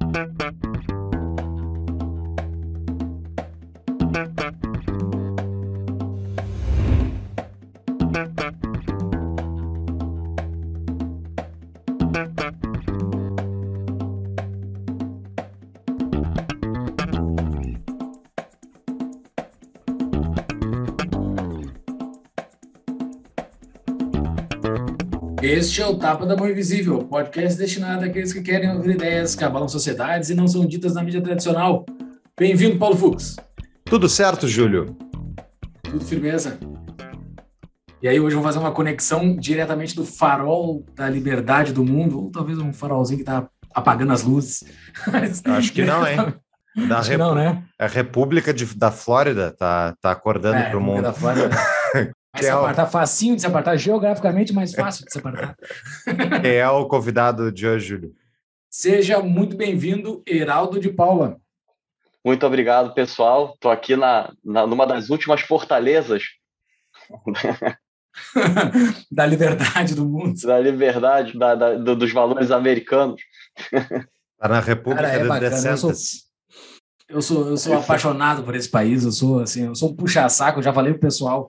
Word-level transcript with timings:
Thank 0.00 0.64
you. 0.64 0.75
Este 25.48 25.80
é 25.80 25.86
o 25.86 25.96
Tapa 25.96 26.26
da 26.26 26.34
Mão 26.36 26.50
Invisível, 26.50 27.04
podcast 27.04 27.56
destinado 27.56 28.04
àqueles 28.04 28.32
que 28.32 28.42
querem 28.42 28.68
ouvir 28.68 28.96
ideias 28.96 29.36
que 29.36 29.44
abalam 29.44 29.68
sociedades 29.68 30.28
e 30.28 30.34
não 30.34 30.48
são 30.48 30.66
ditas 30.66 30.94
na 30.94 31.04
mídia 31.04 31.22
tradicional. 31.22 31.86
Bem-vindo, 32.36 32.76
Paulo 32.76 32.96
Fux. 32.96 33.36
Tudo 33.84 34.08
certo, 34.08 34.48
Júlio? 34.48 34.96
Tudo 35.84 36.04
firmeza. 36.04 36.58
E 38.02 38.08
aí, 38.08 38.18
hoje 38.18 38.34
vamos 38.34 38.48
fazer 38.48 38.58
uma 38.58 38.72
conexão 38.72 39.36
diretamente 39.36 39.94
do 39.94 40.04
farol 40.04 40.84
da 40.96 41.08
liberdade 41.08 41.72
do 41.72 41.84
mundo, 41.84 42.24
ou 42.24 42.30
talvez 42.32 42.58
um 42.58 42.72
farolzinho 42.72 43.18
que 43.18 43.22
está 43.22 43.48
apagando 43.72 44.12
as 44.12 44.24
luzes. 44.24 44.64
Acho 45.44 45.72
que 45.72 45.84
não, 45.84 46.04
hein? 46.04 46.34
Da 46.88 46.98
Acho 46.98 47.10
Rep... 47.10 47.18
não, 47.18 47.34
né? 47.34 47.62
A 47.78 47.86
República 47.86 48.52
de, 48.52 48.66
da 48.74 48.90
Flórida 48.90 49.50
tá, 49.50 49.94
tá 49.98 50.10
acordando 50.10 50.58
é, 50.58 50.68
para 50.68 50.76
o 50.76 50.82
mundo. 50.82 51.06
Mas 52.36 52.44
se 52.44 52.50
apartar 52.50 52.82
é 52.82 52.86
o... 52.86 52.90
facinho 52.90 53.34
de 53.34 53.40
se 53.40 53.46
apartar, 53.46 53.76
geograficamente 53.76 54.52
mais 54.52 54.74
fácil 54.74 55.04
de 55.04 55.12
se 55.12 55.18
apartar. 55.18 55.56
Quem 56.42 56.52
é 56.52 56.68
o 56.68 56.86
convidado 56.86 57.50
de 57.50 57.66
hoje, 57.66 57.88
Júlio? 57.88 58.14
Seja 58.70 59.20
muito 59.20 59.56
bem-vindo, 59.56 60.22
Heraldo 60.26 60.78
de 60.78 60.90
Paula. 60.90 61.38
Muito 62.22 62.46
obrigado, 62.46 62.92
pessoal. 62.92 63.52
Estou 63.54 63.70
aqui 63.70 63.96
na, 63.96 64.32
na, 64.44 64.66
numa 64.66 64.86
das 64.86 65.08
últimas 65.08 65.40
fortalezas 65.40 66.24
da 69.10 69.24
liberdade 69.24 69.94
do 69.94 70.04
mundo. 70.04 70.38
Da 70.42 70.58
liberdade, 70.58 71.38
da, 71.38 71.54
da, 71.54 71.74
do, 71.74 71.96
dos 71.96 72.12
valores 72.12 72.50
americanos. 72.50 73.22
Está 73.72 74.48
na 74.48 74.60
República 74.60 75.08
Cara, 75.08 75.14
é 75.14 75.24
bacana, 75.24 75.70
eu 75.70 75.76
sou, 75.78 75.92
eu 77.08 77.22
sou, 77.22 77.48
eu 77.48 77.56
sou 77.56 77.78
apaixonado 77.78 78.42
por 78.42 78.54
esse 78.54 78.68
país, 78.68 79.04
eu 79.04 79.12
sou 79.12 79.40
assim, 79.40 79.66
eu 79.66 79.74
sou 79.74 79.90
um 79.90 79.96
puxa-saco, 79.96 80.60
já 80.60 80.72
falei 80.72 80.92
pro 80.92 81.00
pessoal 81.00 81.48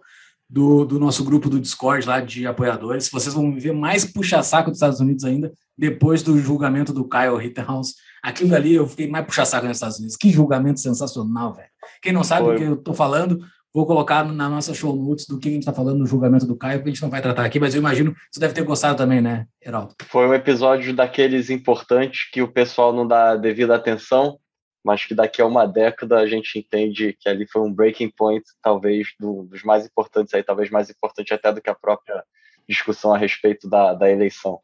do, 0.49 0.85
do 0.85 0.99
nosso 0.99 1.23
grupo 1.23 1.49
do 1.49 1.59
Discord 1.59 2.07
lá 2.07 2.19
de 2.21 2.47
apoiadores. 2.47 3.09
Vocês 3.09 3.33
vão 3.33 3.53
ver 3.59 3.73
mais 3.73 4.05
puxa-saco 4.05 4.69
dos 4.69 4.77
Estados 4.77 4.99
Unidos 4.99 5.23
ainda 5.23 5.51
depois 5.77 6.23
do 6.23 6.37
julgamento 6.39 6.93
do 6.93 7.07
Kyle 7.07 7.37
Rittenhouse. 7.37 7.95
Aquilo 8.23 8.55
ali 8.55 8.75
eu 8.75 8.87
fiquei 8.87 9.09
mais 9.09 9.25
puxa-saco 9.25 9.67
nos 9.67 9.77
Estados 9.77 9.97
Unidos. 9.97 10.15
Que 10.15 10.29
julgamento 10.29 10.79
sensacional, 10.79 11.53
velho. 11.53 11.69
Quem 12.01 12.13
não 12.13 12.23
sabe 12.23 12.45
Foi. 12.45 12.53
do 12.53 12.59
que 12.59 12.65
eu 12.65 12.77
tô 12.77 12.93
falando, 12.93 13.39
vou 13.73 13.85
colocar 13.85 14.23
na 14.23 14.49
nossa 14.49 14.73
show 14.73 14.95
notes 14.95 15.27
do 15.27 15.37
que 15.37 15.49
a 15.49 15.51
gente 15.51 15.61
está 15.61 15.73
falando 15.73 15.99
no 15.99 16.05
julgamento 16.05 16.45
do 16.45 16.55
Caio, 16.55 16.81
que 16.81 16.89
a 16.89 16.91
gente 16.91 17.01
não 17.01 17.09
vai 17.09 17.21
tratar 17.21 17.45
aqui, 17.45 17.59
mas 17.59 17.75
eu 17.75 17.79
imagino 17.79 18.13
que 18.13 18.19
você 18.31 18.39
deve 18.39 18.53
ter 18.53 18.63
gostado 18.63 18.97
também, 18.97 19.21
né, 19.21 19.45
Heraldo? 19.63 19.93
Foi 20.09 20.27
um 20.27 20.33
episódio 20.33 20.95
daqueles 20.95 21.49
importantes 21.49 22.29
que 22.31 22.41
o 22.41 22.51
pessoal 22.51 22.91
não 22.91 23.07
dá 23.07 23.35
devida 23.35 23.75
atenção, 23.75 24.39
mas 24.88 25.03
que 25.03 25.13
daqui 25.13 25.41
a 25.41 25.45
uma 25.45 25.66
década 25.66 26.17
a 26.17 26.25
gente 26.25 26.57
entende 26.57 27.11
que 27.19 27.27
ali 27.27 27.45
foi 27.45 27.61
um 27.61 27.73
breaking 27.73 28.09
point, 28.09 28.45
talvez 28.61 29.09
do, 29.19 29.43
dos 29.43 29.61
mais 29.61 29.85
importantes 29.85 30.33
aí, 30.33 30.41
talvez 30.41 30.69
mais 30.69 30.89
importante 30.89 31.33
até 31.33 31.52
do 31.52 31.61
que 31.61 31.69
a 31.69 31.75
própria 31.75 32.23
discussão 32.69 33.13
a 33.13 33.17
respeito 33.17 33.69
da, 33.69 33.93
da 33.93 34.09
eleição. 34.09 34.61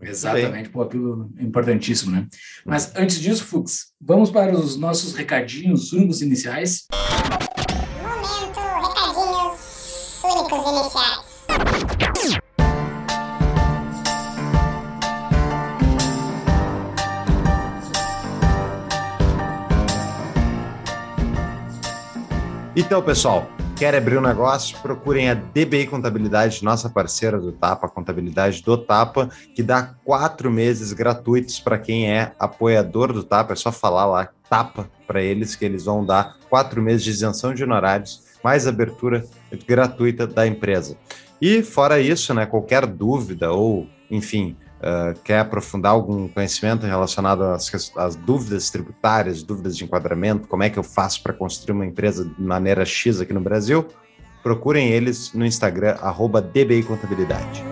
Exatamente, 0.00 0.68
pô, 0.68 0.82
aquilo 0.82 1.28
é 1.36 1.42
importantíssimo, 1.42 2.12
né? 2.12 2.28
Mas 2.64 2.94
antes 2.94 3.18
disso, 3.18 3.44
Fux, 3.44 3.92
vamos 4.00 4.30
para 4.30 4.52
os 4.52 4.76
nossos 4.76 5.12
recadinhos 5.12 5.92
únicos 5.92 6.22
iniciais. 6.22 6.86
Momento, 8.00 8.60
recadinhos 8.60 10.22
únicos 10.22 10.70
iniciais. 10.70 11.19
Então, 22.80 23.02
pessoal, 23.02 23.46
quer 23.76 23.94
abrir 23.94 24.16
um 24.16 24.22
negócio? 24.22 24.74
Procurem 24.78 25.28
a 25.28 25.34
DBI 25.34 25.86
Contabilidade, 25.86 26.64
nossa 26.64 26.88
parceira 26.88 27.38
do 27.38 27.52
Tapa, 27.52 27.90
contabilidade 27.90 28.62
do 28.62 28.78
Tapa, 28.78 29.28
que 29.54 29.62
dá 29.62 29.94
quatro 30.02 30.50
meses 30.50 30.90
gratuitos 30.94 31.60
para 31.60 31.78
quem 31.78 32.10
é 32.10 32.32
apoiador 32.38 33.12
do 33.12 33.22
Tapa. 33.22 33.52
É 33.52 33.56
só 33.56 33.70
falar 33.70 34.06
lá, 34.06 34.30
Tapa, 34.48 34.88
para 35.06 35.20
eles, 35.22 35.54
que 35.54 35.64
eles 35.66 35.84
vão 35.84 36.06
dar 36.06 36.38
quatro 36.48 36.80
meses 36.80 37.04
de 37.04 37.10
isenção 37.10 37.52
de 37.52 37.62
honorários, 37.62 38.22
mais 38.42 38.66
abertura 38.66 39.26
gratuita 39.68 40.26
da 40.26 40.46
empresa. 40.46 40.96
E 41.38 41.62
fora 41.62 42.00
isso, 42.00 42.32
né, 42.32 42.46
qualquer 42.46 42.86
dúvida 42.86 43.52
ou, 43.52 43.86
enfim, 44.10 44.56
uh, 44.80 45.18
quer 45.22 45.40
aprofundar 45.40 45.92
algum 45.92 46.28
conhecimento 46.28 46.86
relacionado 46.86 47.42
às, 47.42 47.92
às, 47.96 48.16
dúvidas 48.16 48.70
tributárias, 48.70 49.42
dúvidas 49.42 49.76
de 49.76 49.84
enquadramento, 49.84 50.48
como 50.48 50.62
é 50.62 50.70
que 50.70 50.78
eu 50.78 50.82
faço 50.82 51.22
para 51.22 51.32
construir 51.32 51.74
uma 51.74 51.86
empresa 51.86 52.24
de 52.24 52.42
maneira 52.42 52.84
X 52.84 53.20
aqui 53.20 53.32
no 53.32 53.40
Brasil, 53.40 53.86
procurem 54.42 54.88
eles 54.88 55.32
no 55.34 55.44
Instagram, 55.44 55.96
arroba 56.00 56.40
DBI 56.40 56.82
Contabilidade. 56.82 57.62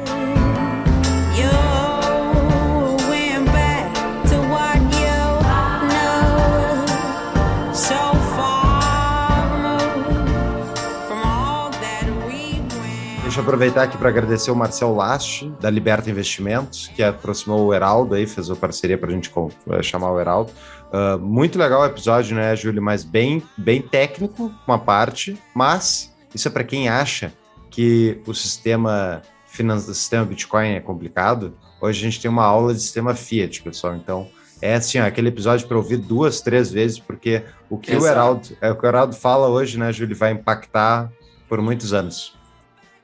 Deixa 13.38 13.50
eu 13.50 13.54
aproveitar 13.54 13.82
aqui 13.84 13.96
para 13.96 14.08
agradecer 14.08 14.50
o 14.50 14.56
Marcel 14.56 14.92
Last, 14.96 15.48
da 15.60 15.70
Liberta 15.70 16.10
Investimentos, 16.10 16.88
que 16.88 17.04
aproximou 17.04 17.66
o 17.66 17.72
Heraldo 17.72 18.16
aí, 18.16 18.26
fez 18.26 18.50
a 18.50 18.56
parceria 18.56 18.98
para 18.98 19.10
a 19.10 19.12
gente 19.12 19.30
eh, 19.70 19.80
chamar 19.80 20.10
o 20.10 20.18
Heraldo. 20.18 20.50
Uh, 20.92 21.16
muito 21.20 21.56
legal 21.56 21.82
o 21.82 21.86
episódio, 21.86 22.34
né, 22.34 22.56
Júlio? 22.56 22.82
Mas 22.82 23.04
bem, 23.04 23.40
bem 23.56 23.80
técnico, 23.80 24.52
uma 24.66 24.76
parte, 24.76 25.40
mas 25.54 26.12
isso 26.34 26.48
é 26.48 26.50
para 26.50 26.64
quem 26.64 26.88
acha 26.88 27.32
que 27.70 28.20
o 28.26 28.34
sistema 28.34 29.22
financeiro, 29.46 29.92
o 29.92 29.94
sistema 29.94 30.24
Bitcoin 30.24 30.70
é 30.70 30.80
complicado. 30.80 31.56
Hoje 31.80 32.00
a 32.00 32.10
gente 32.10 32.20
tem 32.20 32.28
uma 32.28 32.44
aula 32.44 32.74
de 32.74 32.82
sistema 32.82 33.14
Fiat, 33.14 33.62
pessoal. 33.62 33.94
Então, 33.94 34.28
é 34.60 34.74
assim, 34.74 34.98
ó, 34.98 35.06
aquele 35.06 35.28
episódio 35.28 35.68
para 35.68 35.76
ouvir 35.76 35.98
duas, 35.98 36.40
três 36.40 36.72
vezes, 36.72 36.98
porque 36.98 37.44
o 37.70 37.78
que 37.78 37.92
Exato. 37.92 38.04
o 38.04 38.08
Heraldo, 38.08 38.48
é, 38.60 38.70
o 38.72 38.74
que 38.74 38.84
o 38.84 38.88
Heraldo 38.88 39.14
fala 39.14 39.46
hoje, 39.46 39.78
né, 39.78 39.92
Júlio, 39.92 40.16
vai 40.16 40.32
impactar 40.32 41.08
por 41.48 41.62
muitos 41.62 41.92
anos. 41.92 42.36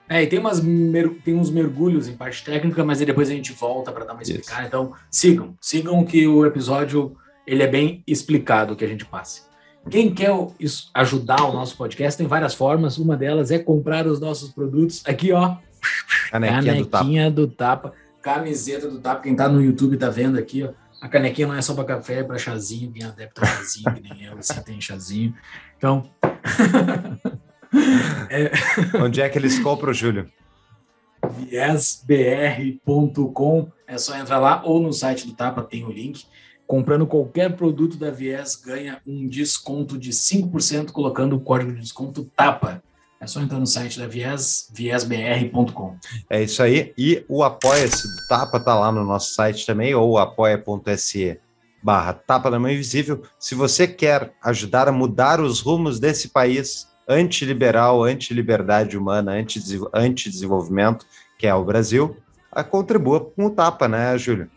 É, 0.09 0.22
e 0.22 0.26
tem, 0.26 0.38
umas, 0.38 0.60
tem 1.25 1.34
uns 1.34 1.50
mergulhos 1.50 2.09
em 2.09 2.15
parte 2.15 2.44
técnica, 2.44 2.84
mas 2.84 2.98
depois 2.98 3.31
a 3.31 3.32
gente 3.32 3.53
volta 3.53 3.91
para 3.91 4.04
dar 4.04 4.12
uma 4.12 4.22
explicada. 4.22 4.66
Então, 4.66 4.92
sigam, 5.10 5.54
sigam 5.60 6.04
que 6.04 6.26
o 6.26 6.44
episódio 6.44 7.16
ele 7.47 7.62
é 7.62 7.66
bem 7.66 8.03
explicado 8.06 8.76
que 8.76 8.84
a 8.84 8.88
gente 8.88 9.04
passa. 9.04 9.42
Quem 9.91 10.15
quer 10.15 10.31
ajudar 10.94 11.44
o 11.44 11.53
nosso 11.53 11.76
podcast 11.76 12.16
tem 12.16 12.26
várias 12.26 12.54
formas. 12.54 12.97
Uma 12.97 13.16
delas 13.16 13.50
é 13.50 13.59
comprar 13.59 14.06
os 14.06 14.19
nossos 14.19 14.50
produtos. 14.50 15.03
Aqui, 15.06 15.32
ó. 15.32 15.56
Canequinha, 16.31 16.62
canequinha 16.62 17.31
do, 17.31 17.47
tapa. 17.47 17.88
do, 17.88 17.91
tapa. 17.91 17.92
Camiseta 18.22 18.88
do 18.88 18.98
tapa. 18.98 19.21
Quem 19.21 19.36
tá 19.36 19.48
no 19.48 19.62
YouTube 19.62 19.97
tá 19.98 20.09
vendo 20.09 20.38
aqui, 20.38 20.65
ó. 20.65 20.71
A 21.03 21.09
canequinha 21.09 21.47
não 21.47 21.54
é 21.54 21.60
só 21.60 21.75
para 21.75 21.84
café, 21.84 22.21
é 22.21 22.22
para 22.22 22.38
chazinho. 22.38 22.91
Quem 22.91 23.03
é 23.03 23.06
adepto 23.06 23.42
a 23.42 23.47
chazinho, 23.47 23.94
que 23.94 24.00
nem 24.00 24.25
eu, 24.25 24.38
assim, 24.38 24.62
tem 24.62 24.81
chazinho. 24.81 25.34
Então. 25.76 26.10
É... 28.31 28.51
Onde 28.99 29.21
é 29.21 29.29
que 29.29 29.39
eles 29.39 29.59
compram, 29.59 29.93
Júlio? 29.93 30.29
viesbr.com, 31.29 32.79
é 33.87 33.99
só 33.99 34.17
entrar 34.17 34.39
lá 34.39 34.62
ou 34.65 34.81
no 34.81 34.93
site 34.93 35.27
do 35.27 35.35
Tapa 35.35 35.62
tem 35.62 35.84
o 35.84 35.91
link. 35.91 36.25
Comprando 36.67 37.07
qualquer 37.07 37.55
produto 37.57 37.97
da 37.98 38.10
Vies 38.10 38.57
ganha 38.57 38.98
um 39.07 39.28
desconto 39.28 39.98
de 39.98 40.10
5% 40.10 40.93
colocando 40.93 41.37
o 41.37 41.41
código 41.41 41.72
de 41.72 41.81
desconto 41.81 42.25
TAPA. 42.34 42.83
É 43.21 43.27
só 43.27 43.41
entrar 43.41 43.59
no 43.59 43.66
site 43.66 43.98
da 43.98 44.07
Vies, 44.07 44.71
viesbr.com. 44.72 45.97
É 46.28 46.43
isso 46.43 46.63
aí. 46.63 46.95
E 46.97 47.22
o 47.28 47.43
Apoia-se 47.43 48.03
do 48.03 48.27
Tapa 48.28 48.59
tá 48.60 48.75
lá 48.78 48.91
no 48.91 49.04
nosso 49.04 49.34
site 49.34 49.66
também, 49.66 49.95
ou 49.95 50.16
apoia.se 50.19 51.39
barra 51.83 52.15
Tapa 52.15 52.51
da 52.51 52.59
Mão 52.59 52.71
Invisível. 52.71 53.22
Se 53.39 53.54
você 53.54 53.87
quer 53.87 54.33
ajudar 54.43 54.89
a 54.89 54.93
mudar 54.93 55.41
os 55.41 55.60
rumos 55.60 56.01
desse 56.01 56.28
país, 56.28 56.89
antiliberal, 57.09 58.04
antiliberdade 58.04 58.97
humana, 58.97 59.33
antidesenvolvimento, 59.92 61.06
que 61.39 61.47
é 61.47 61.54
o 61.54 61.65
Brasil, 61.65 62.16
contribua 62.71 63.21
com 63.21 63.47
o 63.47 63.51
tapa, 63.51 63.89
né, 63.89 64.16
Júlio? 64.16 64.48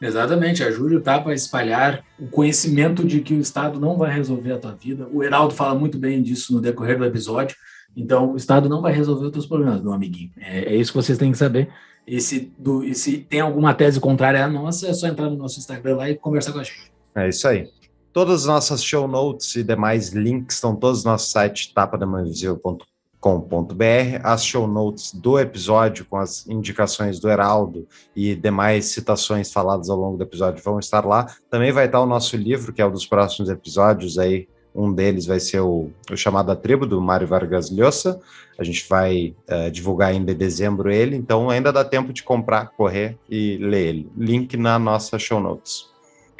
Exatamente, 0.00 0.64
ajude 0.64 0.96
o 0.96 1.00
TAPA 1.02 1.30
a 1.30 1.34
espalhar 1.34 2.02
o 2.18 2.26
conhecimento 2.26 3.04
de 3.04 3.20
que 3.20 3.34
o 3.34 3.40
Estado 3.40 3.78
não 3.78 3.98
vai 3.98 4.10
resolver 4.10 4.52
a 4.52 4.58
tua 4.58 4.72
vida. 4.72 5.06
O 5.12 5.22
Heraldo 5.22 5.52
fala 5.52 5.78
muito 5.78 5.98
bem 5.98 6.22
disso 6.22 6.54
no 6.54 6.60
decorrer 6.60 6.96
do 6.96 7.04
episódio. 7.04 7.54
Então, 7.94 8.32
o 8.32 8.36
Estado 8.36 8.66
não 8.66 8.80
vai 8.80 8.94
resolver 8.94 9.26
os 9.26 9.32
teus 9.32 9.46
problemas, 9.46 9.82
meu 9.82 9.92
amiguinho. 9.92 10.30
É, 10.38 10.72
é 10.72 10.76
isso 10.76 10.92
que 10.92 10.96
vocês 10.96 11.18
têm 11.18 11.32
que 11.32 11.36
saber. 11.36 11.68
E 12.06 12.18
se, 12.18 12.50
do, 12.58 12.82
e 12.82 12.94
se 12.94 13.18
tem 13.18 13.40
alguma 13.40 13.74
tese 13.74 14.00
contrária 14.00 14.42
à 14.42 14.48
nossa, 14.48 14.88
é 14.88 14.94
só 14.94 15.06
entrar 15.06 15.28
no 15.28 15.36
nosso 15.36 15.58
Instagram 15.58 15.96
lá 15.96 16.08
e 16.08 16.16
conversar 16.16 16.52
com 16.52 16.60
a 16.60 16.64
gente. 16.64 16.90
É 17.14 17.28
isso 17.28 17.46
aí. 17.46 17.68
Todas 18.12 18.42
as 18.42 18.46
nossas 18.46 18.82
show 18.82 19.06
notes 19.06 19.54
e 19.54 19.62
demais 19.62 20.08
links 20.10 20.56
estão 20.56 20.74
todos 20.74 21.04
no 21.04 21.12
nosso 21.12 21.30
site 21.30 21.72
tapadamavisível.com 21.72 22.90
com.br 23.20 24.18
as 24.24 24.44
show 24.44 24.66
notes 24.66 25.12
do 25.12 25.38
episódio 25.38 26.06
com 26.06 26.16
as 26.16 26.46
indicações 26.48 27.20
do 27.20 27.28
Heraldo 27.28 27.86
e 28.16 28.34
demais 28.34 28.86
citações 28.86 29.52
faladas 29.52 29.90
ao 29.90 29.98
longo 29.98 30.16
do 30.16 30.24
episódio 30.24 30.64
vão 30.64 30.78
estar 30.78 31.04
lá. 31.04 31.26
Também 31.50 31.70
vai 31.70 31.84
estar 31.84 32.00
o 32.00 32.06
nosso 32.06 32.36
livro, 32.36 32.72
que 32.72 32.80
é 32.80 32.86
um 32.86 32.90
dos 32.90 33.06
próximos 33.06 33.50
episódios 33.50 34.18
aí. 34.18 34.48
Um 34.74 34.92
deles 34.92 35.26
vai 35.26 35.40
ser 35.40 35.60
o, 35.60 35.90
o 36.10 36.16
chamado 36.16 36.50
A 36.50 36.56
Tribo, 36.56 36.86
do 36.86 37.00
Mário 37.00 37.26
Vargas 37.26 37.70
Llosa. 37.70 38.20
A 38.58 38.64
gente 38.64 38.88
vai 38.88 39.34
uh, 39.50 39.70
divulgar 39.70 40.10
ainda 40.10 40.32
em 40.32 40.36
dezembro 40.36 40.90
ele, 40.90 41.16
então 41.16 41.50
ainda 41.50 41.72
dá 41.72 41.84
tempo 41.84 42.12
de 42.12 42.22
comprar, 42.22 42.70
correr 42.70 43.18
e 43.28 43.58
ler 43.58 43.88
ele. 43.88 44.12
Link 44.16 44.56
na 44.56 44.78
nossa 44.78 45.18
show 45.18 45.40
notes. 45.40 45.89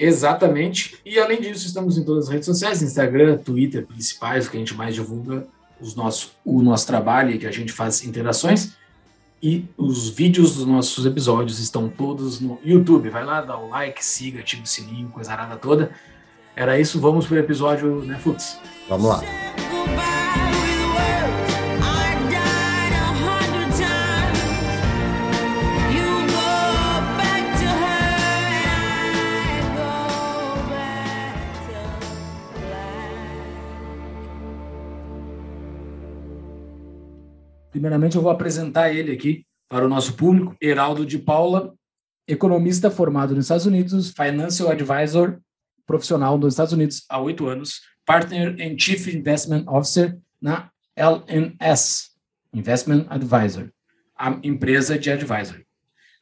Exatamente. 0.01 0.97
E 1.05 1.19
além 1.19 1.41
disso, 1.41 1.67
estamos 1.67 1.99
em 1.99 2.05
todas 2.05 2.25
as 2.25 2.31
redes 2.31 2.47
sociais, 2.47 2.83
Instagram, 2.83 3.37
Twitter, 3.37 3.87
principais, 3.87 4.49
que 4.49 4.57
a 4.57 4.61
gente 4.61 4.75
mais 4.75 4.95
divulga 4.95 5.47
os 5.81 5.95
nosso, 5.95 6.33
o 6.45 6.63
nosso 6.63 6.87
trabalho, 6.87 7.39
que 7.39 7.47
a 7.47 7.51
gente 7.51 7.73
faz 7.73 8.05
interações. 8.05 8.73
E 9.43 9.65
os 9.77 10.09
vídeos 10.09 10.57
dos 10.57 10.67
nossos 10.67 11.05
episódios 11.07 11.59
estão 11.59 11.89
todos 11.89 12.41
no 12.41 12.59
YouTube. 12.65 13.09
Vai 13.11 13.25
lá, 13.25 13.41
dá 13.41 13.59
o 13.59 13.69
like, 13.69 14.05
siga, 14.05 14.41
ativa 14.41 14.63
o 14.63 14.67
sininho, 14.67 15.09
coisa 15.09 15.33
arada 15.33 15.57
toda. 15.57 15.91
Era 16.57 16.79
isso, 16.79 17.01
vamos 17.01 17.27
pro 17.27 17.39
episódio, 17.39 18.03
né, 18.05 18.19
Fux? 18.19 18.59
Vamos 18.89 19.07
lá. 19.07 19.50
Primeiramente, 37.71 38.17
eu 38.17 38.23
vou 38.23 38.31
apresentar 38.31 38.93
ele 38.93 39.13
aqui 39.13 39.45
para 39.69 39.85
o 39.85 39.89
nosso 39.89 40.15
público. 40.15 40.57
Heraldo 40.61 41.07
de 41.07 41.19
Paula, 41.19 41.73
economista 42.27 42.91
formado 42.91 43.35
nos 43.35 43.45
Estados 43.45 43.67
Unidos, 43.67 44.11
financial 44.11 44.71
advisor 44.71 45.39
profissional 45.91 46.39
nos 46.39 46.55
Estados 46.55 46.73
Unidos 46.73 47.05
há 47.09 47.21
oito 47.21 47.49
anos, 47.49 47.81
partner 48.07 48.57
and 48.61 48.79
chief 48.79 49.13
investment 49.13 49.65
officer 49.67 50.17
na 50.41 50.71
LNS, 50.97 52.11
Investment 52.55 53.07
Advisor, 53.09 53.71
a 54.17 54.39
empresa 54.43 54.99
de 54.99 55.11
advisor. 55.11 55.61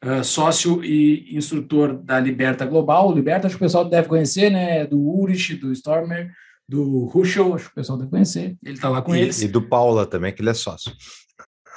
Uh, 0.03 0.23
sócio 0.23 0.83
e 0.83 1.35
instrutor 1.35 2.01
da 2.01 2.19
Liberta 2.19 2.65
Global. 2.65 3.09
O 3.09 3.13
Liberta, 3.13 3.47
acho 3.47 3.57
que 3.57 3.63
o 3.63 3.65
pessoal 3.65 3.83
deve 3.83 4.07
conhecer, 4.07 4.49
né? 4.49 4.87
Do 4.87 4.97
Urich, 4.97 5.55
do 5.55 5.73
Stormer, 5.73 6.31
do 6.67 7.05
Ruschel, 7.05 7.53
acho 7.53 7.65
que 7.65 7.71
o 7.71 7.75
pessoal 7.75 7.97
deve 7.97 8.09
conhecer. 8.09 8.55
Ele 8.63 8.75
está 8.75 8.87
lá 8.87 9.01
com 9.01 9.13
e, 9.13 9.19
eles. 9.19 9.41
E 9.41 9.47
do 9.47 9.61
Paula 9.61 10.05
também, 10.05 10.33
que 10.33 10.41
ele 10.41 10.51
é 10.51 10.53
sócio. 10.53 10.93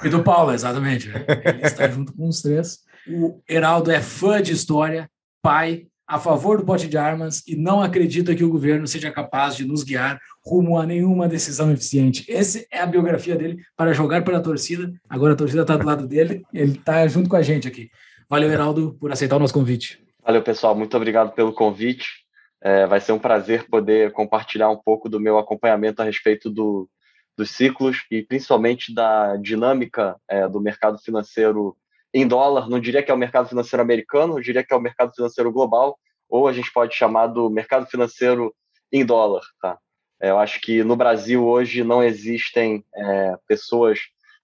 E 0.03 0.09
do 0.09 0.23
Paulo, 0.23 0.51
exatamente. 0.51 1.09
Ele 1.45 1.61
está 1.61 1.87
junto 1.87 2.13
com 2.13 2.27
os 2.27 2.41
três. 2.41 2.79
O 3.07 3.41
Heraldo 3.49 3.91
é 3.91 4.01
fã 4.01 4.41
de 4.41 4.53
história, 4.53 5.09
pai, 5.41 5.87
a 6.07 6.19
favor 6.19 6.57
do 6.57 6.65
bote 6.65 6.87
de 6.87 6.97
armas 6.97 7.41
e 7.47 7.55
não 7.55 7.81
acredita 7.81 8.35
que 8.35 8.43
o 8.43 8.49
governo 8.49 8.85
seja 8.85 9.11
capaz 9.11 9.55
de 9.55 9.65
nos 9.65 9.83
guiar 9.83 10.19
rumo 10.45 10.77
a 10.77 10.85
nenhuma 10.85 11.27
decisão 11.27 11.71
eficiente. 11.71 12.29
Essa 12.31 12.65
é 12.71 12.79
a 12.79 12.85
biografia 12.85 13.35
dele 13.35 13.57
para 13.75 13.93
jogar 13.93 14.23
pela 14.23 14.41
torcida. 14.41 14.93
Agora 15.09 15.33
a 15.33 15.35
torcida 15.35 15.61
está 15.61 15.77
do 15.77 15.85
lado 15.85 16.07
dele, 16.07 16.43
ele 16.53 16.73
está 16.73 17.07
junto 17.07 17.29
com 17.29 17.35
a 17.35 17.41
gente 17.41 17.67
aqui. 17.67 17.89
Valeu, 18.29 18.51
Heraldo, 18.51 18.97
por 18.99 19.11
aceitar 19.11 19.37
o 19.37 19.39
nosso 19.39 19.53
convite. 19.53 20.03
Valeu, 20.23 20.41
pessoal. 20.41 20.75
Muito 20.75 20.95
obrigado 20.95 21.33
pelo 21.33 21.53
convite. 21.53 22.23
É, 22.61 22.85
vai 22.85 22.99
ser 23.01 23.11
um 23.11 23.19
prazer 23.19 23.67
poder 23.69 24.11
compartilhar 24.11 24.69
um 24.69 24.77
pouco 24.77 25.09
do 25.09 25.19
meu 25.19 25.37
acompanhamento 25.37 26.01
a 26.01 26.05
respeito 26.05 26.49
do, 26.49 26.89
dos 27.37 27.51
ciclos 27.51 28.05
e 28.11 28.23
principalmente 28.23 28.93
da 28.93 29.35
dinâmica 29.37 30.15
é, 30.29 30.47
do 30.47 30.61
mercado 30.61 30.99
financeiro 30.99 31.75
em 32.13 32.27
dólar. 32.27 32.69
Não 32.69 32.79
diria 32.79 33.01
que 33.01 33.11
é 33.11 33.13
o 33.13 33.17
mercado 33.17 33.49
financeiro 33.49 33.81
americano, 33.81 34.37
eu 34.37 34.41
diria 34.41 34.63
que 34.63 34.73
é 34.73 34.77
o 34.77 34.81
mercado 34.81 35.13
financeiro 35.15 35.51
global, 35.51 35.97
ou 36.29 36.47
a 36.47 36.53
gente 36.53 36.71
pode 36.71 36.95
chamar 36.95 37.27
do 37.27 37.49
mercado 37.49 37.85
financeiro 37.87 38.53
em 38.91 39.05
dólar. 39.05 39.41
Tá? 39.61 39.77
É, 40.21 40.29
eu 40.29 40.37
acho 40.37 40.61
que 40.61 40.83
no 40.83 40.95
Brasil 40.95 41.45
hoje 41.45 41.83
não 41.83 42.03
existem 42.03 42.85
é, 42.95 43.37
pessoas 43.47 43.99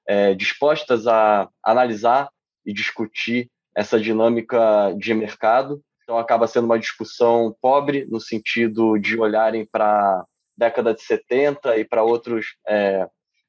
é, 0.08 0.34
dispostas 0.34 1.08
a 1.08 1.48
analisar 1.64 2.30
e 2.66 2.74
discutir 2.74 3.50
essa 3.76 4.00
dinâmica 4.00 4.94
de 4.98 5.14
mercado. 5.14 5.82
Então 6.04 6.18
acaba 6.18 6.48
sendo 6.48 6.66
uma 6.66 6.80
discussão 6.80 7.56
pobre 7.62 8.06
no 8.10 8.20
sentido 8.20 8.98
de 8.98 9.18
olharem 9.20 9.66
para 9.72 10.26
década 10.60 10.94
de 10.94 11.02
70 11.02 11.78
e 11.78 11.86
para 11.86 12.04
outros 12.04 12.58
é, 12.68 13.08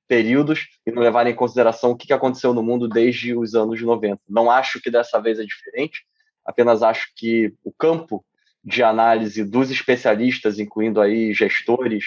períodos 0.08 0.68
e 0.86 0.92
não 0.92 1.02
levarem 1.02 1.32
em 1.32 1.36
consideração 1.36 1.90
o 1.90 1.96
que 1.96 2.12
aconteceu 2.12 2.54
no 2.54 2.62
mundo 2.62 2.88
desde 2.88 3.34
os 3.34 3.54
anos 3.54 3.82
90. 3.82 4.22
Não 4.28 4.50
acho 4.50 4.80
que 4.80 4.90
dessa 4.90 5.20
vez 5.20 5.38
é 5.38 5.44
diferente, 5.44 6.04
apenas 6.44 6.82
acho 6.82 7.12
que 7.16 7.52
o 7.64 7.72
campo 7.72 8.24
de 8.62 8.82
análise 8.82 9.44
dos 9.44 9.70
especialistas, 9.70 10.58
incluindo 10.58 11.00
aí 11.00 11.34
gestores 11.34 12.04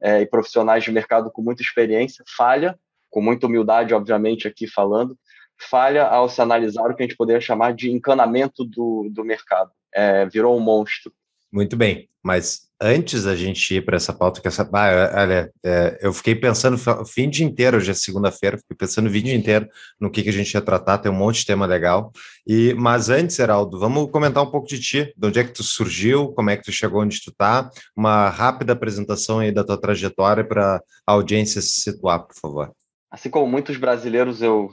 é, 0.00 0.20
e 0.20 0.26
profissionais 0.26 0.84
de 0.84 0.92
mercado 0.92 1.30
com 1.30 1.42
muita 1.42 1.62
experiência, 1.62 2.24
falha, 2.36 2.78
com 3.10 3.20
muita 3.20 3.46
humildade, 3.46 3.94
obviamente, 3.94 4.46
aqui 4.46 4.66
falando, 4.66 5.18
falha 5.58 6.04
ao 6.04 6.28
se 6.28 6.40
analisar 6.40 6.90
o 6.90 6.94
que 6.94 7.02
a 7.02 7.06
gente 7.06 7.16
poderia 7.16 7.40
chamar 7.40 7.74
de 7.74 7.90
encanamento 7.90 8.64
do, 8.64 9.08
do 9.10 9.24
mercado. 9.24 9.70
É, 9.94 10.26
virou 10.26 10.56
um 10.56 10.60
monstro. 10.60 11.12
Muito 11.52 11.76
bem, 11.76 12.08
mas 12.22 12.66
antes 12.80 13.24
da 13.24 13.34
gente 13.34 13.74
ir 13.74 13.84
para 13.84 13.96
essa 13.96 14.12
pauta, 14.12 14.40
que 14.40 14.48
essa, 14.48 14.68
ah, 14.72 15.22
olha, 15.22 15.50
é, 15.64 15.98
eu 16.02 16.12
fiquei 16.12 16.34
pensando 16.34 16.74
o 16.74 17.04
fim 17.06 17.30
de 17.30 17.44
inteiro, 17.44 17.76
hoje 17.76 17.90
é 17.90 17.94
segunda-feira, 17.94 18.58
fiquei 18.58 18.76
pensando 18.76 19.06
o 19.06 19.10
vídeo 19.10 19.34
inteiro 19.34 19.66
no 19.98 20.10
que, 20.10 20.22
que 20.22 20.28
a 20.28 20.32
gente 20.32 20.52
ia 20.52 20.60
tratar, 20.60 20.98
tem 20.98 21.10
um 21.10 21.14
monte 21.14 21.40
de 21.40 21.46
tema 21.46 21.66
legal. 21.66 22.12
E, 22.46 22.74
mas 22.74 23.08
antes, 23.08 23.38
Heraldo, 23.38 23.78
vamos 23.78 24.10
comentar 24.10 24.42
um 24.42 24.50
pouco 24.50 24.66
de 24.66 24.80
ti, 24.80 25.14
de 25.16 25.26
onde 25.26 25.38
é 25.38 25.44
que 25.44 25.52
tu 25.52 25.62
surgiu, 25.62 26.32
como 26.32 26.50
é 26.50 26.56
que 26.56 26.64
tu 26.64 26.72
chegou 26.72 27.02
onde 27.02 27.22
tu 27.22 27.30
está, 27.30 27.70
uma 27.96 28.28
rápida 28.28 28.72
apresentação 28.72 29.38
aí 29.38 29.52
da 29.52 29.64
tua 29.64 29.80
trajetória 29.80 30.44
para 30.44 30.82
a 31.06 31.12
audiência 31.12 31.62
se 31.62 31.80
situar, 31.80 32.26
por 32.26 32.34
favor. 32.34 32.72
Assim 33.10 33.30
como 33.30 33.46
muitos 33.46 33.76
brasileiros, 33.76 34.42
eu 34.42 34.70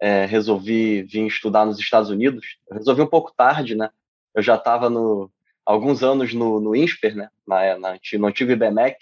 é, 0.00 0.24
resolvi 0.26 1.02
vir 1.02 1.26
estudar 1.26 1.66
nos 1.66 1.78
Estados 1.78 2.10
Unidos. 2.10 2.58
Eu 2.70 2.76
resolvi 2.76 3.02
um 3.02 3.06
pouco 3.06 3.32
tarde, 3.36 3.74
né? 3.74 3.90
Eu 4.34 4.42
já 4.42 4.54
estava 4.54 4.88
no, 4.88 5.30
alguns 5.64 6.02
anos 6.02 6.34
no, 6.34 6.60
no 6.60 6.74
INSPER, 6.74 7.14
né, 7.14 7.28
na, 7.46 7.78
na, 7.78 7.98
no 8.14 8.26
antigo 8.26 8.52
IBMEC, 8.52 8.96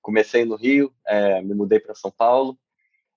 comecei 0.00 0.44
no 0.44 0.56
Rio, 0.56 0.92
é, 1.06 1.40
me 1.42 1.54
mudei 1.54 1.78
para 1.78 1.94
São 1.94 2.10
Paulo, 2.10 2.58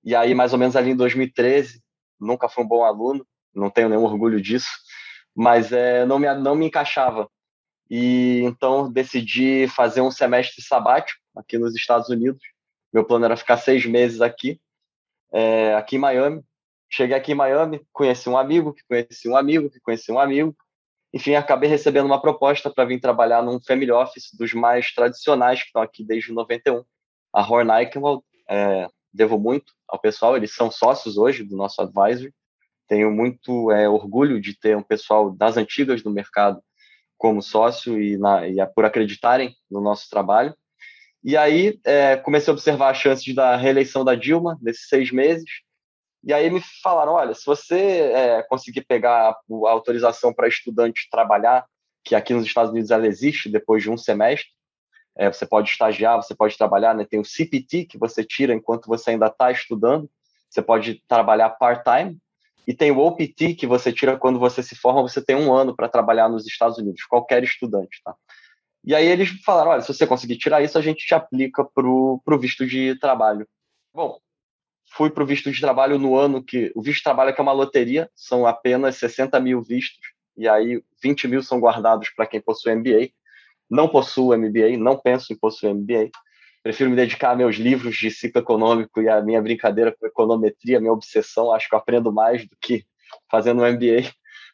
e 0.04 0.16
aí 0.16 0.34
mais 0.36 0.54
ou 0.54 0.60
menos 0.60 0.76
ali 0.76 0.92
em 0.92 0.96
2013, 0.96 1.82
nunca 2.20 2.48
fui 2.48 2.64
um 2.64 2.68
bom 2.68 2.84
aluno, 2.84 3.26
não 3.54 3.70
tenho 3.70 3.90
nenhum 3.90 4.04
orgulho 4.04 4.40
disso, 4.40 4.70
mas 5.36 5.72
é, 5.72 6.06
não, 6.06 6.20
me, 6.20 6.34
não 6.36 6.56
me 6.56 6.68
encaixava. 6.68 7.30
E 7.90 8.42
então 8.44 8.92
decidi 8.92 9.68
fazer 9.68 10.02
um 10.02 10.12
semestre 10.12 10.62
sabático 10.62 11.20
aqui 11.36 11.58
nos 11.58 11.76
Estados 11.76 12.10
Unidos. 12.10 12.42
Meu 12.92 13.04
plano 13.04 13.26
era 13.26 13.38
ficar 13.38 13.58
seis 13.58 13.86
meses 13.86 14.22
aqui, 14.22 14.60
é, 15.32 15.76
aqui 15.76 15.98
em 15.98 16.00
Miami. 16.00 16.42
Cheguei 16.90 17.16
aqui 17.16 17.34
em 17.34 17.36
Miami, 17.36 17.86
conheci 17.92 18.30
um 18.30 18.38
amigo, 18.38 18.74
que 18.74 18.84
conheci 18.88 19.28
um 19.28 19.36
amigo, 19.36 19.70
que 19.70 19.80
conheci 19.80 20.12
um 20.12 20.20
amigo, 20.20 20.56
enfim, 21.16 21.34
acabei 21.34 21.70
recebendo 21.70 22.08
uma 22.08 22.22
proposta 22.22 22.70
para 22.70 22.84
vir 22.84 23.00
trabalhar 23.00 23.42
num 23.42 23.58
family 23.62 23.90
office 23.90 24.32
dos 24.38 24.54
mais 24.54 24.94
tradicionais 24.94 25.62
que 25.62 25.68
estão 25.68 25.82
aqui 25.82 26.04
desde 26.04 26.34
91. 26.34 26.84
A 27.34 27.42
Horn 27.42 27.72
Eichenwald, 27.72 28.22
é, 28.50 28.90
devo 29.14 29.40
muito 29.40 29.72
ao 29.88 29.98
pessoal, 29.98 30.36
eles 30.36 30.54
são 30.54 30.70
sócios 30.70 31.18
hoje 31.18 31.42
do 31.42 31.56
nosso 31.56 31.82
advisory. 31.82 32.34
Tenho 32.86 33.10
muito 33.12 33.72
é, 33.72 33.88
orgulho 33.88 34.42
de 34.42 34.60
ter 34.60 34.76
um 34.76 34.84
pessoal 34.84 35.32
das 35.32 35.56
antigas 35.56 36.04
do 36.04 36.12
mercado 36.12 36.62
como 37.18 37.42
sócio 37.42 37.98
e, 38.02 38.18
na, 38.18 38.46
e 38.46 38.58
por 38.76 38.84
acreditarem 38.84 39.56
no 39.72 39.80
nosso 39.80 40.10
trabalho. 40.10 40.54
E 41.24 41.38
aí 41.38 41.80
é, 41.86 42.18
comecei 42.18 42.52
a 42.52 42.54
observar 42.54 42.90
as 42.90 42.98
chances 42.98 43.34
da 43.34 43.56
reeleição 43.56 44.04
da 44.04 44.16
Dilma 44.16 44.60
nesses 44.62 44.90
seis 44.90 45.12
meses 45.12 45.50
e 46.26 46.34
aí 46.34 46.50
me 46.50 46.60
falaram, 46.82 47.14
olha, 47.14 47.36
se 47.36 47.46
você 47.46 48.12
é, 48.12 48.44
conseguir 48.44 48.82
pegar 48.82 49.30
a 49.30 49.70
autorização 49.70 50.34
para 50.34 50.48
estudante 50.48 51.08
trabalhar, 51.12 51.66
que 52.04 52.16
aqui 52.16 52.34
nos 52.34 52.46
Estados 52.46 52.72
Unidos 52.72 52.90
ela 52.90 53.06
existe 53.06 53.48
depois 53.48 53.84
de 53.84 53.92
um 53.92 53.98
semestre, 53.98 54.50
é, 55.16 55.32
você 55.32 55.46
pode 55.46 55.70
estagiar, 55.70 56.18
você 56.18 56.34
pode 56.34 56.58
trabalhar, 56.58 56.96
né? 56.96 57.06
tem 57.06 57.20
o 57.20 57.26
CPT 57.26 57.86
que 57.86 57.98
você 57.98 58.24
tira 58.24 58.54
enquanto 58.54 58.88
você 58.88 59.12
ainda 59.12 59.28
está 59.28 59.52
estudando, 59.52 60.10
você 60.50 60.62
pode 60.64 61.04
trabalhar 61.08 61.52
part-time, 61.52 62.18
e 62.68 62.74
tem 62.74 62.92
o 62.92 62.98
OPT 62.98 63.54
que 63.54 63.68
você 63.68 63.94
tira 63.94 64.18
quando 64.18 64.40
você 64.40 64.64
se 64.64 64.76
forma, 64.76 65.04
você 65.04 65.24
tem 65.24 65.36
um 65.36 65.54
ano 65.54 65.76
para 65.76 65.88
trabalhar 65.88 66.28
nos 66.28 66.48
Estados 66.48 66.80
Unidos, 66.80 67.04
qualquer 67.04 67.44
estudante, 67.44 68.02
tá? 68.04 68.16
E 68.84 68.94
aí 68.94 69.06
eles 69.06 69.30
falaram, 69.44 69.72
olha, 69.72 69.82
se 69.82 69.94
você 69.94 70.08
conseguir 70.08 70.38
tirar 70.38 70.64
isso, 70.64 70.78
a 70.78 70.82
gente 70.82 71.06
te 71.06 71.14
aplica 71.14 71.64
para 71.64 71.88
o 71.88 72.40
visto 72.40 72.66
de 72.66 72.98
trabalho. 73.00 73.48
Bom, 73.94 74.20
fui 74.96 75.10
para 75.10 75.24
o 75.24 75.26
visto 75.26 75.52
de 75.52 75.60
trabalho 75.60 76.00
no 76.00 76.18
ano 76.18 76.44
que. 76.44 76.72
O 76.76 76.82
visto 76.82 77.00
de 77.00 77.04
trabalho 77.04 77.30
é 77.30 77.34
que 77.34 77.42
é 77.42 77.44
uma 77.44 77.52
loteria, 77.52 78.10
são 78.16 78.46
apenas 78.46 78.96
60 78.98 79.40
mil 79.40 79.62
vistos, 79.62 80.14
e 80.38 80.48
aí 80.48 80.82
20 81.04 81.28
mil 81.28 81.44
são 81.44 81.60
guardados 81.60 82.10
para 82.10 82.26
quem 82.26 82.42
possui 82.42 82.74
MBA. 82.76 83.10
Não 83.70 83.88
possuo 83.88 84.38
MBA, 84.38 84.78
não 84.78 84.98
penso 84.98 85.34
em 85.34 85.38
possuir 85.38 85.74
MBA. 85.74 86.10
Prefiro 86.64 86.90
me 86.90 86.96
dedicar 86.96 87.32
a 87.32 87.36
meus 87.36 87.58
livros 87.58 87.96
de 87.96 88.10
ciclo 88.10 88.42
econômico 88.42 89.02
e 89.02 89.10
a 89.10 89.22
minha 89.22 89.42
brincadeira 89.42 89.92
com 89.92 90.06
econometria, 90.06 90.80
minha 90.80 90.94
obsessão. 90.94 91.52
Acho 91.52 91.68
que 91.68 91.76
eu 91.76 91.80
aprendo 91.80 92.12
mais 92.12 92.46
do 92.48 92.56
que 92.60 92.86
fazendo 93.30 93.62
um 93.62 93.72
MBA. 93.72 94.12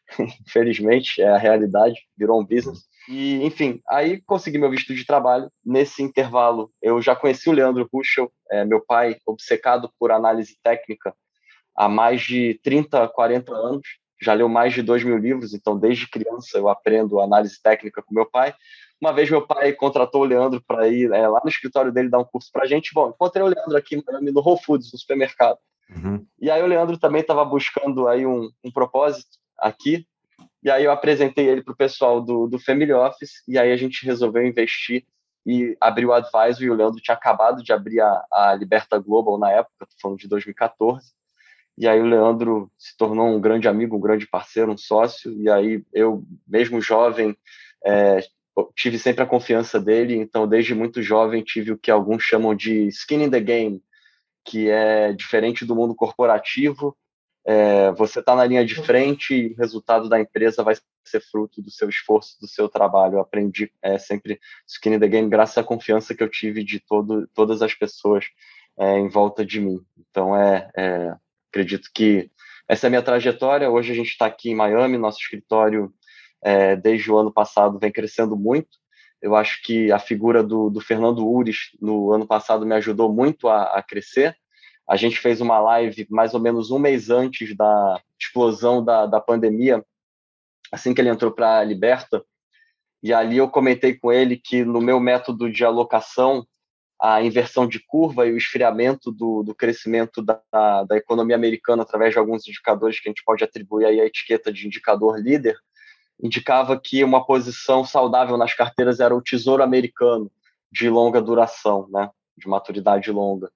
Infelizmente, 0.46 1.22
é 1.22 1.28
a 1.28 1.38
realidade, 1.38 2.00
virou 2.16 2.40
um 2.40 2.44
business. 2.44 2.86
E, 3.08 3.44
enfim, 3.44 3.80
aí 3.88 4.20
consegui 4.22 4.58
meu 4.58 4.70
visto 4.70 4.94
de 4.94 5.04
trabalho. 5.04 5.50
Nesse 5.64 6.02
intervalo, 6.02 6.70
eu 6.80 7.00
já 7.02 7.16
conheci 7.16 7.48
o 7.48 7.52
Leandro 7.52 7.88
Ruschel, 7.92 8.32
é, 8.50 8.64
meu 8.64 8.84
pai, 8.84 9.16
obcecado 9.26 9.90
por 9.98 10.12
análise 10.12 10.56
técnica 10.62 11.14
há 11.76 11.88
mais 11.88 12.22
de 12.22 12.60
30, 12.62 13.08
40 13.08 13.52
anos. 13.54 13.82
Já 14.20 14.34
leu 14.34 14.48
mais 14.48 14.72
de 14.72 14.82
dois 14.82 15.02
mil 15.02 15.18
livros, 15.18 15.52
então 15.52 15.76
desde 15.76 16.08
criança 16.08 16.56
eu 16.56 16.68
aprendo 16.68 17.20
análise 17.20 17.60
técnica 17.60 18.02
com 18.02 18.14
meu 18.14 18.24
pai. 18.24 18.54
Uma 19.00 19.12
vez 19.12 19.28
meu 19.28 19.44
pai 19.44 19.72
contratou 19.72 20.22
o 20.22 20.24
Leandro 20.24 20.62
para 20.64 20.86
ir 20.86 21.10
é, 21.12 21.26
lá 21.26 21.40
no 21.42 21.50
escritório 21.50 21.90
dele 21.90 22.08
dar 22.08 22.20
um 22.20 22.24
curso 22.24 22.48
para 22.52 22.62
a 22.62 22.66
gente. 22.66 22.94
Bom, 22.94 23.08
encontrei 23.08 23.42
o 23.42 23.48
Leandro 23.48 23.76
aqui 23.76 23.96
no 23.96 24.40
Whole 24.40 24.62
Foods, 24.62 24.92
no 24.92 24.98
supermercado. 24.98 25.58
Uhum. 25.90 26.24
E 26.40 26.48
aí 26.48 26.62
o 26.62 26.66
Leandro 26.66 26.96
também 26.96 27.20
estava 27.20 27.44
buscando 27.44 28.06
aí 28.06 28.24
um, 28.24 28.48
um 28.64 28.70
propósito 28.70 29.38
aqui 29.58 30.06
e 30.62 30.70
aí 30.70 30.84
eu 30.84 30.92
apresentei 30.92 31.48
ele 31.48 31.62
para 31.62 31.72
o 31.72 31.76
pessoal 31.76 32.20
do, 32.20 32.46
do 32.46 32.58
Family 32.58 32.92
Office, 32.92 33.42
e 33.48 33.58
aí 33.58 33.72
a 33.72 33.76
gente 33.76 34.06
resolveu 34.06 34.46
investir 34.46 35.04
e 35.44 35.76
abrir 35.80 36.06
o 36.06 36.12
Advisor, 36.12 36.62
e 36.62 36.70
o 36.70 36.74
Leandro 36.74 37.00
tinha 37.00 37.16
acabado 37.16 37.62
de 37.62 37.72
abrir 37.72 38.00
a, 38.00 38.24
a 38.30 38.54
Liberta 38.54 38.98
Global 38.98 39.38
na 39.38 39.50
época, 39.50 39.88
falando 40.00 40.18
de 40.18 40.28
2014, 40.28 41.12
e 41.76 41.88
aí 41.88 42.00
o 42.00 42.06
Leandro 42.06 42.70
se 42.78 42.96
tornou 42.96 43.26
um 43.26 43.40
grande 43.40 43.66
amigo, 43.66 43.96
um 43.96 44.00
grande 44.00 44.26
parceiro, 44.26 44.72
um 44.72 44.78
sócio, 44.78 45.32
e 45.40 45.50
aí 45.50 45.82
eu, 45.92 46.24
mesmo 46.46 46.80
jovem, 46.80 47.36
é, 47.84 48.20
tive 48.76 48.98
sempre 48.98 49.22
a 49.24 49.26
confiança 49.26 49.80
dele, 49.80 50.14
então 50.16 50.46
desde 50.46 50.74
muito 50.74 51.02
jovem 51.02 51.42
tive 51.42 51.72
o 51.72 51.78
que 51.78 51.90
alguns 51.90 52.22
chamam 52.22 52.54
de 52.54 52.86
skin 52.88 53.24
in 53.24 53.30
the 53.30 53.40
game, 53.40 53.82
que 54.44 54.68
é 54.68 55.12
diferente 55.12 55.64
do 55.64 55.74
mundo 55.74 55.94
corporativo, 55.94 56.96
é, 57.44 57.90
você 57.92 58.20
está 58.20 58.34
na 58.36 58.44
linha 58.44 58.64
de 58.64 58.74
frente 58.74 59.34
e 59.34 59.52
o 59.52 59.56
resultado 59.56 60.08
da 60.08 60.20
empresa 60.20 60.62
vai 60.62 60.76
ser 61.04 61.20
fruto 61.20 61.60
do 61.60 61.70
seu 61.70 61.88
esforço, 61.88 62.40
do 62.40 62.46
seu 62.46 62.68
trabalho. 62.68 63.14
Eu 63.14 63.20
aprendi 63.20 63.72
é, 63.82 63.98
sempre 63.98 64.40
skin 64.66 64.94
in 64.94 65.00
the 65.00 65.08
game 65.08 65.28
graças 65.28 65.58
à 65.58 65.64
confiança 65.64 66.14
que 66.14 66.22
eu 66.22 66.28
tive 66.28 66.62
de 66.62 66.78
todo, 66.80 67.26
todas 67.34 67.60
as 67.62 67.74
pessoas 67.74 68.26
é, 68.78 68.98
em 68.98 69.08
volta 69.08 69.44
de 69.44 69.60
mim. 69.60 69.80
Então, 69.98 70.36
é, 70.36 70.70
é 70.76 71.16
acredito 71.50 71.90
que 71.94 72.30
essa 72.68 72.86
é 72.86 72.88
a 72.88 72.90
minha 72.90 73.02
trajetória. 73.02 73.70
Hoje 73.70 73.92
a 73.92 73.94
gente 73.94 74.10
está 74.10 74.26
aqui 74.26 74.50
em 74.50 74.54
Miami, 74.54 74.96
nosso 74.96 75.18
escritório, 75.20 75.92
é, 76.42 76.76
desde 76.76 77.10
o 77.10 77.18
ano 77.18 77.32
passado, 77.32 77.78
vem 77.78 77.92
crescendo 77.92 78.36
muito. 78.36 78.80
Eu 79.20 79.36
acho 79.36 79.62
que 79.62 79.92
a 79.92 79.98
figura 79.98 80.42
do, 80.42 80.70
do 80.70 80.80
Fernando 80.80 81.28
Ures 81.28 81.76
no 81.80 82.12
ano 82.12 82.26
passado 82.26 82.64
me 82.64 82.74
ajudou 82.74 83.12
muito 83.12 83.48
a, 83.48 83.78
a 83.78 83.82
crescer 83.82 84.36
a 84.88 84.96
gente 84.96 85.18
fez 85.18 85.40
uma 85.40 85.58
live 85.58 86.06
mais 86.10 86.34
ou 86.34 86.40
menos 86.40 86.70
um 86.70 86.78
mês 86.78 87.10
antes 87.10 87.56
da 87.56 88.00
explosão 88.18 88.84
da, 88.84 89.06
da 89.06 89.20
pandemia, 89.20 89.84
assim 90.70 90.94
que 90.94 91.00
ele 91.00 91.10
entrou 91.10 91.30
para 91.30 91.58
a 91.58 91.64
Liberta, 91.64 92.24
e 93.02 93.12
ali 93.12 93.38
eu 93.38 93.48
comentei 93.48 93.94
com 93.94 94.12
ele 94.12 94.36
que 94.36 94.64
no 94.64 94.80
meu 94.80 95.00
método 95.00 95.50
de 95.50 95.64
alocação, 95.64 96.46
a 97.00 97.20
inversão 97.20 97.66
de 97.66 97.80
curva 97.80 98.26
e 98.26 98.32
o 98.32 98.36
esfriamento 98.36 99.10
do, 99.10 99.42
do 99.42 99.54
crescimento 99.54 100.22
da, 100.22 100.40
da 100.84 100.96
economia 100.96 101.34
americana 101.34 101.82
através 101.82 102.12
de 102.12 102.18
alguns 102.18 102.46
indicadores 102.46 103.00
que 103.00 103.08
a 103.08 103.10
gente 103.10 103.24
pode 103.24 103.42
atribuir 103.42 103.86
aí 103.86 104.00
a 104.00 104.06
etiqueta 104.06 104.52
de 104.52 104.68
indicador 104.68 105.18
líder, 105.18 105.56
indicava 106.22 106.78
que 106.78 107.02
uma 107.02 107.26
posição 107.26 107.84
saudável 107.84 108.36
nas 108.36 108.54
carteiras 108.54 109.00
era 109.00 109.14
o 109.14 109.20
tesouro 109.20 109.64
americano 109.64 110.30
de 110.70 110.88
longa 110.88 111.20
duração, 111.20 111.88
né, 111.90 112.08
de 112.38 112.46
maturidade 112.48 113.10
longa. 113.10 113.50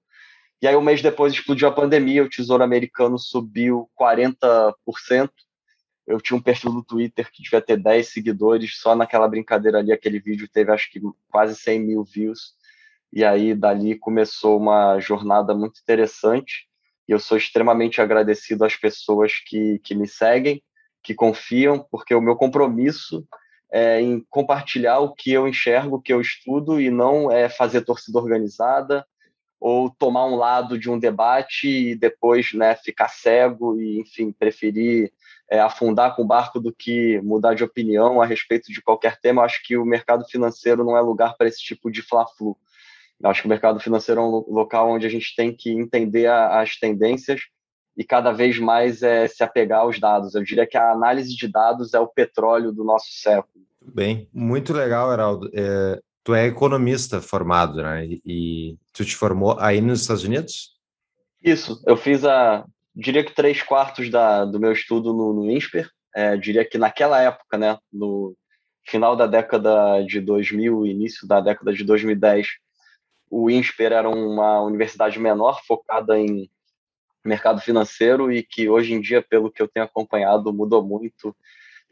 E 0.61 0.67
aí, 0.67 0.75
um 0.75 0.81
mês 0.81 1.01
depois, 1.01 1.33
explodiu 1.33 1.67
a 1.67 1.71
pandemia, 1.71 2.23
o 2.23 2.29
Tesouro 2.29 2.63
Americano 2.63 3.19
subiu 3.19 3.89
40%. 3.99 5.29
Eu 6.07 6.19
tinha 6.19 6.37
um 6.37 6.41
perfil 6.41 6.71
no 6.71 6.83
Twitter 6.83 7.29
que 7.31 7.43
devia 7.43 7.61
ter 7.61 7.77
10 7.77 8.07
seguidores, 8.07 8.79
só 8.79 8.95
naquela 8.95 9.27
brincadeira 9.27 9.77
ali, 9.77 9.91
aquele 9.91 10.19
vídeo 10.19 10.47
teve 10.51 10.71
acho 10.71 10.89
que 10.91 10.99
quase 11.29 11.55
100 11.55 11.79
mil 11.79 12.03
views. 12.03 12.55
E 13.13 13.23
aí, 13.23 13.53
dali 13.53 13.99
começou 13.99 14.57
uma 14.57 14.99
jornada 14.99 15.53
muito 15.53 15.79
interessante. 15.79 16.67
E 17.07 17.11
eu 17.11 17.19
sou 17.19 17.37
extremamente 17.37 18.01
agradecido 18.01 18.65
às 18.65 18.75
pessoas 18.75 19.33
que, 19.45 19.79
que 19.83 19.93
me 19.93 20.07
seguem, 20.07 20.63
que 21.03 21.13
confiam, 21.13 21.85
porque 21.91 22.15
o 22.15 22.21
meu 22.21 22.35
compromisso 22.35 23.25
é 23.71 24.01
em 24.01 24.25
compartilhar 24.29 24.99
o 24.99 25.13
que 25.13 25.31
eu 25.31 25.47
enxergo, 25.47 25.97
o 25.97 26.01
que 26.01 26.11
eu 26.11 26.19
estudo, 26.19 26.81
e 26.81 26.89
não 26.89 27.31
é 27.31 27.47
fazer 27.47 27.81
torcida 27.81 28.17
organizada, 28.17 29.05
ou 29.59 29.89
tomar 29.89 30.25
um 30.25 30.35
lado 30.35 30.77
de 30.77 30.89
um 30.89 30.99
debate 30.99 31.67
e 31.67 31.95
depois 31.95 32.53
né, 32.53 32.75
ficar 32.75 33.09
cego 33.09 33.79
e, 33.79 33.99
enfim, 33.99 34.31
preferir 34.31 35.11
é, 35.49 35.59
afundar 35.59 36.15
com 36.15 36.23
o 36.23 36.27
barco 36.27 36.59
do 36.59 36.73
que 36.73 37.19
mudar 37.21 37.53
de 37.53 37.63
opinião 37.63 38.21
a 38.21 38.25
respeito 38.25 38.71
de 38.71 38.81
qualquer 38.81 39.19
tema. 39.19 39.41
Eu 39.41 39.45
acho 39.45 39.63
que 39.63 39.77
o 39.77 39.85
mercado 39.85 40.25
financeiro 40.25 40.83
não 40.83 40.95
é 40.97 41.01
lugar 41.01 41.35
para 41.37 41.47
esse 41.47 41.61
tipo 41.61 41.89
de 41.89 42.01
fla-flu. 42.01 42.57
Acho 43.23 43.41
que 43.41 43.47
o 43.47 43.49
mercado 43.49 43.79
financeiro 43.79 44.21
é 44.21 44.23
um 44.23 44.43
local 44.47 44.91
onde 44.91 45.07
a 45.07 45.09
gente 45.09 45.35
tem 45.35 45.55
que 45.55 45.71
entender 45.71 46.27
a, 46.27 46.61
as 46.61 46.77
tendências 46.77 47.41
e 47.95 48.03
cada 48.03 48.31
vez 48.31 48.59
mais 48.59 49.01
é, 49.01 49.27
se 49.27 49.43
apegar 49.43 49.79
aos 49.79 49.99
dados. 49.99 50.35
Eu 50.35 50.43
diria 50.43 50.67
que 50.67 50.77
a 50.77 50.91
análise 50.91 51.35
de 51.35 51.47
dados 51.47 51.95
é 51.95 51.99
o 51.99 52.07
petróleo 52.07 52.71
do 52.71 52.83
nosso 52.83 53.07
século. 53.09 53.65
Bem, 53.81 54.29
muito 54.31 54.71
legal, 54.71 55.11
Heraldo. 55.11 55.49
É, 55.53 55.99
tu 56.27 56.35
é 56.35 56.45
economista 56.45 57.21
formado, 57.21 57.81
né? 57.81 58.05
E, 58.05 58.77
tu 58.91 59.05
te 59.05 59.15
formou 59.15 59.57
aí 59.61 59.79
nos 59.79 60.01
Estados 60.01 60.25
Unidos? 60.25 60.73
Isso, 61.41 61.81
eu 61.87 61.95
fiz 61.95 62.25
a, 62.25 62.65
diria 62.93 63.23
que 63.23 63.33
três 63.33 63.63
quartos 63.63 64.09
da, 64.09 64.43
do 64.43 64.59
meu 64.59 64.73
estudo 64.73 65.13
no, 65.13 65.31
no 65.31 65.49
INSPER. 65.49 65.89
É, 66.13 66.35
diria 66.35 66.65
que 66.65 66.77
naquela 66.77 67.21
época, 67.21 67.57
né, 67.57 67.77
no 67.93 68.35
final 68.85 69.15
da 69.15 69.25
década 69.25 70.01
de 70.01 70.19
2000, 70.19 70.85
início 70.85 71.25
da 71.25 71.39
década 71.39 71.71
de 71.71 71.85
2010, 71.85 72.47
o 73.31 73.49
INSPER 73.49 73.93
era 73.93 74.09
uma 74.09 74.61
universidade 74.61 75.17
menor, 75.19 75.61
focada 75.65 76.19
em 76.19 76.51
mercado 77.23 77.61
financeiro 77.61 78.29
e 78.33 78.43
que 78.43 78.67
hoje 78.67 78.91
em 78.91 78.99
dia, 78.99 79.21
pelo 79.21 79.49
que 79.49 79.61
eu 79.61 79.67
tenho 79.69 79.85
acompanhado, 79.85 80.51
mudou 80.51 80.83
muito 80.83 81.33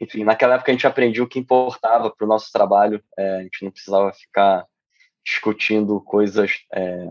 enfim, 0.00 0.24
naquela 0.24 0.54
época 0.54 0.70
a 0.70 0.74
gente 0.74 0.86
aprendia 0.86 1.22
o 1.22 1.28
que 1.28 1.38
importava 1.38 2.10
para 2.10 2.24
o 2.24 2.28
nosso 2.28 2.52
trabalho, 2.52 3.02
é, 3.18 3.36
a 3.36 3.42
gente 3.42 3.64
não 3.64 3.70
precisava 3.70 4.12
ficar 4.12 4.66
discutindo 5.24 6.00
coisas 6.00 6.60
é, 6.72 7.10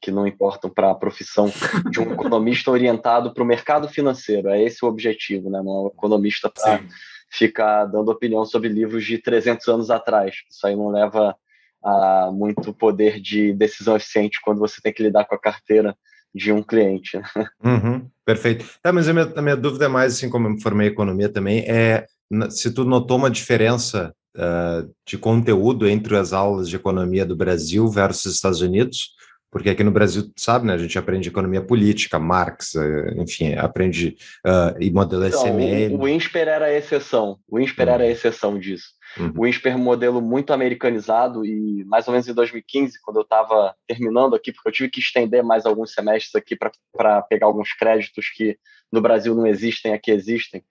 que 0.00 0.10
não 0.10 0.26
importam 0.26 0.70
para 0.70 0.90
a 0.90 0.94
profissão 0.94 1.50
de 1.90 2.00
um 2.00 2.12
economista 2.12 2.70
orientado 2.72 3.32
para 3.32 3.42
o 3.42 3.46
mercado 3.46 3.88
financeiro. 3.88 4.48
É 4.48 4.62
esse 4.62 4.84
o 4.84 4.88
objetivo, 4.88 5.50
né? 5.50 5.60
Não 5.62 5.72
é 5.72 5.80
um 5.80 5.86
economista 5.88 6.50
para 6.50 6.82
ficar 7.30 7.86
dando 7.86 8.10
opinião 8.10 8.44
sobre 8.44 8.68
livros 8.68 9.04
de 9.04 9.18
300 9.18 9.68
anos 9.68 9.90
atrás. 9.90 10.36
Isso 10.50 10.66
aí 10.66 10.74
não 10.74 10.88
leva 10.88 11.36
a 11.82 12.30
muito 12.32 12.72
poder 12.72 13.20
de 13.20 13.52
decisão 13.52 13.96
eficiente 13.96 14.40
quando 14.42 14.58
você 14.58 14.80
tem 14.80 14.92
que 14.92 15.02
lidar 15.02 15.24
com 15.24 15.34
a 15.34 15.40
carteira 15.40 15.96
de 16.34 16.52
um 16.52 16.62
cliente. 16.62 17.18
Uhum, 17.64 18.08
perfeito. 18.24 18.64
Tá, 18.82 18.92
mas 18.92 19.08
a 19.08 19.12
minha, 19.12 19.32
a 19.36 19.42
minha, 19.42 19.56
dúvida 19.56 19.84
é 19.84 19.88
mais, 19.88 20.14
assim 20.14 20.28
como 20.28 20.48
eu 20.48 20.52
me 20.52 20.60
formei 20.60 20.88
em 20.88 20.90
economia 20.90 21.28
também, 21.28 21.60
é 21.60 22.06
se 22.50 22.72
tu 22.72 22.84
notou 22.84 23.16
uma 23.16 23.30
diferença 23.30 24.12
uh, 24.36 24.90
de 25.06 25.16
conteúdo 25.16 25.88
entre 25.88 26.16
as 26.16 26.32
aulas 26.32 26.68
de 26.68 26.76
economia 26.76 27.24
do 27.24 27.36
Brasil 27.36 27.88
versus 27.88 28.34
Estados 28.34 28.60
Unidos, 28.60 29.10
porque 29.52 29.68
aqui 29.68 29.84
no 29.84 29.90
Brasil, 29.90 30.32
sabe, 30.34 30.66
né, 30.66 30.72
a 30.72 30.78
gente 30.78 30.98
aprende 30.98 31.28
economia 31.28 31.60
política, 31.60 32.18
Marx, 32.18 32.74
uh, 32.74 33.20
enfim, 33.20 33.52
aprende 33.54 34.16
uh, 34.46 34.74
e 34.80 34.90
modelo 34.90 35.26
então, 35.26 35.38
SML. 35.38 35.94
O, 35.94 36.00
o 36.00 36.08
INSPER 36.08 36.48
era 36.48 36.64
a 36.64 36.72
exceção, 36.72 37.38
o 37.46 37.60
INSPER 37.60 37.86
uhum. 37.86 37.94
era 37.94 38.04
a 38.04 38.08
exceção 38.08 38.58
disso. 38.58 38.94
Uhum. 39.18 39.32
O 39.36 39.46
INSPER 39.46 39.76
modelo 39.76 40.22
muito 40.22 40.54
americanizado 40.54 41.44
e 41.44 41.84
mais 41.84 42.08
ou 42.08 42.12
menos 42.12 42.26
em 42.26 42.32
2015, 42.32 42.98
quando 43.02 43.18
eu 43.18 43.24
estava 43.24 43.74
terminando 43.86 44.34
aqui, 44.34 44.52
porque 44.52 44.70
eu 44.70 44.72
tive 44.72 44.88
que 44.88 45.00
estender 45.00 45.44
mais 45.44 45.66
alguns 45.66 45.92
semestres 45.92 46.34
aqui 46.34 46.56
para 46.56 47.20
pegar 47.20 47.44
alguns 47.44 47.74
créditos 47.74 48.30
que 48.34 48.56
no 48.90 49.02
Brasil 49.02 49.34
não 49.34 49.46
existem, 49.46 49.92
aqui 49.92 50.10
existem. 50.10 50.64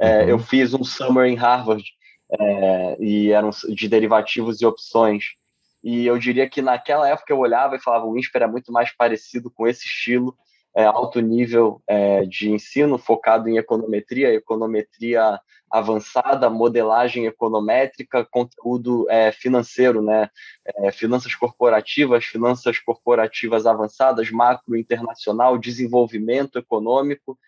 É, 0.00 0.24
uhum. 0.24 0.30
Eu 0.30 0.38
fiz 0.40 0.74
um 0.74 0.82
summer 0.82 1.26
em 1.26 1.36
Harvard 1.36 1.84
é, 2.40 2.96
e 2.98 3.30
eram 3.30 3.50
de 3.68 3.88
derivativos 3.88 4.60
e 4.60 4.66
opções. 4.66 5.26
E 5.86 6.04
eu 6.04 6.18
diria 6.18 6.48
que 6.48 6.60
naquela 6.60 7.08
época 7.08 7.32
eu 7.32 7.38
olhava 7.38 7.76
e 7.76 7.80
falava 7.80 8.06
o 8.06 8.18
INSPER 8.18 8.42
é 8.42 8.46
muito 8.48 8.72
mais 8.72 8.90
parecido 8.90 9.48
com 9.48 9.68
esse 9.68 9.86
estilo 9.86 10.36
é, 10.74 10.84
alto 10.84 11.20
nível 11.20 11.80
é, 11.86 12.24
de 12.24 12.50
ensino 12.50 12.98
focado 12.98 13.48
em 13.48 13.56
econometria, 13.56 14.34
econometria 14.34 15.38
avançada, 15.70 16.50
modelagem 16.50 17.26
econométrica, 17.26 18.24
conteúdo 18.24 19.08
é, 19.08 19.30
financeiro, 19.30 20.02
né? 20.02 20.28
É, 20.66 20.90
finanças 20.90 21.36
corporativas, 21.36 22.24
finanças 22.24 22.80
corporativas 22.80 23.64
avançadas, 23.64 24.28
macro 24.28 24.76
internacional, 24.76 25.56
desenvolvimento 25.56 26.58
econômico, 26.58 27.38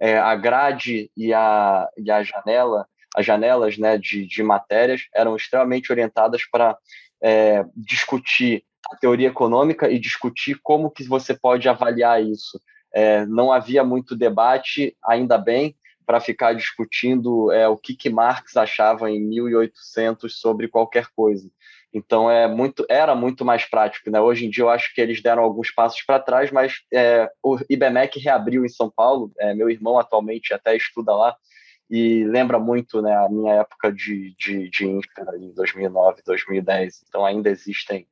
é, 0.00 0.18
a 0.18 0.34
grade 0.34 1.12
e 1.16 1.32
a, 1.32 1.88
e 1.96 2.10
a 2.10 2.24
janela, 2.24 2.88
as 3.14 3.24
janelas 3.24 3.78
né, 3.78 3.96
de, 3.96 4.26
de 4.26 4.42
matérias 4.42 5.06
eram 5.14 5.36
extremamente 5.36 5.92
orientadas 5.92 6.44
para 6.44 6.76
é, 7.24 7.64
discutir 7.74 8.62
a 8.92 8.96
teoria 8.96 9.28
econômica 9.28 9.90
e 9.90 9.98
discutir 9.98 10.60
como 10.62 10.90
que 10.90 11.04
você 11.04 11.32
pode 11.32 11.66
avaliar 11.66 12.22
isso. 12.22 12.60
É, 12.92 13.24
não 13.24 13.50
havia 13.50 13.82
muito 13.82 14.14
debate, 14.14 14.94
ainda 15.02 15.38
bem, 15.38 15.74
para 16.04 16.20
ficar 16.20 16.52
discutindo 16.52 17.50
é, 17.50 17.66
o 17.66 17.78
que, 17.78 17.96
que 17.96 18.10
Marx 18.10 18.58
achava 18.58 19.10
em 19.10 19.20
1800 19.20 20.38
sobre 20.38 20.68
qualquer 20.68 21.06
coisa. 21.16 21.48
Então 21.94 22.30
é 22.30 22.46
muito, 22.46 22.84
era 22.90 23.14
muito 23.14 23.42
mais 23.42 23.64
prático. 23.64 24.10
Né? 24.10 24.20
Hoje 24.20 24.44
em 24.44 24.50
dia 24.50 24.64
eu 24.64 24.68
acho 24.68 24.94
que 24.94 25.00
eles 25.00 25.22
deram 25.22 25.42
alguns 25.42 25.70
passos 25.70 26.02
para 26.02 26.20
trás, 26.20 26.50
mas 26.50 26.82
é, 26.92 27.30
o 27.42 27.58
IBMEC 27.70 28.18
reabriu 28.20 28.66
em 28.66 28.68
São 28.68 28.92
Paulo. 28.94 29.32
É, 29.38 29.54
meu 29.54 29.70
irmão 29.70 29.98
atualmente 29.98 30.52
até 30.52 30.76
estuda 30.76 31.14
lá 31.14 31.34
e 31.94 32.24
lembra 32.24 32.58
muito 32.58 33.00
né, 33.00 33.14
a 33.14 33.28
minha 33.28 33.54
época 33.54 33.92
de, 33.92 34.34
de, 34.36 34.68
de 34.68 34.84
Infra, 34.84 35.38
em 35.38 35.54
2009, 35.54 36.22
2010. 36.26 37.04
Então 37.06 37.24
ainda 37.24 37.48
existem 37.48 38.04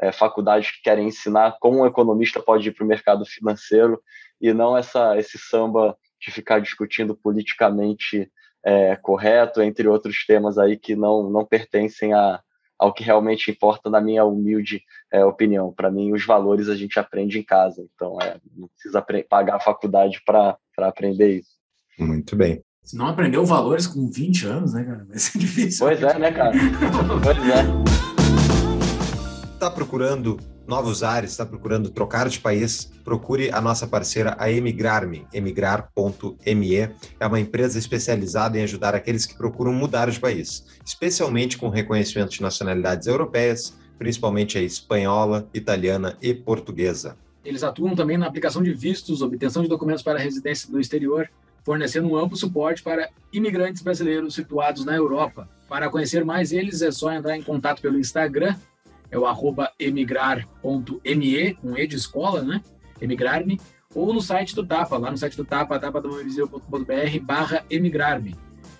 é, 0.00 0.12
faculdades 0.12 0.70
que 0.70 0.82
querem 0.82 1.08
ensinar 1.08 1.56
como 1.58 1.80
um 1.80 1.86
economista 1.86 2.40
pode 2.40 2.68
ir 2.68 2.72
para 2.72 2.84
o 2.84 2.86
mercado 2.86 3.26
financeiro 3.26 4.00
e 4.40 4.52
não 4.52 4.78
essa, 4.78 5.18
esse 5.18 5.36
samba 5.36 5.98
de 6.20 6.30
ficar 6.30 6.60
discutindo 6.60 7.16
politicamente 7.16 8.30
é, 8.64 8.94
correto, 8.94 9.60
entre 9.60 9.88
outros 9.88 10.24
temas 10.24 10.56
aí 10.56 10.76
que 10.76 10.94
não, 10.94 11.28
não 11.28 11.44
pertencem 11.44 12.12
a, 12.12 12.40
ao 12.78 12.94
que 12.94 13.02
realmente 13.02 13.50
importa, 13.50 13.90
na 13.90 14.00
minha 14.00 14.24
humilde 14.24 14.80
é, 15.12 15.24
opinião. 15.24 15.72
Para 15.72 15.90
mim, 15.90 16.12
os 16.12 16.24
valores 16.24 16.68
a 16.68 16.76
gente 16.76 17.00
aprende 17.00 17.36
em 17.36 17.42
casa, 17.42 17.84
então 17.96 18.16
é, 18.22 18.38
não 18.56 18.68
precisa 18.68 19.04
pagar 19.28 19.56
a 19.56 19.60
faculdade 19.60 20.22
para 20.24 20.56
aprender 20.78 21.40
isso. 21.40 21.58
Muito 21.98 22.36
bem. 22.36 22.62
Se 22.84 22.96
não 22.98 23.06
aprendeu 23.06 23.46
valores 23.46 23.86
com 23.86 24.10
20 24.10 24.46
anos, 24.46 24.74
né, 24.74 24.84
cara? 24.84 25.06
Vai 25.08 25.18
ser 25.18 25.38
difícil. 25.40 25.86
Pois 25.86 26.02
é, 26.02 26.18
né, 26.18 26.30
cara? 26.30 26.52
pois 27.22 27.38
é. 27.48 27.64
Tá 29.58 29.70
procurando 29.70 30.38
novos 30.68 31.02
ares, 31.02 31.30
está 31.30 31.46
procurando 31.46 31.88
trocar 31.88 32.28
de 32.28 32.38
país, 32.38 32.92
procure 33.02 33.50
a 33.50 33.60
nossa 33.60 33.86
parceira, 33.86 34.36
a 34.38 34.50
Emigrarme, 34.50 35.26
emigrar.me. 35.32 36.76
É 37.18 37.26
uma 37.26 37.40
empresa 37.40 37.78
especializada 37.78 38.58
em 38.58 38.62
ajudar 38.64 38.94
aqueles 38.94 39.24
que 39.24 39.34
procuram 39.34 39.72
mudar 39.72 40.10
de 40.10 40.20
país, 40.20 40.66
especialmente 40.84 41.56
com 41.56 41.70
reconhecimento 41.70 42.32
de 42.32 42.42
nacionalidades 42.42 43.06
europeias, 43.06 43.74
principalmente 43.98 44.58
a 44.58 44.62
espanhola, 44.62 45.48
italiana 45.54 46.18
e 46.20 46.34
portuguesa. 46.34 47.16
Eles 47.42 47.62
atuam 47.62 47.94
também 47.94 48.18
na 48.18 48.26
aplicação 48.26 48.62
de 48.62 48.74
vistos, 48.74 49.22
obtenção 49.22 49.62
de 49.62 49.68
documentos 49.70 50.02
para 50.02 50.18
residência 50.18 50.70
no 50.70 50.80
exterior, 50.80 51.30
fornecendo 51.64 52.08
um 52.08 52.16
amplo 52.16 52.36
suporte 52.36 52.82
para 52.82 53.08
imigrantes 53.32 53.82
brasileiros 53.82 54.34
situados 54.34 54.84
na 54.84 54.94
Europa. 54.94 55.48
Para 55.68 55.88
conhecer 55.88 56.24
mais 56.24 56.52
eles, 56.52 56.82
é 56.82 56.92
só 56.92 57.12
entrar 57.12 57.36
em 57.36 57.42
contato 57.42 57.80
pelo 57.80 57.98
Instagram 57.98 58.54
é 59.14 59.18
o 59.18 59.26
arroba 59.26 59.70
emigrar.me, 59.78 61.54
com 61.54 61.78
E 61.78 61.86
de 61.86 61.96
escola, 61.96 62.42
né? 62.42 62.60
Emigrar-me, 63.00 63.60
ou 63.94 64.12
no 64.12 64.20
site 64.20 64.56
do 64.56 64.66
Tapa, 64.66 64.98
lá 64.98 65.10
no 65.10 65.16
site 65.16 65.36
do 65.36 65.44
Tapa, 65.44 65.78
tapadomaviseu.com.br 65.78 67.20
barra 67.22 67.64
emigrar-me. 67.70 68.36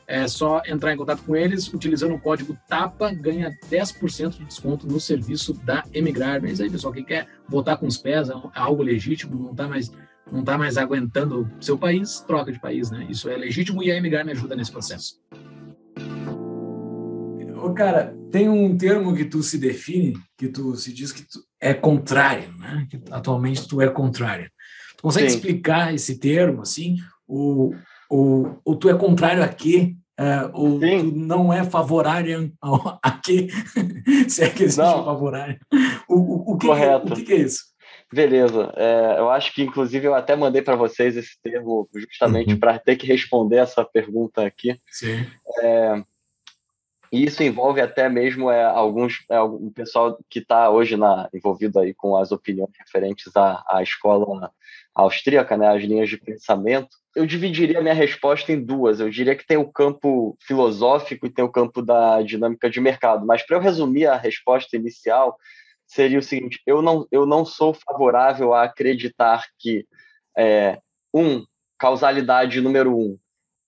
É 0.07 0.26
só 0.26 0.61
entrar 0.67 0.93
em 0.93 0.97
contato 0.97 1.23
com 1.23 1.35
eles, 1.35 1.73
utilizando 1.73 2.14
o 2.14 2.21
código 2.21 2.59
TAPA, 2.69 3.11
ganha 3.14 3.57
10% 3.71 4.37
de 4.37 4.45
desconto 4.45 4.87
no 4.87 5.00
serviço 5.00 5.55
da 5.55 5.83
Emigrar. 5.95 6.43
Mas 6.43 6.61
aí, 6.61 6.69
pessoal, 6.69 6.93
quem 6.93 7.05
quer 7.05 7.26
votar 7.49 7.79
com 7.79 7.87
os 7.87 7.97
pés, 7.97 8.29
é 8.29 8.35
algo 8.55 8.83
legítimo, 8.83 9.35
não 9.35 9.53
está 9.53 9.67
mais, 9.67 9.91
não 10.31 10.43
tá 10.43 10.57
mais 10.57 10.76
aguentando 10.76 11.50
seu 11.61 11.76
país, 11.76 12.21
troca 12.21 12.52
de 12.52 12.59
país, 12.59 12.90
né? 12.90 13.07
Isso 13.09 13.28
é 13.28 13.37
legítimo 13.37 13.83
e 13.83 13.90
a 13.90 13.97
Emigrar 13.97 14.25
me 14.25 14.33
ajuda 14.33 14.57
nesse 14.57 14.73
processo. 14.73 15.21
Ô, 17.62 17.73
cara, 17.73 18.14
tem 18.31 18.49
um 18.49 18.76
termo 18.76 19.14
que 19.14 19.25
tu 19.25 19.43
se 19.43 19.57
define, 19.57 20.19
que 20.37 20.49
tu 20.49 20.75
se 20.76 20.93
diz 20.93 21.12
que 21.12 21.23
tu 21.23 21.40
é 21.61 21.73
contrário, 21.73 22.52
né? 22.59 22.87
Que 22.90 23.00
atualmente 23.11 23.66
tu 23.66 23.81
é 23.81 23.88
contrário. 23.88 24.51
Tu 24.96 25.03
consegue 25.03 25.31
Sim. 25.31 25.37
explicar 25.37 25.94
esse 25.94 26.18
termo, 26.18 26.62
assim? 26.62 26.96
O, 27.27 27.75
o, 28.11 28.57
ou 28.64 28.77
tu 28.77 28.88
é 28.88 28.94
contrário 28.94 29.42
a 29.42 29.49
quê? 29.49 29.96
Uh, 30.20 30.51
ou 30.53 30.81
Sim. 30.81 31.11
tu 31.11 31.16
não 31.16 31.53
é 31.53 31.64
favorário 31.64 32.53
a, 33.03 33.11
quê? 33.12 33.49
se 34.29 34.44
é 34.44 34.51
que 34.51 34.64
existe 34.64 34.81
não. 34.81 35.05
favorário. 35.05 35.59
O, 36.09 36.16
o, 36.16 36.53
o, 36.53 36.59
que, 36.59 36.66
Correto. 36.66 37.12
o 37.12 37.16
que, 37.16 37.22
que 37.22 37.33
é 37.33 37.40
isso? 37.40 37.74
Beleza. 38.14 38.72
É, 38.77 39.18
eu 39.18 39.29
acho 39.29 39.53
que, 39.53 39.62
inclusive, 39.62 40.07
eu 40.07 40.14
até 40.14 40.37
mandei 40.37 40.62
para 40.62 40.77
vocês 40.77 41.16
esse 41.16 41.37
termo 41.42 41.88
justamente 41.96 42.55
uhum. 42.55 42.61
para 42.61 42.79
ter 42.79 42.94
que 42.94 43.09
responder 43.09 43.57
essa 43.57 43.85
pergunta 43.85 44.46
aqui. 44.46 44.81
Sim. 44.88 45.27
É, 45.59 46.03
e 47.11 47.24
isso 47.24 47.42
envolve 47.42 47.81
até 47.81 48.09
mesmo 48.09 48.53
é, 48.53 48.64
alguns 48.64 49.24
é, 49.29 49.40
um 49.42 49.70
pessoal 49.70 50.16
que 50.31 50.38
está 50.38 50.70
hoje 50.70 50.96
na, 50.96 51.29
envolvido 51.35 51.81
aí 51.81 51.92
com 51.92 52.16
as 52.16 52.31
opiniões 52.31 52.70
referentes 52.79 53.37
à, 53.37 53.64
à 53.68 53.83
escola 53.83 54.53
austríaca, 54.94 55.57
né, 55.57 55.66
as 55.68 55.83
linhas 55.83 56.09
de 56.09 56.16
pensamento. 56.16 56.96
Eu 57.16 57.27
dividiria 57.27 57.83
minha 57.83 57.94
resposta 57.94 58.53
em 58.53 58.64
duas. 58.64 59.00
Eu 59.00 59.11
diria 59.11 59.35
que 59.35 59.46
tem 59.46 59.57
o 59.57 59.72
campo 59.72 60.37
filosófico 60.40 61.27
e 61.27 61.31
tem 61.31 61.44
o 61.44 61.50
campo 61.50 61.83
da 61.83 62.22
dinâmica 62.22 62.70
de 62.70 62.81
mercado. 62.81 63.27
Mas 63.27 63.44
para 63.44 63.57
eu 63.57 63.61
resumir 63.61 64.07
a 64.07 64.16
resposta 64.16 64.77
inicial, 64.77 65.37
seria 65.87 66.18
o 66.18 66.23
seguinte: 66.23 66.61
eu 66.66 66.83
não, 66.83 67.07
eu 67.11 67.27
não 67.27 67.44
sou 67.44 67.75
favorável 67.75 68.55
a 68.55 68.64
acreditar 68.64 69.44
que, 69.59 69.87
é, 70.37 70.79
um, 71.12 71.44
causalidade 71.79 72.61
número 72.61 72.97
um, 72.97 73.18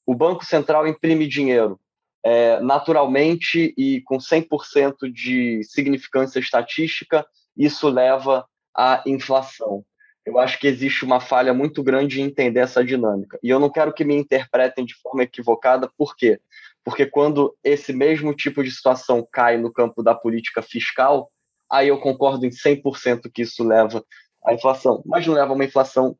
o 0.07 0.15
Banco 0.15 0.45
Central 0.45 0.87
imprime 0.87 1.27
dinheiro 1.27 1.79
é, 2.27 2.59
naturalmente 2.59 3.73
e 3.79 4.01
com 4.03 4.19
100% 4.19 5.13
de 5.13 5.63
significância 5.63 6.41
estatística, 6.41 7.25
isso 7.57 7.89
leva 7.89 8.45
à 8.77 9.01
inflação. 9.07 9.85
Eu 10.25 10.41
acho 10.41 10.59
que 10.59 10.67
existe 10.67 11.05
uma 11.05 11.21
falha 11.21 11.55
muito 11.55 11.85
grande 11.85 12.21
em 12.21 12.25
entender 12.25 12.59
essa 12.59 12.85
dinâmica. 12.85 13.39
E 13.45 13.49
eu 13.49 13.61
não 13.61 13.71
quero 13.71 13.93
que 13.93 14.05
me 14.05 14.17
interpretem 14.17 14.85
de 14.85 14.97
forma 14.97 15.23
equivocada, 15.23 15.89
por 15.97 16.17
quê? 16.17 16.41
Porque 16.85 17.07
quando 17.07 17.57
esse 17.63 17.93
mesmo 17.93 18.35
tipo 18.35 18.65
de 18.65 18.73
situação 18.73 19.25
cai 19.31 19.57
no 19.57 19.73
campo 19.73 20.03
da 20.03 20.13
política 20.13 20.61
fiscal, 20.61 21.31
aí 21.71 21.89
eu 21.89 21.99
concordo 21.99 22.47
em 22.47 22.51
100% 22.51 23.31
que 23.33 23.43
isso 23.43 23.65
leva 23.65 24.05
à 24.45 24.55
inflação, 24.55 25.03
mas 25.07 25.27
não 25.27 25.35
leva 25.35 25.53
a 25.53 25.55
uma 25.55 25.65
inflação 25.65 26.17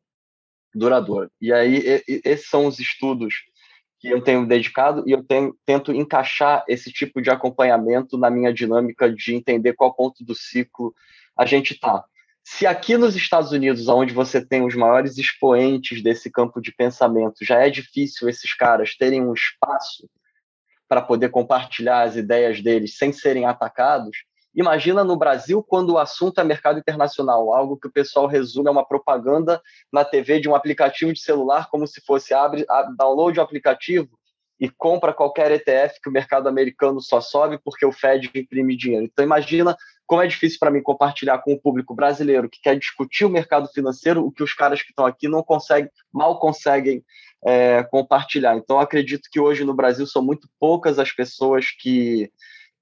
duradoura. 0.75 1.31
E 1.41 1.53
aí, 1.53 2.03
esses 2.07 2.49
são 2.49 2.67
os 2.67 2.79
estudos 2.79 3.35
que 3.99 4.09
eu 4.09 4.21
tenho 4.21 4.47
dedicado 4.47 5.03
e 5.07 5.13
eu 5.13 5.25
tenho, 5.25 5.57
tento 5.65 5.93
encaixar 5.93 6.65
esse 6.69 6.93
tipo 6.93 7.23
de 7.23 7.31
acompanhamento 7.31 8.19
na 8.19 8.31
minha 8.31 8.53
dinâmica 8.53 9.11
de 9.11 9.35
entender 9.35 9.73
qual 9.73 9.95
ponto 9.95 10.23
do 10.25 10.35
ciclo 10.35 10.95
a 11.37 11.47
gente 11.47 11.73
está. 11.73 12.05
Se 12.45 12.67
aqui 12.67 12.97
nos 12.97 13.17
Estados 13.17 13.51
Unidos, 13.51 13.89
onde 13.89 14.15
você 14.15 14.45
tem 14.45 14.65
os 14.65 14.75
maiores 14.75 15.19
expoentes 15.19 16.03
desse 16.03 16.31
campo 16.31 16.61
de 16.61 16.73
pensamento, 16.73 17.45
já 17.45 17.59
é 17.59 17.71
difícil 17.71 18.29
esses 18.29 18.55
caras 18.55 18.95
terem 18.97 19.21
um 19.21 19.35
espaço 19.35 20.09
para 20.89 21.03
poder 21.03 21.31
compartilhar 21.31 22.03
as 22.03 22.15
ideias 22.15 22.63
deles 22.63 22.97
sem 22.97 23.13
serem 23.13 23.47
atacados, 23.47 24.19
Imagina 24.57 25.05
no 25.05 25.19
Brasil 25.19 25.63
quando 25.63 25.91
o 25.91 25.99
assunto 25.99 26.41
é 26.41 26.45
mercado 26.45 26.79
internacional, 26.79 27.53
algo 27.53 27.77
que 27.77 27.89
o 27.89 27.93
pessoal 27.93 28.27
resume 28.27 28.69
é 28.69 28.71
uma 28.71 28.89
propaganda 28.89 29.61
na 29.93 30.03
TV 30.03 30.41
de 30.41 30.49
um 30.49 30.55
aplicativo 30.55 31.13
de 31.13 31.21
celular, 31.21 31.69
como 31.69 31.87
se 31.87 32.01
fosse 32.01 32.33
abre, 32.33 32.65
download 32.97 33.39
o 33.39 33.43
aplicativo 33.43 34.19
e 34.59 34.71
compra 34.71 35.13
qualquer 35.13 35.51
ETF 35.51 36.01
que 36.01 36.09
o 36.09 36.13
mercado 36.13 36.49
americano 36.49 37.03
só 37.03 37.21
sobe 37.21 37.59
porque 37.63 37.85
o 37.85 37.93
Fed 37.93 38.31
imprime 38.35 38.75
dinheiro. 38.75 39.05
Então 39.05 39.23
imagina 39.23 39.77
como 40.07 40.23
é 40.23 40.27
difícil 40.27 40.59
para 40.59 40.71
mim 40.71 40.83
compartilhar 40.83 41.39
com 41.39 41.53
o 41.53 41.61
público 41.61 41.95
brasileiro 41.95 42.49
que 42.49 42.61
quer 42.63 42.79
discutir 42.79 43.27
o 43.27 43.31
mercado 43.31 43.69
financeiro, 43.69 44.25
o 44.25 44.33
que 44.33 44.43
os 44.43 44.55
caras 44.55 44.81
que 44.81 44.89
estão 44.91 45.05
aqui 45.05 45.29
não 45.29 45.43
conseguem, 45.43 45.91
mal 46.11 46.39
conseguem 46.39 47.05
é, 47.45 47.83
compartilhar. 47.83 48.57
Então 48.57 48.81
acredito 48.81 49.29
que 49.31 49.39
hoje 49.39 49.65
no 49.65 49.75
Brasil 49.75 50.07
são 50.07 50.23
muito 50.23 50.49
poucas 50.59 50.99
as 50.99 51.13
pessoas 51.13 51.71
que 51.71 52.31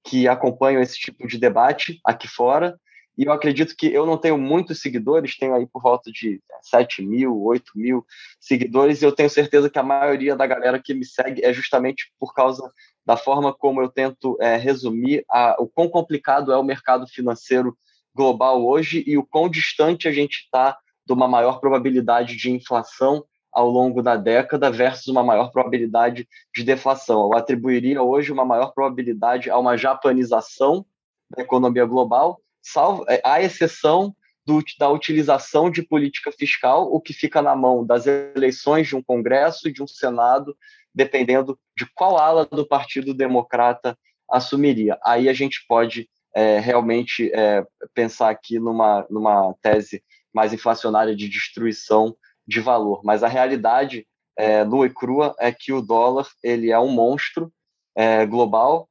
que 0.04 0.28
acompanham 0.28 0.82
esse 0.82 0.98
tipo 0.98 1.26
de 1.26 1.38
debate 1.38 1.98
aqui 2.04 2.28
fora. 2.28 2.78
E 3.16 3.24
eu 3.24 3.32
acredito 3.32 3.76
que 3.76 3.86
eu 3.86 4.04
não 4.04 4.18
tenho 4.18 4.36
muitos 4.36 4.80
seguidores, 4.80 5.38
tenho 5.38 5.54
aí 5.54 5.66
por 5.66 5.80
volta 5.80 6.10
de 6.10 6.42
7 6.62 7.00
mil, 7.02 7.40
8 7.42 7.72
mil 7.76 8.04
seguidores, 8.40 9.00
e 9.00 9.04
eu 9.04 9.12
tenho 9.12 9.30
certeza 9.30 9.70
que 9.70 9.78
a 9.78 9.84
maioria 9.84 10.34
da 10.34 10.46
galera 10.46 10.82
que 10.82 10.92
me 10.92 11.04
segue 11.04 11.44
é 11.44 11.52
justamente 11.52 12.12
por 12.18 12.34
causa 12.34 12.68
da 13.06 13.16
forma 13.16 13.54
como 13.54 13.80
eu 13.80 13.88
tento 13.88 14.36
é, 14.40 14.56
resumir 14.56 15.24
a, 15.30 15.54
o 15.60 15.68
quão 15.68 15.88
complicado 15.88 16.52
é 16.52 16.56
o 16.56 16.64
mercado 16.64 17.06
financeiro 17.06 17.76
global 18.14 18.64
hoje 18.66 19.04
e 19.06 19.16
o 19.16 19.24
quão 19.24 19.48
distante 19.48 20.08
a 20.08 20.12
gente 20.12 20.40
está 20.44 20.76
de 21.06 21.12
uma 21.12 21.28
maior 21.28 21.60
probabilidade 21.60 22.36
de 22.36 22.50
inflação 22.50 23.24
ao 23.54 23.70
longo 23.70 24.02
da 24.02 24.16
década 24.16 24.70
versus 24.70 25.06
uma 25.06 25.22
maior 25.22 25.52
probabilidade 25.52 26.28
de 26.54 26.64
deflação. 26.64 27.30
Eu 27.30 27.38
atribuiria 27.38 28.02
hoje 28.02 28.32
uma 28.32 28.44
maior 28.44 28.72
probabilidade 28.74 29.48
a 29.48 29.56
uma 29.56 29.76
japanização 29.76 30.84
da 31.30 31.42
economia 31.42 31.84
global, 31.86 32.40
salvo, 32.60 33.04
é, 33.08 33.20
à 33.24 33.40
exceção 33.40 34.14
do, 34.44 34.62
da 34.78 34.90
utilização 34.90 35.70
de 35.70 35.82
política 35.82 36.32
fiscal, 36.32 36.92
o 36.92 37.00
que 37.00 37.12
fica 37.12 37.40
na 37.40 37.54
mão 37.54 37.86
das 37.86 38.06
eleições 38.06 38.88
de 38.88 38.96
um 38.96 39.02
Congresso 39.02 39.68
e 39.68 39.72
de 39.72 39.82
um 39.82 39.86
Senado, 39.86 40.56
dependendo 40.94 41.58
de 41.78 41.86
qual 41.94 42.18
ala 42.18 42.44
do 42.44 42.66
Partido 42.66 43.14
Democrata 43.14 43.96
assumiria. 44.30 44.98
Aí 45.04 45.28
a 45.28 45.32
gente 45.32 45.64
pode 45.66 46.08
é, 46.34 46.58
realmente 46.58 47.30
é, 47.32 47.64
pensar 47.94 48.30
aqui 48.30 48.58
numa, 48.58 49.06
numa 49.08 49.54
tese 49.62 50.02
mais 50.32 50.52
inflacionária 50.52 51.14
de 51.14 51.28
destruição 51.28 52.16
de 52.46 52.60
valor. 52.60 53.00
Mas 53.04 53.22
a 53.22 53.28
realidade 53.28 54.06
é, 54.36 54.64
nua 54.64 54.86
e 54.86 54.90
crua 54.90 55.34
é 55.38 55.52
que 55.52 55.72
o 55.72 55.80
dólar 55.80 56.26
ele 56.42 56.70
é 56.70 56.78
um 56.78 56.90
monstro 56.90 57.52
é, 57.96 58.26
global 58.26 58.88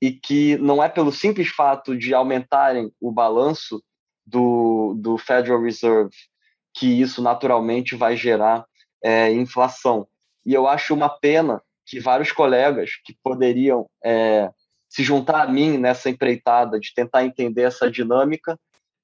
e 0.00 0.12
que 0.12 0.56
não 0.58 0.82
é 0.82 0.88
pelo 0.88 1.10
simples 1.10 1.48
fato 1.48 1.96
de 1.96 2.14
aumentarem 2.14 2.92
o 3.00 3.10
balanço 3.10 3.82
do, 4.26 4.94
do 4.96 5.18
Federal 5.18 5.62
Reserve 5.62 6.14
que 6.74 7.00
isso 7.00 7.22
naturalmente 7.22 7.94
vai 7.94 8.16
gerar 8.16 8.66
é, 9.02 9.30
inflação. 9.32 10.08
E 10.44 10.52
eu 10.52 10.66
acho 10.66 10.92
uma 10.92 11.08
pena 11.08 11.62
que 11.86 12.00
vários 12.00 12.32
colegas 12.32 12.90
que 13.04 13.16
poderiam 13.22 13.88
é, 14.04 14.50
se 14.88 15.02
juntar 15.02 15.42
a 15.42 15.50
mim 15.50 15.78
nessa 15.78 16.10
empreitada 16.10 16.80
de 16.80 16.92
tentar 16.92 17.24
entender 17.24 17.62
essa 17.62 17.90
dinâmica 17.90 18.58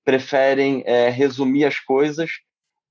preferem 0.05 0.83
é, 0.85 1.09
resumir 1.09 1.65
as 1.65 1.79
coisas 1.79 2.31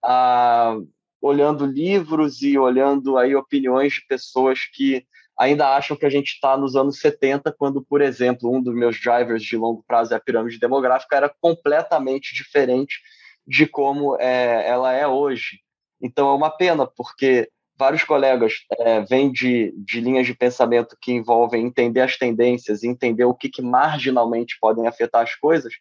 a, 0.04 0.78
olhando 1.22 1.66
livros 1.66 2.42
e 2.42 2.58
olhando 2.58 3.18
aí 3.18 3.36
opiniões 3.36 3.94
de 3.94 4.06
pessoas 4.08 4.66
que 4.66 5.06
ainda 5.38 5.74
acham 5.76 5.96
que 5.96 6.06
a 6.06 6.10
gente 6.10 6.34
está 6.34 6.58
nos 6.58 6.76
anos 6.76 7.00
70, 7.00 7.54
quando, 7.58 7.82
por 7.82 8.02
exemplo, 8.02 8.54
um 8.54 8.62
dos 8.62 8.76
meus 8.76 9.00
drivers 9.00 9.42
de 9.42 9.56
longo 9.56 9.84
prazo 9.88 10.14
é 10.14 10.18
a 10.18 10.20
pirâmide 10.20 10.60
demográfica, 10.60 11.16
era 11.16 11.34
completamente 11.40 12.36
diferente 12.36 13.00
de 13.48 13.66
como 13.66 14.18
é, 14.20 14.68
ela 14.68 14.92
é 14.92 15.08
hoje. 15.08 15.60
Então 16.02 16.30
é 16.30 16.34
uma 16.34 16.50
pena, 16.50 16.86
porque 16.86 17.50
vários 17.78 18.04
colegas 18.04 18.54
é, 18.78 19.00
vêm 19.02 19.32
de, 19.32 19.74
de 19.78 20.02
linhas 20.02 20.28
de 20.28 20.36
pensamento 20.36 20.98
que 21.02 21.14
envolvem 21.14 21.66
entender 21.66 22.02
as 22.02 22.18
tendências, 22.18 22.84
entender 22.84 23.24
o 23.24 23.34
que, 23.34 23.48
que 23.48 23.62
marginalmente 23.62 24.58
podem 24.60 24.86
afetar 24.88 25.24
as 25.24 25.36
coisas, 25.36 25.74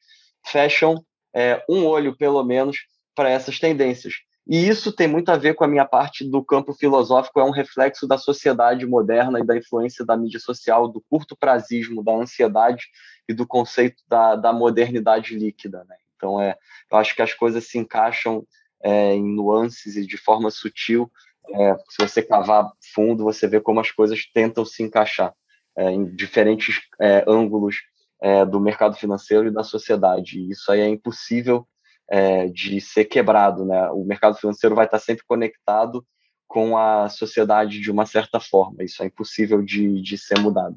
fecham 0.47 1.05
é, 1.35 1.63
um 1.69 1.85
olho, 1.85 2.17
pelo 2.17 2.45
menos, 2.45 2.79
para 3.15 3.29
essas 3.29 3.59
tendências. 3.59 4.15
E 4.49 4.67
isso 4.67 4.91
tem 4.91 5.07
muito 5.07 5.29
a 5.31 5.37
ver 5.37 5.55
com 5.55 5.63
a 5.63 5.69
minha 5.69 5.85
parte 5.85 6.25
do 6.25 6.43
campo 6.43 6.73
filosófico, 6.73 7.39
é 7.39 7.45
um 7.45 7.51
reflexo 7.51 8.09
da 8.09 8.17
sociedade 8.17 8.87
moderna 8.87 9.41
e 9.41 9.45
da 9.45 9.55
influência 9.55 10.07
da 10.07 10.17
mídia 10.17 10.41
social, 10.41 10.89
do 10.89 11.03
curto 11.11 11.37
prazismo, 11.37 12.03
da 12.03 12.13
ansiedade 12.13 12.87
e 13.29 13.35
do 13.35 13.47
conceito 13.47 14.03
da, 14.09 14.37
da 14.37 14.51
modernidade 14.51 15.39
líquida. 15.39 15.85
Né? 15.87 15.97
Então, 16.17 16.41
é, 16.41 16.57
eu 16.91 16.97
acho 16.97 17.15
que 17.15 17.21
as 17.21 17.35
coisas 17.35 17.69
se 17.69 17.77
encaixam 17.77 18.43
é, 18.83 19.13
em 19.13 19.35
nuances 19.35 19.97
e 19.97 20.07
de 20.07 20.17
forma 20.17 20.51
sutil. 20.51 21.13
É, 21.55 21.77
se 21.91 21.99
você 21.99 22.23
cavar 22.23 22.73
fundo, 22.95 23.25
você 23.25 23.47
vê 23.47 23.61
como 23.61 23.81
as 23.81 23.91
coisas 23.91 24.25
tentam 24.33 24.65
se 24.65 24.83
encaixar 24.83 25.35
é, 25.77 25.91
em 25.91 26.07
diferentes 26.07 26.81
é, 26.99 27.23
ângulos 27.29 27.77
é, 28.23 28.47
do 28.47 28.59
mercado 28.59 28.97
financeiro 28.97 29.49
e 29.49 29.53
da 29.53 29.63
sociedade. 29.63 30.39
E 30.39 30.51
isso 30.51 30.73
aí 30.73 30.81
é 30.81 30.89
impossível 30.89 31.69
é, 32.11 32.49
de 32.49 32.81
ser 32.81 33.05
quebrado, 33.05 33.65
né? 33.65 33.91
O 33.91 34.05
mercado 34.05 34.37
financeiro 34.37 34.75
vai 34.75 34.87
estar 34.87 34.99
sempre 34.99 35.25
conectado 35.27 36.05
com 36.47 36.79
a 36.79 37.09
sociedade 37.09 37.81
de 37.81 37.91
uma 37.91 38.07
certa 38.07 38.41
forma. 38.41 38.83
Isso 38.83 39.03
é 39.03 39.07
impossível 39.07 39.63
de, 39.63 40.01
de 40.01 40.17
ser 40.17 40.39
mudado. 40.39 40.77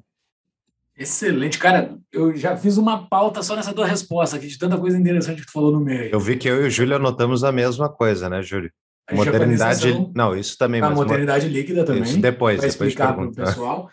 Excelente, 0.97 1.57
cara. 1.57 1.97
Eu 2.11 2.35
já 2.35 2.55
fiz 2.57 2.77
uma 2.77 3.07
pauta 3.07 3.41
só 3.41 3.55
nessa 3.55 3.73
tua 3.73 3.87
resposta 3.87 4.35
aqui, 4.35 4.47
de 4.47 4.59
tanta 4.59 4.77
coisa 4.77 4.99
interessante 4.99 5.39
que 5.39 5.47
tu 5.47 5.53
falou 5.53 5.71
no 5.71 5.79
meio. 5.79 6.11
Eu 6.13 6.19
vi 6.19 6.35
que 6.35 6.49
eu 6.49 6.63
e 6.63 6.67
o 6.67 6.69
Júlio 6.69 6.97
anotamos 6.97 7.43
a 7.43 7.51
mesma 7.51 7.89
coisa, 7.89 8.29
né, 8.29 8.41
Júlio? 8.41 8.71
Modernidade. 9.11 10.11
Não, 10.13 10.35
isso 10.35 10.57
também. 10.57 10.81
A 10.81 10.89
modernidade 10.89 11.47
líquida 11.47 11.83
também. 11.83 12.03
Isso 12.03 12.19
depois. 12.19 12.59
Vai 12.59 12.69
depois 12.69 12.89
explicar 12.91 13.13
para 13.13 13.25
o 13.25 13.33
pessoal. 13.33 13.89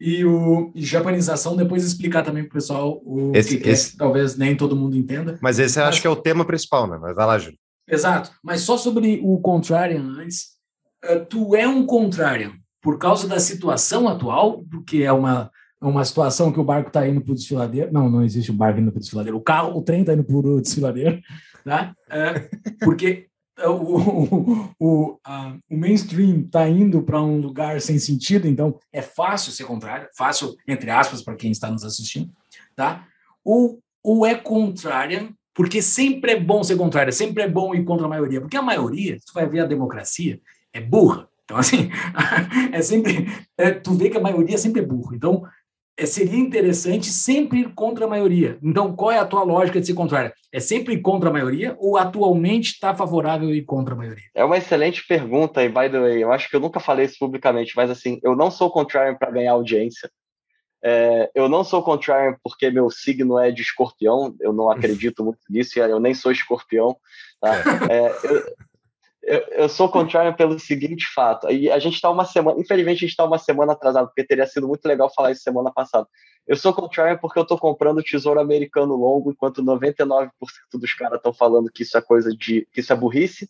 E 0.00 0.24
o 0.24 0.72
e 0.74 0.82
japanização, 0.82 1.54
depois 1.54 1.84
explicar 1.84 2.22
também 2.22 2.42
para 2.42 2.50
o 2.50 2.54
pessoal 2.54 3.02
o 3.04 3.32
esse, 3.34 3.58
que, 3.58 3.68
esse... 3.68 3.94
é, 3.94 3.98
talvez 3.98 4.34
nem 4.34 4.56
todo 4.56 4.74
mundo 4.74 4.96
entenda. 4.96 5.38
Mas 5.42 5.58
esse 5.58 5.78
eu 5.78 5.84
acho 5.84 6.00
que 6.00 6.06
é 6.06 6.10
o 6.10 6.16
tema 6.16 6.44
principal, 6.44 6.86
né? 6.86 6.98
Mas 6.98 7.14
vai 7.14 7.26
lá, 7.26 7.38
Júlio. 7.38 7.58
Exato. 7.86 8.30
Mas 8.42 8.62
só 8.62 8.78
sobre 8.78 9.20
o 9.22 9.38
contrarian 9.40 10.02
antes. 10.18 10.58
Uh, 11.04 11.24
tu 11.26 11.54
é 11.54 11.68
um 11.68 11.84
contrarian 11.84 12.52
por 12.80 12.98
causa 12.98 13.28
da 13.28 13.38
situação 13.38 14.08
atual, 14.08 14.64
porque 14.70 15.02
é 15.02 15.12
uma, 15.12 15.50
é 15.82 15.86
uma 15.86 16.04
situação 16.04 16.50
que 16.50 16.60
o 16.60 16.64
barco 16.64 16.88
está 16.88 17.06
indo 17.06 17.20
para 17.20 17.32
o 17.32 17.34
desfiladeiro. 17.34 17.92
Não, 17.92 18.08
não 18.08 18.22
existe 18.22 18.50
o 18.50 18.54
barco 18.54 18.80
indo 18.80 18.90
para 18.90 18.98
o 18.98 19.00
desfiladeiro. 19.00 19.36
O 19.36 19.42
carro, 19.42 19.76
o 19.76 19.82
trem 19.82 20.00
está 20.00 20.14
indo 20.14 20.24
para 20.24 20.36
o 20.36 20.60
desfiladeiro. 20.60 21.20
Tá? 21.62 21.94
Uh, 22.08 22.84
porque 22.84 23.26
o, 23.68 24.74
o, 24.78 25.18
a, 25.24 25.56
o 25.68 25.76
mainstream 25.76 26.40
está 26.40 26.68
indo 26.68 27.02
para 27.02 27.20
um 27.20 27.40
lugar 27.40 27.80
sem 27.80 27.98
sentido, 27.98 28.46
então 28.46 28.78
é 28.92 29.02
fácil 29.02 29.52
ser 29.52 29.64
contrário, 29.64 30.08
fácil, 30.16 30.54
entre 30.66 30.90
aspas, 30.90 31.22
para 31.22 31.36
quem 31.36 31.50
está 31.50 31.70
nos 31.70 31.84
assistindo, 31.84 32.30
tá? 32.74 33.06
Ou, 33.44 33.80
ou 34.02 34.24
é 34.24 34.34
contrária, 34.34 35.28
porque 35.54 35.82
sempre 35.82 36.32
é 36.32 36.40
bom 36.40 36.62
ser 36.62 36.76
contrária, 36.76 37.12
sempre 37.12 37.42
é 37.42 37.48
bom 37.48 37.74
ir 37.74 37.84
contra 37.84 38.06
a 38.06 38.08
maioria, 38.08 38.40
porque 38.40 38.56
a 38.56 38.62
maioria, 38.62 39.18
tu 39.26 39.32
vai 39.34 39.46
ver 39.46 39.60
a 39.60 39.66
democracia, 39.66 40.40
é 40.72 40.80
burra. 40.80 41.28
Então, 41.44 41.58
assim, 41.58 41.90
é 42.72 42.80
sempre. 42.80 43.26
É, 43.58 43.72
tu 43.72 43.94
vê 43.94 44.08
que 44.08 44.16
a 44.16 44.20
maioria 44.20 44.56
sempre 44.56 44.82
é 44.82 44.86
burra. 44.86 45.16
Então, 45.16 45.42
é, 45.44 45.50
seria 46.06 46.38
interessante 46.38 47.06
sempre 47.06 47.60
ir 47.60 47.74
contra 47.74 48.04
a 48.04 48.08
maioria. 48.08 48.58
Então, 48.62 48.94
qual 48.94 49.10
é 49.10 49.18
a 49.18 49.24
tua 49.24 49.42
lógica 49.42 49.80
de 49.80 49.86
ser 49.86 49.94
contrária? 49.94 50.32
É 50.52 50.60
sempre 50.60 50.94
ir 50.94 51.00
contra 51.00 51.30
a 51.30 51.32
maioria 51.32 51.76
ou 51.78 51.96
atualmente 51.96 52.72
está 52.72 52.94
favorável 52.94 53.54
ir 53.54 53.62
contra 53.62 53.94
a 53.94 53.96
maioria? 53.96 54.24
É 54.34 54.44
uma 54.44 54.58
excelente 54.58 55.06
pergunta, 55.06 55.62
e 55.62 55.68
by 55.68 55.90
the 55.90 56.00
way, 56.00 56.22
eu 56.22 56.32
acho 56.32 56.48
que 56.48 56.56
eu 56.56 56.60
nunca 56.60 56.80
falei 56.80 57.06
isso 57.06 57.16
publicamente, 57.18 57.72
mas 57.76 57.90
assim, 57.90 58.18
eu 58.22 58.34
não 58.34 58.50
sou 58.50 58.70
contrário 58.70 59.18
para 59.18 59.30
ganhar 59.30 59.52
audiência. 59.52 60.10
É, 60.82 61.30
eu 61.34 61.48
não 61.48 61.62
sou 61.62 61.82
contrário 61.82 62.38
porque 62.42 62.70
meu 62.70 62.90
signo 62.90 63.38
é 63.38 63.50
de 63.50 63.62
escorpião, 63.62 64.34
eu 64.40 64.52
não 64.52 64.70
acredito 64.72 65.24
muito 65.24 65.40
nisso, 65.48 65.78
eu 65.78 66.00
nem 66.00 66.14
sou 66.14 66.32
escorpião. 66.32 66.96
Tá? 67.40 67.54
É, 67.90 68.08
eu, 68.24 68.42
eu, 69.22 69.38
eu 69.50 69.68
sou 69.68 69.88
contrário 69.88 70.34
pelo 70.34 70.58
seguinte 70.58 71.06
fato. 71.14 71.50
E 71.50 71.70
a 71.70 71.78
gente 71.78 71.94
está 71.94 72.10
uma 72.10 72.24
semana, 72.24 72.58
infelizmente, 72.58 72.98
a 72.98 73.00
gente 73.00 73.10
está 73.10 73.24
uma 73.24 73.38
semana 73.38 73.72
atrasado, 73.72 74.06
porque 74.06 74.24
teria 74.24 74.46
sido 74.46 74.66
muito 74.66 74.84
legal 74.86 75.12
falar 75.14 75.32
isso 75.32 75.42
semana 75.42 75.70
passada. 75.70 76.06
Eu 76.46 76.56
sou 76.56 76.72
contrário 76.72 77.18
porque 77.20 77.38
eu 77.38 77.42
estou 77.42 77.58
comprando 77.58 78.02
tesouro 78.02 78.40
americano 78.40 78.96
longo, 78.96 79.30
enquanto 79.30 79.62
99% 79.62 80.30
dos 80.74 80.94
caras 80.94 81.18
estão 81.18 81.32
falando 81.32 81.70
que 81.70 81.82
isso 81.82 81.96
é 81.96 82.00
coisa 82.00 82.34
de. 82.34 82.66
que 82.72 82.80
isso 82.80 82.92
é 82.92 82.96
burrice. 82.96 83.48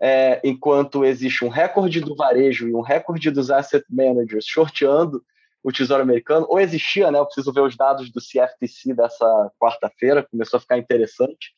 É, 0.00 0.40
enquanto 0.44 1.04
existe 1.04 1.44
um 1.44 1.48
recorde 1.48 2.00
do 2.00 2.14
varejo 2.14 2.68
e 2.68 2.74
um 2.74 2.80
recorde 2.80 3.32
dos 3.32 3.50
asset 3.50 3.84
managers 3.90 4.44
shorteando 4.46 5.24
o 5.64 5.72
Tesouro 5.72 6.04
Americano, 6.04 6.46
ou 6.48 6.60
existia, 6.60 7.10
né? 7.10 7.18
Eu 7.18 7.24
preciso 7.24 7.52
ver 7.52 7.62
os 7.62 7.76
dados 7.76 8.08
do 8.12 8.20
CFTC 8.20 8.94
dessa 8.94 9.50
quarta-feira, 9.58 10.24
começou 10.30 10.58
a 10.58 10.60
ficar 10.60 10.78
interessante. 10.78 11.52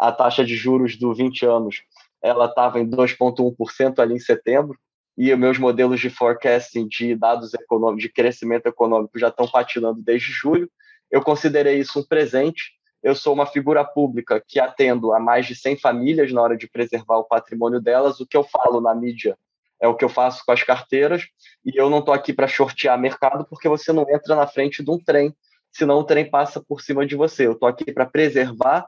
A 0.00 0.10
taxa 0.10 0.44
de 0.44 0.56
juros 0.56 0.96
do 0.96 1.14
20 1.14 1.46
anos 1.46 1.76
ela 2.24 2.46
estava 2.46 2.80
em 2.80 2.88
2,1% 2.88 3.98
ali 3.98 4.14
em 4.14 4.18
setembro, 4.18 4.78
e 5.16 5.30
os 5.30 5.38
meus 5.38 5.58
modelos 5.58 6.00
de 6.00 6.08
forecasting 6.08 6.88
de 6.88 7.14
dados 7.14 7.52
econômicos, 7.52 8.02
de 8.02 8.08
crescimento 8.08 8.66
econômico 8.66 9.18
já 9.18 9.28
estão 9.28 9.46
patinando 9.46 10.02
desde 10.02 10.32
julho. 10.32 10.68
Eu 11.10 11.22
considerei 11.22 11.78
isso 11.78 12.00
um 12.00 12.02
presente. 12.02 12.72
Eu 13.02 13.14
sou 13.14 13.34
uma 13.34 13.46
figura 13.46 13.84
pública 13.84 14.42
que 14.48 14.58
atendo 14.58 15.12
a 15.12 15.20
mais 15.20 15.46
de 15.46 15.54
100 15.54 15.76
famílias 15.76 16.32
na 16.32 16.40
hora 16.40 16.56
de 16.56 16.66
preservar 16.66 17.18
o 17.18 17.24
patrimônio 17.24 17.78
delas. 17.78 18.18
O 18.18 18.26
que 18.26 18.36
eu 18.36 18.42
falo 18.42 18.80
na 18.80 18.94
mídia 18.94 19.36
é 19.78 19.86
o 19.86 19.94
que 19.94 20.04
eu 20.04 20.08
faço 20.08 20.42
com 20.46 20.52
as 20.52 20.62
carteiras, 20.62 21.26
e 21.62 21.78
eu 21.78 21.90
não 21.90 21.98
estou 21.98 22.14
aqui 22.14 22.32
para 22.32 22.48
shortear 22.48 22.98
mercado, 22.98 23.44
porque 23.44 23.68
você 23.68 23.92
não 23.92 24.06
entra 24.08 24.34
na 24.34 24.46
frente 24.46 24.82
de 24.82 24.90
um 24.90 24.98
trem, 24.98 25.36
senão 25.70 25.98
o 25.98 26.04
trem 26.04 26.28
passa 26.28 26.60
por 26.66 26.80
cima 26.80 27.06
de 27.06 27.14
você. 27.14 27.46
Eu 27.46 27.52
estou 27.52 27.68
aqui 27.68 27.92
para 27.92 28.06
preservar 28.06 28.86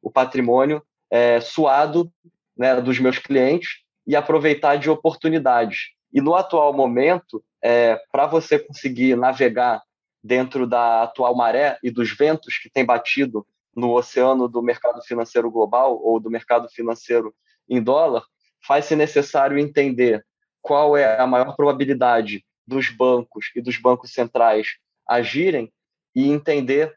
o 0.00 0.10
patrimônio 0.10 0.80
é, 1.10 1.40
suado 1.40 2.10
né, 2.56 2.80
dos 2.80 2.98
meus 2.98 3.18
clientes 3.18 3.82
e 4.06 4.14
aproveitar 4.14 4.76
de 4.76 4.88
oportunidades. 4.88 5.90
E 6.12 6.20
no 6.20 6.34
atual 6.34 6.72
momento, 6.72 7.42
é, 7.62 8.00
para 8.10 8.26
você 8.26 8.58
conseguir 8.58 9.16
navegar 9.16 9.82
dentro 10.22 10.66
da 10.66 11.02
atual 11.02 11.34
maré 11.36 11.78
e 11.82 11.90
dos 11.90 12.10
ventos 12.16 12.58
que 12.58 12.70
tem 12.70 12.84
batido 12.84 13.46
no 13.74 13.92
oceano 13.92 14.48
do 14.48 14.62
mercado 14.62 15.02
financeiro 15.02 15.50
global 15.50 16.00
ou 16.02 16.18
do 16.18 16.30
mercado 16.30 16.68
financeiro 16.68 17.34
em 17.68 17.82
dólar, 17.82 18.24
faz-se 18.66 18.96
necessário 18.96 19.58
entender 19.58 20.24
qual 20.62 20.96
é 20.96 21.20
a 21.20 21.26
maior 21.26 21.54
probabilidade 21.54 22.44
dos 22.66 22.88
bancos 22.90 23.52
e 23.54 23.60
dos 23.60 23.78
bancos 23.78 24.12
centrais 24.12 24.78
agirem 25.06 25.72
e 26.14 26.30
entender 26.30 26.96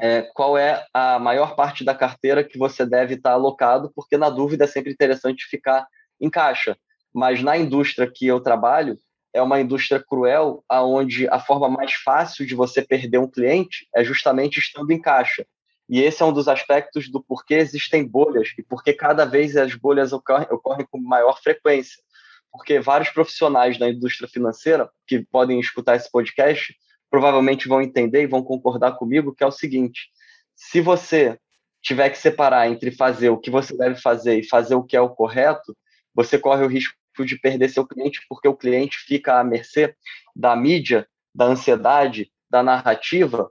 é, 0.00 0.22
qual 0.34 0.58
é 0.58 0.84
a 0.92 1.18
maior 1.18 1.54
parte 1.54 1.84
da 1.84 1.94
carteira 1.94 2.42
que 2.42 2.58
você 2.58 2.84
deve 2.84 3.14
estar 3.14 3.32
alocado, 3.32 3.92
porque 3.94 4.16
na 4.16 4.28
dúvida 4.28 4.64
é 4.64 4.66
sempre 4.68 4.92
interessante 4.92 5.46
ficar 5.46 5.86
em 6.20 6.28
caixa. 6.28 6.76
Mas 7.12 7.42
na 7.42 7.56
indústria 7.56 8.10
que 8.12 8.26
eu 8.26 8.40
trabalho, 8.40 8.98
é 9.32 9.42
uma 9.42 9.60
indústria 9.60 10.02
cruel, 10.02 10.64
aonde 10.68 11.28
a 11.28 11.40
forma 11.40 11.68
mais 11.68 11.92
fácil 11.92 12.46
de 12.46 12.54
você 12.54 12.82
perder 12.82 13.18
um 13.18 13.28
cliente 13.28 13.88
é 13.94 14.04
justamente 14.04 14.58
estando 14.58 14.90
em 14.92 15.00
caixa. 15.00 15.44
E 15.88 16.00
esse 16.00 16.22
é 16.22 16.24
um 16.24 16.32
dos 16.32 16.48
aspectos 16.48 17.10
do 17.10 17.22
porquê 17.22 17.54
existem 17.54 18.06
bolhas 18.06 18.50
e 18.56 18.62
porque 18.62 18.92
cada 18.92 19.24
vez 19.24 19.56
as 19.56 19.74
bolhas 19.74 20.12
ocorrem, 20.12 20.46
ocorrem 20.50 20.86
com 20.90 20.98
maior 20.98 21.40
frequência. 21.42 22.02
Porque 22.50 22.78
vários 22.78 23.10
profissionais 23.10 23.76
da 23.76 23.90
indústria 23.90 24.28
financeira 24.28 24.88
que 25.06 25.20
podem 25.20 25.58
escutar 25.58 25.96
esse 25.96 26.10
podcast 26.10 26.74
provavelmente 27.14 27.68
vão 27.68 27.80
entender 27.80 28.24
e 28.24 28.26
vão 28.26 28.42
concordar 28.42 28.96
comigo 28.96 29.32
que 29.32 29.44
é 29.44 29.46
o 29.46 29.52
seguinte: 29.52 30.08
se 30.56 30.80
você 30.80 31.38
tiver 31.80 32.10
que 32.10 32.18
separar 32.18 32.68
entre 32.68 32.90
fazer 32.90 33.28
o 33.28 33.38
que 33.38 33.52
você 33.52 33.76
deve 33.76 34.00
fazer 34.00 34.40
e 34.40 34.48
fazer 34.48 34.74
o 34.74 34.82
que 34.82 34.96
é 34.96 35.00
o 35.00 35.10
correto, 35.10 35.76
você 36.12 36.36
corre 36.36 36.64
o 36.64 36.68
risco 36.68 36.96
de 37.24 37.38
perder 37.38 37.68
seu 37.68 37.86
cliente, 37.86 38.20
porque 38.28 38.48
o 38.48 38.56
cliente 38.56 38.96
fica 38.98 39.38
à 39.38 39.44
mercê 39.44 39.94
da 40.34 40.56
mídia, 40.56 41.06
da 41.32 41.44
ansiedade, 41.44 42.32
da 42.50 42.64
narrativa, 42.64 43.48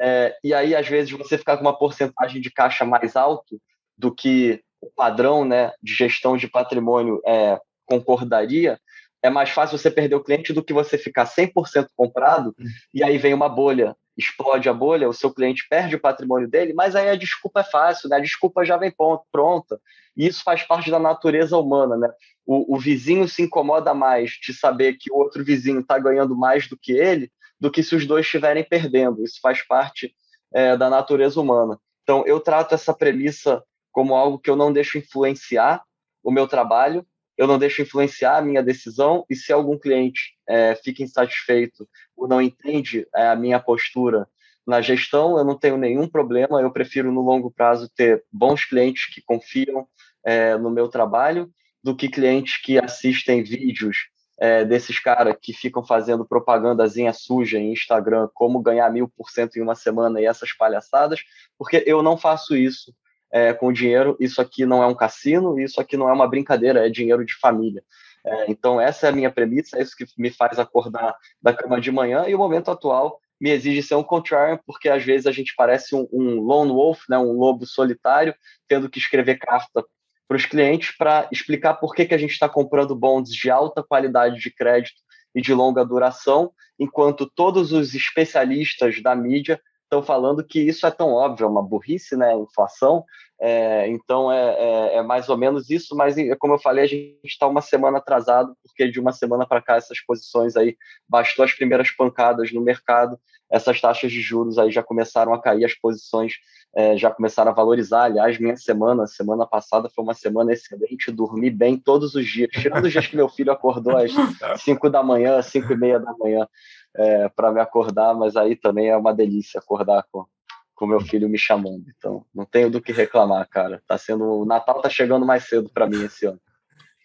é, 0.00 0.36
e 0.42 0.52
aí 0.52 0.74
às 0.74 0.88
vezes 0.88 1.12
você 1.12 1.38
ficar 1.38 1.56
com 1.56 1.62
uma 1.62 1.78
porcentagem 1.78 2.42
de 2.42 2.50
caixa 2.50 2.84
mais 2.84 3.14
alto 3.14 3.62
do 3.96 4.12
que 4.12 4.60
o 4.80 4.90
padrão 4.90 5.44
né, 5.44 5.70
de 5.80 5.94
gestão 5.94 6.36
de 6.36 6.48
patrimônio 6.48 7.22
é, 7.24 7.60
concordaria, 7.86 8.76
é 9.24 9.30
mais 9.30 9.48
fácil 9.48 9.78
você 9.78 9.90
perder 9.90 10.16
o 10.16 10.22
cliente 10.22 10.52
do 10.52 10.62
que 10.62 10.74
você 10.74 10.98
ficar 10.98 11.24
100% 11.24 11.86
comprado 11.96 12.54
hum. 12.60 12.64
e 12.92 13.02
aí 13.02 13.16
vem 13.16 13.32
uma 13.32 13.48
bolha, 13.48 13.96
explode 14.18 14.68
a 14.68 14.74
bolha, 14.74 15.08
o 15.08 15.14
seu 15.14 15.32
cliente 15.32 15.66
perde 15.66 15.96
o 15.96 16.00
patrimônio 16.00 16.46
dele, 16.46 16.74
mas 16.74 16.94
aí 16.94 17.08
a 17.08 17.16
desculpa 17.16 17.60
é 17.60 17.64
fácil, 17.64 18.10
né? 18.10 18.16
A 18.16 18.20
desculpa 18.20 18.66
já 18.66 18.76
vem 18.76 18.92
pronta. 19.32 19.80
E 20.14 20.26
isso 20.26 20.42
faz 20.44 20.62
parte 20.62 20.90
da 20.90 20.98
natureza 20.98 21.56
humana, 21.56 21.96
né? 21.96 22.10
O, 22.44 22.76
o 22.76 22.78
vizinho 22.78 23.26
se 23.26 23.40
incomoda 23.40 23.94
mais 23.94 24.32
de 24.32 24.52
saber 24.52 24.98
que 24.98 25.10
o 25.10 25.16
outro 25.16 25.42
vizinho 25.42 25.80
está 25.80 25.98
ganhando 25.98 26.36
mais 26.36 26.68
do 26.68 26.76
que 26.76 26.92
ele, 26.92 27.32
do 27.58 27.70
que 27.70 27.82
se 27.82 27.96
os 27.96 28.06
dois 28.06 28.26
estiverem 28.26 28.62
perdendo. 28.62 29.24
Isso 29.24 29.40
faz 29.40 29.62
parte 29.66 30.14
é, 30.52 30.76
da 30.76 30.90
natureza 30.90 31.40
humana. 31.40 31.80
Então, 32.02 32.24
eu 32.26 32.40
trato 32.40 32.74
essa 32.74 32.92
premissa 32.92 33.64
como 33.90 34.14
algo 34.14 34.38
que 34.38 34.50
eu 34.50 34.56
não 34.56 34.70
deixo 34.70 34.98
influenciar 34.98 35.82
o 36.22 36.30
meu 36.30 36.46
trabalho, 36.46 37.06
eu 37.36 37.46
não 37.46 37.58
deixo 37.58 37.82
influenciar 37.82 38.38
a 38.38 38.42
minha 38.42 38.62
decisão 38.62 39.24
e 39.28 39.34
se 39.34 39.52
algum 39.52 39.78
cliente 39.78 40.34
é, 40.48 40.74
fica 40.76 41.02
insatisfeito 41.02 41.88
ou 42.16 42.28
não 42.28 42.40
entende 42.40 43.06
é, 43.14 43.28
a 43.28 43.36
minha 43.36 43.58
postura 43.58 44.28
na 44.66 44.80
gestão, 44.80 45.36
eu 45.36 45.44
não 45.44 45.58
tenho 45.58 45.76
nenhum 45.76 46.08
problema, 46.08 46.60
eu 46.60 46.70
prefiro 46.70 47.12
no 47.12 47.20
longo 47.20 47.50
prazo 47.50 47.90
ter 47.94 48.24
bons 48.32 48.64
clientes 48.64 49.12
que 49.12 49.20
confiam 49.20 49.86
é, 50.24 50.56
no 50.56 50.70
meu 50.70 50.88
trabalho 50.88 51.50
do 51.82 51.94
que 51.94 52.08
clientes 52.08 52.56
que 52.62 52.78
assistem 52.78 53.42
vídeos 53.42 54.08
é, 54.38 54.64
desses 54.64 54.98
caras 54.98 55.36
que 55.40 55.52
ficam 55.52 55.84
fazendo 55.84 56.24
propagandazinha 56.24 57.12
suja 57.12 57.58
em 57.58 57.72
Instagram, 57.72 58.28
como 58.34 58.62
ganhar 58.62 58.90
mil 58.90 59.08
por 59.08 59.30
cento 59.30 59.56
em 59.56 59.62
uma 59.62 59.74
semana 59.74 60.20
e 60.20 60.24
essas 60.24 60.52
palhaçadas, 60.52 61.20
porque 61.58 61.84
eu 61.86 62.02
não 62.02 62.16
faço 62.16 62.56
isso 62.56 62.92
é, 63.34 63.52
com 63.52 63.72
dinheiro, 63.72 64.16
isso 64.20 64.40
aqui 64.40 64.64
não 64.64 64.80
é 64.80 64.86
um 64.86 64.94
cassino, 64.94 65.58
isso 65.58 65.80
aqui 65.80 65.96
não 65.96 66.08
é 66.08 66.12
uma 66.12 66.28
brincadeira, 66.28 66.86
é 66.86 66.88
dinheiro 66.88 67.26
de 67.26 67.34
família. 67.34 67.82
É, 68.24 68.48
então, 68.48 68.80
essa 68.80 69.06
é 69.06 69.08
a 69.08 69.12
minha 69.12 69.28
premissa, 69.28 69.76
é 69.76 69.82
isso 69.82 69.96
que 69.96 70.06
me 70.16 70.30
faz 70.30 70.56
acordar 70.60 71.16
da 71.42 71.52
cama 71.52 71.80
de 71.80 71.90
manhã, 71.90 72.26
e 72.28 72.34
o 72.34 72.38
momento 72.38 72.70
atual 72.70 73.20
me 73.40 73.50
exige 73.50 73.82
ser 73.82 73.96
um 73.96 74.04
contrarian, 74.04 74.60
porque 74.64 74.88
às 74.88 75.02
vezes 75.02 75.26
a 75.26 75.32
gente 75.32 75.52
parece 75.56 75.96
um, 75.96 76.06
um 76.12 76.40
lone 76.42 76.70
wolf, 76.70 77.00
né, 77.08 77.18
um 77.18 77.32
lobo 77.32 77.66
solitário, 77.66 78.32
tendo 78.68 78.88
que 78.88 79.00
escrever 79.00 79.36
carta 79.36 79.84
para 80.28 80.36
os 80.36 80.46
clientes 80.46 80.96
para 80.96 81.28
explicar 81.32 81.74
por 81.74 81.92
que, 81.92 82.06
que 82.06 82.14
a 82.14 82.18
gente 82.18 82.30
está 82.30 82.48
comprando 82.48 82.94
bonds 82.94 83.34
de 83.34 83.50
alta 83.50 83.82
qualidade 83.82 84.38
de 84.38 84.54
crédito 84.54 85.02
e 85.34 85.42
de 85.42 85.52
longa 85.52 85.84
duração, 85.84 86.52
enquanto 86.78 87.28
todos 87.28 87.72
os 87.72 87.96
especialistas 87.96 89.02
da 89.02 89.16
mídia 89.16 89.60
estão 89.84 90.02
falando 90.02 90.44
que 90.44 90.60
isso 90.60 90.86
é 90.86 90.90
tão 90.90 91.12
óbvio, 91.12 91.44
é 91.44 91.48
uma 91.48 91.62
burrice, 91.62 92.16
né? 92.16 92.34
Inflação. 92.34 93.04
É, 93.40 93.88
então 93.88 94.30
é, 94.30 94.54
é, 94.58 94.96
é, 94.96 95.02
mais 95.02 95.28
ou 95.28 95.36
menos 95.36 95.68
isso, 95.68 95.96
mas 95.96 96.14
como 96.38 96.54
eu 96.54 96.58
falei, 96.58 96.84
a 96.84 96.86
gente 96.86 97.18
está 97.24 97.46
uma 97.46 97.60
semana 97.60 97.98
atrasado, 97.98 98.56
porque 98.62 98.88
de 98.88 99.00
uma 99.00 99.12
semana 99.12 99.46
para 99.46 99.60
cá 99.60 99.76
essas 99.76 100.00
posições 100.00 100.56
aí 100.56 100.76
bastou 101.08 101.44
as 101.44 101.52
primeiras 101.52 101.90
pancadas 101.90 102.52
no 102.52 102.60
mercado, 102.60 103.18
essas 103.50 103.80
taxas 103.80 104.12
de 104.12 104.20
juros 104.20 104.58
aí 104.58 104.70
já 104.70 104.82
começaram 104.82 105.34
a 105.34 105.40
cair, 105.40 105.64
as 105.64 105.74
posições 105.74 106.34
é, 106.76 106.96
já 106.96 107.10
começaram 107.10 107.50
a 107.50 107.54
valorizar. 107.54 108.04
Aliás, 108.04 108.38
minha 108.38 108.56
semana, 108.56 109.06
semana 109.06 109.46
passada 109.46 109.88
foi 109.88 110.02
uma 110.02 110.14
semana 110.14 110.52
excelente, 110.52 111.10
dormi 111.12 111.50
bem 111.50 111.76
todos 111.76 112.14
os 112.14 112.26
dias, 112.26 112.50
tirando 112.50 112.84
os 112.84 112.92
dias 112.92 113.06
que 113.06 113.16
meu 113.16 113.28
filho 113.28 113.52
acordou 113.52 113.96
às 113.96 114.12
5 114.62 114.90
da 114.90 115.02
manhã, 115.02 115.40
5 115.42 115.72
e 115.72 115.76
meia 115.76 116.00
da 116.00 116.12
manhã 116.18 116.48
é, 116.96 117.28
para 117.28 117.52
me 117.52 117.60
acordar, 117.60 118.14
mas 118.14 118.36
aí 118.36 118.56
também 118.56 118.88
é 118.88 118.96
uma 118.96 119.12
delícia 119.12 119.58
acordar 119.58 120.04
com 120.10 120.24
com 120.74 120.86
meu 120.86 121.00
filho 121.00 121.28
me 121.28 121.38
chamando. 121.38 121.84
Então, 121.96 122.24
não 122.34 122.44
tenho 122.44 122.70
do 122.70 122.80
que 122.80 122.92
reclamar, 122.92 123.48
cara. 123.48 123.82
Tá 123.86 123.96
sendo 123.96 124.24
o 124.24 124.44
Natal 124.44 124.80
tá 124.80 124.90
chegando 124.90 125.24
mais 125.24 125.44
cedo 125.44 125.70
para 125.72 125.86
mim 125.86 126.04
esse 126.04 126.26
ano. 126.26 126.40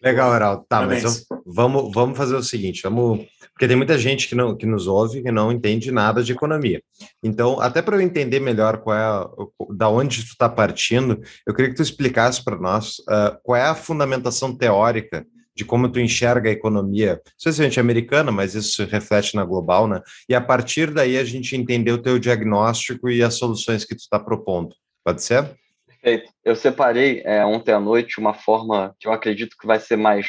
Legal, 0.02 0.34
Heraldo. 0.34 0.64
Tá, 0.66 0.86
mas 0.86 1.04
eu, 1.04 1.38
vamos, 1.44 1.92
vamos 1.92 2.16
fazer 2.16 2.34
o 2.34 2.42
seguinte, 2.42 2.82
vamos, 2.82 3.26
porque 3.52 3.68
tem 3.68 3.76
muita 3.76 3.98
gente 3.98 4.26
que 4.26 4.34
não 4.34 4.56
que 4.56 4.64
nos 4.64 4.86
ouve 4.86 5.22
que 5.22 5.30
não 5.30 5.52
entende 5.52 5.92
nada 5.92 6.22
de 6.22 6.32
economia. 6.32 6.82
Então, 7.22 7.60
até 7.60 7.82
para 7.82 7.96
eu 7.96 8.00
entender 8.00 8.40
melhor 8.40 8.78
qual 8.78 8.96
é 8.96 9.74
da 9.74 9.90
onde 9.90 10.22
tu 10.24 10.30
está 10.30 10.48
partindo, 10.48 11.20
eu 11.46 11.54
queria 11.54 11.70
que 11.70 11.76
tu 11.76 11.82
explicasse 11.82 12.42
para 12.42 12.56
nós 12.56 12.98
uh, 13.00 13.38
qual 13.42 13.56
é 13.56 13.64
a 13.64 13.74
fundamentação 13.74 14.56
teórica 14.56 15.26
de 15.60 15.64
como 15.66 15.90
tu 15.90 16.00
enxerga 16.00 16.48
a 16.48 16.52
economia, 16.52 17.20
especialmente 17.36 17.78
americana, 17.78 18.32
mas 18.32 18.54
isso 18.54 18.76
se 18.76 18.84
reflete 18.86 19.34
na 19.34 19.44
global, 19.44 19.86
né? 19.86 20.00
E 20.26 20.34
a 20.34 20.40
partir 20.40 20.90
daí 20.90 21.18
a 21.18 21.24
gente 21.24 21.54
entender 21.54 21.92
o 21.92 22.00
teu 22.00 22.18
diagnóstico 22.18 23.10
e 23.10 23.22
as 23.22 23.34
soluções 23.34 23.84
que 23.84 23.94
tu 23.94 23.98
está 23.98 24.18
propondo. 24.18 24.74
Pode 25.04 25.22
ser? 25.22 25.44
Perfeito. 25.86 26.32
Eu 26.42 26.56
separei 26.56 27.20
é, 27.26 27.44
ontem 27.44 27.72
à 27.72 27.78
noite 27.78 28.18
uma 28.18 28.32
forma 28.32 28.96
que 28.98 29.06
eu 29.06 29.12
acredito 29.12 29.54
que 29.60 29.66
vai 29.66 29.78
ser 29.78 29.96
mais 29.96 30.28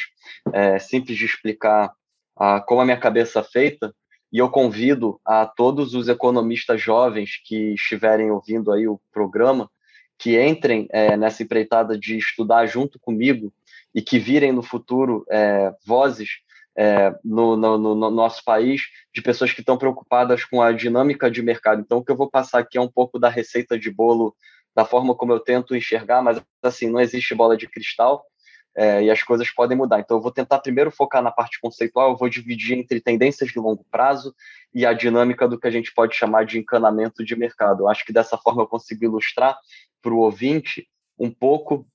é, 0.52 0.78
simples 0.78 1.16
de 1.16 1.24
explicar 1.24 1.90
a, 2.36 2.60
como 2.60 2.82
a 2.82 2.84
minha 2.84 3.00
cabeça 3.00 3.40
é 3.40 3.42
feita, 3.42 3.94
e 4.30 4.36
eu 4.36 4.50
convido 4.50 5.18
a 5.24 5.46
todos 5.46 5.94
os 5.94 6.08
economistas 6.08 6.78
jovens 6.78 7.40
que 7.42 7.72
estiverem 7.72 8.30
ouvindo 8.30 8.70
aí 8.70 8.86
o 8.86 9.00
programa 9.10 9.70
que 10.18 10.38
entrem 10.38 10.86
é, 10.90 11.16
nessa 11.16 11.42
empreitada 11.42 11.98
de 11.98 12.18
estudar 12.18 12.66
junto 12.66 12.98
comigo 13.00 13.50
e 13.94 14.00
que 14.00 14.18
virem 14.18 14.52
no 14.52 14.62
futuro 14.62 15.24
é, 15.30 15.72
vozes 15.84 16.28
é, 16.76 17.14
no, 17.24 17.56
no, 17.56 17.78
no, 17.78 18.10
nosso 18.10 18.42
país 18.44 18.82
de 19.14 19.20
pessoas 19.20 19.52
que 19.52 19.60
estão 19.60 19.76
preocupadas 19.76 20.44
com 20.44 20.62
a 20.62 20.72
dinâmica 20.72 21.30
de 21.30 21.42
mercado. 21.42 21.82
Então, 21.82 21.98
o 21.98 22.04
que 22.04 22.10
eu 22.10 22.16
vou 22.16 22.30
passar 22.30 22.60
aqui 22.60 22.78
é 22.78 22.80
um 22.80 22.90
pouco 22.90 23.18
da 23.18 23.28
receita 23.28 23.78
de 23.78 23.90
bolo, 23.90 24.34
da 24.74 24.84
forma 24.84 25.14
como 25.14 25.32
eu 25.32 25.40
tento 25.40 25.76
enxergar, 25.76 26.22
mas 26.22 26.42
assim, 26.62 26.88
não 26.88 27.00
existe 27.00 27.34
bola 27.34 27.56
de 27.56 27.68
cristal 27.68 28.24
é, 28.74 29.04
e 29.04 29.10
as 29.10 29.22
coisas 29.22 29.50
podem 29.50 29.76
mudar. 29.76 30.00
Então, 30.00 30.16
eu 30.16 30.22
vou 30.22 30.32
tentar 30.32 30.60
primeiro 30.60 30.90
focar 30.90 31.22
na 31.22 31.30
parte 31.30 31.60
conceitual, 31.60 32.12
eu 32.12 32.16
vou 32.16 32.28
dividir 32.28 32.78
entre 32.78 33.00
tendências 33.00 33.50
de 33.50 33.58
longo 33.58 33.84
prazo 33.90 34.34
e 34.74 34.86
a 34.86 34.94
dinâmica 34.94 35.46
do 35.46 35.58
que 35.58 35.66
a 35.66 35.70
gente 35.70 35.92
pode 35.92 36.16
chamar 36.16 36.46
de 36.46 36.58
encanamento 36.58 37.22
de 37.22 37.36
mercado. 37.36 37.82
Eu 37.82 37.88
acho 37.88 38.04
que 38.04 38.12
dessa 38.12 38.38
forma 38.38 38.62
eu 38.62 38.66
consigo 38.66 39.04
ilustrar 39.04 39.58
para 40.00 40.12
o 40.12 40.18
ouvinte 40.18 40.88
um 41.18 41.30
pouco 41.30 41.86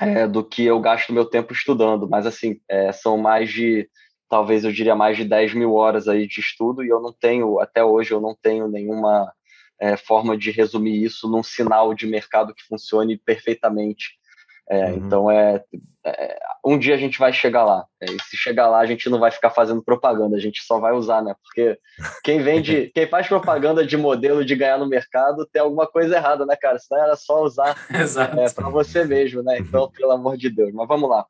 é, 0.00 0.26
do 0.26 0.44
que 0.44 0.64
eu 0.64 0.80
gasto 0.80 1.12
meu 1.12 1.24
tempo 1.24 1.52
estudando, 1.52 2.08
mas 2.08 2.26
assim, 2.26 2.60
é, 2.68 2.92
são 2.92 3.16
mais 3.16 3.50
de, 3.50 3.88
talvez 4.28 4.64
eu 4.64 4.72
diria 4.72 4.94
mais 4.94 5.16
de 5.16 5.24
10 5.24 5.54
mil 5.54 5.74
horas 5.74 6.08
aí 6.08 6.26
de 6.26 6.40
estudo 6.40 6.84
e 6.84 6.88
eu 6.88 7.00
não 7.00 7.12
tenho, 7.12 7.60
até 7.60 7.84
hoje 7.84 8.12
eu 8.12 8.20
não 8.20 8.36
tenho 8.40 8.68
nenhuma 8.68 9.32
é, 9.78 9.96
forma 9.96 10.36
de 10.36 10.50
resumir 10.50 11.02
isso 11.02 11.28
num 11.28 11.42
sinal 11.42 11.94
de 11.94 12.06
mercado 12.06 12.54
que 12.54 12.64
funcione 12.64 13.16
perfeitamente 13.16 14.20
é, 14.68 14.86
uhum. 14.86 14.96
Então 14.96 15.30
é, 15.30 15.62
é, 16.04 16.38
um 16.64 16.78
dia 16.78 16.94
a 16.94 16.98
gente 16.98 17.18
vai 17.18 17.32
chegar 17.32 17.64
lá. 17.64 17.84
É, 18.00 18.06
e 18.06 18.22
se 18.22 18.36
chegar 18.36 18.68
lá, 18.68 18.78
a 18.80 18.86
gente 18.86 19.08
não 19.08 19.18
vai 19.18 19.30
ficar 19.30 19.50
fazendo 19.50 19.82
propaganda, 19.82 20.36
a 20.36 20.40
gente 20.40 20.62
só 20.62 20.78
vai 20.78 20.92
usar, 20.92 21.22
né? 21.22 21.34
Porque 21.42 21.78
quem 22.24 22.42
vende, 22.42 22.90
quem 22.94 23.06
faz 23.06 23.28
propaganda 23.28 23.86
de 23.86 23.96
modelo 23.96 24.44
de 24.44 24.54
ganhar 24.56 24.78
no 24.78 24.88
mercado 24.88 25.46
tem 25.52 25.62
alguma 25.62 25.86
coisa 25.86 26.16
errada, 26.16 26.44
né, 26.44 26.56
cara? 26.56 26.78
Senão 26.78 27.02
era 27.02 27.16
só 27.16 27.42
usar 27.42 27.76
é, 27.90 28.50
para 28.50 28.68
você 28.68 29.04
mesmo, 29.04 29.42
né? 29.42 29.58
Então, 29.58 29.90
pelo 29.96 30.12
amor 30.12 30.36
de 30.36 30.50
Deus. 30.50 30.72
Mas 30.72 30.88
vamos 30.88 31.08
lá. 31.08 31.24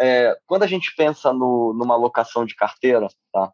É, 0.00 0.36
quando 0.46 0.64
a 0.64 0.66
gente 0.66 0.94
pensa 0.96 1.32
no, 1.32 1.74
numa 1.78 1.94
alocação 1.94 2.44
de 2.44 2.54
carteira, 2.54 3.06
tá? 3.32 3.52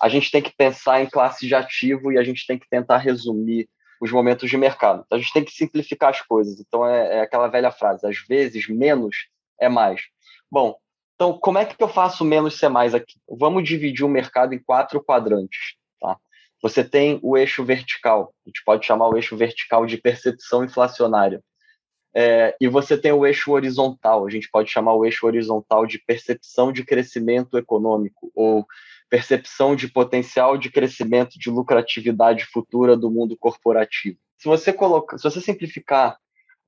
A 0.00 0.08
gente 0.08 0.30
tem 0.30 0.40
que 0.40 0.54
pensar 0.56 1.02
em 1.02 1.06
classe 1.06 1.46
de 1.46 1.54
ativo 1.54 2.12
e 2.12 2.18
a 2.18 2.22
gente 2.22 2.46
tem 2.46 2.58
que 2.58 2.68
tentar 2.68 2.98
resumir 2.98 3.68
os 4.00 4.10
momentos 4.10 4.48
de 4.48 4.56
mercado. 4.56 5.02
Então, 5.04 5.18
a 5.18 5.20
gente 5.20 5.32
tem 5.32 5.44
que 5.44 5.52
simplificar 5.52 6.10
as 6.10 6.22
coisas. 6.22 6.58
Então, 6.58 6.86
é, 6.86 7.18
é 7.18 7.20
aquela 7.20 7.48
velha 7.48 7.70
frase: 7.70 8.06
às 8.06 8.16
vezes, 8.26 8.66
menos 8.68 9.28
é 9.60 9.68
mais. 9.68 10.00
Bom, 10.50 10.76
então, 11.14 11.38
como 11.38 11.58
é 11.58 11.64
que 11.64 11.80
eu 11.82 11.88
faço 11.88 12.24
menos 12.24 12.58
ser 12.58 12.68
mais 12.68 12.94
aqui? 12.94 13.14
Vamos 13.28 13.62
dividir 13.64 14.04
o 14.04 14.08
mercado 14.08 14.54
em 14.54 14.58
quatro 14.58 15.02
quadrantes. 15.02 15.74
Tá? 16.00 16.16
você 16.62 16.84
tem 16.84 17.18
o 17.22 17.36
eixo 17.36 17.64
vertical, 17.64 18.34
a 18.44 18.48
gente 18.48 18.62
pode 18.64 18.86
chamar 18.86 19.08
o 19.08 19.16
eixo 19.16 19.36
vertical 19.36 19.86
de 19.86 19.96
percepção 19.96 20.64
inflacionária. 20.64 21.42
É, 22.14 22.56
e 22.60 22.66
você 22.68 22.98
tem 22.98 23.12
o 23.12 23.24
eixo 23.24 23.52
horizontal, 23.52 24.26
a 24.26 24.30
gente 24.30 24.50
pode 24.50 24.70
chamar 24.70 24.94
o 24.94 25.04
eixo 25.04 25.26
horizontal 25.26 25.86
de 25.86 25.98
percepção 25.98 26.72
de 26.72 26.84
crescimento 26.84 27.56
econômico, 27.56 28.30
ou 28.34 28.66
percepção 29.08 29.76
de 29.76 29.88
potencial 29.88 30.58
de 30.58 30.70
crescimento 30.70 31.38
de 31.38 31.50
lucratividade 31.50 32.44
futura 32.46 32.96
do 32.96 33.10
mundo 33.10 33.36
corporativo. 33.36 34.18
Se 34.38 34.48
você 34.48 34.72
coloca, 34.72 35.16
se 35.16 35.24
você 35.24 35.40
simplificar 35.40 36.18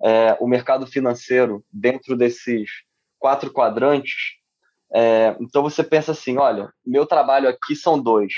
é, 0.02 0.36
o 0.40 0.46
mercado 0.46 0.86
financeiro 0.86 1.64
dentro 1.72 2.16
desses 2.16 2.68
quatro 3.18 3.52
quadrantes, 3.52 4.34
é, 4.92 5.36
então 5.40 5.62
você 5.62 5.84
pensa 5.84 6.12
assim, 6.12 6.36
olha, 6.36 6.72
meu 6.84 7.06
trabalho 7.06 7.48
aqui 7.48 7.76
são 7.76 8.00
dois, 8.00 8.32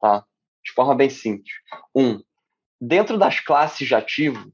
tá? 0.00 0.24
De 0.64 0.72
forma 0.72 0.94
bem 0.94 1.10
simples. 1.10 1.52
Um, 1.94 2.22
dentro 2.80 3.18
das 3.18 3.40
classes 3.40 3.86
de 3.86 3.94
ativo, 3.94 4.52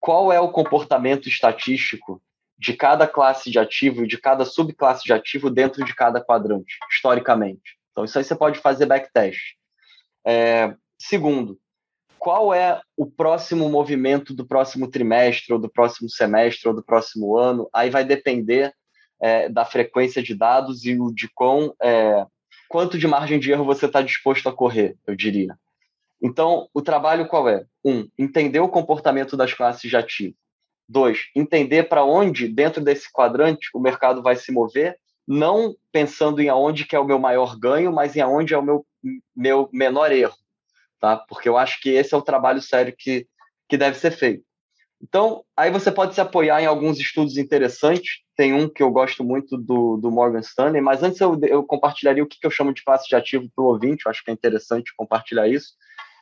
qual 0.00 0.32
é 0.32 0.40
o 0.40 0.50
comportamento 0.50 1.28
estatístico 1.28 2.22
de 2.58 2.74
cada 2.74 3.06
classe 3.06 3.50
de 3.50 3.58
ativo 3.58 4.04
e 4.04 4.06
de 4.06 4.18
cada 4.18 4.44
subclasse 4.44 5.04
de 5.04 5.12
ativo 5.12 5.50
dentro 5.50 5.84
de 5.84 5.94
cada 5.94 6.20
quadrante, 6.20 6.78
historicamente? 6.90 7.78
Então, 7.90 8.04
isso 8.04 8.18
aí 8.18 8.24
você 8.24 8.34
pode 8.34 8.58
fazer 8.58 8.86
backtest. 8.86 9.54
É, 10.26 10.74
segundo, 10.98 11.58
qual 12.24 12.54
é 12.54 12.80
o 12.96 13.04
próximo 13.04 13.68
movimento 13.68 14.32
do 14.32 14.46
próximo 14.46 14.88
trimestre, 14.88 15.52
ou 15.52 15.58
do 15.58 15.68
próximo 15.68 16.08
semestre, 16.08 16.66
ou 16.66 16.74
do 16.74 16.82
próximo 16.82 17.36
ano? 17.36 17.68
Aí 17.70 17.90
vai 17.90 18.02
depender 18.02 18.72
é, 19.20 19.46
da 19.50 19.66
frequência 19.66 20.22
de 20.22 20.34
dados 20.34 20.86
e 20.86 20.98
o 20.98 21.12
de 21.12 21.28
quão, 21.34 21.74
é, 21.82 22.24
quanto 22.66 22.96
de 22.96 23.06
margem 23.06 23.38
de 23.38 23.52
erro 23.52 23.66
você 23.66 23.84
está 23.84 24.00
disposto 24.00 24.48
a 24.48 24.52
correr, 24.54 24.96
eu 25.06 25.14
diria. 25.14 25.54
Então, 26.22 26.66
o 26.72 26.80
trabalho 26.80 27.28
qual 27.28 27.46
é? 27.46 27.66
Um, 27.84 28.08
entender 28.18 28.60
o 28.60 28.70
comportamento 28.70 29.36
das 29.36 29.52
classes 29.52 29.90
de 29.90 29.94
ativo. 29.94 30.34
Dois, 30.88 31.26
entender 31.36 31.90
para 31.90 32.06
onde, 32.06 32.48
dentro 32.48 32.82
desse 32.82 33.12
quadrante, 33.12 33.68
o 33.74 33.80
mercado 33.80 34.22
vai 34.22 34.36
se 34.36 34.50
mover 34.50 34.98
não 35.28 35.76
pensando 35.92 36.40
em 36.40 36.48
aonde 36.48 36.86
que 36.86 36.96
é 36.96 36.98
o 36.98 37.04
meu 37.04 37.18
maior 37.18 37.58
ganho, 37.58 37.92
mas 37.92 38.16
em 38.16 38.22
aonde 38.22 38.54
é 38.54 38.58
o 38.58 38.62
meu, 38.62 38.86
meu 39.36 39.68
menor 39.70 40.10
erro, 40.10 40.36
tá? 41.04 41.18
Porque 41.28 41.48
eu 41.48 41.58
acho 41.58 41.80
que 41.82 41.90
esse 41.90 42.14
é 42.14 42.16
o 42.16 42.22
trabalho 42.22 42.62
sério 42.62 42.94
que, 42.96 43.26
que 43.68 43.76
deve 43.76 43.98
ser 43.98 44.10
feito. 44.10 44.42
Então, 45.02 45.44
aí 45.54 45.70
você 45.70 45.92
pode 45.92 46.14
se 46.14 46.20
apoiar 46.20 46.62
em 46.62 46.66
alguns 46.66 46.98
estudos 46.98 47.36
interessantes. 47.36 48.22
Tem 48.34 48.54
um 48.54 48.68
que 48.68 48.82
eu 48.82 48.90
gosto 48.90 49.22
muito 49.22 49.58
do, 49.58 49.98
do 49.98 50.10
Morgan 50.10 50.40
Stanley, 50.40 50.80
mas 50.80 51.02
antes 51.02 51.20
eu, 51.20 51.38
eu 51.42 51.62
compartilharia 51.62 52.22
o 52.22 52.26
que, 52.26 52.40
que 52.40 52.46
eu 52.46 52.50
chamo 52.50 52.72
de 52.72 52.82
classe 52.82 53.06
de 53.06 53.14
ativo 53.14 53.46
para 53.54 53.62
o 53.62 53.68
ouvinte, 53.68 54.06
eu 54.06 54.10
acho 54.10 54.24
que 54.24 54.30
é 54.30 54.34
interessante 54.34 54.94
compartilhar 54.96 55.46
isso. 55.46 55.74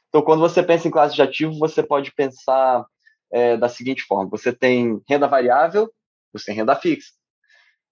Então, 0.09 0.21
quando 0.21 0.41
você 0.41 0.63
pensa 0.63 0.89
em 0.89 0.91
classe 0.91 1.15
de 1.15 1.23
ativo, 1.23 1.57
você 1.59 1.81
pode 1.81 2.13
pensar 2.13 2.85
é, 3.33 3.57
da 3.57 3.69
seguinte 3.69 4.03
forma: 4.03 4.29
você 4.29 4.53
tem 4.53 5.01
renda 5.09 5.29
variável, 5.29 5.89
você 6.33 6.47
tem 6.47 6.57
renda 6.57 6.75
fixa 6.75 7.13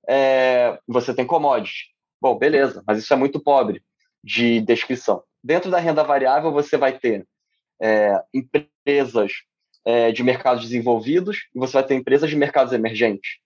é, 0.09 0.79
você 0.89 1.15
tem 1.15 1.27
commodity. 1.27 1.95
Bom, 2.21 2.37
beleza, 2.37 2.83
mas 2.87 2.99
isso 2.99 3.13
é 3.13 3.17
muito 3.17 3.41
pobre 3.41 3.83
de 4.23 4.61
descrição. 4.61 5.23
Dentro 5.43 5.71
da 5.71 5.79
renda 5.79 6.03
variável, 6.03 6.53
você 6.53 6.77
vai 6.77 6.99
ter 6.99 7.27
é, 7.81 8.23
empresas 8.33 9.33
é, 9.85 10.13
de 10.13 10.23
mercados 10.23 10.65
desenvolvidos 10.65 11.49
e 11.55 11.59
você 11.59 11.75
vai 11.75 11.85
ter 11.85 11.95
empresas 11.95 12.29
de 12.29 12.37
mercados 12.37 12.73
emergentes. 12.73 13.39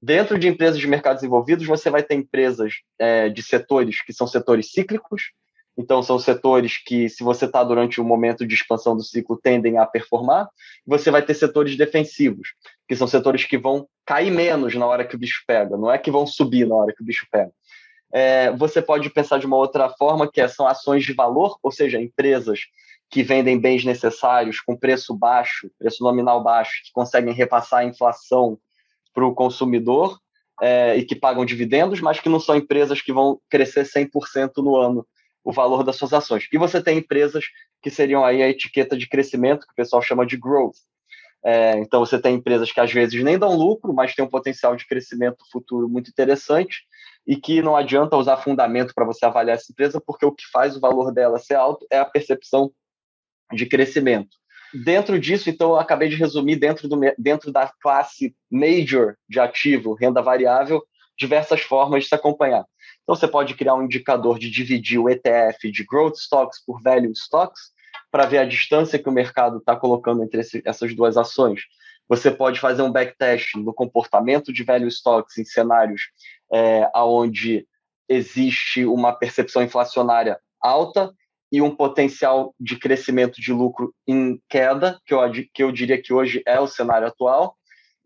Dentro 0.00 0.38
de 0.38 0.48
empresas 0.48 0.78
de 0.78 0.86
mercados 0.86 1.20
desenvolvidos, 1.20 1.66
você 1.66 1.88
vai 1.88 2.02
ter 2.02 2.14
empresas 2.14 2.74
é, 2.98 3.28
de 3.28 3.42
setores 3.42 4.02
que 4.02 4.12
são 4.12 4.26
setores 4.26 4.72
cíclicos, 4.72 5.32
então, 5.76 6.02
são 6.02 6.18
setores 6.18 6.76
que, 6.76 7.08
se 7.08 7.24
você 7.24 7.46
está 7.46 7.64
durante 7.64 8.00
o 8.00 8.04
um 8.04 8.06
momento 8.06 8.46
de 8.46 8.54
expansão 8.54 8.94
do 8.96 9.02
ciclo, 9.02 9.38
tendem 9.42 9.78
a 9.78 9.86
performar. 9.86 10.48
Você 10.86 11.10
vai 11.10 11.22
ter 11.22 11.34
setores 11.34 11.76
defensivos, 11.76 12.48
que 12.86 12.94
são 12.94 13.06
setores 13.06 13.44
que 13.44 13.56
vão 13.56 13.88
cair 14.04 14.30
menos 14.30 14.74
na 14.74 14.86
hora 14.86 15.04
que 15.04 15.16
o 15.16 15.18
bicho 15.18 15.42
pega, 15.46 15.76
não 15.76 15.90
é 15.90 15.96
que 15.96 16.10
vão 16.10 16.26
subir 16.26 16.66
na 16.66 16.74
hora 16.74 16.92
que 16.94 17.02
o 17.02 17.06
bicho 17.06 17.26
pega. 17.30 17.50
É, 18.12 18.50
você 18.52 18.82
pode 18.82 19.08
pensar 19.08 19.38
de 19.38 19.46
uma 19.46 19.56
outra 19.56 19.88
forma, 19.88 20.30
que 20.30 20.40
é, 20.40 20.46
são 20.46 20.66
ações 20.66 21.04
de 21.04 21.14
valor, 21.14 21.58
ou 21.62 21.72
seja, 21.72 22.00
empresas 22.00 22.60
que 23.08 23.22
vendem 23.22 23.58
bens 23.58 23.84
necessários 23.84 24.60
com 24.60 24.76
preço 24.76 25.14
baixo, 25.14 25.70
preço 25.78 26.02
nominal 26.02 26.42
baixo, 26.42 26.72
que 26.84 26.92
conseguem 26.92 27.32
repassar 27.32 27.80
a 27.80 27.84
inflação 27.84 28.58
para 29.14 29.24
o 29.24 29.34
consumidor 29.34 30.18
é, 30.60 30.96
e 30.96 31.04
que 31.04 31.14
pagam 31.14 31.44
dividendos, 31.44 32.00
mas 32.00 32.20
que 32.20 32.28
não 32.28 32.40
são 32.40 32.56
empresas 32.56 33.00
que 33.00 33.12
vão 33.12 33.40
crescer 33.50 33.84
100% 33.84 34.58
no 34.58 34.76
ano 34.76 35.06
o 35.44 35.52
valor 35.52 35.82
das 35.82 35.96
suas 35.96 36.12
ações. 36.12 36.46
E 36.52 36.58
você 36.58 36.82
tem 36.82 36.98
empresas 36.98 37.44
que 37.82 37.90
seriam 37.90 38.24
aí 38.24 38.42
a 38.42 38.48
etiqueta 38.48 38.96
de 38.96 39.08
crescimento, 39.08 39.66
que 39.66 39.72
o 39.72 39.76
pessoal 39.76 40.00
chama 40.00 40.24
de 40.24 40.36
growth. 40.36 40.76
É, 41.44 41.76
então 41.78 42.00
você 42.00 42.18
tem 42.20 42.36
empresas 42.36 42.70
que 42.70 42.78
às 42.78 42.92
vezes 42.92 43.22
nem 43.24 43.36
dão 43.36 43.56
lucro, 43.56 43.92
mas 43.92 44.14
tem 44.14 44.24
um 44.24 44.28
potencial 44.28 44.76
de 44.76 44.86
crescimento 44.86 45.44
futuro 45.50 45.88
muito 45.88 46.08
interessante 46.08 46.84
e 47.26 47.36
que 47.36 47.62
não 47.62 47.76
adianta 47.76 48.16
usar 48.16 48.38
fundamento 48.38 48.92
para 48.94 49.04
você 49.04 49.24
avaliar 49.24 49.56
essa 49.56 49.70
empresa, 49.70 50.00
porque 50.04 50.26
o 50.26 50.32
que 50.32 50.44
faz 50.50 50.76
o 50.76 50.80
valor 50.80 51.12
dela 51.12 51.38
ser 51.38 51.54
alto 51.54 51.86
é 51.90 51.98
a 51.98 52.04
percepção 52.04 52.72
de 53.52 53.66
crescimento. 53.66 54.30
Dentro 54.84 55.20
disso, 55.20 55.50
então, 55.50 55.70
eu 55.70 55.78
acabei 55.78 56.08
de 56.08 56.16
resumir 56.16 56.56
dentro, 56.56 56.88
do, 56.88 56.98
dentro 57.18 57.52
da 57.52 57.70
classe 57.80 58.34
major 58.50 59.16
de 59.28 59.38
ativo, 59.38 59.94
renda 59.94 60.22
variável, 60.22 60.82
diversas 61.18 61.60
formas 61.60 62.04
de 62.04 62.08
se 62.08 62.14
acompanhar. 62.14 62.64
Então, 63.02 63.14
você 63.14 63.28
pode 63.28 63.54
criar 63.54 63.74
um 63.74 63.82
indicador 63.82 64.38
de 64.38 64.50
dividir 64.50 64.98
o 64.98 65.10
ETF 65.10 65.70
de 65.70 65.84
Growth 65.84 66.16
Stocks 66.16 66.64
por 66.64 66.80
Value 66.82 67.12
Stocks, 67.12 67.72
para 68.12 68.26
ver 68.26 68.38
a 68.38 68.44
distância 68.44 68.98
que 68.98 69.08
o 69.08 69.12
mercado 69.12 69.56
está 69.56 69.74
colocando 69.74 70.22
entre 70.22 70.42
esse, 70.42 70.62
essas 70.66 70.94
duas 70.94 71.16
ações. 71.16 71.62
Você 72.06 72.30
pode 72.30 72.60
fazer 72.60 72.82
um 72.82 72.92
backtest 72.92 73.54
no 73.54 73.72
comportamento 73.72 74.52
de 74.52 74.62
value 74.62 74.88
stocks 74.88 75.38
em 75.38 75.44
cenários 75.44 76.02
é, 76.52 76.90
onde 76.94 77.66
existe 78.08 78.84
uma 78.84 79.12
percepção 79.12 79.62
inflacionária 79.62 80.38
alta 80.60 81.12
e 81.50 81.60
um 81.60 81.74
potencial 81.74 82.54
de 82.58 82.78
crescimento 82.78 83.40
de 83.40 83.52
lucro 83.52 83.94
em 84.06 84.40
queda, 84.48 84.98
que 85.04 85.12
eu, 85.12 85.20
que 85.52 85.62
eu 85.62 85.72
diria 85.72 86.00
que 86.00 86.12
hoje 86.12 86.42
é 86.46 86.58
o 86.58 86.66
cenário 86.66 87.08
atual, 87.08 87.56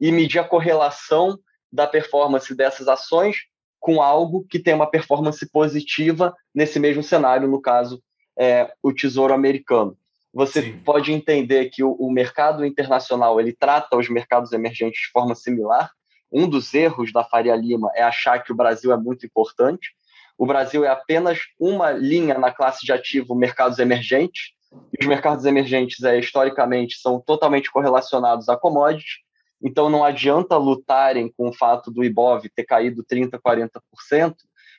e 0.00 0.10
medir 0.10 0.38
a 0.38 0.44
correlação 0.44 1.38
da 1.72 1.86
performance 1.86 2.54
dessas 2.54 2.88
ações 2.88 3.36
com 3.78 4.02
algo 4.02 4.44
que 4.48 4.58
tem 4.58 4.74
uma 4.74 4.90
performance 4.90 5.48
positiva 5.50 6.34
nesse 6.54 6.78
mesmo 6.80 7.02
cenário, 7.02 7.46
no 7.48 7.60
caso, 7.60 8.02
é, 8.38 8.72
o 8.82 8.92
Tesouro 8.92 9.32
Americano. 9.32 9.96
Você 10.34 10.62
Sim. 10.62 10.78
pode 10.80 11.12
entender 11.12 11.70
que 11.70 11.82
o, 11.82 11.92
o, 11.92 12.10
mercado 12.10 12.66
internacional 12.66 13.40
ele 13.40 13.52
trata 13.52 13.96
os 13.96 14.08
mercados 14.08 14.52
emergentes 14.52 15.00
de 15.02 15.10
forma 15.10 15.34
similar. 15.34 15.90
Um 16.32 16.48
dos 16.48 16.72
erros 16.74 17.12
da 17.12 17.24
Faria 17.24 17.54
Lima 17.56 17.90
é 17.94 18.02
achar 18.02 18.42
que 18.42 18.52
o 18.52 18.56
Brasil 18.56 18.92
é 18.92 18.96
muito 18.96 19.24
importante. 19.24 19.90
O 20.36 20.46
Brasil 20.46 20.84
é 20.84 20.88
apenas 20.88 21.38
uma 21.58 21.90
linha 21.90 22.38
na 22.38 22.52
classe 22.52 22.84
de 22.84 22.92
ativo 22.92 23.34
mercados 23.34 23.78
emergentes. 23.78 24.52
E 24.92 25.02
os 25.02 25.06
mercados 25.06 25.44
emergentes, 25.44 26.02
é, 26.02 26.18
historicamente, 26.18 26.98
são 26.98 27.20
totalmente 27.20 27.70
correlacionados 27.70 28.48
a 28.48 28.56
commodities 28.56 29.26
então 29.62 29.88
não 29.88 30.04
adianta 30.04 30.56
lutarem 30.56 31.32
com 31.36 31.48
o 31.48 31.52
fato 31.52 31.90
do 31.90 32.04
Ibov 32.04 32.48
ter 32.54 32.64
caído 32.64 33.04
30%, 33.04 33.40
40%, 33.40 34.34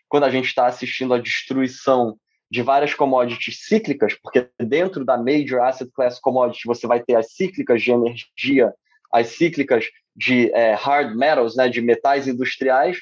quando 0.07 0.23
a 0.23 0.29
gente 0.29 0.45
está 0.45 0.67
assistindo 0.67 1.13
a 1.13 1.19
destruição 1.19 2.17
de 2.49 2.61
várias 2.61 2.93
commodities 2.93 3.65
cíclicas, 3.65 4.13
porque 4.13 4.49
dentro 4.57 5.03
da 5.03 5.17
Major 5.17 5.61
Asset 5.61 5.91
Class 5.91 6.19
Commodity 6.19 6.65
você 6.65 6.87
vai 6.87 7.01
ter 7.01 7.15
as 7.15 7.33
cíclicas 7.33 7.81
de 7.81 7.91
energia, 7.91 8.73
as 9.11 9.27
cíclicas 9.27 9.85
de 10.17 10.51
é, 10.51 10.73
hard 10.73 11.15
metals, 11.15 11.55
né, 11.55 11.69
de 11.69 11.79
metais 11.79 12.27
industriais, 12.27 12.97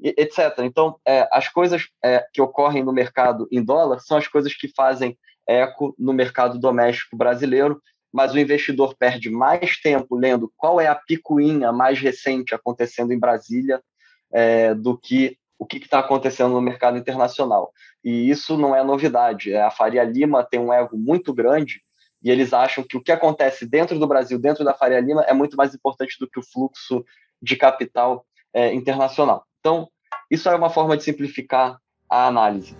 etc. 0.00 0.60
Então, 0.60 0.96
é, 1.06 1.28
as 1.30 1.48
coisas 1.48 1.88
é, 2.02 2.24
que 2.32 2.40
ocorrem 2.40 2.84
no 2.84 2.92
mercado 2.92 3.48
em 3.50 3.62
dólar 3.62 4.00
são 4.00 4.16
as 4.16 4.28
coisas 4.28 4.54
que 4.54 4.68
fazem 4.68 5.18
eco 5.46 5.94
no 5.98 6.12
mercado 6.12 6.58
doméstico 6.58 7.16
brasileiro 7.16 7.82
mas 8.12 8.34
o 8.34 8.38
investidor 8.38 8.94
perde 8.96 9.30
mais 9.30 9.80
tempo 9.80 10.14
lendo 10.14 10.52
qual 10.56 10.80
é 10.80 10.86
a 10.86 10.94
picuinha 10.94 11.72
mais 11.72 11.98
recente 11.98 12.54
acontecendo 12.54 13.12
em 13.12 13.18
Brasília 13.18 13.82
é, 14.30 14.74
do 14.74 14.96
que 14.96 15.38
o 15.58 15.64
que 15.64 15.78
está 15.78 16.00
acontecendo 16.00 16.52
no 16.52 16.60
mercado 16.60 16.98
internacional. 16.98 17.72
E 18.04 18.28
isso 18.28 18.58
não 18.58 18.74
é 18.74 18.82
novidade. 18.82 19.52
É, 19.52 19.62
a 19.62 19.70
Faria 19.70 20.02
Lima 20.02 20.44
tem 20.44 20.60
um 20.60 20.72
ego 20.72 20.96
muito 20.98 21.32
grande 21.32 21.80
e 22.22 22.30
eles 22.30 22.52
acham 22.52 22.84
que 22.84 22.96
o 22.96 23.02
que 23.02 23.12
acontece 23.12 23.66
dentro 23.66 23.98
do 23.98 24.06
Brasil, 24.06 24.38
dentro 24.38 24.64
da 24.64 24.74
Faria 24.74 25.00
Lima, 25.00 25.22
é 25.22 25.32
muito 25.32 25.56
mais 25.56 25.74
importante 25.74 26.16
do 26.20 26.28
que 26.28 26.38
o 26.38 26.42
fluxo 26.42 27.04
de 27.40 27.56
capital 27.56 28.24
é, 28.52 28.72
internacional. 28.72 29.44
Então, 29.60 29.88
isso 30.30 30.48
é 30.48 30.54
uma 30.54 30.70
forma 30.70 30.96
de 30.96 31.02
simplificar 31.02 31.78
a 32.08 32.26
análise. 32.26 32.76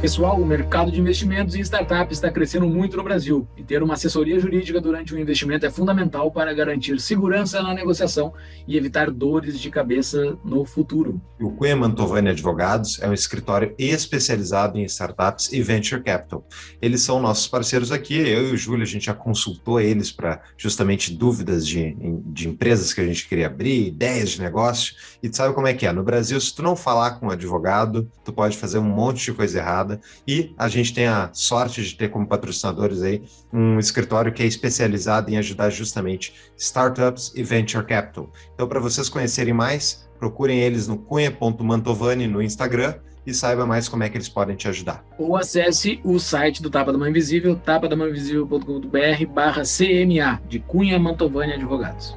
Pessoal, 0.00 0.40
o 0.40 0.46
mercado 0.46 0.92
de 0.92 1.00
investimentos 1.00 1.56
em 1.56 1.60
startups 1.60 2.18
está 2.18 2.30
crescendo 2.30 2.68
muito 2.68 2.96
no 2.96 3.02
Brasil 3.02 3.48
e 3.56 3.64
ter 3.64 3.82
uma 3.82 3.94
assessoria 3.94 4.38
jurídica 4.38 4.80
durante 4.80 5.12
um 5.12 5.18
investimento 5.18 5.66
é 5.66 5.70
fundamental 5.70 6.30
para 6.30 6.54
garantir 6.54 7.00
segurança 7.00 7.60
na 7.60 7.74
negociação 7.74 8.32
e 8.64 8.76
evitar 8.76 9.10
dores 9.10 9.58
de 9.58 9.68
cabeça 9.68 10.38
no 10.44 10.64
futuro. 10.64 11.20
O 11.40 11.50
Cunha 11.50 11.74
Mantovani 11.74 12.28
Advogados 12.28 13.02
é 13.02 13.08
um 13.08 13.12
escritório 13.12 13.74
especializado 13.76 14.78
em 14.78 14.84
startups 14.84 15.52
e 15.52 15.60
venture 15.62 16.00
capital. 16.00 16.46
Eles 16.80 17.00
são 17.02 17.20
nossos 17.20 17.48
parceiros 17.48 17.90
aqui, 17.90 18.14
eu 18.14 18.50
e 18.50 18.52
o 18.52 18.56
Júlio, 18.56 18.84
a 18.84 18.86
gente 18.86 19.06
já 19.06 19.14
consultou 19.14 19.80
eles 19.80 20.12
para 20.12 20.40
justamente 20.56 21.12
dúvidas 21.12 21.66
de, 21.66 21.96
de 22.26 22.48
empresas 22.48 22.94
que 22.94 23.00
a 23.00 23.06
gente 23.06 23.28
queria 23.28 23.48
abrir, 23.48 23.88
ideias 23.88 24.30
de 24.30 24.40
negócio, 24.40 24.94
e 25.20 25.28
tu 25.28 25.36
sabe 25.36 25.52
como 25.54 25.66
é 25.66 25.74
que 25.74 25.86
é. 25.88 25.92
No 25.92 26.04
Brasil, 26.04 26.40
se 26.40 26.54
tu 26.54 26.62
não 26.62 26.76
falar 26.76 27.18
com 27.18 27.26
um 27.26 27.30
advogado, 27.30 28.08
tu 28.24 28.32
pode 28.32 28.56
fazer 28.56 28.78
um 28.78 28.84
monte 28.84 29.24
de 29.24 29.32
coisa 29.32 29.58
errada 29.58 29.87
e 30.26 30.54
a 30.58 30.68
gente 30.68 30.92
tem 30.92 31.06
a 31.06 31.30
sorte 31.32 31.82
de 31.82 31.94
ter 31.94 32.10
como 32.10 32.26
patrocinadores 32.26 33.02
aí 33.02 33.22
um 33.52 33.78
escritório 33.78 34.32
que 34.32 34.42
é 34.42 34.46
especializado 34.46 35.30
em 35.30 35.36
ajudar 35.36 35.70
justamente 35.70 36.34
startups 36.56 37.32
e 37.34 37.42
venture 37.42 37.84
capital. 37.84 38.30
Então, 38.54 38.68
para 38.68 38.80
vocês 38.80 39.08
conhecerem 39.08 39.54
mais, 39.54 40.08
procurem 40.18 40.60
eles 40.60 40.88
no 40.88 40.98
cunha.mantovani 40.98 42.26
no 42.26 42.42
Instagram 42.42 42.94
e 43.26 43.34
saiba 43.34 43.66
mais 43.66 43.88
como 43.88 44.02
é 44.02 44.08
que 44.08 44.16
eles 44.16 44.28
podem 44.28 44.56
te 44.56 44.68
ajudar. 44.68 45.04
Ou 45.18 45.36
acesse 45.36 46.00
o 46.02 46.18
site 46.18 46.62
do 46.62 46.70
Tapa 46.70 46.92
da 46.92 46.98
Mãe 46.98 47.10
Invisível, 47.10 47.56
tapadamãeinvisível.com.br 47.56 49.26
barra 49.32 49.62
CMA, 49.62 50.40
de 50.48 50.58
Cunha 50.58 50.98
Mantovani 50.98 51.52
Advogados. 51.52 52.16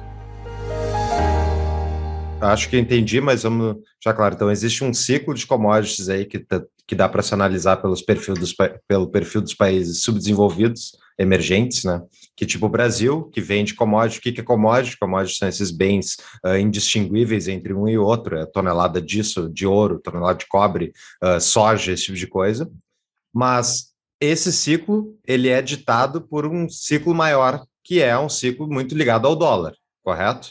Acho 2.42 2.68
que 2.68 2.76
entendi, 2.76 3.20
mas 3.20 3.44
vamos 3.44 3.76
já 4.02 4.12
claro. 4.12 4.34
Então, 4.34 4.50
existe 4.50 4.82
um 4.82 4.92
ciclo 4.92 5.32
de 5.32 5.46
commodities 5.46 6.08
aí 6.08 6.24
que, 6.24 6.40
tá, 6.40 6.60
que 6.88 6.96
dá 6.96 7.08
para 7.08 7.22
se 7.22 7.32
analisar 7.32 7.76
pelos 7.76 8.02
perfil 8.02 8.34
dos, 8.34 8.52
pelo 8.88 9.08
perfil 9.08 9.40
dos 9.40 9.54
países 9.54 10.02
subdesenvolvidos, 10.02 10.96
emergentes, 11.16 11.84
né? 11.84 12.02
Que 12.34 12.44
tipo 12.44 12.66
o 12.66 12.68
Brasil, 12.68 13.30
que 13.32 13.40
vende 13.40 13.74
commodity. 13.74 14.18
O 14.18 14.22
que, 14.22 14.32
que 14.32 14.40
é 14.40 14.44
commodity? 14.44 14.98
Commodities 14.98 15.38
são 15.38 15.48
esses 15.48 15.70
bens 15.70 16.16
uh, 16.44 16.56
indistinguíveis 16.56 17.46
entre 17.46 17.72
um 17.72 17.86
e 17.86 17.96
outro, 17.96 18.36
é 18.36 18.44
tonelada 18.44 19.00
disso, 19.00 19.48
de 19.48 19.64
ouro, 19.64 20.00
tonelada 20.00 20.38
de 20.38 20.48
cobre, 20.48 20.92
uh, 21.22 21.40
soja, 21.40 21.92
esse 21.92 22.06
tipo 22.06 22.18
de 22.18 22.26
coisa. 22.26 22.68
Mas 23.32 23.92
esse 24.20 24.52
ciclo, 24.52 25.16
ele 25.24 25.48
é 25.48 25.62
ditado 25.62 26.20
por 26.20 26.44
um 26.44 26.68
ciclo 26.68 27.14
maior, 27.14 27.64
que 27.84 28.02
é 28.02 28.18
um 28.18 28.28
ciclo 28.28 28.66
muito 28.66 28.96
ligado 28.96 29.28
ao 29.28 29.36
dólar, 29.36 29.74
correto? 30.02 30.50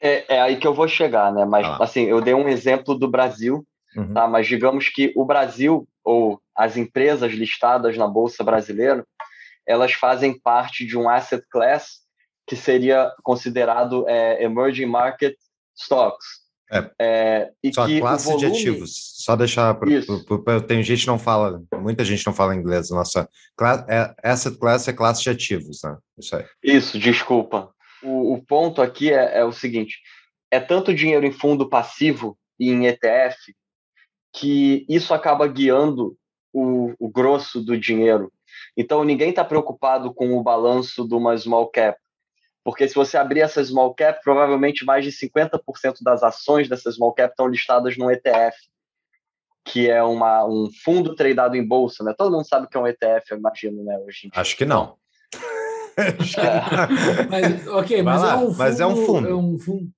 É, 0.00 0.36
é 0.36 0.40
aí 0.40 0.56
que 0.56 0.66
eu 0.66 0.74
vou 0.74 0.88
chegar, 0.88 1.32
né? 1.32 1.44
Mas, 1.44 1.66
ah. 1.66 1.78
assim, 1.80 2.02
eu 2.02 2.20
dei 2.20 2.34
um 2.34 2.48
exemplo 2.48 2.94
do 2.94 3.08
Brasil, 3.08 3.66
uhum. 3.96 4.12
tá? 4.12 4.26
Mas 4.26 4.46
digamos 4.46 4.88
que 4.88 5.12
o 5.16 5.24
Brasil, 5.24 5.86
ou 6.04 6.40
as 6.54 6.76
empresas 6.76 7.32
listadas 7.32 7.96
na 7.96 8.06
Bolsa 8.06 8.44
Brasileira, 8.44 9.04
elas 9.66 9.92
fazem 9.92 10.38
parte 10.38 10.86
de 10.86 10.96
um 10.96 11.08
asset 11.08 11.44
class 11.50 12.04
que 12.46 12.54
seria 12.54 13.10
considerado 13.22 14.08
é, 14.08 14.44
emerging 14.44 14.86
market 14.86 15.34
stocks. 15.76 16.46
É, 16.70 16.90
é, 17.00 17.50
e 17.62 17.72
só 17.72 17.86
que 17.86 18.00
classe 18.00 18.26
volume... 18.26 18.40
de 18.40 18.52
ativos. 18.52 18.90
Só 19.24 19.36
deixar. 19.36 19.74
Pro, 19.74 20.60
tem 20.62 20.82
gente 20.82 21.02
que 21.02 21.06
não 21.06 21.18
fala, 21.18 21.62
muita 21.80 22.04
gente 22.04 22.26
não 22.26 22.32
fala 22.32 22.56
inglês. 22.56 22.90
Nossa 22.90 23.28
classe, 23.56 23.84
é, 23.88 24.14
asset 24.22 24.58
class 24.58 24.86
é 24.88 24.92
classe 24.92 25.22
de 25.22 25.30
ativos, 25.30 25.80
né? 25.84 25.96
Isso 26.18 26.36
aí. 26.36 26.44
Isso, 26.62 26.98
desculpa 26.98 27.72
o, 28.02 28.34
o 28.34 28.42
ponto 28.42 28.82
aqui 28.82 29.12
é, 29.12 29.38
é, 29.38 29.44
o 29.44 29.52
seguinte: 29.52 30.00
é 30.50 30.60
tanto 30.60 30.94
dinheiro 30.94 31.26
em 31.26 31.32
fundo 31.32 31.68
passivo 31.68 32.38
e 32.58 32.70
em 32.70 32.86
ETF 32.86 33.54
que 34.32 34.84
isso 34.88 35.14
acaba 35.14 35.46
guiando 35.46 36.16
o, 36.52 36.94
o 36.98 37.08
grosso 37.08 37.60
do 37.60 37.78
dinheiro. 37.78 38.32
Então 38.76 39.04
ninguém 39.04 39.30
está 39.30 39.44
preocupado 39.44 40.12
com 40.12 40.36
o 40.36 40.42
balanço 40.42 41.06
de 41.06 41.14
uma 41.14 41.36
small 41.36 41.68
cap, 41.68 41.98
porque 42.64 42.88
se 42.88 42.94
você 42.94 43.16
abrir 43.16 43.40
essa 43.40 43.64
small 43.64 43.94
cap, 43.94 44.20
provavelmente 44.22 44.84
mais 44.84 45.04
de 45.04 45.12
50% 45.12 46.02
das 46.02 46.22
ações 46.22 46.68
dessa 46.68 46.90
small 46.90 47.12
cap 47.12 47.30
estão 47.30 47.46
listadas 47.46 47.96
no 47.96 48.10
ETF, 48.10 48.56
que 49.64 49.90
é 49.90 50.02
uma, 50.02 50.44
um 50.44 50.68
fundo 50.84 51.14
tradado 51.14 51.56
em 51.56 51.66
bolsa, 51.66 52.04
né? 52.04 52.14
Todo 52.16 52.30
mundo 52.30 52.46
sabe 52.46 52.68
que 52.68 52.76
é 52.76 52.80
um 52.80 52.86
ETF, 52.86 53.34
imagino, 53.34 53.82
né? 53.82 53.98
Hoje 53.98 54.30
Acho 54.32 54.56
que 54.56 54.64
não. 54.64 54.96
mas, 57.30 57.66
ok, 57.68 58.02
mas, 58.02 58.22
é 58.22 58.34
um 58.34 58.38
fundo, 58.38 58.58
mas 58.58 58.80
é 58.80 58.86
um 58.86 58.96
fundo. 58.96 59.28
É 59.28 59.34
um 59.34 59.58
fundo. 59.58 59.90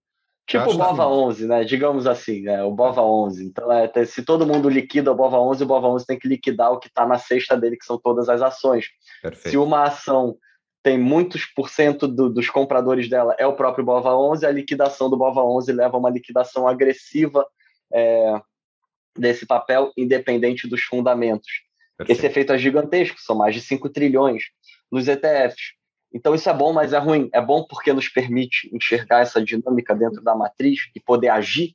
Tipo 0.47 0.71
o 0.71 0.79
Bova 0.79 1.07
11, 1.07 1.47
né? 1.47 1.63
Digamos 1.63 2.07
assim, 2.07 2.41
né? 2.41 2.63
o 2.63 2.71
Bova 2.71 3.03
11. 3.03 3.45
Então, 3.45 3.71
é, 3.71 4.05
se 4.07 4.23
todo 4.23 4.47
mundo 4.47 4.69
liquida 4.69 5.13
o 5.13 5.15
Bova 5.15 5.39
11, 5.39 5.63
o 5.63 5.67
Bova 5.67 5.89
11 5.89 6.07
tem 6.07 6.19
que 6.19 6.27
liquidar 6.27 6.73
o 6.73 6.79
que 6.79 6.89
está 6.89 7.07
na 7.07 7.19
cesta 7.19 7.55
dele, 7.55 7.77
que 7.77 7.85
são 7.85 7.99
todas 7.99 8.31
as 8.31 8.41
ações. 8.41 8.87
Perfeito. 9.21 9.51
Se 9.51 9.59
uma 9.59 9.83
ação 9.83 10.39
tem 10.83 10.97
muitos 10.97 11.45
por 11.45 11.69
cento 11.69 12.09
do, 12.09 12.31
dos 12.31 12.49
compradores 12.49 13.11
dela 13.11 13.37
é 13.39 13.47
o 13.47 13.53
próprio 13.53 13.85
Bova 13.85 14.17
11, 14.17 14.47
a 14.47 14.51
liquidação 14.51 15.11
do 15.11 15.19
Bova 15.19 15.45
11 15.45 15.71
leva 15.73 15.97
a 15.97 16.01
uma 16.01 16.09
liquidação 16.09 16.67
agressiva 16.67 17.47
é, 17.93 18.41
desse 19.19 19.45
papel, 19.45 19.93
independente 19.99 20.67
dos 20.67 20.83
fundamentos. 20.83 21.51
Perfeito. 21.99 22.17
Esse 22.17 22.27
efeito 22.27 22.53
é 22.55 22.59
gigantesco, 22.59 23.21
são 23.21 23.37
mais 23.37 23.55
de 23.55 23.61
5 23.61 23.91
trilhões 23.91 24.45
nos 24.91 25.09
ETFs. 25.09 25.78
Então 26.13 26.35
isso 26.35 26.49
é 26.49 26.55
bom, 26.55 26.73
mas 26.73 26.93
é 26.93 26.99
ruim. 26.99 27.29
É 27.33 27.41
bom 27.41 27.65
porque 27.65 27.93
nos 27.93 28.09
permite 28.09 28.71
enxergar 28.75 29.21
essa 29.21 29.43
dinâmica 29.43 29.95
dentro 29.95 30.23
da 30.23 30.35
matriz 30.35 30.91
e 30.95 31.01
poder 31.01 31.29
agir 31.29 31.75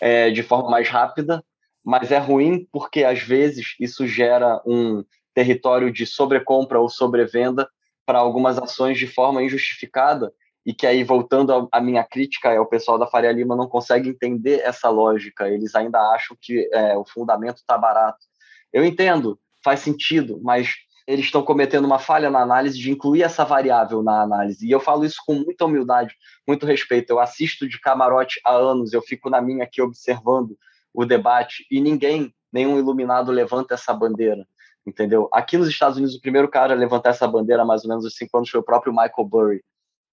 é, 0.00 0.30
de 0.30 0.42
forma 0.42 0.70
mais 0.70 0.88
rápida, 0.88 1.44
mas 1.84 2.10
é 2.10 2.18
ruim 2.18 2.66
porque 2.72 3.04
às 3.04 3.20
vezes 3.20 3.74
isso 3.78 4.06
gera 4.06 4.62
um 4.64 5.04
território 5.34 5.92
de 5.92 6.06
sobrecompra 6.06 6.80
ou 6.80 6.88
sobrevenda 6.88 7.68
para 8.06 8.18
algumas 8.18 8.58
ações 8.58 8.98
de 8.98 9.06
forma 9.06 9.42
injustificada 9.42 10.32
e 10.64 10.72
que 10.72 10.86
aí 10.86 11.04
voltando 11.04 11.68
à 11.70 11.80
minha 11.80 12.02
crítica 12.02 12.50
é 12.50 12.58
o 12.58 12.66
pessoal 12.66 12.98
da 12.98 13.06
Faria 13.06 13.32
Lima 13.32 13.54
não 13.54 13.68
consegue 13.68 14.08
entender 14.08 14.60
essa 14.60 14.88
lógica. 14.88 15.48
Eles 15.48 15.74
ainda 15.74 15.98
acham 16.12 16.36
que 16.40 16.68
é, 16.72 16.96
o 16.96 17.04
fundamento 17.04 17.58
está 17.58 17.76
barato. 17.76 18.24
Eu 18.72 18.84
entendo, 18.84 19.38
faz 19.62 19.80
sentido, 19.80 20.40
mas 20.42 20.74
eles 21.06 21.26
estão 21.26 21.42
cometendo 21.42 21.84
uma 21.84 21.98
falha 21.98 22.30
na 22.30 22.40
análise 22.40 22.78
de 22.78 22.90
incluir 22.90 23.22
essa 23.22 23.44
variável 23.44 24.02
na 24.02 24.22
análise. 24.22 24.66
E 24.66 24.70
eu 24.70 24.80
falo 24.80 25.04
isso 25.04 25.22
com 25.26 25.34
muita 25.34 25.66
humildade, 25.66 26.14
muito 26.46 26.64
respeito. 26.64 27.10
Eu 27.10 27.20
assisto 27.20 27.68
de 27.68 27.78
camarote 27.80 28.40
há 28.44 28.52
anos, 28.52 28.92
eu 28.92 29.02
fico 29.02 29.28
na 29.28 29.40
minha 29.40 29.64
aqui 29.64 29.82
observando 29.82 30.56
o 30.92 31.04
debate 31.04 31.66
e 31.70 31.80
ninguém, 31.80 32.32
nenhum 32.52 32.78
iluminado 32.78 33.30
levanta 33.30 33.74
essa 33.74 33.92
bandeira, 33.92 34.46
entendeu? 34.86 35.28
Aqui 35.32 35.58
nos 35.58 35.68
Estados 35.68 35.98
Unidos, 35.98 36.14
o 36.14 36.20
primeiro 36.20 36.48
cara 36.48 36.72
a 36.72 36.76
levantar 36.76 37.10
essa 37.10 37.28
bandeira 37.28 37.62
há 37.62 37.66
mais 37.66 37.82
ou 37.84 37.88
menos 37.88 38.04
uns 38.04 38.16
cinco 38.16 38.36
anos 38.38 38.48
foi 38.48 38.60
o 38.60 38.64
próprio 38.64 38.92
Michael 38.92 39.28
Burry. 39.28 39.64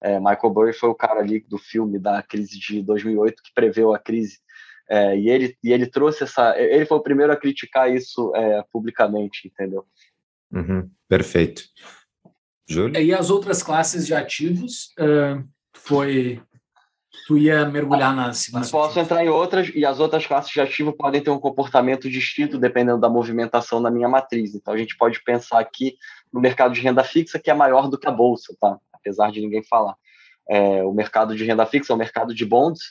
É, 0.04 0.20
Michael 0.20 0.50
Burry 0.50 0.74
foi 0.74 0.90
o 0.90 0.96
cara 0.96 1.20
ali 1.20 1.40
do 1.48 1.58
filme 1.58 2.00
da 2.00 2.22
crise 2.24 2.60
de 2.60 2.82
2008 2.82 3.42
que 3.44 3.54
preveu 3.54 3.94
a 3.94 4.00
crise. 4.00 4.40
É, 4.90 5.16
e, 5.16 5.30
ele, 5.30 5.56
e 5.64 5.72
ele 5.72 5.88
trouxe 5.88 6.24
essa. 6.26 6.60
Ele 6.60 6.86
foi 6.86 6.98
o 6.98 7.04
primeiro 7.04 7.32
a 7.32 7.38
criticar 7.38 7.90
isso 7.90 8.36
é, 8.36 8.66
publicamente, 8.74 9.48
entendeu? 9.48 9.86
Uhum, 10.52 10.90
perfeito. 11.08 11.64
Júlio? 12.68 13.02
E 13.02 13.14
as 13.14 13.30
outras 13.30 13.64
classes 13.64 14.06
de 14.06 14.14
ativos 14.14 14.94
uh, 15.00 15.44
foi. 15.74 16.42
Tu 17.28 17.38
ia 17.38 17.66
mergulhar 17.66 18.16
nas. 18.16 18.50
nas 18.52 18.72
Posso 18.72 19.00
entrar 19.00 19.24
em 19.24 19.30
outras, 19.30 19.70
e 19.74 19.86
as 19.86 20.00
outras 20.00 20.26
classes 20.26 20.52
de 20.52 20.60
ativo 20.60 20.94
podem 20.94 21.22
ter 21.22 21.30
um 21.30 21.40
comportamento 21.40 22.10
distinto 22.10 22.58
dependendo 22.58 23.00
da 23.00 23.10
movimentação 23.10 23.80
na 23.80 23.92
minha 23.92 24.10
matriz. 24.10 24.56
Então 24.56 24.74
a 24.74 24.78
gente 24.78 24.98
pode 24.98 25.24
pensar 25.24 25.60
aqui 25.60 25.96
no 26.32 26.40
mercado 26.40 26.74
de 26.74 26.82
renda 26.82 27.04
fixa, 27.04 27.40
que 27.40 27.52
é 27.52 27.54
maior 27.54 27.90
do 27.90 27.98
que 27.98 28.08
a 28.08 28.12
bolsa, 28.12 28.56
tá? 28.60 28.78
Apesar 28.94 29.32
de 29.32 29.42
ninguém 29.42 29.64
falar. 29.64 29.96
É, 30.50 30.84
o 30.84 30.92
mercado 30.92 31.36
de 31.36 31.44
renda 31.46 31.66
fixa, 31.66 31.94
o 31.94 31.98
mercado 31.98 32.34
de 32.34 32.46
bonds, 32.46 32.82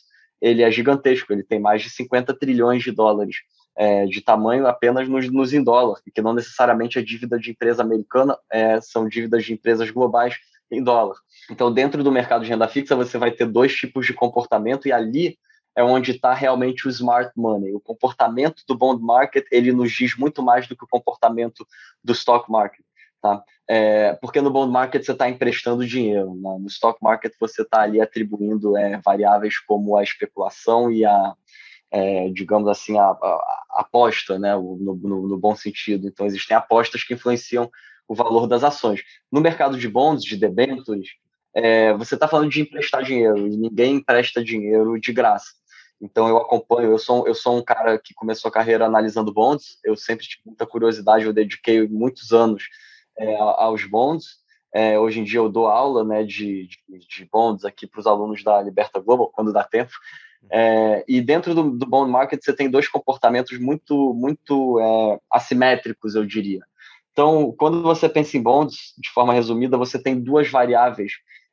ele 0.40 0.62
é 0.62 0.70
gigantesco, 0.70 1.32
ele 1.32 1.42
tem 1.42 1.58
mais 1.58 1.82
de 1.82 1.90
50 1.90 2.34
trilhões 2.38 2.82
de 2.82 2.92
dólares 2.92 3.36
é, 3.80 4.04
de 4.04 4.20
tamanho 4.20 4.66
apenas 4.66 5.08
nos, 5.08 5.32
nos 5.32 5.54
em 5.54 5.64
dólar, 5.64 6.02
que 6.14 6.20
não 6.20 6.34
necessariamente 6.34 6.98
é 6.98 7.02
dívida 7.02 7.38
de 7.38 7.50
empresa 7.50 7.82
americana, 7.82 8.36
é, 8.52 8.78
são 8.78 9.08
dívidas 9.08 9.42
de 9.42 9.54
empresas 9.54 9.90
globais 9.90 10.36
em 10.70 10.84
dólar. 10.84 11.16
Então, 11.50 11.72
dentro 11.72 12.04
do 12.04 12.12
mercado 12.12 12.44
de 12.44 12.50
renda 12.50 12.68
fixa, 12.68 12.94
você 12.94 13.16
vai 13.16 13.30
ter 13.30 13.46
dois 13.46 13.74
tipos 13.74 14.04
de 14.04 14.12
comportamento 14.12 14.86
e 14.86 14.92
ali 14.92 15.38
é 15.74 15.82
onde 15.82 16.10
está 16.10 16.34
realmente 16.34 16.86
o 16.86 16.90
smart 16.90 17.32
money. 17.34 17.72
O 17.74 17.80
comportamento 17.80 18.62
do 18.68 18.76
bond 18.76 19.02
market 19.02 19.46
ele 19.50 19.72
nos 19.72 19.90
diz 19.90 20.14
muito 20.14 20.42
mais 20.42 20.68
do 20.68 20.76
que 20.76 20.84
o 20.84 20.88
comportamento 20.88 21.66
do 22.04 22.12
stock 22.12 22.52
market, 22.52 22.84
tá? 23.22 23.42
É, 23.66 24.12
porque 24.20 24.42
no 24.42 24.50
bond 24.50 24.70
market 24.70 25.02
você 25.02 25.12
está 25.12 25.26
emprestando 25.26 25.86
dinheiro, 25.86 26.34
né? 26.34 26.58
no 26.60 26.66
stock 26.66 26.98
market 27.00 27.32
você 27.40 27.62
está 27.62 27.80
ali 27.80 27.98
atribuindo 27.98 28.76
é, 28.76 29.00
variáveis 29.02 29.58
como 29.58 29.96
a 29.96 30.02
especulação 30.02 30.92
e 30.92 31.02
a 31.02 31.34
é, 31.91 32.28
digamos 32.30 32.68
assim, 32.68 32.99
a, 32.99 33.05
a, 33.05 33.14
a 33.70 33.80
aposta, 33.80 34.38
né, 34.38 34.55
no, 34.55 34.95
no, 34.95 35.28
no, 35.28 35.38
bom 35.38 35.57
sentido. 35.57 36.07
Então, 36.07 36.26
existem 36.26 36.57
apostas 36.57 37.03
que 37.03 37.14
influenciam 37.14 37.70
o 38.07 38.14
valor 38.14 38.47
das 38.47 38.64
ações. 38.64 39.03
No 39.30 39.41
mercado 39.41 39.78
de 39.78 39.88
bonds, 39.88 40.24
de 40.24 40.36
debêntures, 40.36 41.09
é, 41.55 41.93
você 41.95 42.14
está 42.14 42.28
falando 42.28 42.51
de 42.51 42.61
emprestar 42.61 43.03
dinheiro, 43.03 43.47
e 43.47 43.57
ninguém 43.57 43.97
empresta 43.97 44.43
dinheiro 44.43 44.99
de 45.01 45.12
graça. 45.12 45.61
Então 46.01 46.28
eu 46.28 46.38
acompanho, 46.38 46.93
eu 46.93 46.99
sou, 46.99 47.26
eu 47.26 47.34
sou 47.34 47.59
um 47.59 47.62
cara 47.62 47.99
que 47.99 48.14
começou 48.14 48.49
a 48.49 48.53
carreira 48.53 48.86
analisando 48.86 49.32
bonds, 49.32 49.78
eu 49.84 49.95
sempre 49.95 50.26
tive 50.26 50.43
muita 50.47 50.66
curiosidade, 50.66 51.26
eu 51.26 51.32
dediquei 51.32 51.86
muitos 51.86 52.32
anos 52.32 52.64
é, 53.18 53.36
aos 53.36 53.84
bonds. 53.84 54.41
É, 54.72 54.99
hoje 54.99 55.20
em 55.20 55.24
dia 55.24 55.41
eu 55.41 55.49
dou 55.49 55.66
aula 55.66 56.05
né, 56.05 56.22
de, 56.22 56.68
de, 56.68 56.99
de 57.07 57.28
bonds 57.30 57.64
aqui 57.64 57.86
para 57.86 58.01
os 58.01 58.07
alunos 58.07 58.43
da 58.43 58.62
Liberta 58.62 58.99
Global, 59.01 59.30
quando 59.30 59.53
dá 59.53 59.62
tempo. 59.62 59.93
É, 60.51 61.05
e 61.07 61.20
dentro 61.20 61.55
do, 61.55 61.70
do, 61.70 61.86
bond 61.86 62.11
market 62.11 62.43
você 62.43 62.53
tem 62.53 62.70
dois 62.70 62.88
comportamentos 62.88 63.59
muito, 63.59 64.14
muito 64.14 64.80
é, 64.80 65.18
assimétricos, 65.30 66.14
eu 66.14 66.24
diria. 66.24 66.61
Então, 67.12 67.55
quando 67.59 67.82
você 67.82 68.09
pensa 68.09 68.36
em 68.36 68.43
bonds, 68.43 68.95
de 68.99 69.11
forma 69.11 69.34
resumida, 69.34 69.76
você 69.76 70.01
tem 70.01 70.18
duas 70.18 70.49
variáveis 70.49 71.12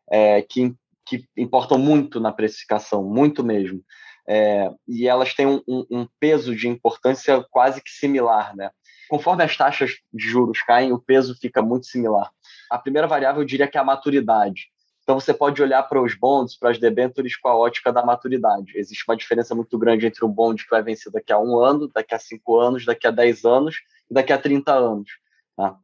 é, 0.09 0.41
que, 0.41 0.73
que 1.05 1.25
importam 1.35 1.77
muito 1.77 2.19
na 2.19 2.31
precificação, 2.31 3.03
muito 3.03 3.43
mesmo. 3.43 3.83
É, 4.29 4.69
e 4.87 5.07
elas 5.07 5.33
têm 5.33 5.45
um, 5.45 5.61
um, 5.67 5.85
um, 5.89 6.07
peso 6.19 6.55
de 6.55 6.67
importância 6.67 7.45
quase 7.49 7.81
que 7.81 7.89
similar, 7.89 8.55
né? 8.55 8.71
Conforme 9.09 9.43
as 9.43 9.55
taxas 9.55 9.91
de 10.13 10.27
juros 10.27 10.61
caem, 10.63 10.91
o 10.91 10.99
peso 10.99 11.33
fica 11.39 11.61
muito 11.61 11.85
similar. 11.85 12.29
A 12.69 12.77
primeira 12.77 13.07
variável 13.07 13.41
eu 13.41 13.45
diria 13.45 13.67
que 13.67 13.77
é 13.77 13.81
a 13.81 13.85
maturidade. 13.85 14.67
Então 15.07 15.21
você 15.21 15.33
pode 15.33 15.63
olhar 15.63 15.83
para 15.83 16.01
os 16.01 16.13
bonds, 16.15 16.57
para 16.59 16.69
as 16.69 16.77
debêntures 16.77 17.37
com 17.37 17.47
a 17.47 17.55
ótica 17.55 17.93
da 17.93 18.03
maturidade. 18.03 18.77
Existe 18.77 19.05
uma 19.07 19.15
diferença 19.15 19.55
muito 19.55 19.77
grande 19.77 20.05
entre 20.05 20.25
um 20.25 20.27
bond 20.27 20.61
que 20.61 20.69
vai 20.69 20.83
vencer 20.83 21.09
daqui 21.09 21.31
a 21.31 21.39
um 21.39 21.57
ano, 21.57 21.87
daqui 21.87 22.13
a 22.13 22.19
cinco 22.19 22.59
anos, 22.59 22.85
daqui 22.85 23.07
a 23.07 23.11
dez 23.11 23.45
anos 23.45 23.77
e 24.11 24.13
daqui 24.13 24.33
a 24.33 24.37
30 24.37 24.73
anos. 24.73 25.09
Tá? 25.55 25.77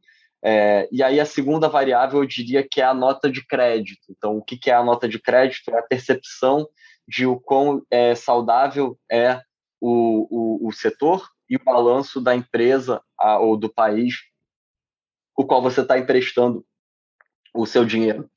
É, 0.44 0.86
e 0.92 1.02
aí 1.02 1.18
a 1.18 1.24
segunda 1.24 1.70
variável 1.70 2.20
eu 2.20 2.26
diria 2.26 2.62
que 2.62 2.82
é 2.82 2.84
a 2.84 2.92
nota 2.92 3.30
de 3.30 3.42
crédito. 3.42 4.02
Então 4.10 4.36
o 4.36 4.42
que, 4.42 4.58
que 4.58 4.70
é 4.70 4.74
a 4.74 4.84
nota 4.84 5.08
de 5.08 5.18
crédito? 5.18 5.70
É 5.70 5.78
a 5.78 5.82
percepção 5.82 6.68
de 7.08 7.24
o 7.24 7.40
quão 7.40 7.82
é, 7.90 8.14
saudável 8.14 8.98
é 9.10 9.40
o, 9.80 10.28
o, 10.66 10.68
o 10.68 10.72
setor 10.72 11.26
e 11.48 11.56
o 11.56 11.64
balanço 11.64 12.20
da 12.20 12.36
empresa 12.36 13.00
a, 13.18 13.38
ou 13.38 13.56
do 13.56 13.72
país 13.72 14.16
o 15.34 15.46
qual 15.46 15.62
você 15.62 15.80
está 15.80 15.98
emprestando 15.98 16.62
o 17.54 17.64
seu 17.64 17.86
dinheiro. 17.86 18.28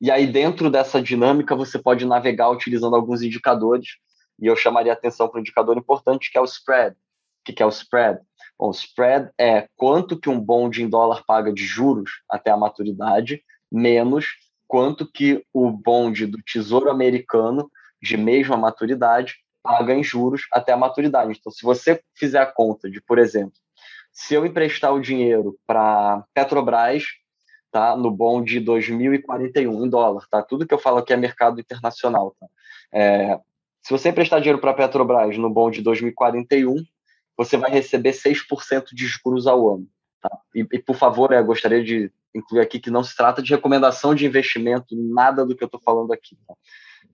E 0.00 0.10
aí, 0.10 0.26
dentro 0.26 0.70
dessa 0.70 1.00
dinâmica, 1.00 1.56
você 1.56 1.78
pode 1.78 2.04
navegar 2.04 2.50
utilizando 2.50 2.96
alguns 2.96 3.22
indicadores, 3.22 3.96
e 4.38 4.46
eu 4.46 4.56
chamaria 4.56 4.92
atenção 4.92 5.28
para 5.28 5.38
um 5.38 5.40
indicador 5.40 5.76
importante, 5.78 6.30
que 6.30 6.36
é 6.36 6.40
o 6.40 6.44
spread. 6.44 6.94
O 6.94 7.52
que 7.52 7.62
é 7.62 7.66
o 7.66 7.70
spread? 7.70 8.20
Bom, 8.58 8.70
spread 8.70 9.30
é 9.38 9.68
quanto 9.76 10.18
que 10.18 10.28
um 10.28 10.40
bond 10.40 10.82
em 10.82 10.88
dólar 10.88 11.22
paga 11.26 11.52
de 11.52 11.64
juros 11.64 12.10
até 12.30 12.50
a 12.50 12.56
maturidade, 12.56 13.42
menos 13.70 14.26
quanto 14.66 15.10
que 15.10 15.44
o 15.52 15.70
bond 15.70 16.26
do 16.26 16.42
Tesouro 16.42 16.90
Americano 16.90 17.70
de 18.02 18.16
mesma 18.16 18.56
maturidade 18.56 19.36
paga 19.62 19.94
em 19.94 20.02
juros 20.02 20.42
até 20.52 20.72
a 20.72 20.76
maturidade. 20.76 21.38
Então, 21.38 21.52
se 21.52 21.64
você 21.64 22.00
fizer 22.14 22.40
a 22.40 22.46
conta 22.46 22.90
de, 22.90 23.00
por 23.00 23.18
exemplo, 23.18 23.54
se 24.12 24.34
eu 24.34 24.46
emprestar 24.46 24.94
o 24.94 25.00
dinheiro 25.00 25.56
para 25.66 26.24
Petrobras, 26.32 27.04
tá, 27.70 27.96
no 27.96 28.10
bom 28.10 28.42
de 28.42 28.60
2041 28.60 29.84
em 29.84 29.88
dólar, 29.88 30.26
tá? 30.30 30.42
Tudo 30.42 30.66
que 30.66 30.74
eu 30.74 30.78
falo 30.78 30.98
aqui 30.98 31.12
é 31.12 31.16
mercado 31.16 31.60
internacional, 31.60 32.34
tá? 32.38 32.46
É, 32.92 33.38
se 33.82 33.90
você 33.90 34.08
emprestar 34.08 34.40
dinheiro 34.40 34.60
para 34.60 34.74
Petrobras 34.74 35.36
no 35.38 35.50
bom 35.50 35.70
de 35.70 35.80
2041, 35.82 36.76
você 37.36 37.56
vai 37.56 37.70
receber 37.70 38.12
6% 38.12 38.86
de 38.92 39.06
juros 39.06 39.46
ao 39.46 39.74
ano. 39.74 39.86
Tá? 40.20 40.30
E, 40.54 40.66
e, 40.72 40.78
por 40.78 40.96
favor, 40.96 41.32
eu 41.32 41.44
gostaria 41.44 41.84
de 41.84 42.10
incluir 42.34 42.60
aqui 42.60 42.80
que 42.80 42.90
não 42.90 43.04
se 43.04 43.14
trata 43.16 43.42
de 43.42 43.54
recomendação 43.54 44.14
de 44.14 44.26
investimento, 44.26 44.96
nada 44.96 45.44
do 45.44 45.54
que 45.54 45.62
eu 45.62 45.66
estou 45.66 45.80
falando 45.80 46.12
aqui. 46.12 46.36
Tá? 46.48 46.54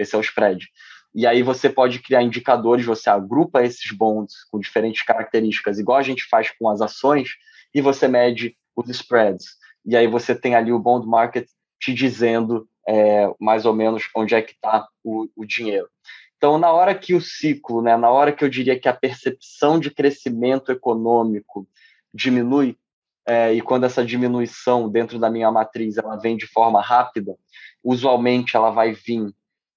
Esse 0.01 0.15
é 0.15 0.17
o 0.17 0.21
spread. 0.21 0.67
E 1.15 1.25
aí 1.25 1.41
você 1.41 1.69
pode 1.69 1.99
criar 1.99 2.21
indicadores, 2.21 2.85
você 2.85 3.09
agrupa 3.09 3.63
esses 3.63 3.89
bonds 3.91 4.43
com 4.51 4.59
diferentes 4.59 5.03
características, 5.03 5.79
igual 5.79 5.97
a 5.97 6.03
gente 6.03 6.27
faz 6.29 6.51
com 6.59 6.69
as 6.69 6.81
ações, 6.81 7.29
e 7.73 7.81
você 7.81 8.07
mede 8.07 8.55
os 8.75 8.89
spreads. 8.89 9.45
E 9.85 9.95
aí 9.95 10.05
você 10.05 10.35
tem 10.35 10.53
ali 10.53 10.71
o 10.71 10.79
bond 10.79 11.07
market 11.07 11.47
te 11.79 11.93
dizendo 11.93 12.67
é, 12.87 13.27
mais 13.39 13.65
ou 13.65 13.73
menos 13.73 14.03
onde 14.15 14.35
é 14.35 14.41
que 14.41 14.53
está 14.53 14.87
o, 15.03 15.27
o, 15.35 15.45
dinheiro. 15.45 15.89
Então, 16.37 16.57
na 16.57 16.71
hora 16.71 16.93
que 16.93 17.15
o 17.15 17.21
ciclo, 17.21 17.81
né, 17.81 17.97
na 17.97 18.09
hora 18.11 18.31
que 18.31 18.43
eu 18.43 18.49
diria 18.49 18.79
que 18.79 18.87
a 18.87 18.93
percepção 18.93 19.79
de 19.79 19.89
crescimento 19.89 20.71
econômico 20.71 21.67
diminui, 22.13 22.77
é, 23.25 23.53
e 23.53 23.61
quando 23.61 23.85
essa 23.85 24.05
diminuição 24.05 24.87
dentro 24.87 25.19
da 25.19 25.29
minha 25.29 25.51
matriz 25.51 25.97
ela 25.97 26.15
vem 26.15 26.37
de 26.37 26.47
forma 26.47 26.81
rápida, 26.81 27.35
usualmente 27.83 28.55
ela 28.55 28.69
vai 28.69 28.93
vir, 28.93 29.33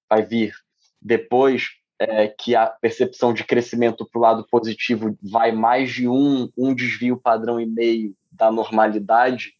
vai 0.09 0.23
vir 0.23 0.53
depois 1.01 1.69
é, 1.99 2.27
que 2.27 2.55
a 2.55 2.67
percepção 2.67 3.33
de 3.33 3.43
crescimento 3.43 4.05
para 4.05 4.19
o 4.19 4.21
lado 4.21 4.47
positivo 4.49 5.17
vai 5.21 5.51
mais 5.51 5.91
de 5.91 6.07
um, 6.07 6.49
um 6.57 6.73
desvio 6.73 7.17
padrão 7.17 7.59
e 7.59 7.65
meio 7.65 8.15
da 8.31 8.51
normalidade, 8.51 9.53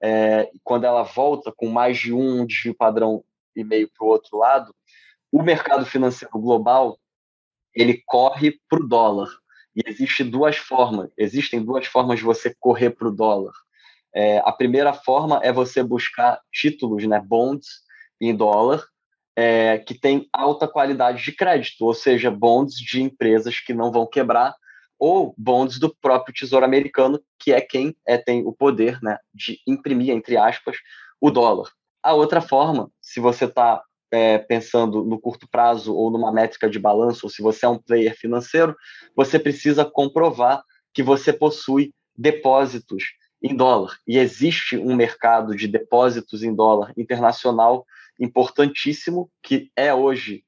é, 0.00 0.50
quando 0.64 0.84
ela 0.84 1.02
volta 1.02 1.52
com 1.54 1.68
mais 1.68 1.98
de 1.98 2.12
um 2.12 2.46
desvio 2.46 2.74
padrão 2.74 3.24
e 3.54 3.62
meio 3.62 3.88
para 3.96 4.06
o 4.06 4.08
outro 4.08 4.38
lado, 4.38 4.74
o 5.32 5.42
mercado 5.42 5.86
financeiro 5.86 6.38
global 6.38 6.98
ele 7.74 8.02
corre 8.06 8.60
para 8.68 8.80
o 8.80 8.86
dólar. 8.86 9.28
E 9.74 9.80
existe 9.86 10.22
duas 10.22 10.58
formas, 10.58 11.10
existem 11.16 11.64
duas 11.64 11.86
formas 11.86 12.18
de 12.18 12.24
você 12.24 12.54
correr 12.60 12.90
para 12.90 13.08
o 13.08 13.14
dólar. 13.14 13.54
É, 14.14 14.38
a 14.44 14.52
primeira 14.52 14.92
forma 14.92 15.40
é 15.42 15.50
você 15.50 15.82
buscar 15.82 16.38
títulos, 16.52 17.06
né, 17.06 17.18
bonds 17.18 17.66
em 18.20 18.36
dólar, 18.36 18.84
é, 19.34 19.78
que 19.78 19.94
tem 19.94 20.28
alta 20.30 20.68
qualidade 20.68 21.24
de 21.24 21.32
crédito, 21.32 21.86
ou 21.86 21.94
seja, 21.94 22.30
bonds 22.30 22.74
de 22.74 23.00
empresas 23.00 23.58
que 23.58 23.72
não 23.72 23.90
vão 23.90 24.06
quebrar, 24.06 24.54
ou 24.98 25.34
bonds 25.38 25.78
do 25.78 25.92
próprio 25.96 26.34
Tesouro 26.34 26.66
Americano, 26.66 27.18
que 27.38 27.52
é 27.52 27.60
quem 27.62 27.96
é, 28.06 28.18
tem 28.18 28.46
o 28.46 28.52
poder 28.52 29.00
né, 29.02 29.18
de 29.34 29.58
imprimir, 29.66 30.10
entre 30.10 30.36
aspas, 30.36 30.76
o 31.18 31.30
dólar. 31.30 31.70
A 32.02 32.12
outra 32.12 32.42
forma, 32.42 32.90
se 33.00 33.18
você 33.18 33.46
está 33.46 33.82
é, 34.12 34.36
pensando 34.36 35.02
no 35.02 35.18
curto 35.18 35.48
prazo 35.48 35.94
ou 35.94 36.10
numa 36.10 36.30
métrica 36.30 36.68
de 36.68 36.78
balanço, 36.78 37.24
ou 37.24 37.30
se 37.30 37.40
você 37.40 37.64
é 37.64 37.68
um 37.68 37.78
player 37.78 38.16
financeiro, 38.16 38.76
você 39.16 39.38
precisa 39.38 39.84
comprovar 39.84 40.62
que 40.92 41.02
você 41.02 41.32
possui 41.32 41.94
depósitos 42.16 43.04
em 43.42 43.56
dólar. 43.56 43.96
E 44.06 44.18
existe 44.18 44.76
um 44.76 44.94
mercado 44.94 45.56
de 45.56 45.66
depósitos 45.66 46.42
em 46.42 46.54
dólar 46.54 46.92
internacional 46.96 47.86
importantíssimo, 48.20 49.30
que 49.42 49.70
é 49.74 49.92
hoje 49.92 50.44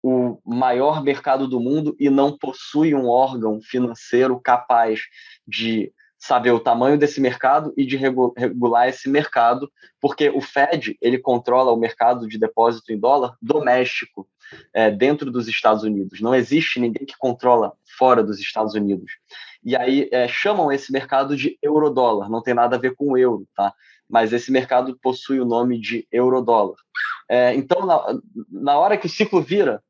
o 0.00 0.38
maior 0.46 1.02
mercado 1.02 1.48
do 1.48 1.58
mundo 1.58 1.96
e 1.98 2.08
não 2.08 2.38
possui 2.38 2.94
um 2.94 3.08
órgão 3.08 3.60
financeiro 3.60 4.40
capaz 4.40 5.00
de 5.46 5.92
saber 6.18 6.50
o 6.50 6.60
tamanho 6.60 6.98
desse 6.98 7.20
mercado 7.20 7.72
e 7.76 7.86
de 7.86 7.96
regular 7.96 8.88
esse 8.88 9.08
mercado, 9.08 9.70
porque 10.00 10.28
o 10.28 10.40
Fed 10.40 10.98
ele 11.00 11.18
controla 11.18 11.72
o 11.72 11.76
mercado 11.76 12.26
de 12.26 12.38
depósito 12.38 12.92
em 12.92 12.98
dólar 12.98 13.36
doméstico 13.40 14.28
é, 14.74 14.90
dentro 14.90 15.30
dos 15.30 15.46
Estados 15.46 15.84
Unidos. 15.84 16.20
Não 16.20 16.34
existe 16.34 16.80
ninguém 16.80 17.06
que 17.06 17.16
controla 17.16 17.72
fora 17.96 18.22
dos 18.22 18.40
Estados 18.40 18.74
Unidos. 18.74 19.12
E 19.64 19.76
aí 19.76 20.08
é, 20.10 20.26
chamam 20.26 20.72
esse 20.72 20.90
mercado 20.90 21.36
de 21.36 21.56
eurodólar. 21.62 22.28
Não 22.28 22.42
tem 22.42 22.54
nada 22.54 22.76
a 22.76 22.78
ver 22.78 22.96
com 22.96 23.12
o 23.12 23.18
euro, 23.18 23.46
tá? 23.54 23.72
Mas 24.08 24.32
esse 24.32 24.50
mercado 24.50 24.98
possui 25.00 25.38
o 25.40 25.44
nome 25.44 25.78
de 25.80 26.06
eurodólar. 26.10 26.76
É, 27.28 27.54
então, 27.54 27.86
na, 27.86 28.18
na 28.50 28.78
hora 28.78 28.96
que 28.96 29.06
o 29.06 29.10
ciclo 29.10 29.40
vira, 29.40 29.82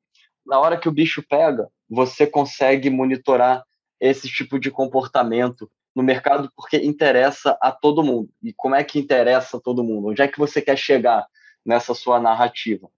na 0.44 0.58
hora 0.58 0.76
que 0.76 0.88
o 0.88 0.92
bicho 0.92 1.22
pega, 1.22 1.68
você 1.88 2.26
consegue 2.26 2.90
monitorar 2.90 3.64
esse 4.00 4.28
tipo 4.28 4.58
de 4.58 4.70
comportamento 4.70 5.70
no 5.98 6.04
mercado 6.04 6.48
porque 6.54 6.76
interessa 6.76 7.58
a 7.60 7.72
todo 7.72 8.04
mundo. 8.04 8.30
E 8.40 8.52
como 8.52 8.76
é 8.76 8.84
que 8.84 9.00
interessa 9.00 9.56
a 9.56 9.60
todo 9.60 9.82
mundo? 9.82 10.06
Onde 10.06 10.22
é 10.22 10.28
que 10.28 10.38
você 10.38 10.62
quer 10.62 10.78
chegar 10.78 11.26
nessa 11.66 11.92
sua 11.92 12.20
narrativa? 12.20 12.88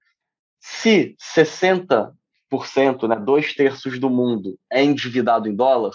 Se 0.58 1.16
60%, 1.18 2.12
né, 3.08 3.16
dois 3.16 3.54
terços 3.54 3.98
do 3.98 4.10
mundo 4.10 4.58
é 4.70 4.84
endividado 4.84 5.48
em 5.48 5.56
dólar, 5.56 5.92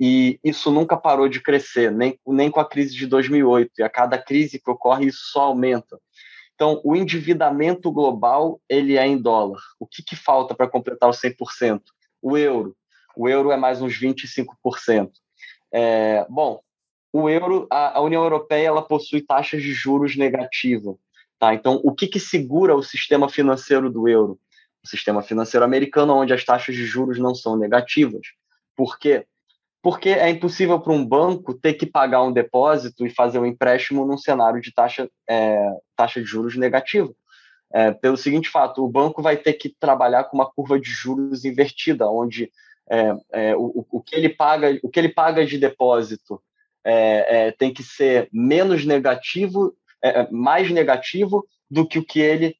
e 0.00 0.40
isso 0.42 0.68
nunca 0.72 0.96
parou 0.96 1.28
de 1.28 1.40
crescer, 1.40 1.92
nem, 1.92 2.18
nem 2.26 2.50
com 2.50 2.58
a 2.58 2.68
crise 2.68 2.96
de 2.96 3.06
2008, 3.06 3.70
e 3.78 3.82
a 3.84 3.88
cada 3.88 4.18
crise 4.18 4.58
que 4.58 4.68
ocorre 4.68 5.06
isso 5.06 5.30
só 5.30 5.42
aumenta. 5.42 5.96
Então, 6.56 6.80
o 6.84 6.96
endividamento 6.96 7.92
global 7.92 8.60
ele 8.68 8.96
é 8.96 9.06
em 9.06 9.16
dólar. 9.16 9.60
O 9.78 9.86
que, 9.86 10.02
que 10.02 10.16
falta 10.16 10.56
para 10.56 10.68
completar 10.68 11.08
os 11.08 11.20
100%? 11.20 11.82
O 12.20 12.36
euro. 12.36 12.76
O 13.16 13.28
euro 13.28 13.52
é 13.52 13.56
mais 13.56 13.80
uns 13.80 13.94
25%. 13.94 15.12
É, 15.72 16.26
bom, 16.28 16.60
o 17.12 17.28
euro, 17.28 17.66
a, 17.70 17.98
a, 17.98 18.00
União 18.00 18.22
Europeia 18.22 18.68
ela 18.68 18.82
possui 18.82 19.22
taxas 19.22 19.62
de 19.62 19.72
juros 19.72 20.16
negativas. 20.16 20.96
Tá? 21.38 21.54
Então, 21.54 21.80
o 21.82 21.94
que, 21.94 22.06
que 22.06 22.20
segura 22.20 22.74
o 22.74 22.82
sistema 22.82 23.28
financeiro 23.28 23.90
do 23.90 24.08
euro? 24.08 24.38
O 24.84 24.88
sistema 24.88 25.22
financeiro 25.22 25.64
americano, 25.64 26.14
onde 26.14 26.32
as 26.32 26.44
taxas 26.44 26.74
de 26.74 26.84
juros 26.84 27.18
não 27.18 27.34
são 27.34 27.56
negativas. 27.56 28.26
Por 28.76 28.98
quê? 28.98 29.26
Porque 29.82 30.10
é 30.10 30.28
impossível 30.28 30.80
para 30.80 30.92
um 30.92 31.04
banco 31.04 31.54
ter 31.54 31.74
que 31.74 31.86
pagar 31.86 32.22
um 32.22 32.32
depósito 32.32 33.06
e 33.06 33.10
fazer 33.10 33.38
um 33.38 33.46
empréstimo 33.46 34.04
num 34.04 34.18
cenário 34.18 34.60
de 34.60 34.72
taxa, 34.72 35.08
é, 35.28 35.58
taxa 35.96 36.20
de 36.20 36.26
juros 36.26 36.56
negativa. 36.56 37.12
É, 37.72 37.92
pelo 37.92 38.16
seguinte 38.16 38.48
fato, 38.48 38.84
o 38.84 38.88
banco 38.88 39.22
vai 39.22 39.36
ter 39.36 39.54
que 39.54 39.74
trabalhar 39.78 40.24
com 40.24 40.36
uma 40.36 40.50
curva 40.50 40.78
de 40.78 40.90
juros 40.90 41.44
invertida, 41.44 42.08
onde 42.08 42.50
é, 42.90 43.16
é, 43.32 43.56
o, 43.56 43.86
o, 43.90 44.00
que 44.00 44.14
ele 44.14 44.28
paga, 44.28 44.78
o 44.82 44.88
que 44.88 45.00
ele 45.00 45.08
paga 45.08 45.44
de 45.44 45.58
depósito 45.58 46.40
é, 46.84 47.48
é, 47.48 47.50
tem 47.52 47.72
que 47.72 47.82
ser 47.82 48.28
menos 48.32 48.84
negativo, 48.84 49.76
é, 50.02 50.30
mais 50.30 50.70
negativo 50.70 51.46
do 51.70 51.86
que 51.86 51.98
o 51.98 52.04
que 52.04 52.20
ele 52.20 52.56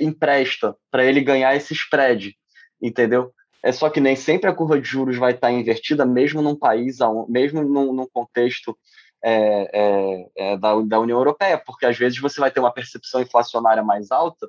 empresta 0.00 0.74
para 0.90 1.04
ele 1.04 1.20
ganhar 1.20 1.54
esse 1.54 1.74
spread, 1.74 2.34
entendeu? 2.80 3.32
É 3.62 3.70
só 3.70 3.90
que 3.90 4.00
nem 4.00 4.16
sempre 4.16 4.48
a 4.48 4.54
curva 4.54 4.80
de 4.80 4.88
juros 4.88 5.16
vai 5.16 5.32
estar 5.32 5.52
invertida, 5.52 6.06
mesmo 6.06 6.40
num 6.40 6.56
país, 6.56 6.98
mesmo 7.28 7.62
num, 7.62 7.92
num 7.92 8.06
contexto 8.06 8.76
é, 9.22 9.70
é, 9.72 10.30
é, 10.36 10.56
da, 10.56 10.80
da, 10.80 11.00
União 11.00 11.18
Europeia, 11.18 11.58
porque 11.58 11.84
às 11.84 11.98
vezes 11.98 12.18
você 12.18 12.40
vai 12.40 12.50
ter 12.50 12.60
uma 12.60 12.72
percepção 12.72 13.20
inflacionária 13.20 13.82
mais 13.82 14.10
alta 14.10 14.48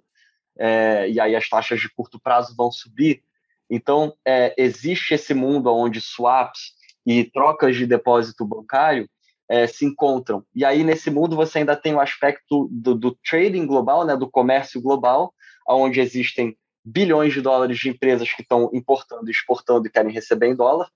é, 0.57 1.09
e 1.09 1.19
aí 1.19 1.35
as 1.35 1.49
taxas 1.49 1.79
de 1.79 1.89
curto 1.89 2.19
prazo 2.19 2.55
vão 2.55 2.71
subir. 2.71 3.23
Então, 3.69 4.13
é, 4.25 4.53
existe 4.57 5.13
esse 5.13 5.33
mundo 5.33 5.73
onde 5.73 6.01
swaps 6.01 6.73
e 7.05 7.23
trocas 7.23 7.75
de 7.75 7.85
depósito 7.85 8.45
bancário 8.45 9.07
é, 9.47 9.67
se 9.67 9.85
encontram. 9.85 10.43
E 10.53 10.65
aí, 10.65 10.83
nesse 10.83 11.09
mundo, 11.09 11.35
você 11.35 11.59
ainda 11.59 11.75
tem 11.75 11.93
o 11.93 11.99
aspecto 11.99 12.67
do, 12.71 12.95
do 12.95 13.17
trading 13.27 13.65
global, 13.65 14.05
né, 14.05 14.15
do 14.15 14.29
comércio 14.29 14.81
global, 14.81 15.33
onde 15.67 15.99
existem 15.99 16.57
bilhões 16.83 17.33
de 17.33 17.41
dólares 17.41 17.77
de 17.77 17.89
empresas 17.89 18.31
que 18.31 18.41
estão 18.41 18.69
importando 18.73 19.29
exportando 19.29 19.87
e 19.87 19.91
querem 19.91 20.11
receber 20.11 20.47
em 20.47 20.55
dólar 20.55 20.89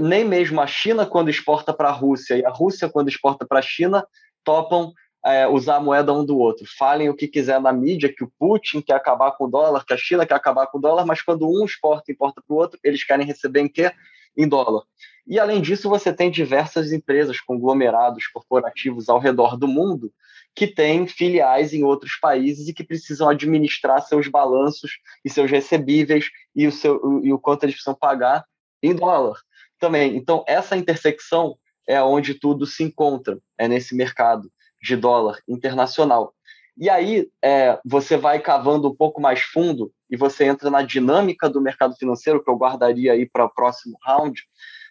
nem 0.00 0.24
mesmo 0.24 0.60
a 0.60 0.66
China, 0.66 1.06
quando 1.06 1.30
exporta 1.30 1.72
para 1.72 1.88
a 1.88 1.92
Rússia, 1.92 2.36
e 2.36 2.44
a 2.44 2.50
Rússia, 2.50 2.88
quando 2.88 3.08
exporta 3.08 3.46
para 3.46 3.58
a 3.58 3.62
China, 3.62 4.06
topam 4.44 4.92
é, 5.24 5.46
usar 5.46 5.76
a 5.76 5.80
moeda 5.80 6.12
um 6.12 6.24
do 6.24 6.38
outro. 6.38 6.66
Falem 6.78 7.08
o 7.08 7.14
que 7.14 7.28
quiser 7.28 7.60
na 7.60 7.72
mídia, 7.72 8.12
que 8.12 8.24
o 8.24 8.32
Putin 8.38 8.80
quer 8.80 8.94
acabar 8.94 9.32
com 9.32 9.44
o 9.44 9.50
dólar, 9.50 9.84
que 9.84 9.92
a 9.92 9.96
China 9.96 10.26
quer 10.26 10.34
acabar 10.34 10.66
com 10.66 10.78
o 10.78 10.80
dólar, 10.80 11.04
mas 11.04 11.22
quando 11.22 11.48
um 11.48 11.64
exporta 11.64 12.10
e 12.10 12.14
importa 12.14 12.42
para 12.46 12.54
o 12.54 12.58
outro, 12.58 12.78
eles 12.82 13.04
querem 13.04 13.26
receber 13.26 13.60
em 13.60 13.68
quê? 13.68 13.92
Em 14.36 14.48
dólar. 14.48 14.82
E, 15.26 15.38
além 15.38 15.60
disso, 15.60 15.90
você 15.90 16.12
tem 16.12 16.30
diversas 16.30 16.92
empresas, 16.92 17.40
conglomerados 17.40 18.26
corporativos 18.28 19.08
ao 19.08 19.18
redor 19.18 19.58
do 19.58 19.68
mundo, 19.68 20.12
que 20.54 20.66
têm 20.66 21.06
filiais 21.06 21.74
em 21.74 21.84
outros 21.84 22.16
países 22.16 22.66
e 22.66 22.72
que 22.72 22.82
precisam 22.82 23.28
administrar 23.28 24.00
seus 24.02 24.26
balanços 24.26 24.92
e 25.24 25.28
seus 25.28 25.50
recebíveis 25.50 26.30
e 26.54 26.66
o, 26.66 26.72
seu, 26.72 27.20
e 27.22 27.32
o 27.32 27.38
quanto 27.38 27.64
eles 27.64 27.74
precisam 27.74 27.94
pagar 27.94 28.44
em 28.82 28.94
dólar 28.94 29.36
também. 29.78 30.16
Então, 30.16 30.44
essa 30.48 30.76
intersecção 30.76 31.56
é 31.86 32.02
onde 32.02 32.34
tudo 32.34 32.66
se 32.66 32.82
encontra, 32.82 33.38
é 33.56 33.68
nesse 33.68 33.94
mercado 33.94 34.50
de 34.80 34.96
dólar 34.96 35.38
internacional. 35.48 36.34
E 36.76 36.88
aí 36.88 37.28
é, 37.42 37.78
você 37.84 38.16
vai 38.16 38.38
cavando 38.38 38.88
um 38.88 38.94
pouco 38.94 39.20
mais 39.20 39.40
fundo 39.40 39.92
e 40.08 40.16
você 40.16 40.44
entra 40.44 40.70
na 40.70 40.82
dinâmica 40.82 41.50
do 41.50 41.60
mercado 41.60 41.96
financeiro, 41.96 42.42
que 42.42 42.48
eu 42.48 42.56
guardaria 42.56 43.12
aí 43.12 43.26
para 43.28 43.44
o 43.44 43.52
próximo 43.52 43.98
round. 44.04 44.42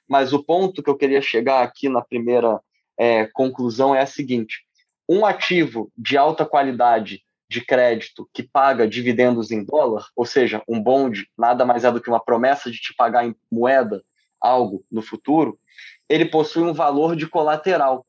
Mas 0.08 0.34
o 0.34 0.44
ponto 0.44 0.84
que 0.84 0.90
eu 0.90 0.98
queria 0.98 1.22
chegar 1.22 1.64
aqui 1.64 1.88
na 1.88 2.02
primeira 2.02 2.60
é, 2.98 3.26
conclusão 3.28 3.96
é 3.96 4.02
a 4.02 4.06
seguinte: 4.06 4.66
um 5.08 5.26
ativo 5.26 5.92
de 5.98 6.18
alta 6.18 6.46
qualidade 6.46 7.24
de 7.50 7.62
crédito 7.62 8.30
que 8.34 8.44
paga 8.44 8.88
dividendos 8.88 9.52
em 9.52 9.64
dólar, 9.64 10.08
ou 10.16 10.26
seja, 10.26 10.62
um 10.68 10.82
bonde 10.82 11.30
nada 11.38 11.66
mais 11.66 11.86
é 11.86 11.92
do 11.92 12.02
que 12.02 12.10
uma 12.10 12.24
promessa 12.24 12.70
de 12.70 12.78
te 12.78 12.94
pagar 12.94 13.26
em 13.26 13.36
moeda 13.50 14.04
algo 14.40 14.86
no 14.92 15.02
futuro, 15.02 15.58
ele 16.10 16.26
possui 16.26 16.64
um 16.64 16.74
valor 16.74 17.16
de 17.16 17.28
colateral. 17.28 18.06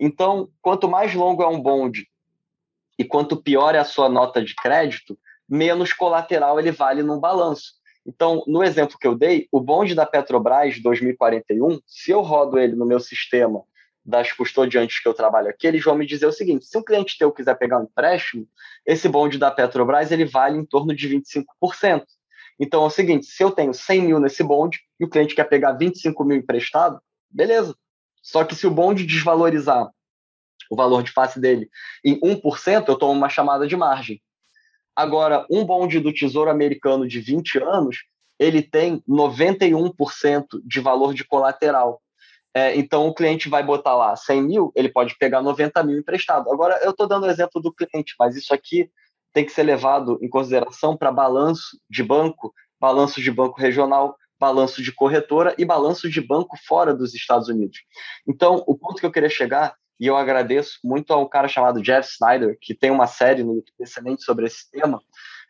Então, 0.00 0.48
quanto 0.62 0.88
mais 0.88 1.14
longo 1.14 1.42
é 1.42 1.46
um 1.46 1.60
bonde 1.60 2.08
e 2.98 3.04
quanto 3.04 3.36
pior 3.36 3.74
é 3.74 3.78
a 3.78 3.84
sua 3.84 4.08
nota 4.08 4.42
de 4.42 4.54
crédito, 4.54 5.18
menos 5.46 5.92
colateral 5.92 6.58
ele 6.58 6.72
vale 6.72 7.02
no 7.02 7.20
balanço. 7.20 7.74
Então, 8.06 8.42
no 8.46 8.64
exemplo 8.64 8.96
que 8.98 9.06
eu 9.06 9.14
dei, 9.14 9.46
o 9.52 9.60
bonde 9.60 9.94
da 9.94 10.06
Petrobras 10.06 10.80
2041, 10.80 11.80
se 11.86 12.10
eu 12.10 12.22
rodo 12.22 12.58
ele 12.58 12.74
no 12.74 12.86
meu 12.86 12.98
sistema 12.98 13.62
das 14.02 14.32
custodiantes 14.32 15.02
que 15.02 15.08
eu 15.08 15.12
trabalho 15.12 15.50
aqui, 15.50 15.66
eles 15.66 15.84
vão 15.84 15.94
me 15.94 16.06
dizer 16.06 16.26
o 16.26 16.32
seguinte: 16.32 16.64
se 16.64 16.78
um 16.78 16.82
cliente 16.82 17.18
teu 17.18 17.30
quiser 17.30 17.54
pegar 17.56 17.78
um 17.78 17.84
empréstimo, 17.84 18.48
esse 18.86 19.06
bonde 19.06 19.36
da 19.36 19.50
Petrobras 19.50 20.10
ele 20.10 20.24
vale 20.24 20.56
em 20.56 20.64
torno 20.64 20.94
de 20.94 21.08
25%. 21.08 22.04
Então 22.58 22.82
é 22.82 22.86
o 22.86 22.90
seguinte: 22.90 23.26
se 23.26 23.42
eu 23.42 23.50
tenho 23.50 23.74
100 23.74 24.02
mil 24.02 24.18
nesse 24.18 24.42
bonde 24.42 24.80
e 24.98 25.04
o 25.04 25.08
cliente 25.08 25.34
quer 25.34 25.44
pegar 25.44 25.72
25 25.72 26.24
mil 26.24 26.38
emprestado, 26.38 27.00
beleza. 27.30 27.76
Só 28.22 28.44
que 28.44 28.54
se 28.54 28.66
o 28.66 28.70
bonde 28.70 29.06
desvalorizar 29.06 29.88
o 30.70 30.76
valor 30.76 31.02
de 31.02 31.10
face 31.10 31.40
dele 31.40 31.68
em 32.04 32.18
1%, 32.20 32.88
eu 32.88 32.96
tomo 32.96 33.12
uma 33.12 33.28
chamada 33.28 33.66
de 33.66 33.76
margem. 33.76 34.22
Agora, 34.94 35.46
um 35.50 35.64
bonde 35.64 35.98
do 35.98 36.12
Tesouro 36.12 36.50
Americano 36.50 37.08
de 37.08 37.20
20 37.20 37.58
anos, 37.58 37.98
ele 38.38 38.62
tem 38.62 39.02
91% 39.08 40.46
de 40.64 40.80
valor 40.80 41.14
de 41.14 41.24
colateral. 41.24 42.00
É, 42.54 42.76
então, 42.76 43.06
o 43.06 43.14
cliente 43.14 43.48
vai 43.48 43.62
botar 43.62 43.94
lá 43.94 44.16
100 44.16 44.42
mil, 44.42 44.72
ele 44.74 44.88
pode 44.88 45.16
pegar 45.18 45.40
90 45.40 45.82
mil 45.84 45.98
emprestado. 45.98 46.50
Agora, 46.50 46.78
eu 46.82 46.90
estou 46.90 47.06
dando 47.06 47.24
o 47.24 47.30
exemplo 47.30 47.60
do 47.62 47.72
cliente, 47.72 48.14
mas 48.18 48.36
isso 48.36 48.52
aqui 48.52 48.90
tem 49.32 49.44
que 49.44 49.52
ser 49.52 49.62
levado 49.62 50.18
em 50.20 50.28
consideração 50.28 50.96
para 50.96 51.12
balanço 51.12 51.78
de 51.88 52.02
banco, 52.02 52.52
balanço 52.80 53.20
de 53.20 53.30
banco 53.30 53.60
regional, 53.60 54.16
balanço 54.40 54.82
de 54.82 54.90
corretora 54.90 55.54
e 55.58 55.64
balanço 55.66 56.08
de 56.08 56.20
banco 56.20 56.56
fora 56.66 56.94
dos 56.94 57.14
Estados 57.14 57.48
Unidos. 57.48 57.80
Então, 58.26 58.64
o 58.66 58.74
ponto 58.74 58.98
que 58.98 59.04
eu 59.04 59.12
queria 59.12 59.28
chegar, 59.28 59.74
e 60.00 60.06
eu 60.06 60.16
agradeço 60.16 60.78
muito 60.82 61.12
ao 61.12 61.28
cara 61.28 61.46
chamado 61.46 61.82
Jeff 61.82 62.08
Snyder, 62.10 62.56
que 62.58 62.74
tem 62.74 62.90
uma 62.90 63.06
série 63.06 63.44
no 63.44 63.54
YouTube 63.56 63.76
excelente 63.78 64.24
sobre 64.24 64.46
esse 64.46 64.70
tema, 64.70 65.02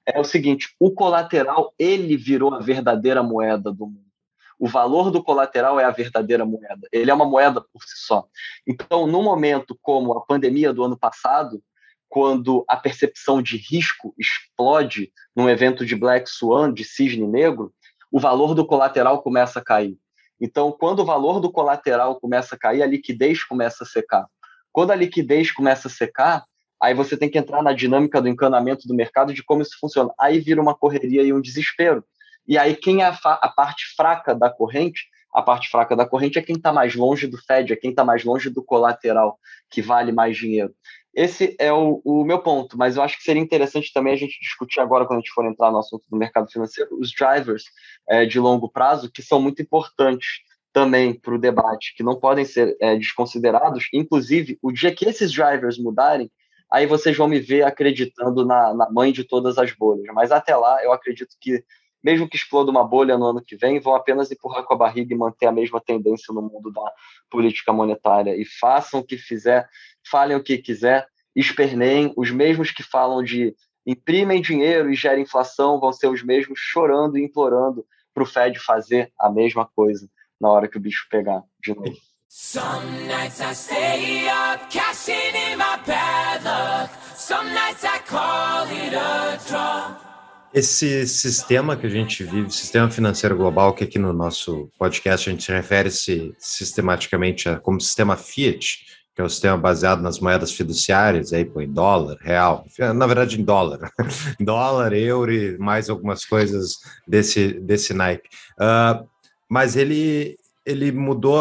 é 0.05 0.18
o 0.18 0.24
seguinte: 0.24 0.74
o 0.80 0.91
colateral 0.91 1.72
ele 1.78 2.16
virou 2.16 2.53
a 2.53 2.59
verdadeira 2.59 3.22
moeda 3.22 3.72
do 3.72 3.86
mundo. 3.86 4.11
O 4.59 4.66
valor 4.66 5.11
do 5.11 5.22
colateral 5.22 5.80
é 5.80 5.84
a 5.84 5.91
verdadeira 5.91 6.45
moeda. 6.45 6.86
Ele 6.93 7.11
é 7.11 7.14
uma 7.14 7.24
moeda 7.24 7.62
por 7.72 7.82
si 7.82 7.97
só. 8.05 8.26
Então, 8.66 9.07
no 9.07 9.22
momento 9.22 9.78
como 9.80 10.12
a 10.18 10.20
pandemia 10.20 10.70
do 10.70 10.84
ano 10.84 10.99
passado, 10.99 11.62
quando 12.11 12.64
a 12.68 12.76
percepção 12.76 13.41
de 13.41 13.57
risco 13.57 14.12
explode 14.18 15.11
num 15.34 15.49
evento 15.49 15.86
de 15.86 15.95
Black 15.95 16.28
Swan, 16.28 16.74
de 16.74 16.84
cisne 16.84 17.26
negro, 17.26 17.72
o 18.11 18.18
valor 18.18 18.54
do 18.54 18.66
colateral 18.66 19.22
começa 19.22 19.58
a 19.61 19.64
cair. 19.64 19.96
Então, 20.40 20.72
quando 20.72 21.00
o 21.00 21.04
valor 21.04 21.38
do 21.38 21.52
colateral 21.52 22.18
começa 22.18 22.54
a 22.54 22.58
cair, 22.58 22.82
a 22.82 22.86
liquidez 22.86 23.44
começa 23.44 23.84
a 23.84 23.86
secar. 23.86 24.26
Quando 24.72 24.90
a 24.90 24.96
liquidez 24.96 25.52
começa 25.52 25.88
a 25.88 25.90
secar, 25.90 26.44
aí 26.80 26.94
você 26.94 27.16
tem 27.16 27.28
que 27.28 27.38
entrar 27.38 27.62
na 27.62 27.72
dinâmica 27.72 28.22
do 28.22 28.28
encanamento 28.28 28.88
do 28.88 28.94
mercado 28.94 29.34
de 29.34 29.42
como 29.44 29.62
isso 29.62 29.76
funciona. 29.78 30.11
Aí 30.18 30.40
vira 30.40 30.61
uma 30.61 30.74
correria 30.74 31.22
e 31.22 31.32
um 31.32 31.40
desespero. 31.40 32.02
E 32.48 32.56
aí, 32.56 32.74
quem 32.74 33.02
é 33.02 33.04
a, 33.04 33.18
a 33.24 33.48
parte 33.48 33.94
fraca 33.94 34.34
da 34.34 34.48
corrente? 34.48 35.08
A 35.32 35.42
parte 35.42 35.68
fraca 35.68 35.94
da 35.94 36.06
corrente 36.06 36.38
é 36.38 36.42
quem 36.42 36.56
está 36.56 36.72
mais 36.72 36.96
longe 36.96 37.26
do 37.26 37.38
Fed, 37.38 37.72
é 37.72 37.76
quem 37.76 37.90
está 37.90 38.04
mais 38.04 38.24
longe 38.24 38.50
do 38.50 38.64
colateral, 38.64 39.38
que 39.70 39.80
vale 39.80 40.11
mais 40.11 40.36
dinheiro. 40.36 40.74
Esse 41.14 41.56
é 41.58 41.72
o, 41.72 42.00
o, 42.04 42.24
meu 42.24 42.38
ponto, 42.38 42.78
mas 42.78 42.96
eu 42.96 43.02
acho 43.02 43.16
que 43.16 43.24
seria 43.24 43.42
interessante 43.42 43.92
também 43.92 44.12
a 44.12 44.16
gente 44.16 44.38
discutir 44.40 44.80
agora, 44.80 45.04
quando 45.04 45.18
a 45.18 45.20
gente 45.20 45.32
for 45.32 45.44
entrar 45.44 45.70
no 45.70 45.78
assunto 45.78 46.04
do 46.08 46.16
mercado 46.16 46.50
financeiro, 46.50 46.96
os 46.98 47.12
drivers 47.12 47.64
é, 48.08 48.24
de 48.24 48.38
longo 48.38 48.68
prazo, 48.68 49.11
que 49.11 49.22
são 49.22 49.40
muito 49.40 49.61
importantes 49.61 50.42
também 50.72 51.12
para 51.12 51.34
o 51.34 51.38
debate, 51.38 51.94
que 51.96 52.02
não 52.02 52.18
podem 52.18 52.44
ser 52.44 52.76
é, 52.80 52.96
desconsiderados. 52.96 53.88
Inclusive, 53.92 54.58
o 54.62 54.70
dia 54.70 54.94
que 54.94 55.08
esses 55.08 55.32
drivers 55.32 55.78
mudarem, 55.78 56.30
aí 56.70 56.86
vocês 56.86 57.16
vão 57.16 57.26
me 57.26 57.40
ver 57.40 57.64
acreditando 57.64 58.46
na, 58.46 58.72
na 58.72 58.88
mãe 58.90 59.12
de 59.12 59.24
todas 59.24 59.58
as 59.58 59.72
bolhas. 59.72 60.06
Mas 60.14 60.30
até 60.30 60.54
lá, 60.54 60.82
eu 60.84 60.92
acredito 60.92 61.34
que 61.40 61.64
mesmo 62.03 62.28
que 62.28 62.36
exploda 62.36 62.70
uma 62.70 62.84
bolha 62.84 63.16
no 63.18 63.26
ano 63.26 63.42
que 63.42 63.57
vem, 63.57 63.80
vão 63.80 63.94
apenas 63.94 64.30
empurrar 64.30 64.64
com 64.64 64.74
a 64.74 64.76
barriga 64.76 65.14
e 65.14 65.16
manter 65.16 65.46
a 65.46 65.53
mesma 65.53 65.80
tendência 65.80 66.32
no 66.34 66.42
mundo 66.42 66.72
da 66.72 66.92
política 67.30 67.72
monetária. 67.72 68.36
E 68.36 68.44
façam 68.44 69.01
o 69.01 69.05
que 69.05 69.16
fizer, 69.16 69.68
falem 70.11 70.36
o 70.36 70.42
que 70.42 70.59
quiser, 70.59 71.07
esperneiem. 71.34 72.12
Os 72.16 72.30
mesmos 72.30 72.70
que 72.70 72.82
falam 72.82 73.22
de 73.22 73.55
imprimem 73.86 74.40
dinheiro 74.40 74.90
e 74.90 74.94
gerem 74.94 75.22
inflação 75.22 75.80
vão 75.80 75.92
ser 75.92 76.09
os 76.09 76.22
mesmos 76.22 76.59
chorando 76.59 77.18
e 77.18 77.24
implorando 77.24 77.84
para 78.12 78.22
o 78.22 78.26
Fed 78.26 78.59
fazer 78.59 79.12
a 79.18 79.30
mesma 79.30 79.66
coisa 79.66 80.09
na 80.40 80.51
hora 80.51 80.68
que 80.68 80.76
o 80.76 80.80
bicho 80.80 81.07
pegar 81.11 81.42
de 81.62 81.74
novo. 81.74 81.96
Some 82.32 83.09
nights 83.09 83.40
I 83.40 83.53
stay 83.53 84.28
up, 84.28 84.70
cashing 84.70 85.34
in 85.34 85.59
my 85.59 85.76
bad 85.84 86.44
luck. 86.44 86.90
Some 87.16 87.53
nights 87.53 87.84
I 87.84 87.98
call 88.07 88.68
it 88.68 88.94
a 88.94 89.36
draw. 89.48 90.09
Esse 90.53 91.07
sistema 91.07 91.76
que 91.76 91.86
a 91.86 91.90
gente 91.90 92.24
vive, 92.24 92.51
sistema 92.51 92.90
financeiro 92.90 93.36
global, 93.36 93.72
que 93.72 93.84
aqui 93.84 94.01
no 94.01 94.12
nosso 94.12 94.68
podcast 94.76 95.28
a 95.28 95.32
gente 95.32 95.44
se 95.44 95.53
refere 95.53 95.90
-se 95.90 96.34
sistematicamente 96.38 97.48
a, 97.48 97.61
como 97.61 97.80
sistema 97.80 98.16
Fiat, 98.16 98.84
que 99.14 99.22
é 99.22 99.24
o 99.24 99.28
sistema 99.28 99.57
baseado 99.57 100.03
nas 100.03 100.18
moedas 100.18 100.51
fiduciárias, 100.53 101.32
aí 101.32 101.44
põe 101.44 101.70
dólar, 101.72 102.16
real, 102.20 102.66
na 102.96 103.07
verdade 103.07 103.40
em 103.40 103.44
dólar, 103.44 103.92
dólar, 104.40 104.92
euro 104.92 105.32
e 105.32 105.57
mais 105.57 105.88
algumas 105.88 106.24
coisas 106.24 106.78
desse, 107.07 107.53
desse 107.61 107.94
naipe. 107.94 108.28
Uh, 108.59 109.07
mas 109.48 109.76
ele, 109.76 110.36
ele 110.66 110.90
mudou, 110.90 111.40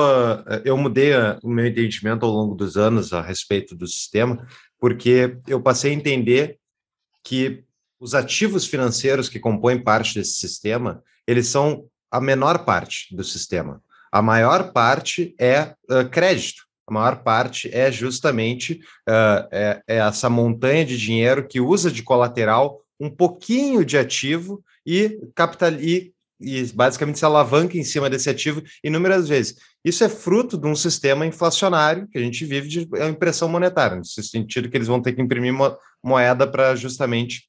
eu 0.64 0.78
mudei 0.78 1.14
o 1.42 1.50
meu 1.50 1.66
entendimento 1.66 2.28
ao 2.28 2.32
longo 2.32 2.54
dos 2.54 2.78
anos 2.78 3.12
a 3.12 3.22
respeito 3.22 3.76
do 3.76 3.88
sistema, 3.88 4.46
porque 4.80 5.36
eu 5.48 5.60
passei 5.60 5.92
a 5.92 5.96
entender 5.96 6.60
que 7.24 7.64
os 8.00 8.16
ativos 8.16 8.66
financeiros 8.66 9.28
que 9.28 9.40
compõem 9.40 9.84
parte 9.84 10.16
desse 10.16 10.34
sistema, 10.34 11.04
eles 11.28 11.48
são 11.48 11.86
a 12.10 12.20
menor 12.20 12.66
parte 12.66 13.16
do 13.16 13.24
sistema. 13.24 13.82
A 14.12 14.22
maior 14.22 14.72
parte 14.72 15.36
é 15.40 15.74
uh, 15.92 16.08
crédito. 16.10 16.64
A 16.88 16.92
maior 16.92 17.18
parte 17.22 17.70
é 17.72 17.92
justamente 17.92 18.82
uh, 19.08 19.48
é, 19.52 19.82
é 19.88 19.98
essa 19.98 20.30
montanha 20.30 20.84
de 20.84 20.98
dinheiro 20.98 21.48
que 21.48 21.62
usa 21.62 21.92
de 21.92 22.02
colateral 22.02 22.82
um 23.00 23.10
pouquinho 23.10 23.86
de 23.86 23.98
ativo 23.98 24.64
e 24.86 25.20
capital 25.36 25.72
e, 25.74 26.12
e 26.42 26.64
basicamente 26.74 27.20
se 27.20 27.26
alavanca 27.26 27.78
em 27.78 27.84
cima 27.84 28.10
desse 28.10 28.30
ativo 28.30 28.64
inúmeras 28.84 29.30
vezes. 29.30 29.56
Isso 29.86 30.04
é 30.04 30.10
fruto 30.10 30.58
de 30.58 30.68
um 30.68 30.76
sistema 30.76 31.26
inflacionário 31.26 32.08
que 32.08 32.18
a 32.18 32.22
gente 32.22 32.44
vive 32.44 32.68
de 32.68 32.90
é 32.96 33.08
impressão 33.08 33.48
monetária, 33.48 33.98
no 33.98 34.06
sentido 34.06 34.70
que 34.70 34.76
eles 34.76 34.88
vão 34.88 35.02
ter 35.02 35.14
que 35.14 35.22
imprimir 35.22 35.54
mo 35.54 35.78
moeda 36.04 36.48
para 36.48 36.76
justamente 36.76 37.49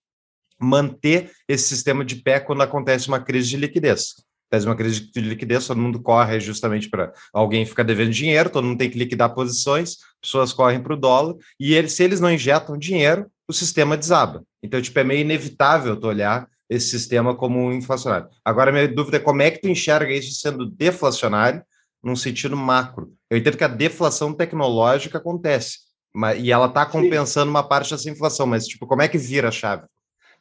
manter 0.60 1.30
esse 1.48 1.68
sistema 1.68 2.04
de 2.04 2.16
pé 2.16 2.40
quando 2.40 2.62
acontece 2.62 3.08
uma 3.08 3.20
crise 3.20 3.48
de 3.50 3.56
liquidez 3.56 4.14
tese 4.50 4.66
uma 4.66 4.74
crise 4.74 5.10
de 5.12 5.20
liquidez, 5.20 5.66
todo 5.66 5.80
mundo 5.80 6.02
corre 6.02 6.40
justamente 6.40 6.90
para 6.90 7.12
alguém 7.32 7.64
ficar 7.64 7.84
devendo 7.84 8.10
dinheiro, 8.10 8.50
todo 8.50 8.66
mundo 8.66 8.78
tem 8.78 8.90
que 8.90 8.98
liquidar 8.98 9.32
posições, 9.32 9.98
pessoas 10.20 10.52
correm 10.52 10.82
para 10.82 10.92
o 10.92 10.96
dólar, 10.96 11.36
e 11.58 11.72
eles, 11.72 11.92
se 11.92 12.02
eles 12.02 12.20
não 12.20 12.30
injetam 12.30 12.76
dinheiro, 12.76 13.26
o 13.48 13.52
sistema 13.52 13.96
desaba. 13.96 14.42
Então, 14.62 14.82
tipo, 14.82 14.98
é 14.98 15.04
meio 15.04 15.20
inevitável 15.20 15.96
tu 15.96 16.08
olhar 16.08 16.48
esse 16.68 16.88
sistema 16.88 17.34
como 17.34 17.60
um 17.60 17.72
inflacionário. 17.72 18.28
Agora, 18.44 18.72
minha 18.72 18.88
dúvida 18.88 19.16
é 19.16 19.20
como 19.20 19.40
é 19.40 19.50
que 19.50 19.60
tu 19.60 19.68
enxerga 19.68 20.12
isso 20.12 20.32
sendo 20.40 20.66
deflacionário 20.66 21.62
num 22.02 22.16
sentido 22.16 22.56
macro? 22.56 23.12
Eu 23.30 23.38
entendo 23.38 23.56
que 23.56 23.64
a 23.64 23.68
deflação 23.68 24.32
tecnológica 24.32 25.18
acontece, 25.18 25.78
mas, 26.12 26.42
e 26.42 26.50
ela 26.50 26.66
está 26.66 26.84
compensando 26.84 27.46
Sim. 27.46 27.50
uma 27.50 27.62
parte 27.62 27.90
dessa 27.90 28.10
inflação, 28.10 28.46
mas, 28.46 28.66
tipo, 28.66 28.86
como 28.86 29.02
é 29.02 29.08
que 29.08 29.18
vira 29.18 29.48
a 29.48 29.52
chave? 29.52 29.84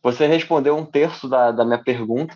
Você 0.01 0.27
respondeu 0.27 0.77
um 0.77 0.85
terço 0.85 1.27
da, 1.27 1.51
da 1.51 1.65
minha 1.65 1.81
pergunta, 1.83 2.35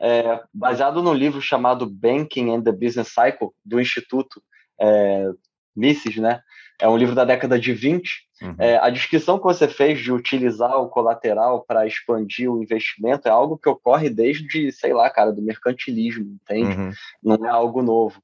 é, 0.00 0.40
baseado 0.52 1.02
no 1.02 1.12
livro 1.12 1.40
chamado 1.40 1.88
Banking 1.88 2.54
and 2.54 2.62
the 2.62 2.72
Business 2.72 3.08
Cycle, 3.08 3.50
do 3.64 3.80
Instituto 3.80 4.42
é, 4.80 5.30
Mises, 5.74 6.16
né? 6.16 6.40
É 6.80 6.88
um 6.88 6.96
livro 6.96 7.14
da 7.14 7.24
década 7.24 7.58
de 7.58 7.72
20. 7.72 8.10
Uhum. 8.42 8.56
É, 8.58 8.76
a 8.78 8.90
descrição 8.90 9.38
que 9.38 9.44
você 9.44 9.68
fez 9.68 10.00
de 10.00 10.12
utilizar 10.12 10.76
o 10.76 10.88
colateral 10.88 11.64
para 11.64 11.86
expandir 11.86 12.50
o 12.50 12.62
investimento 12.62 13.28
é 13.28 13.30
algo 13.30 13.56
que 13.56 13.68
ocorre 13.68 14.10
desde, 14.10 14.72
sei 14.72 14.92
lá, 14.92 15.08
cara, 15.08 15.32
do 15.32 15.40
mercantilismo, 15.40 16.36
entende? 16.42 16.76
Uhum. 16.76 16.92
Não 17.22 17.46
é 17.46 17.50
algo 17.50 17.80
novo. 17.80 18.20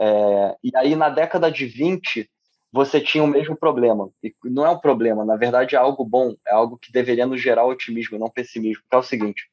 É, 0.00 0.56
e 0.64 0.70
aí, 0.76 0.96
na 0.96 1.10
década 1.10 1.50
de 1.50 1.66
20, 1.66 2.28
você 2.72 3.00
tinha 3.00 3.24
o 3.24 3.28
mesmo 3.28 3.56
problema. 3.56 4.10
E 4.22 4.32
não 4.44 4.64
é 4.64 4.70
um 4.70 4.78
problema, 4.78 5.24
na 5.24 5.36
verdade 5.36 5.74
é 5.74 5.78
algo 5.78 6.04
bom, 6.04 6.34
é 6.46 6.52
algo 6.52 6.78
que 6.78 6.92
deveria 6.92 7.26
nos 7.26 7.40
gerar 7.40 7.64
otimismo, 7.64 8.18
não 8.18 8.30
pessimismo. 8.30 8.82
Que 8.88 8.96
é 8.96 8.98
o 8.98 9.02
seguinte: 9.02 9.50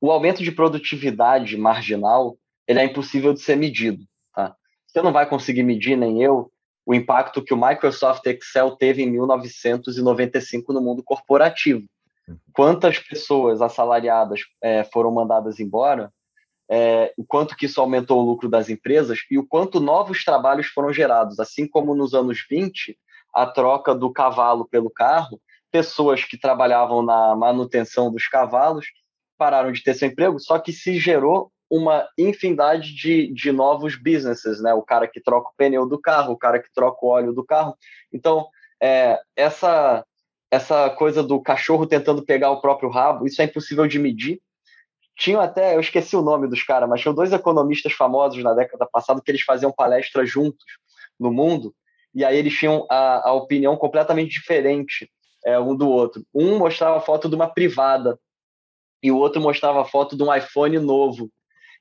o 0.00 0.10
aumento 0.10 0.42
de 0.42 0.52
produtividade 0.52 1.56
marginal 1.56 2.36
ele 2.66 2.80
é 2.80 2.84
impossível 2.84 3.32
de 3.32 3.40
ser 3.40 3.56
medido. 3.56 4.04
Tá? 4.34 4.54
Você 4.86 5.00
não 5.00 5.12
vai 5.12 5.28
conseguir 5.28 5.62
medir, 5.62 5.96
nem 5.96 6.22
eu, 6.22 6.52
o 6.84 6.94
impacto 6.94 7.42
que 7.42 7.54
o 7.54 7.56
Microsoft 7.56 8.24
Excel 8.26 8.72
teve 8.72 9.02
em 9.02 9.10
1995 9.10 10.72
no 10.72 10.80
mundo 10.80 11.02
corporativo. 11.02 11.84
Uhum. 12.28 12.38
Quantas 12.52 12.98
pessoas 12.98 13.62
assalariadas 13.62 14.40
é, 14.62 14.84
foram 14.84 15.10
mandadas 15.10 15.60
embora, 15.60 16.12
é, 16.70 17.12
o 17.16 17.24
quanto 17.24 17.56
que 17.56 17.66
isso 17.66 17.80
aumentou 17.80 18.20
o 18.20 18.26
lucro 18.26 18.48
das 18.48 18.68
empresas 18.68 19.20
e 19.30 19.38
o 19.38 19.46
quanto 19.46 19.80
novos 19.80 20.24
trabalhos 20.24 20.66
foram 20.66 20.92
gerados. 20.92 21.40
Assim 21.40 21.66
como 21.66 21.94
nos 21.94 22.14
anos 22.14 22.44
20, 22.48 22.98
a 23.34 23.46
troca 23.46 23.94
do 23.94 24.12
cavalo 24.12 24.66
pelo 24.68 24.90
carro, 24.90 25.40
pessoas 25.70 26.24
que 26.24 26.38
trabalhavam 26.38 27.02
na 27.02 27.34
manutenção 27.34 28.10
dos 28.10 28.26
cavalos 28.26 28.86
pararam 29.36 29.72
de 29.72 29.82
ter 29.82 29.94
seu 29.94 30.08
emprego, 30.08 30.38
só 30.40 30.58
que 30.58 30.72
se 30.72 30.98
gerou 30.98 31.52
uma 31.70 32.08
infinidade 32.18 32.94
de, 32.94 33.32
de 33.32 33.52
novos 33.52 33.94
businesses, 33.94 34.60
né? 34.60 34.72
O 34.72 34.82
cara 34.82 35.06
que 35.06 35.20
troca 35.20 35.50
o 35.50 35.54
pneu 35.56 35.86
do 35.86 36.00
carro, 36.00 36.32
o 36.32 36.38
cara 36.38 36.58
que 36.58 36.72
troca 36.72 36.98
o 37.04 37.08
óleo 37.08 37.32
do 37.32 37.44
carro. 37.44 37.76
Então, 38.12 38.46
é, 38.82 39.20
essa 39.36 40.04
essa 40.50 40.88
coisa 40.88 41.22
do 41.22 41.40
cachorro 41.42 41.86
tentando 41.86 42.24
pegar 42.24 42.50
o 42.50 42.60
próprio 42.60 42.88
rabo, 42.88 43.26
isso 43.26 43.42
é 43.42 43.44
impossível 43.44 43.86
de 43.86 43.98
medir. 43.98 44.40
Tinham 45.18 45.40
até, 45.40 45.74
eu 45.74 45.80
esqueci 45.80 46.16
o 46.16 46.22
nome 46.22 46.46
dos 46.46 46.62
caras, 46.62 46.88
mas 46.88 47.00
tinham 47.00 47.14
dois 47.14 47.32
economistas 47.32 47.92
famosos 47.92 48.42
na 48.42 48.54
década 48.54 48.86
passada 48.86 49.20
que 49.20 49.28
eles 49.28 49.42
faziam 49.42 49.72
palestras 49.72 50.30
juntos 50.30 50.64
no 51.18 51.32
mundo, 51.32 51.74
e 52.14 52.24
aí 52.24 52.38
eles 52.38 52.56
tinham 52.56 52.86
a, 52.88 53.28
a 53.28 53.32
opinião 53.32 53.76
completamente 53.76 54.30
diferente 54.30 55.10
é, 55.44 55.58
um 55.58 55.74
do 55.74 55.88
outro. 55.88 56.24
Um 56.32 56.58
mostrava 56.58 57.00
foto 57.00 57.28
de 57.28 57.34
uma 57.34 57.48
privada 57.48 58.18
e 59.02 59.10
o 59.10 59.16
outro 59.16 59.40
mostrava 59.40 59.84
foto 59.84 60.16
de 60.16 60.22
um 60.22 60.34
iPhone 60.34 60.78
novo. 60.78 61.30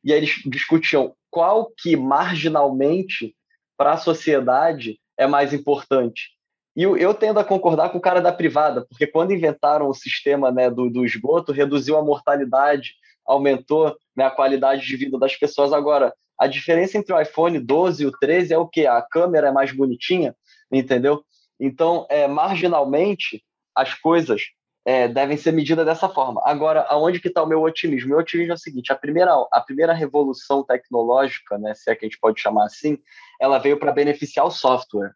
E 0.03 0.11
aí 0.11 0.17
eles 0.17 0.41
discutiam 0.45 1.15
qual 1.29 1.71
que 1.77 1.95
marginalmente 1.95 3.35
para 3.77 3.93
a 3.93 3.97
sociedade 3.97 4.99
é 5.15 5.27
mais 5.27 5.53
importante. 5.53 6.31
E 6.75 6.83
eu 6.83 7.13
tendo 7.13 7.39
a 7.39 7.43
concordar 7.43 7.89
com 7.89 7.97
o 7.97 8.01
cara 8.01 8.21
da 8.21 8.31
privada, 8.31 8.85
porque 8.87 9.07
quando 9.07 9.33
inventaram 9.33 9.87
o 9.87 9.93
sistema 9.93 10.51
né, 10.51 10.69
do, 10.69 10.89
do 10.89 11.03
esgoto, 11.05 11.51
reduziu 11.51 11.97
a 11.97 12.03
mortalidade, 12.03 12.93
aumentou 13.27 13.95
né, 14.15 14.25
a 14.25 14.31
qualidade 14.31 14.85
de 14.85 14.95
vida 14.95 15.19
das 15.19 15.35
pessoas. 15.35 15.73
Agora, 15.73 16.13
a 16.39 16.47
diferença 16.47 16.97
entre 16.97 17.13
o 17.13 17.19
iPhone 17.19 17.59
12 17.59 18.03
e 18.03 18.05
o 18.05 18.11
13 18.11 18.53
é 18.53 18.57
o 18.57 18.67
que? 18.67 18.85
A 18.87 19.01
câmera 19.01 19.47
é 19.47 19.51
mais 19.51 19.71
bonitinha, 19.71 20.35
entendeu? 20.71 21.23
Então, 21.59 22.05
é, 22.09 22.27
marginalmente, 22.27 23.43
as 23.75 23.93
coisas 23.93 24.41
é, 24.85 25.07
devem 25.07 25.35
ser 25.35 25.51
medidas 25.51 25.85
dessa 25.85 26.07
forma. 26.07 26.41
Agora, 26.45 26.85
aonde 26.89 27.19
que 27.19 27.27
está 27.27 27.43
o 27.43 27.45
meu 27.45 27.61
otimismo? 27.61 28.09
Meu 28.09 28.19
otimismo 28.19 28.53
é 28.53 28.55
o 28.55 28.59
seguinte: 28.59 28.91
a 28.91 28.95
primeira, 28.95 29.33
a 29.51 29.59
primeira 29.59 29.93
revolução 29.93 30.63
tecnológica, 30.63 31.57
né, 31.57 31.73
se 31.73 31.91
é 31.91 31.95
que 31.95 32.05
a 32.05 32.07
gente 32.07 32.19
pode 32.19 32.39
chamar 32.39 32.65
assim, 32.65 32.97
ela 33.41 33.57
veio 33.57 33.77
para 33.77 33.91
beneficiar 33.91 34.45
o 34.45 34.51
software. 34.51 35.11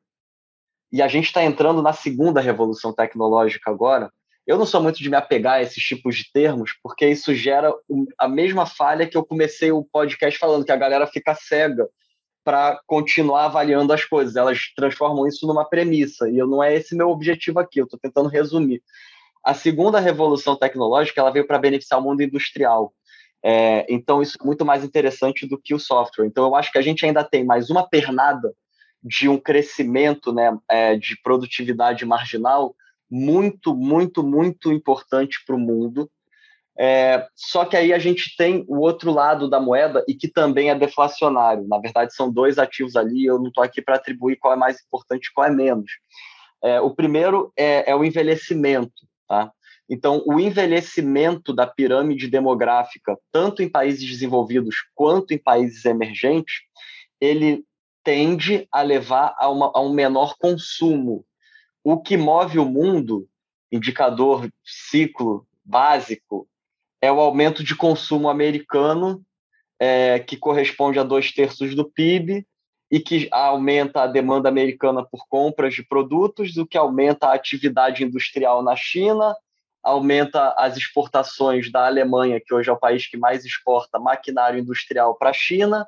E 0.91 1.01
a 1.01 1.07
gente 1.07 1.27
está 1.27 1.41
entrando 1.41 1.81
na 1.81 1.93
segunda 1.93 2.41
revolução 2.41 2.91
tecnológica 2.91 3.71
agora. 3.71 4.11
Eu 4.51 4.57
não 4.57 4.65
sou 4.65 4.83
muito 4.83 4.97
de 4.97 5.09
me 5.09 5.15
apegar 5.15 5.53
a 5.53 5.61
esses 5.61 5.81
tipos 5.81 6.13
de 6.17 6.29
termos, 6.29 6.73
porque 6.83 7.07
isso 7.07 7.33
gera 7.33 7.73
a 8.17 8.27
mesma 8.27 8.65
falha 8.65 9.07
que 9.07 9.15
eu 9.15 9.23
comecei 9.23 9.71
o 9.71 9.81
podcast 9.81 10.37
falando, 10.37 10.65
que 10.65 10.73
a 10.73 10.75
galera 10.75 11.07
fica 11.07 11.33
cega 11.33 11.87
para 12.43 12.77
continuar 12.85 13.45
avaliando 13.45 13.93
as 13.93 14.03
coisas. 14.03 14.35
Elas 14.35 14.59
transformam 14.75 15.25
isso 15.25 15.47
numa 15.47 15.63
premissa, 15.63 16.29
e 16.29 16.37
eu, 16.37 16.45
não 16.47 16.61
é 16.61 16.75
esse 16.75 16.93
meu 16.93 17.09
objetivo 17.11 17.59
aqui, 17.59 17.79
eu 17.79 17.85
estou 17.85 17.97
tentando 17.97 18.27
resumir. 18.27 18.83
A 19.41 19.53
segunda 19.53 20.01
revolução 20.01 20.57
tecnológica 20.57 21.21
ela 21.21 21.31
veio 21.31 21.47
para 21.47 21.57
beneficiar 21.57 22.01
o 22.01 22.03
mundo 22.03 22.21
industrial. 22.21 22.93
É, 23.41 23.85
então, 23.87 24.21
isso 24.21 24.37
é 24.37 24.45
muito 24.45 24.65
mais 24.65 24.83
interessante 24.83 25.47
do 25.47 25.57
que 25.57 25.73
o 25.73 25.79
software. 25.79 26.25
Então, 26.25 26.43
eu 26.43 26.55
acho 26.57 26.73
que 26.73 26.77
a 26.77 26.81
gente 26.81 27.05
ainda 27.05 27.23
tem 27.23 27.45
mais 27.45 27.69
uma 27.69 27.87
pernada 27.87 28.53
de 29.01 29.29
um 29.29 29.37
crescimento 29.37 30.33
né, 30.33 30.57
é, 30.69 30.97
de 30.97 31.15
produtividade 31.23 32.05
marginal 32.05 32.75
muito, 33.11 33.75
muito, 33.75 34.23
muito 34.23 34.71
importante 34.71 35.43
para 35.45 35.55
o 35.55 35.59
mundo. 35.59 36.09
É, 36.79 37.27
só 37.35 37.65
que 37.65 37.75
aí 37.75 37.91
a 37.91 37.99
gente 37.99 38.35
tem 38.37 38.63
o 38.67 38.79
outro 38.79 39.11
lado 39.11 39.49
da 39.49 39.59
moeda 39.59 40.03
e 40.07 40.15
que 40.15 40.27
também 40.27 40.69
é 40.69 40.75
deflacionário. 40.75 41.67
Na 41.67 41.77
verdade, 41.77 42.15
são 42.15 42.31
dois 42.31 42.57
ativos 42.57 42.95
ali. 42.95 43.25
Eu 43.25 43.37
não 43.37 43.49
estou 43.49 43.63
aqui 43.63 43.81
para 43.81 43.95
atribuir 43.95 44.37
qual 44.37 44.53
é 44.53 44.57
mais 44.57 44.81
importante 44.81 45.25
e 45.27 45.33
qual 45.33 45.45
é 45.45 45.51
menos. 45.51 45.91
É, 46.63 46.79
o 46.79 46.95
primeiro 46.95 47.51
é, 47.57 47.91
é 47.91 47.95
o 47.95 48.05
envelhecimento. 48.05 48.93
Tá? 49.27 49.51
Então, 49.89 50.23
o 50.25 50.39
envelhecimento 50.39 51.53
da 51.53 51.67
pirâmide 51.67 52.27
demográfica, 52.27 53.17
tanto 53.31 53.61
em 53.61 53.69
países 53.69 54.07
desenvolvidos 54.07 54.75
quanto 54.95 55.33
em 55.33 55.37
países 55.37 55.83
emergentes, 55.83 56.61
ele 57.19 57.65
tende 58.03 58.67
a 58.71 58.81
levar 58.81 59.35
a, 59.37 59.49
uma, 59.49 59.71
a 59.75 59.81
um 59.81 59.93
menor 59.93 60.35
consumo. 60.39 61.25
O 61.83 61.99
que 61.99 62.15
move 62.15 62.59
o 62.59 62.65
mundo, 62.65 63.27
indicador 63.71 64.49
ciclo 64.63 65.47
básico, 65.63 66.47
é 67.01 67.11
o 67.11 67.19
aumento 67.19 67.63
de 67.63 67.75
consumo 67.75 68.29
americano, 68.29 69.23
é, 69.79 70.19
que 70.19 70.37
corresponde 70.37 70.99
a 70.99 71.03
dois 71.03 71.31
terços 71.31 71.73
do 71.73 71.89
PIB, 71.89 72.45
e 72.91 72.99
que 72.99 73.27
aumenta 73.31 74.03
a 74.03 74.07
demanda 74.07 74.49
americana 74.49 75.03
por 75.03 75.25
compras 75.27 75.73
de 75.73 75.81
produtos, 75.81 76.57
o 76.57 76.67
que 76.67 76.77
aumenta 76.77 77.27
a 77.27 77.33
atividade 77.33 78.03
industrial 78.03 78.61
na 78.61 78.75
China, 78.75 79.35
aumenta 79.81 80.53
as 80.57 80.77
exportações 80.77 81.71
da 81.71 81.87
Alemanha, 81.87 82.39
que 82.39 82.53
hoje 82.53 82.69
é 82.69 82.73
o 82.73 82.79
país 82.79 83.07
que 83.07 83.17
mais 83.17 83.45
exporta 83.45 83.97
maquinário 83.97 84.59
industrial 84.59 85.15
para 85.15 85.29
a 85.29 85.33
China, 85.33 85.87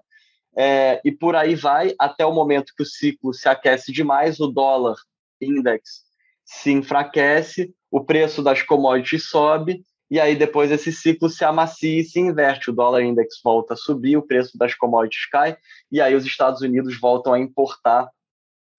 é, 0.56 1.02
e 1.04 1.12
por 1.12 1.36
aí 1.36 1.56
vai 1.56 1.94
até 2.00 2.26
o 2.26 2.34
momento 2.34 2.74
que 2.76 2.84
o 2.84 2.86
ciclo 2.86 3.34
se 3.34 3.50
aquece 3.50 3.92
demais, 3.92 4.40
o 4.40 4.48
dólar 4.48 4.96
index 5.44 6.04
se 6.46 6.72
enfraquece, 6.72 7.74
o 7.90 8.04
preço 8.04 8.42
das 8.44 8.62
commodities 8.62 9.30
sobe, 9.30 9.84
e 10.10 10.20
aí 10.20 10.36
depois 10.36 10.72
esse 10.72 10.92
ciclo 10.92 11.30
se 11.30 11.44
amacia 11.44 12.02
e 12.02 12.04
se 12.04 12.20
inverte. 12.20 12.70
O 12.70 12.74
dólar 12.74 13.02
index 13.02 13.40
volta 13.44 13.74
a 13.74 13.78
subir, 13.78 14.18
o 14.18 14.22
preço 14.22 14.58
das 14.58 14.76
commodities 14.76 15.26
cai, 15.28 15.58
e 15.92 16.02
aí 16.02 16.16
os 16.16 16.26
Estados 16.26 16.62
Unidos 16.62 17.00
voltam 17.00 17.34
a 17.34 17.40
importar, 17.40 18.10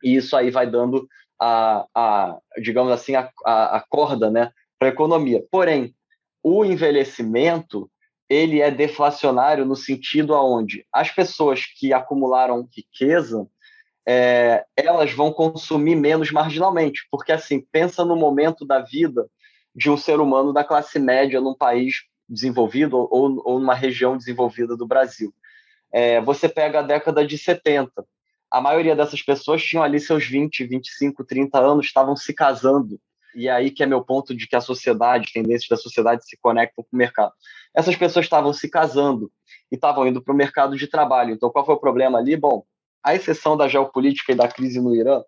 e 0.03 0.17
isso 0.17 0.37
aí 0.37 0.51
vai 0.51 0.69
dando 0.71 1.09
a, 1.41 1.87
a 1.95 2.39
digamos 2.61 2.93
assim, 2.93 3.15
a, 3.15 3.31
a, 3.45 3.85
corda 3.89 4.31
né, 4.31 4.51
para 4.79 4.89
a 4.89 4.93
economia. 4.93 5.45
Porém, 5.51 5.95
o 6.43 6.65
envelhecimento 6.65 7.91
ele 8.29 8.61
é 8.61 8.71
deflacionário 8.71 9.65
no 9.65 9.77
sentido 9.77 10.35
aonde 10.35 10.87
as 10.93 11.11
pessoas 11.11 11.65
que 11.67 11.93
acumularam 11.93 12.69
riqueza 12.75 13.47
é, 14.07 14.65
elas 14.77 15.13
vão 15.13 15.33
consumir 15.33 15.97
menos 15.97 16.31
marginalmente, 16.31 17.07
porque 17.11 17.33
assim 17.33 17.61
pensa 17.73 18.05
no 18.05 18.17
momento 18.17 18.67
da 18.67 18.81
vida 18.81 19.29
de 19.75 19.91
um 19.91 19.97
ser 19.97 20.21
humano 20.21 20.53
da 20.53 20.63
classe 20.63 20.99
média 20.99 21.41
num 21.41 21.55
país 21.55 22.03
desenvolvido 22.29 22.97
ou, 22.97 23.43
ou 23.45 23.59
numa 23.59 23.75
região 23.75 24.17
desenvolvida 24.17 24.77
do 24.77 24.87
Brasil. 24.87 25.35
É, 25.93 26.21
você 26.21 26.49
pega 26.49 26.81
a 26.81 26.83
década 26.83 27.27
de 27.27 27.39
70, 27.39 28.05
a 28.51 28.61
maioria 28.61 28.95
dessas 28.95 29.21
pessoas 29.21 29.65
tinham 29.65 29.83
ali 29.83 29.99
seus 29.99 30.27
20, 30.27 30.65
25, 30.65 31.25
30 31.25 31.59
anos, 31.59 31.87
estavam 31.87 32.15
se 32.15 32.33
casando. 32.33 33.01
E 33.35 33.49
é 33.49 33.51
aí 33.51 33.69
que 33.69 33.83
é 33.83 33.87
meu 33.87 34.01
ponto 34.01 34.33
de 34.33 34.47
que 34.47 34.55
a 34.55 34.61
sociedade, 34.61 35.33
tendências 35.33 35.69
da 35.69 35.77
sociedade 35.77 36.25
se 36.25 36.37
conectam 36.37 36.85
com 36.85 36.97
o 36.97 36.97
mercado. 36.97 37.33
Essas 37.75 37.97
pessoas 37.97 38.27
estavam 38.27 38.53
se 38.53 38.71
casando 38.71 39.29
e 39.73 39.75
estavam 39.75 40.07
indo 40.07 40.23
para 40.23 40.33
o 40.33 40.37
mercado 40.37 40.77
de 40.77 40.87
trabalho. 40.87 41.35
Então, 41.35 41.51
qual 41.51 41.67
foi 41.67 41.75
o 41.75 41.81
problema 41.81 42.19
ali? 42.19 42.37
Bom, 42.37 42.65
a 43.05 43.15
exceção 43.15 43.57
da 43.57 43.69
geopolítica 43.69 44.33
e 44.33 44.35
da 44.35 44.49
crise 44.49 44.81
no 44.81 44.95
Irã, 44.95 45.23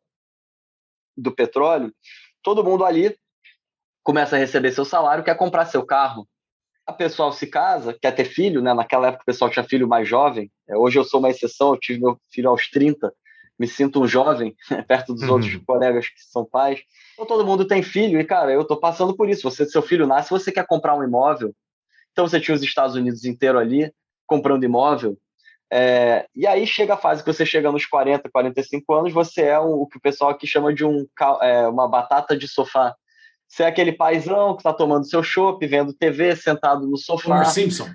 do 1.16 1.30
petróleo, 1.30 1.92
todo 2.42 2.64
mundo 2.64 2.84
ali 2.84 3.16
começa 4.02 4.36
a 4.36 4.38
receber 4.38 4.72
seu 4.72 4.84
salário, 4.84 5.24
quer 5.24 5.36
comprar 5.36 5.66
seu 5.66 5.84
carro. 5.84 6.26
A 6.86 6.92
pessoal 6.92 7.32
se 7.32 7.46
casa, 7.48 7.96
quer 8.00 8.12
ter 8.12 8.24
filho, 8.24 8.62
né? 8.62 8.72
Naquela 8.72 9.08
época 9.08 9.22
o 9.22 9.26
pessoal 9.26 9.50
tinha 9.50 9.64
filho 9.64 9.88
mais 9.88 10.08
jovem. 10.08 10.50
É, 10.68 10.76
hoje 10.76 10.98
eu 10.98 11.04
sou 11.04 11.18
uma 11.18 11.30
exceção, 11.30 11.70
eu 11.70 11.80
tive 11.80 12.00
meu 12.00 12.16
filho 12.30 12.48
aos 12.48 12.70
30, 12.70 13.12
me 13.58 13.66
sinto 13.66 14.00
um 14.00 14.06
jovem 14.06 14.54
perto 14.86 15.12
dos 15.12 15.24
uhum. 15.24 15.32
outros 15.32 15.56
colegas 15.66 16.08
que 16.08 16.20
são 16.20 16.44
pais. 16.44 16.80
Então, 17.14 17.26
todo 17.26 17.44
mundo 17.44 17.66
tem 17.66 17.82
filho 17.82 18.20
e, 18.20 18.24
cara, 18.24 18.52
eu 18.52 18.64
tô 18.64 18.76
passando 18.76 19.16
por 19.16 19.28
isso. 19.28 19.50
Você, 19.50 19.66
seu 19.66 19.82
filho 19.82 20.06
nasce, 20.06 20.30
você 20.30 20.52
quer 20.52 20.66
comprar 20.66 20.94
um 20.94 21.02
imóvel. 21.02 21.54
Então 22.12 22.26
você 22.26 22.40
tinha 22.40 22.54
os 22.54 22.62
Estados 22.62 22.94
Unidos 22.94 23.24
inteiro 23.24 23.58
ali 23.58 23.92
comprando 24.26 24.64
imóvel. 24.64 25.18
É, 25.72 26.26
e 26.34 26.46
aí 26.46 26.66
chega 26.66 26.94
a 26.94 26.98
fase 26.98 27.24
que 27.24 27.32
você 27.32 27.44
chega 27.44 27.72
nos 27.72 27.86
40, 27.86 28.28
45 28.30 28.94
anos, 28.94 29.12
você 29.12 29.42
é 29.42 29.58
um, 29.58 29.72
o 29.72 29.86
que 29.86 29.98
o 29.98 30.00
pessoal 30.00 30.30
aqui 30.30 30.46
chama 30.46 30.72
de 30.72 30.84
um, 30.84 31.06
é, 31.42 31.66
uma 31.66 31.88
batata 31.88 32.36
de 32.36 32.46
sofá. 32.46 32.94
Você 33.48 33.62
é 33.62 33.66
aquele 33.66 33.92
paizão 33.92 34.54
que 34.54 34.60
está 34.60 34.72
tomando 34.72 35.08
seu 35.08 35.22
chopp, 35.22 35.64
vendo 35.66 35.92
TV, 35.92 36.34
sentado 36.36 36.86
no 36.86 36.96
sofá. 36.96 37.36
Homer 37.36 37.46
Simpson. 37.46 37.88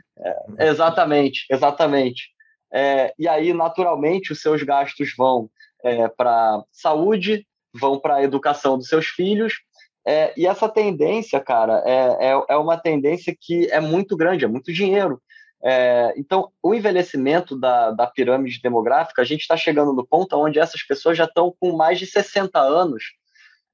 É, 0.58 0.68
exatamente, 0.68 1.46
exatamente. 1.50 2.30
É, 2.74 3.14
e 3.20 3.28
aí, 3.28 3.54
naturalmente, 3.54 4.32
os 4.32 4.42
seus 4.42 4.64
gastos 4.64 5.14
vão 5.18 5.50
é, 5.84 6.08
para 6.08 6.64
saúde, 6.72 7.46
vão 7.74 8.00
para 8.00 8.16
a 8.16 8.24
educação 8.24 8.78
dos 8.78 8.88
seus 8.88 9.08
filhos. 9.08 9.56
É, 10.06 10.34
e 10.36 10.48
essa 10.48 10.68
tendência, 10.68 11.40
cara, 11.40 11.84
é, 11.86 12.30
é, 12.30 12.44
é, 12.50 12.58
uma 12.58 12.78
tendência 12.78 13.36
que 13.40 13.70
é 13.72 13.80
muito 13.80 14.16
grande, 14.16 14.46
é 14.46 14.48
muito 14.48 14.72
dinheiro. 14.74 15.22
É, 15.64 16.14
então, 16.18 16.52
o 16.62 16.74
envelhecimento 16.74 17.56
da, 17.56 17.92
da 17.92 18.08
pirâmide 18.08 18.62
demográfica, 18.62 19.22
a 19.22 19.26
gente 19.26 19.42
está 19.42 19.56
chegando 19.56 19.94
no 19.94 20.06
ponto 20.06 20.36
onde 20.36 20.60
essas 20.60 20.82
pessoas 20.82 21.18
já 21.18 21.26
estão 21.26 21.54
com 21.60 21.76
mais 21.76 22.00
de 22.00 22.06
60 22.08 22.60
anos 22.60 23.04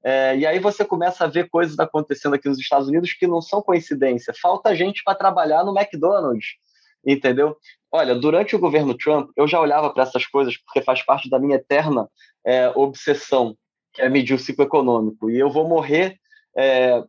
é, 0.02 0.36
e 0.36 0.46
aí 0.46 0.58
você 0.58 0.84
começa 0.84 1.24
a 1.24 1.28
ver 1.28 1.48
coisas 1.48 1.78
acontecendo 1.78 2.34
aqui 2.34 2.48
nos 2.48 2.58
Estados 2.58 2.88
Unidos 2.88 3.12
que 3.12 3.26
não 3.26 3.40
são 3.40 3.60
coincidência. 3.60 4.32
Falta 4.40 4.74
gente 4.74 5.02
para 5.02 5.14
trabalhar 5.14 5.64
no 5.64 5.76
McDonald's, 5.76 6.56
entendeu? 7.04 7.56
Olha, 7.90 8.14
durante 8.14 8.54
o 8.54 8.58
governo 8.58 8.96
Trump, 8.96 9.30
eu 9.36 9.48
já 9.48 9.60
olhava 9.60 9.90
para 9.90 10.04
essas 10.04 10.24
coisas 10.26 10.56
porque 10.56 10.82
faz 10.82 11.02
parte 11.02 11.28
da 11.28 11.38
minha 11.38 11.56
eterna 11.56 12.08
é, 12.44 12.68
obsessão, 12.74 13.56
que 13.92 14.02
é 14.02 14.08
medir 14.08 14.34
o 14.34 14.38
ciclo 14.38 14.64
econômico. 14.64 15.30
E 15.30 15.38
eu 15.38 15.50
vou 15.50 15.68
morrer 15.68 16.16
é, 16.56 17.02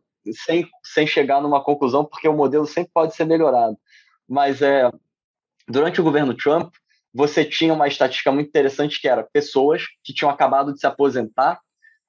sem, 0.44 0.68
sem 0.82 1.06
chegar 1.06 1.40
numa 1.40 1.62
conclusão, 1.62 2.04
porque 2.04 2.28
o 2.28 2.36
modelo 2.36 2.66
sempre 2.66 2.90
pode 2.92 3.14
ser 3.14 3.24
melhorado. 3.24 3.76
Mas 4.30 4.62
é, 4.62 4.88
durante 5.66 6.00
o 6.00 6.04
governo 6.04 6.34
Trump, 6.34 6.72
você 7.12 7.44
tinha 7.44 7.74
uma 7.74 7.88
estatística 7.88 8.30
muito 8.30 8.46
interessante 8.46 9.00
que 9.00 9.08
era 9.08 9.24
pessoas 9.24 9.82
que 10.04 10.14
tinham 10.14 10.30
acabado 10.30 10.72
de 10.72 10.78
se 10.78 10.86
aposentar 10.86 11.58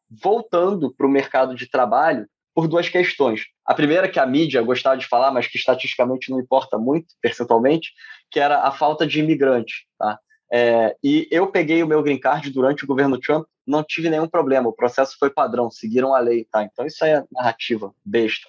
voltando 0.08 0.94
para 0.94 1.08
o 1.08 1.10
mercado 1.10 1.56
de 1.56 1.68
trabalho 1.68 2.28
por 2.54 2.68
duas 2.68 2.88
questões. 2.88 3.46
A 3.66 3.74
primeira, 3.74 4.08
que 4.08 4.20
a 4.20 4.26
mídia 4.26 4.62
gostava 4.62 4.98
de 4.98 5.08
falar, 5.08 5.32
mas 5.32 5.48
que 5.48 5.58
estatisticamente 5.58 6.30
não 6.30 6.40
importa 6.40 6.78
muito, 6.78 7.08
percentualmente, 7.20 7.92
que 8.30 8.40
era 8.40 8.62
a 8.62 8.72
falta 8.72 9.08
de 9.08 9.20
imigrantes. 9.20 9.86
Tá? 9.98 10.20
É, 10.52 10.96
e 11.04 11.28
eu 11.32 11.48
peguei 11.48 11.82
o 11.82 11.88
meu 11.88 12.04
green 12.04 12.20
card 12.20 12.52
durante 12.52 12.84
o 12.84 12.88
governo 12.88 13.18
Trump, 13.20 13.48
não 13.66 13.84
tive 13.84 14.10
nenhum 14.10 14.28
problema, 14.28 14.68
o 14.68 14.74
processo 14.74 15.16
foi 15.18 15.30
padrão, 15.30 15.72
seguiram 15.72 16.14
a 16.14 16.20
lei. 16.20 16.46
Tá? 16.52 16.62
Então, 16.62 16.86
isso 16.86 17.04
é 17.04 17.24
narrativa, 17.32 17.92
besta. 18.06 18.48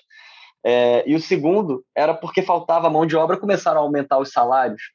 É, 0.65 1.03
e 1.09 1.15
o 1.15 1.21
segundo 1.21 1.85
era 1.95 2.15
porque 2.15 2.43
faltava 2.43 2.89
mão 2.89 3.05
de 3.05 3.17
obra, 3.17 3.37
começaram 3.37 3.81
a 3.81 3.83
aumentar 3.83 4.19
os 4.19 4.31
salários. 4.31 4.93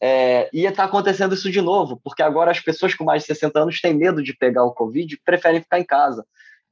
É, 0.00 0.50
e 0.52 0.64
está 0.64 0.84
acontecendo 0.84 1.34
isso 1.34 1.50
de 1.50 1.60
novo, 1.60 2.00
porque 2.02 2.22
agora 2.22 2.50
as 2.50 2.60
pessoas 2.60 2.94
com 2.94 3.04
mais 3.04 3.22
de 3.22 3.28
60 3.28 3.60
anos 3.60 3.80
têm 3.80 3.94
medo 3.94 4.22
de 4.22 4.36
pegar 4.36 4.64
o 4.64 4.72
Covid 4.72 5.18
preferem 5.24 5.60
ficar 5.60 5.78
em 5.78 5.84
casa. 5.84 6.26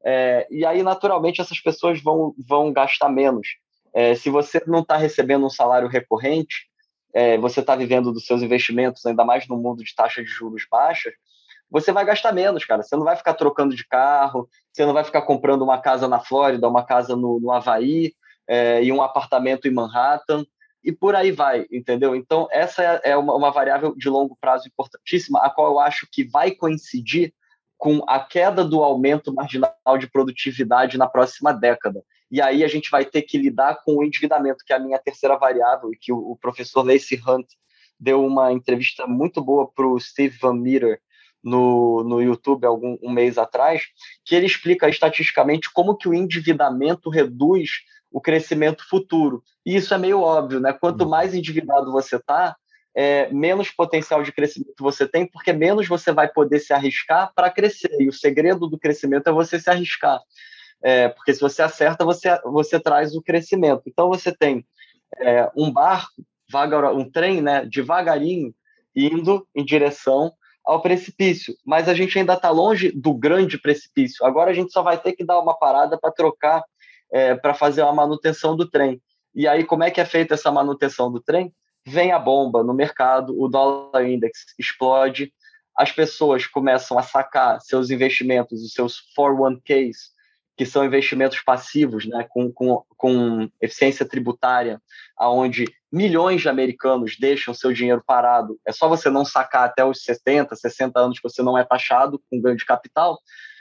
É, 0.05 0.47
e 0.51 0.66
aí, 0.66 0.83
naturalmente, 0.83 1.41
essas 1.41 1.61
pessoas 1.61 2.03
vão, 2.03 2.35
vão 2.47 2.72
gastar 2.72 3.09
menos. 3.09 3.49
É, 3.95 4.14
se 4.14 4.30
você 4.30 4.62
não 4.66 4.80
está 4.80 4.97
recebendo 4.97 5.47
um 5.47 5.51
salário 5.51 5.89
recorrente, 5.89 6.66
é, 7.14 7.37
você 7.39 7.61
está 7.61 7.76
vivendo 7.76 8.12
dos 8.12 8.26
seus 8.26 8.43
investimentos, 8.43 9.05
ainda 9.07 9.24
mais 9.24 9.47
no 9.47 9.57
mundo 9.57 9.85
de 9.85 9.95
taxa 9.95 10.22
de 10.22 10.28
juros 10.28 10.66
baixa, 10.70 11.12
você 11.70 11.93
vai 11.93 12.05
gastar 12.05 12.33
menos, 12.33 12.64
cara. 12.64 12.83
Você 12.83 12.97
não 12.97 13.05
vai 13.05 13.16
ficar 13.16 13.35
trocando 13.35 13.74
de 13.74 13.87
carro, 13.87 14.49
você 14.72 14.85
não 14.85 14.93
vai 14.93 15.05
ficar 15.05 15.22
comprando 15.22 15.62
uma 15.62 15.78
casa 15.78 16.09
na 16.09 16.20
Flórida, 16.20 16.68
uma 16.68 16.85
casa 16.85 17.14
no, 17.14 17.39
no 17.41 17.51
Havaí 17.51 18.14
é, 18.53 18.85
e 18.85 18.93
um 18.93 19.01
apartamento 19.01 19.67
em 19.67 19.71
Manhattan 19.71 20.45
e 20.85 20.93
por 20.93 21.15
aí 21.15 21.33
vai, 21.33 21.65
entendeu? 21.73 22.15
Então, 22.15 22.47
essa 22.51 22.83
é, 22.83 23.13
é 23.13 23.17
uma, 23.17 23.35
uma, 23.35 23.51
variável 23.51 23.95
de 23.97 24.11
longo 24.11 24.37
prazo 24.39 24.69
importantíssima, 24.69 25.41
a 25.41 25.49
qual 25.49 25.69
eu 25.69 25.81
acho 25.81 26.07
que 26.13 26.23
vai 26.23 26.51
coincidir 26.51 27.33
com 27.79 28.05
a 28.07 28.21
queda 28.21 28.63
do 28.63 28.85
aumento 28.85 29.33
marginal 29.33 29.97
de 29.99 30.07
produtividade 30.07 30.99
na 30.99 31.09
próxima 31.09 31.51
década. 31.51 32.05
E 32.31 32.43
aí 32.43 32.63
a 32.63 32.69
gente 32.69 32.91
vai 32.91 33.07
ter 33.07 33.23
que 33.23 33.39
lidar 33.39 33.79
com 33.87 33.97
o 33.97 34.05
endividamento, 34.05 34.65
que 34.67 34.73
é 34.75 34.77
a 34.77 34.81
minha 34.81 34.99
terceira 34.99 35.39
variável, 35.39 35.91
e 35.91 35.97
que 35.97 36.13
o, 36.13 36.37
professor 36.37 36.83
Lacey 36.83 37.19
Hunt 37.27 37.47
deu 37.99 38.23
uma 38.23 38.53
entrevista 38.53 39.07
muito 39.07 39.43
boa 39.43 39.67
para 39.67 39.87
o 39.87 39.99
Steve 39.99 40.37
Van 40.39 40.55
Meter 40.55 41.01
no, 41.43 42.05
no 42.05 42.21
YouTube 42.21 42.67
algum 42.67 42.99
um 43.03 43.11
mês 43.11 43.39
atrás, 43.39 43.85
que 44.27 44.35
ele 44.35 44.47
explica 44.47 44.91
estatisticamente 44.91 45.73
como 45.73 45.97
que 45.97 46.07
o 46.07 46.15
endividamento 46.15 47.09
reduz 47.09 47.71
o 48.13 48.21
crescimento 48.21 48.87
futuro. 48.89 49.43
E 49.65 49.77
isso 49.77 49.95
é 49.95 49.99
meio 49.99 50.21
óbvio, 50.21 50.61
né? 50.61 50.73
Quanto 50.73 51.03
uhum. 51.03 51.11
mais 51.11 51.35
endividado 51.35 51.91
você 51.91 52.17
está, 52.17 52.57
é, 52.95 53.33
menos 53.33 53.71
potencial 53.71 54.23
de 54.23 54.33
crescimento 54.33 54.75
você 54.79 55.09
tem, 55.09 55.27
porque 55.27 55.53
menos 55.53 55.89
você 55.89 56.13
vai 56.13 56.29
poder 56.29 56.59
se 56.59 56.73
arriscar 56.73 57.33
para 57.35 57.51
crescer. 57.51 57.91
E 57.99 58.09
o 58.09 58.13
segredo 58.13 58.69
do 58.69 58.79
crescimento 58.79 59.29
é 59.29 59.33
você 59.33 59.59
se 59.59 59.71
arriscar. 59.71 60.21
É, 60.83 61.09
porque 61.09 61.33
se 61.33 61.41
você 61.41 61.63
acerta, 61.63 62.05
você, 62.05 62.39
você 62.45 62.79
traz 62.79 63.15
o 63.15 63.23
crescimento. 63.23 63.83
Então 63.87 64.09
você 64.09 64.33
tem 64.33 64.67
é, 65.19 65.51
um 65.57 65.71
barco, 65.71 66.13
um 66.95 67.11
trem, 67.11 67.41
né, 67.41 67.65
devagarinho, 67.65 68.55
indo 68.95 69.47
em 69.55 69.65
direção 69.65 70.33
ao 70.65 70.83
precipício. 70.83 71.55
Mas 71.65 71.89
a 71.89 71.95
gente 71.95 72.19
ainda 72.19 72.35
está 72.35 72.51
longe 72.51 72.93
do 72.93 73.15
grande 73.15 73.59
precipício. 73.59 74.27
Agora 74.27 74.51
a 74.51 74.55
gente 74.55 74.73
só 74.73 74.83
vai 74.83 74.99
ter 74.99 75.13
que 75.13 75.25
dar 75.25 75.39
uma 75.41 75.57
parada 75.57 75.99
para 75.99 76.13
trocar 76.13 76.63
é, 77.13 77.35
para 77.35 77.55
fazer 77.55 77.83
a 77.83 77.93
manutenção 77.93 78.57
do 78.57 78.69
trem. 78.69 79.01
E 79.35 79.47
aí, 79.47 79.65
como 79.65 79.85
é 79.85 79.91
que 79.91 80.01
é 80.01 80.05
feita 80.05 80.35
essa 80.35 80.51
manutenção 80.51 81.11
do 81.13 81.21
trem? 81.21 81.55
Vem 81.87 82.13
a 82.13 82.19
bomba 82.19 82.63
no 82.63 82.73
mercado, 82.73 83.39
o 83.41 83.49
dólar 83.49 84.07
index 84.07 84.55
explode, 84.59 85.33
as 85.77 85.91
pessoas 85.91 86.47
começam 86.47 86.99
a 86.99 87.03
sacar 87.03 87.61
seus 87.61 87.91
investimentos, 87.91 88.63
os 88.63 88.73
seus 88.73 89.03
401ks, 89.19 90.13
que 90.57 90.67
são 90.67 90.85
investimentos 90.85 91.41
passivos, 91.41 92.07
né, 92.07 92.27
com, 92.29 92.53
com, 92.53 92.85
com 92.97 93.49
eficiência 93.61 94.07
tributária, 94.07 94.81
aonde 95.17 95.65
milhões 95.91 96.43
de 96.43 96.49
americanos 96.49 97.17
deixam 97.19 97.55
seu 97.55 97.73
dinheiro 97.73 98.03
parado. 98.07 98.61
É 98.67 98.71
só 98.71 98.89
você 98.89 99.09
não 99.09 99.25
sacar 99.25 99.65
até 99.65 99.85
os 99.85 100.05
70, 100.05 100.55
60 100.55 101.01
anos 101.01 101.19
que 101.19 101.29
você 101.29 101.43
não 101.43 101.57
é 101.57 101.65
taxado 101.65 102.23
com 102.31 102.41
ganho 102.41 102.57
de 102.57 102.67
capital. 102.67 103.19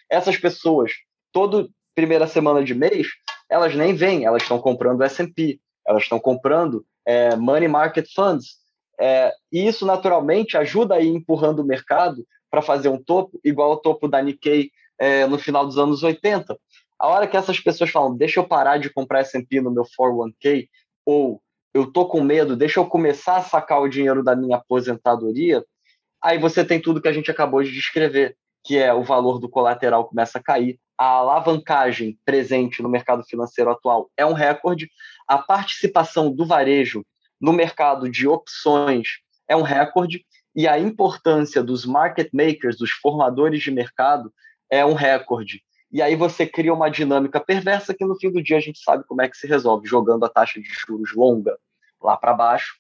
Essas 0.10 0.38
pessoas, 0.38 0.92
todo 1.32 1.72
primeira 1.96 2.28
semana 2.28 2.64
de 2.64 2.76
mês, 2.76 3.08
elas 3.52 3.76
nem 3.76 3.94
vêm, 3.94 4.24
elas 4.24 4.44
estão 4.44 4.58
comprando 4.58 5.04
S&P, 5.04 5.60
elas 5.86 6.04
estão 6.04 6.18
comprando 6.20 6.86
é, 7.06 7.36
money 7.36 7.68
market 7.68 8.08
funds, 8.16 8.62
É, 9.04 9.34
e 9.52 9.68
isso, 9.68 9.84
naturalmente, 9.84 10.56
ajuda 10.56 10.94
a 10.96 11.02
ir 11.02 11.08
empurrando 11.08 11.60
o 11.60 11.66
mercado 11.66 12.24
para 12.52 12.62
fazer 12.62 12.88
um 12.88 13.02
topo 13.02 13.40
igual 13.44 13.72
ao 13.72 13.82
topo 13.82 14.08
da 14.08 14.22
Nikkei 14.22 14.70
é, 15.00 15.26
no 15.26 15.40
final 15.40 15.66
dos 15.66 15.78
anos 15.78 16.04
80. 16.04 16.56
A 17.00 17.08
hora 17.08 17.28
que 17.28 17.36
essas 17.36 17.60
pessoas 17.60 17.90
falam, 17.90 18.16
deixa 18.16 18.40
eu 18.40 18.48
parar 18.48 18.78
de 18.78 18.94
comprar 18.94 19.22
S&P 19.22 19.60
no 19.60 19.72
meu 19.72 19.84
401k, 19.84 20.68
ou 21.04 21.42
eu 21.74 21.92
tô 21.92 22.06
com 22.06 22.22
medo, 22.22 22.56
deixa 22.56 22.80
eu 22.80 22.86
começar 22.86 23.38
a 23.38 23.42
sacar 23.42 23.82
o 23.82 23.90
dinheiro 23.90 24.24
da 24.24 24.36
minha 24.36 24.58
aposentadoria, 24.58 25.66
aí 26.22 26.38
você 26.38 26.64
tem 26.64 26.80
tudo 26.80 27.02
que 27.02 27.08
a 27.08 27.14
gente 27.14 27.32
acabou 27.32 27.64
de 27.64 27.72
descrever, 27.72 28.38
que 28.64 28.78
é 28.78 28.94
o 28.94 29.04
valor 29.04 29.40
do 29.40 29.50
colateral 29.50 30.06
começa 30.06 30.38
a 30.38 30.44
cair, 30.44 30.78
a 30.98 31.06
alavancagem 31.06 32.18
presente 32.26 32.82
no 32.82 32.90
mercado 32.90 33.24
financeiro 33.24 33.72
atual 33.72 34.10
é 34.16 34.26
um 34.26 34.34
recorde, 34.34 34.90
a 35.28 35.38
participação 35.38 36.32
do 36.32 36.46
varejo 36.46 37.06
no 37.40 37.52
mercado 37.52 38.10
de 38.10 38.28
opções 38.28 39.20
é 39.48 39.56
um 39.56 39.64
recorde, 39.64 40.26
e 40.56 40.68
a 40.68 40.78
importância 40.78 41.64
dos 41.64 41.86
market 41.86 42.30
makers, 42.34 42.78
dos 42.78 42.92
formadores 42.92 43.62
de 43.62 43.72
mercado, 43.72 44.32
é 44.70 44.86
um 44.86 44.94
recorde. 44.94 45.62
E 45.92 46.02
aí 46.02 46.16
você 46.16 46.46
cria 46.46 46.74
uma 46.74 46.90
dinâmica 46.90 47.40
perversa 47.40 47.94
que 47.94 48.06
no 48.06 48.16
fim 48.16 48.32
do 48.32 48.42
dia 48.42 48.58
a 48.58 48.62
gente 48.62 48.80
sabe 48.80 49.04
como 49.06 49.22
é 49.22 49.30
que 49.30 49.36
se 49.36 49.48
resolve, 49.48 49.88
jogando 49.88 50.26
a 50.26 50.30
taxa 50.30 50.62
de 50.62 50.70
juros 50.88 51.14
longa 51.14 51.58
lá 52.02 52.16
para 52.16 52.34
baixo 52.34 52.76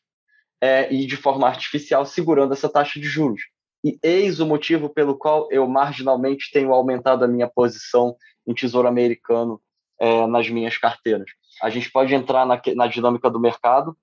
é, 0.62 0.91
e 0.93 1.05
de 1.05 1.18
forma 1.18 1.47
artificial 1.47 2.05
segurando 2.05 2.53
essa 2.53 2.70
taxa 2.70 2.99
de 2.99 3.07
juros. 3.07 3.41
E 3.84 3.97
eis 4.03 4.39
o 4.39 4.45
motivo 4.45 4.89
pelo 4.89 5.17
qual 5.17 5.47
eu 5.51 5.67
marginalmente 5.67 6.51
tenho 6.51 6.73
aumentado 6.73 7.25
a 7.25 7.27
minha 7.27 7.47
posição 7.47 8.15
em 8.47 8.53
tesouro 8.53 8.88
americano 8.88 9.61
é, 9.99 10.27
nas 10.27 10.49
minhas 10.49 10.77
carteiras. 10.77 11.29
A 11.61 11.69
gente 11.69 11.91
pode 11.91 12.13
entrar 12.13 12.45
na, 12.45 12.61
na, 12.75 12.88
dinâmica 12.88 13.29
do 13.29 13.39
mercado, 13.39 13.95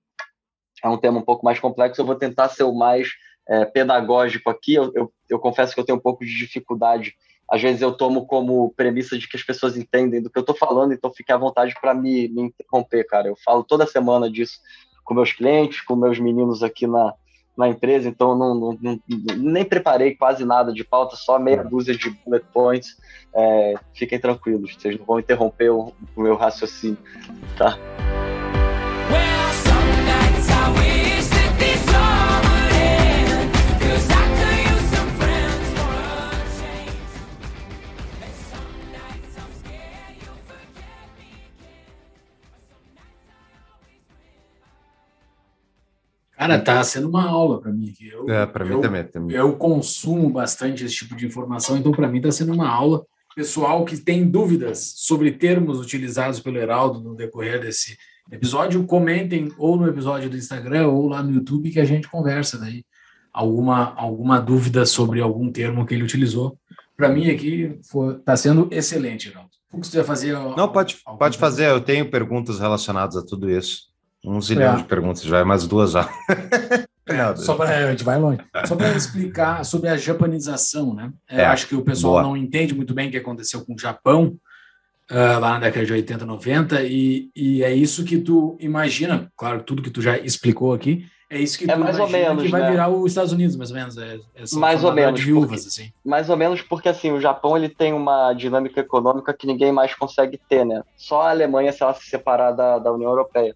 é 0.83 0.87
um 0.87 0.97
tema 0.97 1.19
um 1.19 1.25
pouco 1.25 1.45
mais 1.45 1.59
complexo, 1.59 2.01
eu 2.01 2.05
vou 2.05 2.15
tentar 2.15 2.49
ser 2.49 2.63
o 2.63 2.73
mais 2.73 3.09
é, 3.47 3.65
pedagógico 3.65 4.49
aqui. 4.49 4.73
Eu, 4.73 4.91
eu, 4.95 5.13
eu 5.29 5.39
confesso 5.39 5.73
que 5.73 5.79
eu 5.79 5.85
tenho 5.85 5.97
um 5.97 6.01
pouco 6.01 6.25
de 6.25 6.37
dificuldade 6.37 7.13
às 7.49 7.61
vezes 7.61 7.81
eu 7.81 7.91
tomo 7.91 8.27
como 8.27 8.71
premissa 8.75 9.17
de 9.17 9.27
que 9.27 9.35
as 9.35 9.43
pessoas 9.43 9.75
entendem 9.75 10.21
do 10.21 10.29
que 10.29 10.37
eu 10.37 10.41
estou 10.41 10.55
falando, 10.55 10.93
então 10.93 11.11
fique 11.11 11.31
à 11.31 11.37
vontade 11.37 11.73
para 11.81 11.95
me, 11.95 12.27
me 12.29 12.43
interromper, 12.43 13.03
cara. 13.05 13.27
Eu 13.27 13.35
falo 13.43 13.63
toda 13.63 13.87
semana 13.87 14.29
disso 14.29 14.59
com 15.03 15.15
meus 15.15 15.33
clientes, 15.33 15.81
com 15.81 15.95
meus 15.95 16.19
meninos 16.19 16.61
aqui 16.61 16.85
na, 16.85 17.13
na 17.59 17.67
empresa, 17.67 18.07
então 18.07 18.37
não, 18.37 18.55
não, 18.55 18.79
não, 18.81 18.99
nem 19.35 19.65
preparei 19.65 20.15
quase 20.15 20.45
nada 20.45 20.71
de 20.71 20.81
pauta, 20.85 21.17
só 21.17 21.37
meia 21.37 21.61
dúzia 21.61 21.93
de 21.93 22.09
bullet 22.09 22.45
points. 22.53 22.97
É, 23.35 23.73
fiquem 23.93 24.17
tranquilos, 24.17 24.75
vocês 24.75 24.97
não 24.97 25.05
vão 25.05 25.19
interromper 25.19 25.69
o, 25.69 25.91
o 26.15 26.21
meu 26.21 26.37
raciocínio, 26.37 26.97
tá? 27.57 27.77
Cara, 46.39 46.57
tá 46.57 46.81
sendo 46.85 47.09
uma 47.09 47.27
aula 47.27 47.59
para 47.59 47.69
mim 47.69 47.89
aqui. 47.89 48.07
Eu, 48.07 48.29
é, 48.29 48.45
para 48.45 48.63
mim 48.63 48.79
também, 48.79 49.03
também. 49.03 49.35
Eu 49.35 49.57
consumo 49.57 50.29
bastante 50.29 50.85
esse 50.85 50.95
tipo 50.95 51.13
de 51.13 51.25
informação, 51.25 51.75
então 51.75 51.91
para 51.91 52.07
mim 52.07 52.19
está 52.19 52.31
sendo 52.31 52.53
uma 52.53 52.69
aula. 52.69 53.05
Pessoal 53.35 53.83
que 53.83 53.97
tem 53.97 54.25
dúvidas 54.25 54.93
sobre 54.95 55.33
termos 55.33 55.81
utilizados 55.81 56.39
pelo 56.39 56.57
Heraldo 56.57 57.01
no 57.01 57.13
decorrer 57.13 57.59
desse 57.59 57.97
episódio, 58.31 58.85
comentem 58.85 59.51
ou 59.57 59.75
no 59.75 59.85
episódio 59.85 60.29
do 60.29 60.37
Instagram 60.37 60.87
ou 60.87 61.09
lá 61.09 61.21
no 61.21 61.29
YouTube 61.29 61.71
que 61.71 61.79
a 61.79 61.85
gente 61.85 62.07
conversa 62.07 62.57
daí. 62.57 62.85
Alguma, 63.33 63.93
alguma 63.95 64.39
dúvida 64.39 64.85
sobre 64.85 65.19
algum 65.19 65.51
termo 65.51 65.85
que 65.85 65.93
ele 65.93 66.03
utilizou. 66.03 66.57
Para 66.95 67.09
mim 67.09 67.29
aqui 67.29 67.77
está 68.17 68.37
sendo 68.37 68.69
excelente, 68.71 69.27
Heraldo. 69.27 69.49
O 69.73 69.81
que 69.81 69.87
você 69.87 69.97
vai 69.97 70.05
fazer? 70.05 70.33
Não, 70.55 70.71
pode, 70.71 70.99
pode 71.17 71.37
fazer. 71.37 71.65
Eu 71.65 71.81
tenho 71.81 72.09
perguntas 72.09 72.59
relacionadas 72.59 73.17
a 73.17 73.25
tudo 73.25 73.51
isso. 73.51 73.88
Um 74.23 74.41
zilhão 74.41 74.73
é. 74.73 74.77
de 74.77 74.83
perguntas 74.83 75.21
já, 75.23 75.39
é 75.39 75.43
mais 75.43 75.67
duas 75.67 75.91
já. 75.91 76.09
É, 77.09 77.35
só 77.37 77.55
para 77.55 77.87
a 77.87 77.89
gente 77.89 78.03
vai 78.03 78.19
longe. 78.19 78.39
Só 78.65 78.75
para 78.75 78.95
explicar 78.95 79.65
sobre 79.65 79.89
a 79.89 79.97
japanização, 79.97 80.93
né? 80.93 81.11
É, 81.27 81.43
acho 81.43 81.67
que 81.67 81.75
o 81.75 81.81
pessoal 81.81 82.13
boa. 82.13 82.23
não 82.23 82.37
entende 82.37 82.75
muito 82.75 82.93
bem 82.93 83.07
o 83.07 83.11
que 83.11 83.17
aconteceu 83.17 83.65
com 83.65 83.73
o 83.73 83.79
Japão 83.79 84.37
uh, 85.09 85.39
lá 85.39 85.53
na 85.53 85.59
década 85.59 85.87
de 85.87 85.93
80, 85.93 86.23
90, 86.23 86.83
e, 86.83 87.31
e 87.35 87.63
é 87.63 87.73
isso 87.73 88.05
que 88.05 88.19
tu 88.19 88.55
imagina, 88.59 89.27
claro, 89.35 89.63
tudo 89.63 89.81
que 89.81 89.89
tu 89.89 90.03
já 90.03 90.19
explicou 90.19 90.71
aqui, 90.71 91.03
é 91.31 91.39
isso 91.39 91.59
que 91.59 91.69
é 91.69 91.75
tu 91.75 91.79
mais 91.79 91.99
ou 91.99 92.09
menos, 92.09 92.43
que 92.43 92.49
vai 92.49 92.61
né? 92.61 92.71
virar 92.71 92.89
os 92.89 93.11
Estados 93.11 93.31
Unidos, 93.31 93.55
mais 93.55 93.69
ou 93.69 93.77
menos. 93.77 93.97
É, 93.97 94.15
é 94.35 94.43
mais 94.53 94.83
ou 94.83 94.91
menos. 94.91 95.21
Viúvas, 95.21 95.63
porque, 95.63 95.81
assim. 95.81 95.93
Mais 96.03 96.27
ou 96.27 96.35
menos 96.35 96.61
porque 96.63 96.89
assim, 96.89 97.11
o 97.11 97.21
Japão 97.21 97.55
ele 97.55 97.69
tem 97.69 97.93
uma 97.93 98.33
dinâmica 98.33 98.79
econômica 98.79 99.31
que 99.31 99.45
ninguém 99.45 99.71
mais 99.71 99.93
consegue 99.93 100.39
ter, 100.49 100.65
né? 100.65 100.81
Só 100.97 101.21
a 101.21 101.29
Alemanha 101.29 101.71
se 101.71 101.83
ela 101.83 101.93
se 101.93 102.09
separar 102.09 102.51
da, 102.53 102.79
da 102.79 102.91
União 102.91 103.11
Europeia 103.11 103.55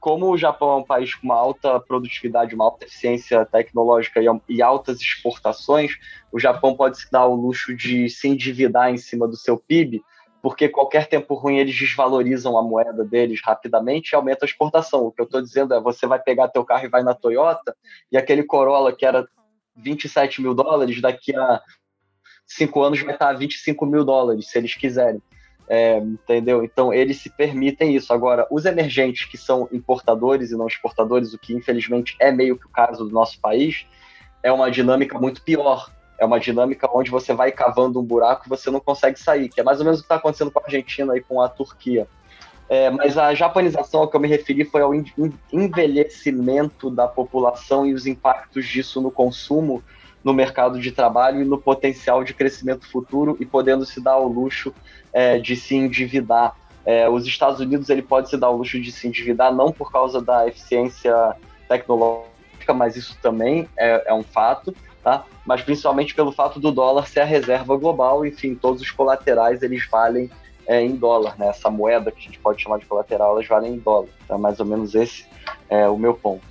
como 0.00 0.30
o 0.30 0.38
Japão 0.38 0.72
é 0.72 0.76
um 0.76 0.84
país 0.84 1.14
com 1.14 1.26
uma 1.26 1.36
alta 1.36 1.78
produtividade, 1.80 2.54
uma 2.54 2.64
alta 2.64 2.84
eficiência 2.84 3.44
tecnológica 3.46 4.20
e, 4.48 4.62
altas 4.62 5.00
exportações, 5.00 5.92
o 6.32 6.38
Japão 6.38 6.74
pode 6.74 6.98
se 6.98 7.10
dar 7.10 7.26
o 7.26 7.34
luxo 7.34 7.74
de 7.74 8.08
se 8.08 8.28
endividar 8.28 8.90
em 8.90 8.96
cima 8.96 9.26
do 9.26 9.36
seu 9.36 9.58
PIB, 9.58 10.02
porque 10.40 10.68
qualquer 10.68 11.06
tempo 11.06 11.34
ruim 11.34 11.58
eles 11.58 11.76
desvalorizam 11.76 12.56
a 12.56 12.62
moeda 12.62 13.04
deles 13.04 13.40
rapidamente 13.44 14.12
e 14.12 14.16
aumenta 14.16 14.44
a 14.44 14.48
exportação. 14.48 15.06
O 15.06 15.12
que 15.12 15.20
eu 15.20 15.24
estou 15.24 15.42
dizendo 15.42 15.74
é, 15.74 15.80
você 15.80 16.06
vai 16.06 16.20
pegar 16.20 16.48
teu 16.48 16.64
carro 16.64 16.84
e 16.84 16.88
vai 16.88 17.02
na 17.02 17.14
Toyota, 17.14 17.76
e 18.10 18.16
aquele 18.16 18.44
Corolla 18.44 18.92
que 18.92 19.04
era 19.04 19.26
27 19.76 20.40
mil 20.42 20.54
dólares, 20.54 21.00
daqui 21.00 21.34
a 21.34 21.60
cinco 22.46 22.82
anos 22.82 23.00
vai 23.02 23.14
estar 23.14 23.30
a 23.30 23.34
25 23.34 23.84
mil 23.84 24.04
dólares, 24.04 24.48
se 24.48 24.58
eles 24.58 24.74
quiserem. 24.74 25.22
É, 25.70 25.98
entendeu? 25.98 26.64
Então 26.64 26.94
eles 26.94 27.18
se 27.18 27.28
permitem 27.28 27.94
isso. 27.94 28.12
Agora, 28.12 28.46
os 28.50 28.64
emergentes 28.64 29.26
que 29.26 29.36
são 29.36 29.68
importadores 29.70 30.50
e 30.50 30.56
não 30.56 30.66
exportadores, 30.66 31.34
o 31.34 31.38
que 31.38 31.54
infelizmente 31.54 32.16
é 32.18 32.32
meio 32.32 32.58
que 32.58 32.66
o 32.66 32.70
caso 32.70 33.04
do 33.04 33.10
nosso 33.10 33.38
país, 33.38 33.86
é 34.42 34.50
uma 34.50 34.70
dinâmica 34.70 35.18
muito 35.18 35.42
pior. 35.42 35.90
É 36.18 36.24
uma 36.24 36.40
dinâmica 36.40 36.88
onde 36.92 37.10
você 37.10 37.32
vai 37.32 37.52
cavando 37.52 38.00
um 38.00 38.04
buraco 38.04 38.44
e 38.46 38.48
você 38.48 38.70
não 38.70 38.80
consegue 38.80 39.20
sair, 39.20 39.48
que 39.48 39.60
é 39.60 39.62
mais 39.62 39.78
ou 39.78 39.84
menos 39.84 40.00
o 40.00 40.02
que 40.02 40.06
está 40.06 40.16
acontecendo 40.16 40.50
com 40.50 40.58
a 40.58 40.64
Argentina 40.64 41.16
e 41.16 41.20
com 41.20 41.40
a 41.40 41.48
Turquia. 41.48 42.08
É, 42.68 42.90
mas 42.90 43.16
a 43.16 43.32
japanização 43.34 44.00
ao 44.00 44.08
que 44.08 44.16
eu 44.16 44.20
me 44.20 44.28
referi 44.28 44.64
foi 44.64 44.82
ao 44.82 44.92
envelhecimento 45.52 46.90
da 46.90 47.06
população 47.06 47.86
e 47.86 47.94
os 47.94 48.06
impactos 48.06 48.66
disso 48.66 49.00
no 49.00 49.10
consumo 49.10 49.82
no 50.28 50.34
mercado 50.34 50.78
de 50.78 50.92
trabalho 50.92 51.40
e 51.40 51.44
no 51.46 51.56
potencial 51.56 52.22
de 52.22 52.34
crescimento 52.34 52.86
futuro 52.86 53.38
e 53.40 53.46
podendo 53.46 53.86
se 53.86 53.98
dar 53.98 54.12
ao 54.12 54.28
luxo 54.28 54.74
é, 55.10 55.38
de 55.38 55.56
se 55.56 55.74
endividar. 55.74 56.54
É, 56.84 57.08
os 57.08 57.26
Estados 57.26 57.60
Unidos 57.60 57.88
ele 57.88 58.02
pode 58.02 58.28
se 58.28 58.36
dar 58.36 58.48
ao 58.48 58.58
luxo 58.58 58.78
de 58.78 58.92
se 58.92 59.08
endividar 59.08 59.54
não 59.54 59.72
por 59.72 59.90
causa 59.90 60.20
da 60.20 60.46
eficiência 60.46 61.34
tecnológica, 61.66 62.74
mas 62.74 62.94
isso 62.94 63.16
também 63.22 63.66
é, 63.74 64.10
é 64.10 64.12
um 64.12 64.22
fato, 64.22 64.76
tá? 65.02 65.24
Mas 65.46 65.62
principalmente 65.62 66.14
pelo 66.14 66.30
fato 66.30 66.60
do 66.60 66.70
dólar 66.70 67.08
ser 67.08 67.20
a 67.20 67.24
reserva 67.24 67.74
global, 67.78 68.26
enfim, 68.26 68.54
todos 68.54 68.82
os 68.82 68.90
colaterais 68.90 69.62
eles 69.62 69.88
valem 69.90 70.30
é, 70.66 70.82
em 70.82 70.94
dólar, 70.94 71.38
né? 71.38 71.48
Essa 71.48 71.70
moeda 71.70 72.10
que 72.12 72.18
a 72.18 72.22
gente 72.22 72.38
pode 72.38 72.62
chamar 72.62 72.80
de 72.80 72.84
colateral, 72.84 73.32
elas 73.32 73.46
valem 73.46 73.76
em 73.76 73.78
dólar. 73.78 74.10
Então, 74.26 74.38
mais 74.38 74.60
ou 74.60 74.66
menos 74.66 74.94
esse 74.94 75.24
é 75.70 75.88
o 75.88 75.96
meu 75.96 76.12
ponto. 76.12 76.44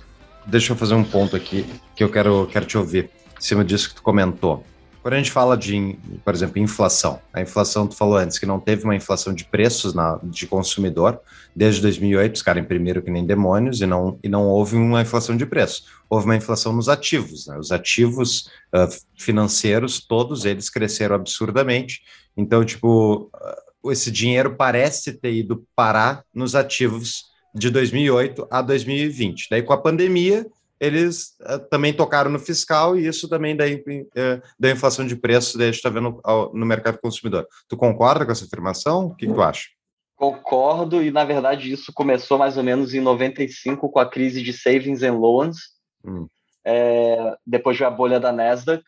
Deixa 0.44 0.72
eu 0.72 0.76
fazer 0.76 0.94
um 0.94 1.04
ponto 1.04 1.36
aqui 1.36 1.64
que 1.94 2.02
eu 2.02 2.10
quero, 2.10 2.48
quero 2.48 2.66
te 2.66 2.76
ouvir 2.76 3.08
em 3.38 3.42
cima 3.42 3.64
disso 3.64 3.90
que 3.90 3.94
tu 3.96 4.02
comentou. 4.02 4.64
Quando 5.08 5.14
a 5.14 5.18
gente 5.18 5.30
fala 5.30 5.56
de, 5.56 5.96
por 6.24 6.34
exemplo, 6.34 6.58
inflação, 6.58 7.20
a 7.32 7.40
inflação, 7.40 7.86
tu 7.86 7.94
falou 7.94 8.16
antes 8.16 8.38
que 8.38 8.44
não 8.44 8.60
teve 8.60 8.84
uma 8.84 8.96
inflação 8.96 9.32
de 9.32 9.44
preços 9.44 9.94
na, 9.94 10.18
de 10.22 10.46
consumidor 10.46 11.20
desde 11.54 11.80
2008, 11.80 12.34
os 12.34 12.42
caras 12.42 12.62
imprimiram 12.62 13.00
que 13.00 13.10
nem 13.10 13.24
demônios 13.24 13.80
e 13.80 13.86
não, 13.86 14.18
e 14.22 14.28
não 14.28 14.46
houve 14.46 14.76
uma 14.76 15.00
inflação 15.00 15.36
de 15.36 15.46
preço. 15.46 15.84
Houve 16.10 16.26
uma 16.26 16.36
inflação 16.36 16.72
nos 16.72 16.88
ativos, 16.88 17.46
né? 17.46 17.56
Os 17.56 17.72
ativos 17.72 18.50
uh, 18.74 18.88
financeiros, 19.16 20.04
todos 20.06 20.44
eles 20.44 20.68
cresceram 20.68 21.16
absurdamente. 21.16 22.02
Então, 22.36 22.64
tipo, 22.64 23.30
uh, 23.34 23.90
esse 23.90 24.10
dinheiro 24.10 24.56
parece 24.56 25.12
ter 25.12 25.32
ido 25.32 25.64
parar 25.74 26.22
nos 26.34 26.54
ativos 26.54 27.26
de 27.54 27.70
2008 27.70 28.46
a 28.50 28.60
2020. 28.60 29.48
Daí, 29.50 29.62
com 29.62 29.72
a 29.72 29.78
pandemia, 29.78 30.46
eles 30.80 31.36
uh, 31.40 31.58
também 31.70 31.92
tocaram 31.92 32.30
no 32.30 32.38
fiscal 32.38 32.96
e 32.96 33.06
isso 33.06 33.28
também 33.28 33.56
da, 33.56 33.64
uh, 33.66 34.42
da 34.58 34.70
inflação 34.70 35.06
de 35.06 35.16
preços 35.16 35.56
que 35.56 35.62
a 35.62 35.66
gente 35.66 35.76
está 35.76 35.90
vendo 35.90 36.20
ao, 36.22 36.54
no 36.54 36.64
mercado 36.64 36.98
consumidor. 36.98 37.46
Tu 37.68 37.76
concorda 37.76 38.24
com 38.24 38.32
essa 38.32 38.44
afirmação? 38.44 39.06
O 39.06 39.14
que, 39.14 39.26
que 39.26 39.32
tu 39.32 39.42
acha? 39.42 39.68
Concordo, 40.16 41.02
e 41.02 41.10
na 41.10 41.24
verdade 41.24 41.72
isso 41.72 41.92
começou 41.92 42.38
mais 42.38 42.56
ou 42.56 42.62
menos 42.62 42.92
em 42.92 43.00
95 43.00 43.88
com 43.88 43.98
a 43.98 44.08
crise 44.08 44.42
de 44.42 44.52
savings 44.52 45.02
and 45.02 45.14
loans. 45.14 45.58
Hum. 46.04 46.26
É, 46.64 47.36
depois 47.46 47.78
veio 47.78 47.88
a 47.88 47.92
bolha 47.92 48.20
da 48.20 48.32
Nasdaq 48.32 48.82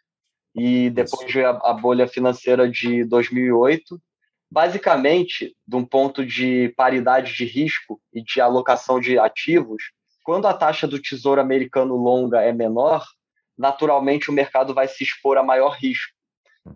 e 0.55 0.91
depois 0.91 1.23
isso. 1.23 1.33
veio 1.33 1.49
a, 1.49 1.71
a 1.71 1.73
bolha 1.73 2.07
financeira 2.09 2.69
de 2.69 3.05
2008. 3.05 4.01
Basicamente, 4.51 5.55
de 5.67 5.77
um 5.77 5.85
ponto 5.85 6.27
de 6.27 6.75
paridade 6.77 7.35
de 7.35 7.45
risco 7.45 8.01
e 8.13 8.21
de 8.23 8.41
alocação 8.41 9.01
de 9.01 9.17
ativos, 9.17 9.93
quando 10.31 10.47
a 10.47 10.55
taxa 10.55 10.87
do 10.87 11.03
tesouro 11.03 11.41
americano 11.41 11.97
longa 11.97 12.41
é 12.41 12.53
menor, 12.53 13.05
naturalmente 13.59 14.31
o 14.31 14.33
mercado 14.33 14.73
vai 14.73 14.87
se 14.87 15.03
expor 15.03 15.37
a 15.37 15.43
maior 15.43 15.71
risco. 15.71 16.15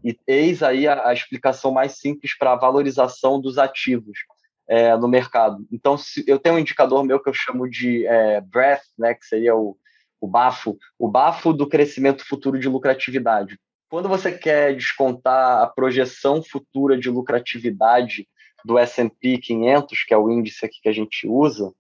E 0.02 0.18
eis 0.26 0.61
aí 0.61 0.88
a, 0.88 1.07
a 1.07 1.12
explicação 1.12 1.70
mais 1.70 2.00
simples 2.00 2.36
para 2.36 2.52
a 2.52 2.57
valorização 2.57 3.40
dos 3.40 3.57
ativos 3.57 4.18
é, 4.66 4.96
no 4.96 5.07
mercado. 5.07 5.64
Então, 5.70 5.96
se, 5.96 6.24
eu 6.26 6.36
tenho 6.40 6.57
um 6.57 6.59
indicador 6.59 7.05
meu 7.05 7.20
que 7.20 7.28
eu 7.28 7.32
chamo 7.32 7.70
de 7.70 8.05
é, 8.09 8.40
breath, 8.40 8.82
né, 8.98 9.14
que 9.14 9.24
seria 9.24 9.55
o, 9.55 9.76
o 10.20 10.26
bafo, 10.26 10.76
o 10.98 11.07
bafo 11.07 11.52
do 11.52 11.68
crescimento 11.68 12.26
futuro 12.26 12.59
de 12.59 12.68
lucratividade. 12.68 13.57
Quando 13.88 14.09
você 14.09 14.32
quer 14.32 14.74
descontar 14.74 15.62
a 15.62 15.68
projeção 15.68 16.42
futura 16.42 16.98
de 16.98 17.09
lucratividade 17.09 18.26
do 18.64 18.76
S&P 18.76 19.38
500, 19.38 20.02
que 20.02 20.12
é 20.12 20.18
o 20.18 20.28
índice 20.28 20.66
aqui 20.66 20.80
que 20.82 20.88
a 20.88 20.92
gente 20.92 21.28
usa, 21.28 21.72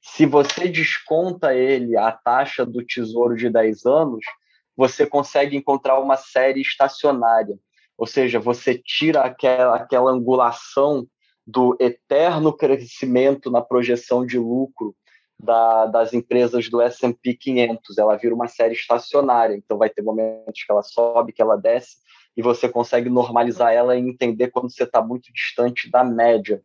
se 0.00 0.24
você 0.24 0.68
desconta 0.68 1.54
ele 1.54 1.96
a 1.96 2.10
taxa 2.10 2.64
do 2.64 2.84
tesouro 2.84 3.36
de 3.36 3.50
10 3.50 3.84
anos, 3.86 4.24
você 4.76 5.06
consegue 5.06 5.56
encontrar 5.56 5.98
uma 6.00 6.16
série 6.16 6.60
estacionária. 6.60 7.58
Ou 7.98 8.06
seja, 8.06 8.40
você 8.40 8.80
tira 8.82 9.20
aquela, 9.20 9.76
aquela 9.76 10.10
angulação 10.10 11.06
do 11.46 11.76
eterno 11.78 12.52
crescimento 12.52 13.50
na 13.50 13.60
projeção 13.60 14.24
de 14.24 14.38
lucro 14.38 14.94
da, 15.38 15.86
das 15.86 16.14
empresas 16.14 16.68
do 16.70 16.80
S&P 16.80 17.34
500. 17.34 17.98
Ela 17.98 18.16
vira 18.16 18.34
uma 18.34 18.48
série 18.48 18.74
estacionária, 18.74 19.54
então 19.54 19.76
vai 19.76 19.90
ter 19.90 20.02
momentos 20.02 20.64
que 20.64 20.72
ela 20.72 20.82
sobe, 20.82 21.32
que 21.32 21.42
ela 21.42 21.56
desce, 21.56 21.96
e 22.36 22.42
você 22.42 22.68
consegue 22.68 23.10
normalizar 23.10 23.72
ela 23.72 23.96
e 23.96 24.00
entender 24.00 24.48
quando 24.48 24.70
você 24.70 24.84
está 24.84 25.02
muito 25.02 25.32
distante 25.32 25.90
da 25.90 26.04
média. 26.04 26.62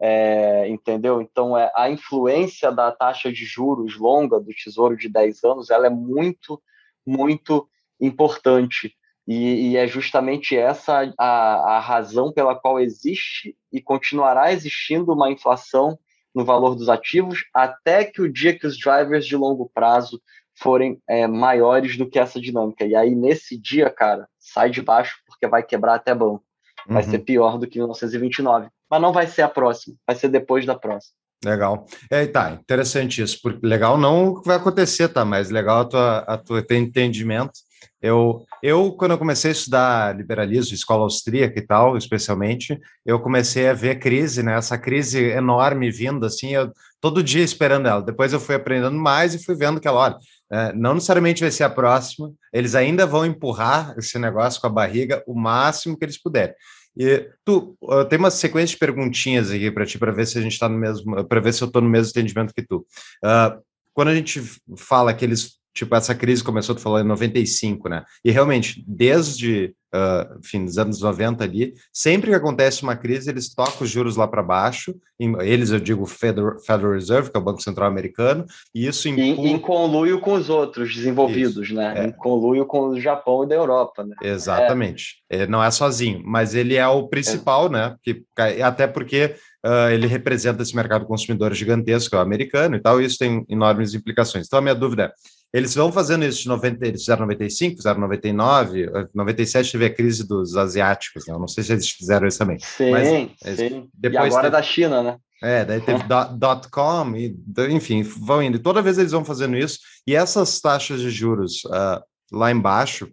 É, 0.00 0.68
entendeu? 0.68 1.20
Então, 1.20 1.56
é, 1.56 1.70
a 1.74 1.88
influência 1.88 2.70
da 2.70 2.90
taxa 2.90 3.32
de 3.32 3.44
juros 3.44 3.96
longa 3.96 4.40
do 4.40 4.52
Tesouro 4.52 4.96
de 4.96 5.08
10 5.08 5.44
anos, 5.44 5.70
ela 5.70 5.86
é 5.86 5.90
muito, 5.90 6.60
muito 7.06 7.68
importante. 8.00 8.94
E, 9.26 9.70
e 9.70 9.76
é 9.76 9.86
justamente 9.86 10.56
essa 10.56 11.10
a, 11.18 11.76
a 11.76 11.80
razão 11.80 12.30
pela 12.30 12.54
qual 12.54 12.78
existe 12.78 13.56
e 13.72 13.80
continuará 13.80 14.52
existindo 14.52 15.12
uma 15.12 15.30
inflação 15.30 15.98
no 16.34 16.44
valor 16.44 16.74
dos 16.74 16.90
ativos 16.90 17.44
até 17.54 18.04
que 18.04 18.20
o 18.20 18.30
dia 18.30 18.58
que 18.58 18.66
os 18.66 18.76
drivers 18.76 19.24
de 19.24 19.36
longo 19.36 19.70
prazo 19.72 20.20
forem 20.56 21.00
é, 21.08 21.26
maiores 21.26 21.96
do 21.96 22.08
que 22.08 22.18
essa 22.18 22.40
dinâmica. 22.40 22.84
E 22.84 22.94
aí, 22.94 23.14
nesse 23.14 23.56
dia, 23.56 23.90
cara, 23.90 24.28
sai 24.38 24.70
de 24.70 24.82
baixo 24.82 25.16
porque 25.26 25.46
vai 25.46 25.62
quebrar 25.62 25.94
até 25.94 26.14
banco. 26.14 26.44
Vai 26.86 27.02
uhum. 27.02 27.10
ser 27.10 27.18
pior 27.20 27.58
do 27.58 27.66
que 27.66 27.78
1929 27.78 28.68
mas 28.94 29.02
não 29.02 29.12
vai 29.12 29.26
ser 29.26 29.42
a 29.42 29.48
próxima, 29.48 29.96
vai 30.06 30.14
ser 30.14 30.28
depois 30.28 30.64
da 30.64 30.78
próxima. 30.78 31.14
Legal. 31.44 31.84
É, 32.08 32.24
tá, 32.26 32.52
interessante 32.52 33.20
isso. 33.20 33.40
Porque 33.42 33.66
legal 33.66 33.98
não 33.98 34.28
o 34.28 34.40
que 34.40 34.46
vai 34.46 34.56
acontecer, 34.56 35.08
tá? 35.08 35.24
Mas 35.24 35.50
legal 35.50 35.80
a 35.80 35.84
tua, 35.84 36.18
a 36.20 36.38
tua 36.38 36.64
entendimento. 36.70 37.52
Eu, 38.00 38.44
eu, 38.62 38.92
quando 38.92 39.10
eu 39.10 39.18
comecei 39.18 39.50
a 39.50 39.52
estudar 39.52 40.16
liberalismo, 40.16 40.74
escola 40.74 41.02
austríaca 41.02 41.58
e 41.58 41.66
tal, 41.66 41.96
especialmente, 41.96 42.78
eu 43.04 43.18
comecei 43.18 43.68
a 43.68 43.74
ver 43.74 43.98
crise, 43.98 44.42
né? 44.42 44.56
Essa 44.56 44.78
crise 44.78 45.22
enorme 45.22 45.90
vindo, 45.90 46.24
assim, 46.24 46.54
eu 46.54 46.70
todo 47.00 47.22
dia 47.22 47.42
esperando 47.42 47.88
ela. 47.88 48.00
Depois 48.00 48.32
eu 48.32 48.40
fui 48.40 48.54
aprendendo 48.54 48.96
mais 48.96 49.34
e 49.34 49.44
fui 49.44 49.54
vendo 49.54 49.80
que 49.80 49.88
ela, 49.88 50.00
olha, 50.00 50.16
é, 50.52 50.72
não 50.72 50.94
necessariamente 50.94 51.42
vai 51.42 51.50
ser 51.50 51.64
a 51.64 51.70
próxima, 51.70 52.32
eles 52.52 52.74
ainda 52.74 53.06
vão 53.06 53.26
empurrar 53.26 53.94
esse 53.98 54.18
negócio 54.18 54.60
com 54.60 54.66
a 54.68 54.70
barriga 54.70 55.22
o 55.26 55.34
máximo 55.34 55.98
que 55.98 56.04
eles 56.04 56.20
puderem. 56.20 56.54
E 56.96 57.28
tu, 57.44 57.76
uh, 57.82 58.04
tem 58.04 58.18
uma 58.18 58.30
sequência 58.30 58.74
de 58.74 58.78
perguntinhas 58.78 59.50
aqui 59.50 59.70
para 59.70 59.86
ti, 59.86 59.98
para 59.98 60.12
ver 60.12 60.26
se 60.26 60.38
a 60.38 60.42
gente 60.42 60.52
está 60.52 60.68
no 60.68 60.78
mesmo, 60.78 61.24
para 61.24 61.40
ver 61.40 61.52
se 61.52 61.62
eu 61.62 61.66
estou 61.66 61.82
no 61.82 61.88
mesmo 61.88 62.10
entendimento 62.10 62.54
que 62.54 62.62
tu. 62.62 62.86
Uh, 63.24 63.62
quando 63.92 64.08
a 64.08 64.14
gente 64.14 64.40
fala 64.76 65.14
que 65.14 65.24
eles 65.24 65.58
tipo, 65.74 65.94
essa 65.94 66.14
crise 66.14 66.42
começou, 66.42 66.74
tu 66.74 66.80
falou, 66.80 67.00
em 67.00 67.04
95, 67.04 67.88
né? 67.88 68.04
E 68.24 68.30
realmente, 68.30 68.82
desde, 68.86 69.74
uh, 69.94 70.38
enfim, 70.40 70.64
dos 70.64 70.76
anos 70.76 71.00
90 71.00 71.44
ali, 71.44 71.74
sempre 71.92 72.30
que 72.30 72.36
acontece 72.36 72.82
uma 72.82 72.96
crise, 72.96 73.30
eles 73.30 73.54
tocam 73.54 73.82
os 73.82 73.90
juros 73.90 74.16
lá 74.16 74.26
para 74.26 74.42
baixo, 74.42 74.94
eles, 75.40 75.70
eu 75.70 75.78
digo, 75.78 76.04
Federal, 76.04 76.58
Federal 76.58 76.92
Reserve, 76.92 77.30
que 77.30 77.36
é 77.36 77.40
o 77.40 77.44
Banco 77.44 77.62
Central 77.62 77.88
Americano, 77.88 78.44
e 78.74 78.86
isso... 78.86 79.08
Impu... 79.08 79.20
Em, 79.20 79.52
em 79.52 79.58
conluio 79.58 80.20
com 80.20 80.34
os 80.34 80.50
outros 80.50 80.94
desenvolvidos, 80.94 81.66
isso, 81.66 81.74
né? 81.74 81.94
É. 81.96 82.06
Em 82.06 82.12
conluio 82.12 82.66
com 82.66 82.88
o 82.88 83.00
Japão 83.00 83.44
e 83.44 83.48
da 83.48 83.54
Europa, 83.54 84.04
né? 84.04 84.16
Exatamente. 84.22 85.22
É. 85.30 85.36
Ele 85.36 85.46
não 85.46 85.62
é 85.62 85.70
sozinho, 85.70 86.22
mas 86.24 86.54
ele 86.54 86.74
é 86.74 86.86
o 86.86 87.06
principal, 87.08 87.66
é. 87.66 87.70
né? 87.70 87.96
Que, 88.02 88.24
até 88.62 88.86
porque 88.86 89.36
uh, 89.64 89.90
ele 89.90 90.06
representa 90.06 90.62
esse 90.62 90.74
mercado 90.74 91.06
consumidor 91.06 91.54
gigantesco, 91.54 92.14
é 92.16 92.18
o 92.18 92.22
americano 92.22 92.76
e 92.76 92.80
tal, 92.80 93.00
e 93.00 93.04
isso 93.04 93.18
tem 93.18 93.44
enormes 93.48 93.94
implicações. 93.94 94.46
Então, 94.46 94.58
a 94.58 94.62
minha 94.62 94.74
dúvida 94.74 95.04
é, 95.04 95.12
eles 95.54 95.72
vão 95.72 95.92
fazendo 95.92 96.24
isso 96.24 96.42
de 96.42 96.48
90, 96.48 96.84
eles 96.84 97.02
fizeram 97.02 97.20
95, 97.22 97.76
fizeram 97.76 98.00
99, 98.00 98.90
97 99.14 99.70
teve 99.70 99.83
a 99.84 99.94
crise 99.94 100.26
dos 100.26 100.56
asiáticos, 100.56 101.26
né? 101.26 101.34
Não 101.34 101.48
sei 101.48 101.64
se 101.64 101.72
eles 101.72 101.90
fizeram 101.90 102.26
isso 102.26 102.38
também. 102.38 102.58
Sim, 102.58 102.90
mas, 102.90 103.08
sim. 103.08 103.88
Depois 103.94 104.24
e 104.24 104.26
agora 104.26 104.42
teve, 104.42 104.52
da 104.52 104.62
China, 104.62 105.02
né? 105.02 105.18
É, 105.42 105.64
daí 105.64 105.80
teve 105.80 106.02
dot, 106.38 106.68
com, 106.70 107.16
e, 107.16 107.36
enfim, 107.70 108.02
vão 108.02 108.42
indo. 108.42 108.58
Toda 108.58 108.82
vez 108.82 108.98
eles 108.98 109.12
vão 109.12 109.24
fazendo 109.24 109.56
isso, 109.56 109.78
e 110.06 110.14
essas 110.14 110.60
taxas 110.60 111.00
de 111.00 111.10
juros 111.10 111.64
uh, 111.64 112.02
lá 112.32 112.50
embaixo, 112.50 113.10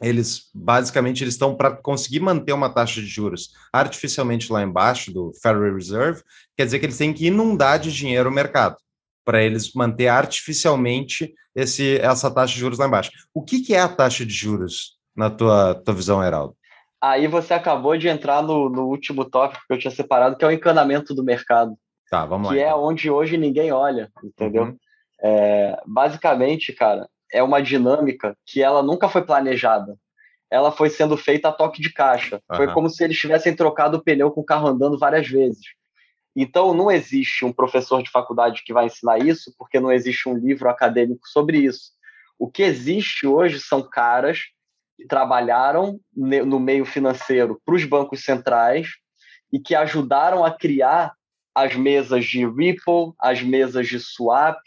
eles 0.00 0.48
basicamente 0.54 1.22
eles 1.22 1.34
estão 1.34 1.54
para 1.54 1.72
conseguir 1.72 2.20
manter 2.20 2.52
uma 2.52 2.70
taxa 2.70 3.00
de 3.00 3.06
juros 3.06 3.50
artificialmente 3.72 4.50
lá 4.50 4.62
embaixo 4.62 5.12
do 5.12 5.32
Federal 5.42 5.74
Reserve, 5.74 6.22
quer 6.56 6.64
dizer 6.64 6.78
que 6.78 6.86
eles 6.86 6.96
têm 6.96 7.12
que 7.12 7.26
inundar 7.26 7.78
de 7.78 7.92
dinheiro 7.92 8.30
o 8.30 8.32
mercado 8.32 8.76
para 9.24 9.42
eles 9.42 9.72
manter 9.74 10.08
artificialmente 10.08 11.34
esse, 11.54 11.98
essa 11.98 12.30
taxa 12.30 12.54
de 12.54 12.60
juros 12.60 12.78
lá 12.78 12.86
embaixo. 12.86 13.10
O 13.34 13.42
que, 13.42 13.60
que 13.60 13.74
é 13.74 13.80
a 13.80 13.88
taxa 13.88 14.24
de 14.24 14.32
juros 14.32 14.98
na 15.20 15.28
tua, 15.28 15.74
tua 15.74 15.94
visão, 15.94 16.24
Heraldo? 16.24 16.56
Aí 17.00 17.26
você 17.28 17.52
acabou 17.54 17.96
de 17.96 18.08
entrar 18.08 18.42
no, 18.42 18.68
no, 18.70 18.86
último 18.88 19.24
tópico 19.24 19.62
que 19.66 19.72
eu 19.74 19.78
tinha 19.78 19.90
separado, 19.90 20.36
que 20.36 20.44
é 20.44 20.48
o 20.48 20.50
encanamento 20.50 21.14
do 21.14 21.22
mercado. 21.22 21.76
Tá, 22.10 22.24
vamos 22.24 22.48
que 22.48 22.54
lá. 22.54 22.60
Que 22.60 22.66
é 22.66 22.68
então. 22.68 22.84
onde 22.84 23.10
hoje 23.10 23.36
ninguém 23.36 23.70
olha, 23.70 24.10
entendeu? 24.24 24.64
Uhum. 24.64 24.76
É, 25.22 25.80
basicamente, 25.86 26.72
cara, 26.72 27.08
é 27.32 27.42
uma 27.42 27.62
dinâmica 27.62 28.36
que 28.46 28.62
ela 28.62 28.82
nunca 28.82 29.08
foi 29.08 29.22
planejada. 29.22 29.96
Ela 30.50 30.72
foi 30.72 30.90
sendo 30.90 31.16
feita 31.16 31.48
a 31.48 31.52
toque 31.52 31.80
de 31.80 31.92
caixa. 31.92 32.40
Uhum. 32.50 32.56
Foi 32.56 32.72
como 32.72 32.90
se 32.90 33.04
eles 33.04 33.18
tivessem 33.18 33.54
trocado 33.54 33.98
o 33.98 34.02
pneu 34.02 34.30
com 34.30 34.40
o 34.40 34.44
carro 34.44 34.68
andando 34.68 34.98
várias 34.98 35.28
vezes. 35.28 35.64
Então, 36.34 36.74
não 36.74 36.90
existe 36.90 37.44
um 37.44 37.52
professor 37.52 38.02
de 38.02 38.10
faculdade 38.10 38.62
que 38.64 38.72
vai 38.72 38.86
ensinar 38.86 39.18
isso, 39.18 39.54
porque 39.58 39.80
não 39.80 39.92
existe 39.92 40.28
um 40.28 40.36
livro 40.36 40.68
acadêmico 40.68 41.26
sobre 41.28 41.58
isso. 41.58 41.92
O 42.38 42.50
que 42.50 42.62
existe 42.62 43.26
hoje 43.26 43.60
são 43.60 43.82
caras 43.82 44.44
trabalharam 45.08 45.98
no 46.14 46.58
meio 46.58 46.84
financeiro 46.84 47.60
para 47.64 47.74
os 47.74 47.84
bancos 47.84 48.24
centrais 48.24 48.88
e 49.52 49.58
que 49.58 49.74
ajudaram 49.74 50.44
a 50.44 50.50
criar 50.50 51.12
as 51.54 51.74
mesas 51.74 52.24
de 52.24 52.46
Ripple, 52.46 53.12
as 53.18 53.42
mesas 53.42 53.88
de 53.88 53.98
swap, 53.98 54.62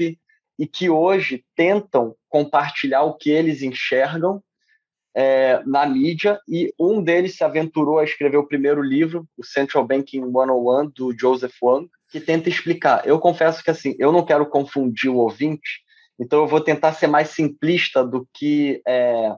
e 0.59 0.67
que 0.67 0.89
hoje 0.89 1.43
tentam 1.55 2.15
compartilhar 2.29 3.03
o 3.03 3.15
que 3.15 3.29
eles 3.29 3.61
enxergam 3.61 4.43
é, 5.15 5.61
na 5.65 5.85
mídia 5.85 6.39
e 6.47 6.73
um 6.79 7.01
deles 7.01 7.35
se 7.35 7.43
aventurou 7.43 7.99
a 7.99 8.03
escrever 8.03 8.37
o 8.37 8.47
primeiro 8.47 8.81
livro, 8.81 9.27
o 9.37 9.45
Central 9.45 9.85
Banking 9.85 10.21
101, 10.21 10.89
do 10.89 11.17
Joseph 11.17 11.55
Wang, 11.61 11.89
que 12.09 12.19
tenta 12.19 12.49
explicar. 12.49 13.05
Eu 13.05 13.19
confesso 13.19 13.63
que 13.63 13.69
assim, 13.71 13.95
eu 13.99 14.11
não 14.11 14.25
quero 14.25 14.45
confundir 14.45 15.09
o 15.09 15.17
ouvinte, 15.17 15.83
então 16.19 16.41
eu 16.41 16.47
vou 16.47 16.61
tentar 16.61 16.93
ser 16.93 17.07
mais 17.07 17.29
simplista 17.29 18.03
do 18.03 18.27
que 18.33 18.81
é, 18.87 19.35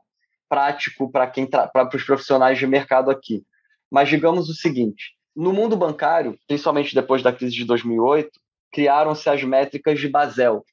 prático 0.56 1.12
para 1.12 1.28
quem 1.28 1.46
para 1.46 1.90
os 1.94 2.04
profissionais 2.04 2.58
de 2.58 2.66
mercado 2.66 3.12
aqui. 3.12 3.44
Mas 3.92 4.08
digamos 4.08 4.48
o 4.48 4.54
seguinte: 4.54 5.14
no 5.36 5.52
mundo 5.52 5.76
bancário, 5.76 6.40
principalmente 6.48 6.96
depois 6.96 7.22
da 7.22 7.34
crise 7.34 7.54
de 7.54 7.66
2008, 7.66 8.32
criaram-se 8.72 9.30
as 9.30 9.44
métricas 9.44 10.00
de 10.00 10.08
Basel. 10.08 10.64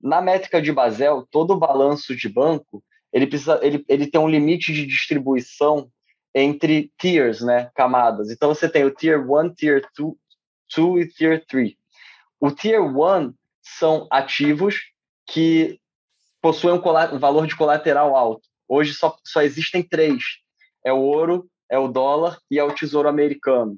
Na 0.00 0.22
métrica 0.22 0.62
de 0.62 0.72
Basel, 0.72 1.28
todo 1.30 1.58
balanço 1.58 2.16
de 2.16 2.28
banco 2.30 2.82
ele 3.12 3.26
precisa, 3.26 3.60
ele, 3.62 3.84
ele 3.88 4.06
tem 4.06 4.18
um 4.18 4.28
limite 4.28 4.72
de 4.72 4.86
distribuição 4.86 5.90
entre 6.34 6.90
tiers, 6.98 7.42
né, 7.42 7.70
camadas. 7.74 8.30
Então 8.30 8.54
você 8.54 8.68
tem 8.68 8.84
o 8.84 8.90
tier 8.90 9.20
1, 9.20 9.52
tier 9.52 9.82
2 9.98 10.14
e 11.04 11.08
tier 11.08 11.44
3. 11.44 11.74
O 12.40 12.50
tier 12.50 12.80
1 12.80 13.34
são 13.60 14.06
ativos 14.10 14.76
que 15.26 15.78
possuem 16.40 16.74
um, 16.74 17.18
valor 17.18 17.46
de 17.46 17.56
colateral 17.56 18.16
alto. 18.16 18.49
Hoje 18.70 18.94
só, 18.94 19.16
só 19.24 19.42
existem 19.42 19.82
três: 19.82 20.22
é 20.84 20.92
o 20.92 20.98
ouro, 20.98 21.50
é 21.68 21.76
o 21.76 21.88
dólar 21.88 22.38
e 22.48 22.56
é 22.56 22.62
o 22.62 22.72
tesouro 22.72 23.08
americano. 23.08 23.76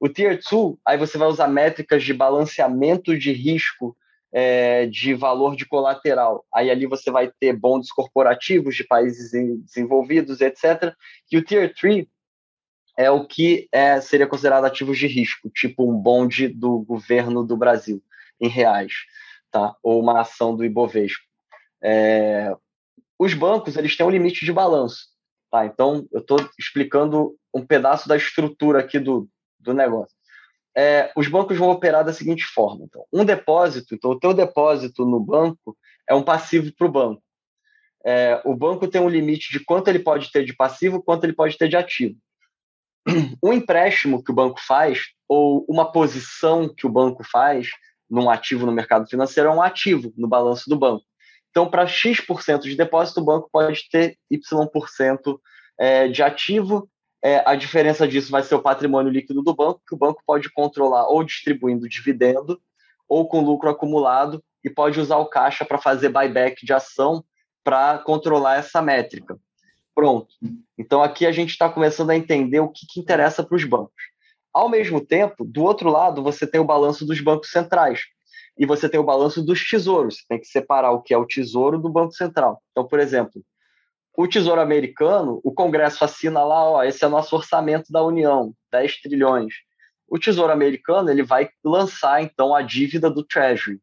O 0.00 0.08
Tier 0.08 0.40
2, 0.50 0.76
aí 0.86 0.96
você 0.96 1.18
vai 1.18 1.28
usar 1.28 1.46
métricas 1.46 2.02
de 2.02 2.14
balanceamento 2.14 3.16
de 3.16 3.30
risco 3.30 3.94
é, 4.32 4.86
de 4.86 5.12
valor 5.12 5.54
de 5.54 5.66
colateral. 5.66 6.46
Aí 6.52 6.70
ali 6.70 6.86
você 6.86 7.10
vai 7.10 7.30
ter 7.38 7.52
bondes 7.52 7.92
corporativos 7.92 8.74
de 8.74 8.84
países 8.84 9.30
desenvolvidos, 9.30 10.40
etc. 10.40 10.94
E 11.30 11.36
o 11.36 11.44
Tier 11.44 11.72
3 11.74 12.06
é 12.96 13.10
o 13.10 13.26
que 13.26 13.68
é, 13.70 14.00
seria 14.00 14.26
considerado 14.26 14.64
ativos 14.64 14.98
de 14.98 15.06
risco, 15.06 15.50
tipo 15.50 15.88
um 15.88 15.96
bonde 15.96 16.48
do 16.48 16.80
governo 16.80 17.44
do 17.44 17.56
Brasil, 17.56 18.02
em 18.40 18.48
reais. 18.48 18.92
tá? 19.50 19.76
ou 19.82 20.00
uma 20.00 20.22
ação 20.22 20.56
do 20.56 20.64
Ibovespa. 20.64 21.22
É, 21.82 22.56
os 23.22 23.34
bancos 23.34 23.76
eles 23.76 23.96
têm 23.96 24.04
um 24.04 24.10
limite 24.10 24.44
de 24.44 24.52
balanço. 24.52 25.06
Tá? 25.48 25.64
Então, 25.64 26.06
eu 26.12 26.20
estou 26.20 26.38
explicando 26.58 27.36
um 27.54 27.64
pedaço 27.64 28.08
da 28.08 28.16
estrutura 28.16 28.80
aqui 28.80 28.98
do, 28.98 29.28
do 29.60 29.72
negócio. 29.72 30.16
É, 30.76 31.12
os 31.16 31.28
bancos 31.28 31.56
vão 31.56 31.70
operar 31.70 32.04
da 32.04 32.12
seguinte 32.12 32.44
forma. 32.44 32.84
Então, 32.84 33.04
um 33.12 33.24
depósito, 33.24 33.94
então 33.94 34.10
o 34.10 34.18
teu 34.18 34.34
depósito 34.34 35.04
no 35.04 35.20
banco 35.20 35.76
é 36.08 36.14
um 36.14 36.22
passivo 36.22 36.72
para 36.74 36.86
o 36.86 36.90
banco. 36.90 37.22
É, 38.04 38.42
o 38.44 38.56
banco 38.56 38.88
tem 38.88 39.00
um 39.00 39.08
limite 39.08 39.52
de 39.52 39.64
quanto 39.64 39.86
ele 39.86 40.00
pode 40.00 40.32
ter 40.32 40.44
de 40.44 40.56
passivo, 40.56 41.02
quanto 41.02 41.22
ele 41.22 41.34
pode 41.34 41.56
ter 41.56 41.68
de 41.68 41.76
ativo. 41.76 42.16
Um 43.42 43.52
empréstimo 43.52 44.22
que 44.22 44.32
o 44.32 44.34
banco 44.34 44.60
faz, 44.60 45.08
ou 45.28 45.64
uma 45.68 45.92
posição 45.92 46.68
que 46.68 46.86
o 46.86 46.90
banco 46.90 47.22
faz 47.22 47.68
num 48.10 48.28
ativo 48.28 48.66
no 48.66 48.72
mercado 48.72 49.08
financeiro, 49.08 49.48
é 49.48 49.52
um 49.52 49.62
ativo 49.62 50.12
no 50.16 50.26
balanço 50.26 50.68
do 50.68 50.76
banco. 50.76 51.04
Então, 51.52 51.68
para 51.68 51.86
X% 51.86 52.62
de 52.62 52.74
depósito, 52.74 53.20
o 53.20 53.24
banco 53.24 53.48
pode 53.52 53.86
ter 53.90 54.16
Y% 54.30 55.38
é, 55.78 56.08
de 56.08 56.22
ativo. 56.22 56.88
É, 57.22 57.42
a 57.46 57.54
diferença 57.54 58.08
disso 58.08 58.30
vai 58.30 58.42
ser 58.42 58.54
o 58.54 58.62
patrimônio 58.62 59.12
líquido 59.12 59.42
do 59.42 59.54
banco, 59.54 59.82
que 59.86 59.94
o 59.94 59.98
banco 59.98 60.22
pode 60.26 60.50
controlar 60.50 61.06
ou 61.08 61.22
distribuindo 61.22 61.88
dividendo 61.88 62.60
ou 63.06 63.28
com 63.28 63.42
lucro 63.42 63.68
acumulado 63.68 64.42
e 64.64 64.70
pode 64.70 64.98
usar 64.98 65.18
o 65.18 65.26
caixa 65.26 65.64
para 65.64 65.78
fazer 65.78 66.08
buyback 66.08 66.64
de 66.64 66.72
ação 66.72 67.22
para 67.62 67.98
controlar 67.98 68.56
essa 68.56 68.80
métrica. 68.80 69.38
Pronto. 69.94 70.34
Então 70.78 71.02
aqui 71.02 71.26
a 71.26 71.32
gente 71.32 71.50
está 71.50 71.68
começando 71.68 72.10
a 72.10 72.16
entender 72.16 72.60
o 72.60 72.70
que, 72.70 72.86
que 72.86 72.98
interessa 72.98 73.44
para 73.44 73.56
os 73.56 73.64
bancos. 73.64 74.02
Ao 74.52 74.68
mesmo 74.68 75.04
tempo, 75.04 75.44
do 75.44 75.62
outro 75.62 75.90
lado, 75.90 76.22
você 76.22 76.46
tem 76.46 76.60
o 76.60 76.64
balanço 76.64 77.04
dos 77.06 77.20
bancos 77.20 77.50
centrais, 77.50 78.00
e 78.58 78.66
você 78.66 78.88
tem 78.88 79.00
o 79.00 79.04
balanço 79.04 79.42
dos 79.42 79.68
tesouros. 79.68 80.16
Você 80.16 80.24
tem 80.28 80.38
que 80.38 80.46
separar 80.46 80.92
o 80.92 81.02
que 81.02 81.14
é 81.14 81.18
o 81.18 81.26
tesouro 81.26 81.78
do 81.78 81.88
Banco 81.88 82.12
Central. 82.12 82.62
Então, 82.70 82.86
por 82.86 83.00
exemplo, 83.00 83.42
o 84.14 84.28
Tesouro 84.28 84.60
Americano, 84.60 85.40
o 85.42 85.52
Congresso 85.52 86.04
assina 86.04 86.44
lá, 86.44 86.64
ó, 86.64 86.84
esse 86.84 87.02
é 87.02 87.08
nosso 87.08 87.34
orçamento 87.34 87.90
da 87.90 88.02
União, 88.02 88.52
10 88.70 89.00
trilhões. 89.00 89.54
O 90.06 90.18
Tesouro 90.18 90.52
Americano 90.52 91.10
ele 91.10 91.22
vai 91.22 91.48
lançar 91.64 92.22
então 92.22 92.54
a 92.54 92.60
dívida 92.60 93.08
do 93.08 93.24
Treasury. 93.24 93.80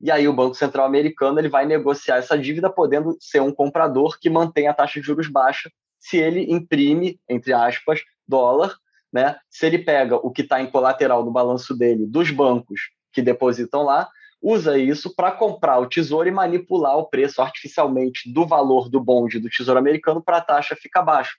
E 0.00 0.10
aí 0.10 0.26
o 0.26 0.32
Banco 0.32 0.56
Central 0.56 0.86
Americano 0.86 1.38
ele 1.38 1.48
vai 1.48 1.66
negociar 1.66 2.16
essa 2.16 2.36
dívida 2.36 2.68
podendo 2.68 3.16
ser 3.20 3.40
um 3.40 3.52
comprador 3.52 4.18
que 4.18 4.28
mantém 4.28 4.66
a 4.66 4.74
taxa 4.74 4.98
de 5.00 5.06
juros 5.06 5.28
baixa 5.28 5.70
se 6.00 6.16
ele 6.16 6.50
imprime, 6.50 7.20
entre 7.28 7.52
aspas, 7.52 8.00
dólar, 8.26 8.74
né? 9.12 9.36
Se 9.48 9.66
ele 9.66 9.78
pega 9.78 10.16
o 10.16 10.30
que 10.30 10.42
está 10.42 10.60
em 10.60 10.70
colateral 10.70 11.22
do 11.22 11.30
balanço 11.30 11.76
dele 11.76 12.06
dos 12.06 12.30
bancos 12.30 12.80
que 13.12 13.22
depositam 13.22 13.82
lá, 13.82 14.08
usa 14.42 14.78
isso 14.78 15.14
para 15.14 15.30
comprar 15.30 15.78
o 15.78 15.86
tesouro 15.86 16.28
e 16.28 16.32
manipular 16.32 16.96
o 16.96 17.06
preço 17.06 17.42
artificialmente 17.42 18.32
do 18.32 18.46
valor 18.46 18.88
do 18.88 19.00
bonde 19.00 19.38
do 19.38 19.50
tesouro 19.50 19.78
americano 19.78 20.22
para 20.22 20.38
a 20.38 20.42
taxa 20.42 20.74
ficar 20.74 21.02
baixa. 21.02 21.32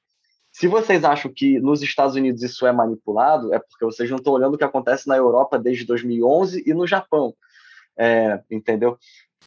Se 0.51 0.67
vocês 0.67 1.03
acham 1.03 1.31
que 1.33 1.59
nos 1.59 1.81
Estados 1.81 2.15
Unidos 2.15 2.43
isso 2.43 2.67
é 2.67 2.71
manipulado, 2.71 3.53
é 3.53 3.59
porque 3.59 3.85
vocês 3.85 4.09
não 4.09 4.17
estão 4.17 4.33
olhando 4.33 4.55
o 4.55 4.57
que 4.57 4.63
acontece 4.63 5.07
na 5.07 5.15
Europa 5.15 5.57
desde 5.57 5.85
2011 5.85 6.63
e 6.65 6.73
no 6.73 6.85
Japão, 6.85 7.33
é, 7.97 8.41
entendeu? 8.51 8.97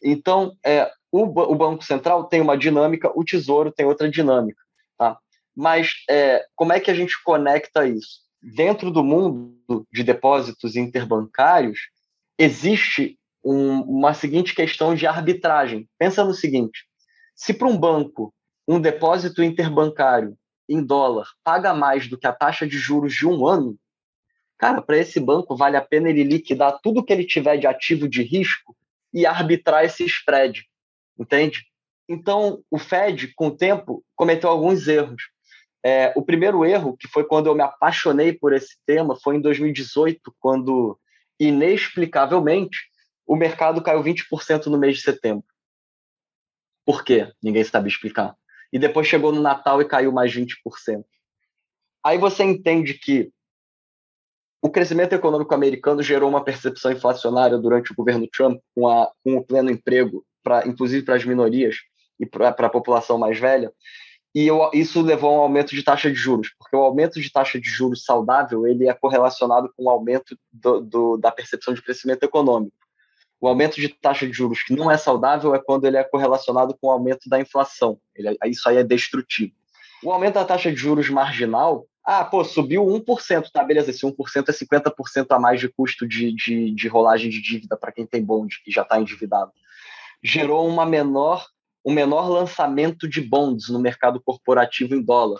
Então, 0.03 0.57
é, 0.65 0.91
o, 1.11 1.23
o, 1.23 1.55
Banco 1.55 1.83
Central 1.83 2.25
tem 2.25 2.41
uma 2.41 2.57
dinâmica, 2.57 3.11
o 3.15 3.23
Tesouro 3.23 3.71
tem 3.71 3.85
outra 3.85 4.09
dinâmica, 4.09 4.61
tá? 4.97 5.17
Mas 5.55 6.03
é, 6.09 6.43
como 6.55 6.73
é 6.73 6.79
que 6.79 6.91
a 6.91 6.93
gente 6.93 7.21
conecta 7.23 7.87
isso? 7.87 8.25
Dentro 8.41 8.91
do 8.91 9.03
mundo 9.03 9.87
de 9.91 10.03
depósitos 10.03 10.75
interbancários, 10.75 11.79
existe 12.37 13.17
um, 13.43 13.81
uma 13.81 14.13
seguinte 14.13 14.55
questão 14.55 14.95
de 14.95 15.05
arbitragem. 15.05 15.87
Pensa 15.97 16.23
no 16.23 16.33
seguinte: 16.33 16.85
se 17.35 17.53
para 17.53 17.67
um 17.67 17.77
banco 17.77 18.33
um 18.67 18.79
depósito 18.79 19.43
interbancário 19.43 20.35
em 20.67 20.83
dólar 20.83 21.27
paga 21.43 21.73
mais 21.73 22.07
do 22.07 22.17
que 22.17 22.25
a 22.25 22.33
taxa 22.33 22.65
de 22.65 22.77
juros 22.77 23.13
de 23.13 23.27
um 23.27 23.45
ano, 23.45 23.77
cara, 24.57 24.81
para 24.81 24.97
esse 24.97 25.19
banco 25.19 25.55
vale 25.55 25.77
a 25.77 25.81
pena 25.81 26.09
ele 26.09 26.23
liquidar 26.23 26.79
tudo 26.81 27.03
que 27.03 27.13
ele 27.13 27.25
tiver 27.25 27.57
de 27.57 27.67
ativo 27.67 28.09
de 28.09 28.23
risco 28.23 28.75
e 29.13 29.25
arbitrar 29.25 29.85
esse 29.85 30.03
spread, 30.05 30.65
entende? 31.17 31.63
Então, 32.09 32.63
o 32.69 32.77
Fed, 32.77 33.33
com 33.35 33.47
o 33.47 33.55
tempo, 33.55 34.03
cometeu 34.15 34.49
alguns 34.49 34.87
erros. 34.87 35.23
É, 35.83 36.11
o 36.15 36.21
primeiro 36.23 36.65
erro, 36.65 36.97
que 36.97 37.07
foi 37.07 37.23
quando 37.23 37.47
eu 37.47 37.55
me 37.55 37.61
apaixonei 37.61 38.33
por 38.33 38.53
esse 38.53 38.77
tema, 38.85 39.15
foi 39.23 39.35
em 39.35 39.41
2018, 39.41 40.19
quando 40.39 40.99
inexplicavelmente, 41.39 42.77
o 43.25 43.35
mercado 43.35 43.81
caiu 43.81 44.03
20% 44.03 44.67
no 44.67 44.77
mês 44.77 44.97
de 44.97 45.03
setembro. 45.03 45.45
Por 46.85 47.03
quê? 47.03 47.31
Ninguém 47.41 47.63
sabe 47.63 47.89
explicar. 47.89 48.35
E 48.71 48.77
depois 48.77 49.07
chegou 49.07 49.31
no 49.31 49.41
Natal 49.41 49.81
e 49.81 49.85
caiu 49.85 50.11
mais 50.11 50.33
20%. 50.33 51.03
Aí 52.03 52.17
você 52.17 52.43
entende 52.43 52.93
que 52.93 53.31
o 54.61 54.69
crescimento 54.69 55.13
econômico 55.13 55.53
americano 55.53 56.01
gerou 56.01 56.29
uma 56.29 56.43
percepção 56.43 56.91
inflacionária 56.91 57.57
durante 57.57 57.91
o 57.91 57.95
governo 57.95 58.27
Trump, 58.27 58.59
com, 58.75 58.87
a, 58.87 59.11
com 59.23 59.37
o 59.37 59.43
pleno 59.43 59.71
emprego, 59.71 60.25
pra, 60.43 60.67
inclusive 60.67 61.05
para 61.05 61.15
as 61.15 61.25
minorias 61.25 61.77
e 62.19 62.25
para 62.25 62.49
a 62.49 62.69
população 62.69 63.17
mais 63.17 63.39
velha, 63.39 63.71
e 64.35 64.47
eu, 64.47 64.69
isso 64.73 65.01
levou 65.01 65.29
a 65.29 65.33
um 65.33 65.41
aumento 65.43 65.73
de 65.73 65.81
taxa 65.81 66.11
de 66.11 66.15
juros, 66.17 66.53
porque 66.59 66.75
o 66.75 66.81
aumento 66.81 67.21
de 67.21 67.31
taxa 67.31 67.57
de 67.57 67.69
juros 67.69 68.03
saudável 68.03 68.67
ele 68.67 68.85
é 68.85 68.93
correlacionado 68.93 69.71
com 69.77 69.85
o 69.85 69.89
aumento 69.89 70.37
do, 70.51 70.81
do, 70.81 71.17
da 71.17 71.31
percepção 71.31 71.73
de 71.73 71.81
crescimento 71.81 72.23
econômico. 72.23 72.75
O 73.39 73.47
aumento 73.47 73.79
de 73.79 73.87
taxa 73.87 74.27
de 74.27 74.33
juros 74.33 74.61
que 74.61 74.75
não 74.75 74.91
é 74.91 74.97
saudável 74.97 75.55
é 75.55 75.59
quando 75.59 75.85
ele 75.85 75.95
é 75.95 76.03
correlacionado 76.03 76.75
com 76.81 76.87
o 76.87 76.91
aumento 76.91 77.29
da 77.29 77.39
inflação. 77.39 77.97
Ele, 78.13 78.37
isso 78.47 78.67
aí 78.67 78.75
é 78.75 78.83
destrutivo. 78.83 79.53
O 80.03 80.11
aumento 80.11 80.33
da 80.33 80.43
taxa 80.43 80.69
de 80.69 80.75
juros 80.75 81.09
marginal, 81.09 81.87
ah, 82.03 82.25
pô, 82.25 82.43
subiu 82.43 82.85
1%, 82.85 83.51
tá, 83.53 83.63
beleza, 83.63 83.91
esse 83.91 84.05
1% 84.05 84.13
é 84.49 84.51
50% 84.51 85.27
a 85.29 85.39
mais 85.39 85.61
de 85.61 85.69
custo 85.69 86.05
de, 86.05 86.33
de, 86.33 86.71
de 86.71 86.87
rolagem 86.89 87.29
de 87.29 87.41
dívida 87.41 87.77
para 87.77 87.93
quem 87.93 88.05
tem 88.05 88.21
bonde 88.21 88.57
e 88.67 88.71
já 88.71 88.81
está 88.81 88.99
endividado. 88.99 89.53
Gerou 90.21 90.67
uma 90.67 90.85
menor 90.85 91.45
o 91.85 91.91
menor 91.91 92.27
lançamento 92.27 93.07
de 93.07 93.21
bonds 93.21 93.69
no 93.69 93.77
mercado 93.77 94.19
corporativo 94.19 94.95
em 94.95 95.01
dólar. 95.03 95.39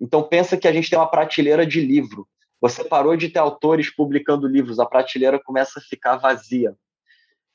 Então 0.00 0.22
pensa 0.22 0.56
que 0.56 0.68
a 0.68 0.72
gente 0.72 0.88
tem 0.88 0.96
uma 0.96 1.10
prateleira 1.10 1.66
de 1.66 1.80
livro. 1.80 2.26
Você 2.60 2.84
parou 2.84 3.16
de 3.16 3.28
ter 3.28 3.40
autores 3.40 3.90
publicando 3.90 4.46
livros, 4.46 4.78
a 4.78 4.86
prateleira 4.86 5.42
começa 5.42 5.80
a 5.80 5.82
ficar 5.82 6.16
vazia. 6.18 6.76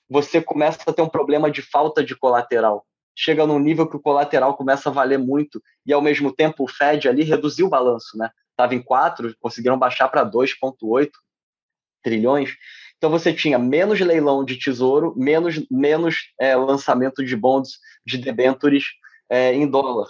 Você 0.10 0.42
começa 0.42 0.80
a 0.86 0.92
ter 0.92 1.02
um 1.02 1.08
problema 1.08 1.50
de 1.50 1.62
falta 1.62 2.04
de 2.04 2.18
colateral. 2.18 2.86
Chega 3.16 3.48
num 3.48 3.60
nível 3.60 3.88
que 3.90 3.96
o 3.96 4.02
colateral 4.02 4.58
começa 4.58 4.90
a 4.90 4.92
valer 4.92 5.18
muito 5.18 5.64
e 5.86 5.94
ao 5.94 6.02
mesmo 6.02 6.32
tempo 6.34 6.66
o 6.66 6.68
Fed 6.68 7.08
ali 7.08 7.24
reduziu 7.24 7.68
o 7.68 7.70
balanço, 7.70 8.18
né? 8.18 8.30
Estava 8.52 8.76
em 8.76 8.82
4, 8.82 9.34
conseguiram 9.40 9.80
baixar 9.80 10.10
para 10.10 10.30
2.8 10.30 11.10
trilhões. 12.04 12.58
Então 12.98 13.10
você 13.10 13.32
tinha 13.32 13.60
menos 13.60 14.00
leilão 14.00 14.44
de 14.44 14.58
tesouro, 14.58 15.14
menos, 15.16 15.64
menos 15.70 16.34
é, 16.40 16.56
lançamento 16.56 17.24
de 17.24 17.36
bonds, 17.36 17.80
de 18.06 18.18
debentures 18.18 18.86
é, 19.30 19.54
em 19.54 19.68
dólar. 19.68 20.08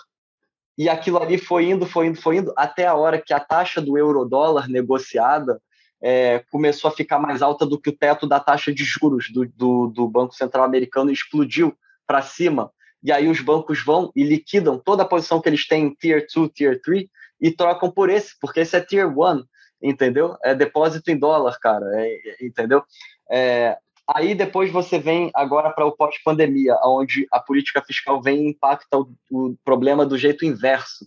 E 0.78 0.88
aquilo 0.88 1.22
ali 1.22 1.38
foi 1.38 1.70
indo, 1.70 1.86
foi 1.86 2.08
indo, 2.08 2.22
foi 2.22 2.38
indo, 2.38 2.54
até 2.56 2.86
a 2.86 2.96
hora 2.96 3.22
que 3.22 3.34
a 3.34 3.40
taxa 3.40 3.82
do 3.82 3.98
euro-dólar 3.98 4.70
negociada 4.70 5.60
é, 6.02 6.44
começou 6.52 6.90
a 6.90 6.94
ficar 6.94 7.20
mais 7.20 7.42
alta 7.42 7.66
do 7.66 7.80
que 7.80 7.90
o 7.90 7.98
teto 7.98 8.28
da 8.28 8.40
taxa 8.40 8.72
de 8.72 8.84
juros 8.84 9.32
do, 9.32 9.46
do, 9.48 9.88
do 9.88 10.08
Banco 10.08 10.36
Central 10.36 10.64
Americano 10.64 11.10
e 11.10 11.14
explodiu 11.14 11.76
para 12.06 12.22
cima. 12.22 12.72
E 13.04 13.12
aí 13.12 13.28
os 13.28 13.42
bancos 13.42 13.84
vão 13.84 14.12
e 14.16 14.24
liquidam 14.24 14.80
toda 14.80 15.04
a 15.04 15.08
posição 15.08 15.42
que 15.42 15.50
eles 15.50 15.68
têm 15.68 15.86
em 15.86 15.94
Tier 15.94 16.26
2, 16.34 16.52
Tier 16.54 16.82
3 16.82 17.08
e 17.42 17.52
trocam 17.52 17.92
por 17.92 18.10
esse, 18.10 18.36
porque 18.40 18.62
esse 18.62 18.76
é 18.76 18.82
Tier 18.82 19.08
1 19.08 19.44
entendeu? 19.82 20.38
É 20.44 20.54
depósito 20.56 21.12
em 21.12 21.18
dólar, 21.18 21.58
cara, 21.60 21.86
é, 21.94 22.08
é, 22.08 22.46
entendeu? 22.46 22.84
É, 23.30 23.78
aí 24.08 24.34
depois 24.34 24.72
você 24.72 25.00
vem 25.00 25.32
agora 25.34 25.70
para 25.72 25.86
o 25.86 25.92
pós-pandemia, 25.92 26.76
onde 26.84 27.28
a 27.32 27.40
política 27.40 27.82
fiscal 27.82 28.22
vem 28.22 28.46
e 28.46 28.50
impacta 28.50 28.98
o, 28.98 29.10
o 29.32 29.56
problema 29.64 30.06
do 30.06 30.18
jeito 30.18 30.46
inverso. 30.46 31.06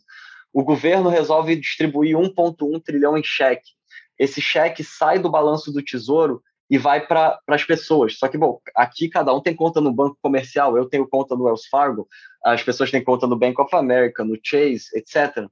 O 0.52 0.64
governo 0.64 1.08
resolve 1.08 1.56
distribuir 1.56 2.16
1,1 2.16 2.82
trilhão 2.82 3.16
em 3.16 3.22
cheque. 3.22 3.70
Esse 4.18 4.40
cheque 4.40 4.84
sai 4.84 5.18
do 5.18 5.30
balanço 5.30 5.72
do 5.72 5.82
tesouro 5.82 6.42
e 6.70 6.78
vai 6.78 7.04
para 7.04 7.40
as 7.48 7.64
pessoas. 7.64 8.16
Só 8.16 8.28
que, 8.28 8.38
bom, 8.38 8.60
aqui 8.76 9.08
cada 9.08 9.34
um 9.34 9.40
tem 9.40 9.54
conta 9.54 9.80
no 9.80 9.92
banco 9.92 10.16
comercial, 10.22 10.76
eu 10.76 10.88
tenho 10.88 11.08
conta 11.08 11.34
no 11.34 11.44
Wells 11.44 11.66
Fargo, 11.68 12.06
as 12.44 12.62
pessoas 12.62 12.92
têm 12.92 13.02
conta 13.02 13.26
no 13.26 13.36
Bank 13.36 13.60
of 13.60 13.74
America, 13.74 14.24
no 14.24 14.38
Chase, 14.42 14.86
etc. 14.94 15.48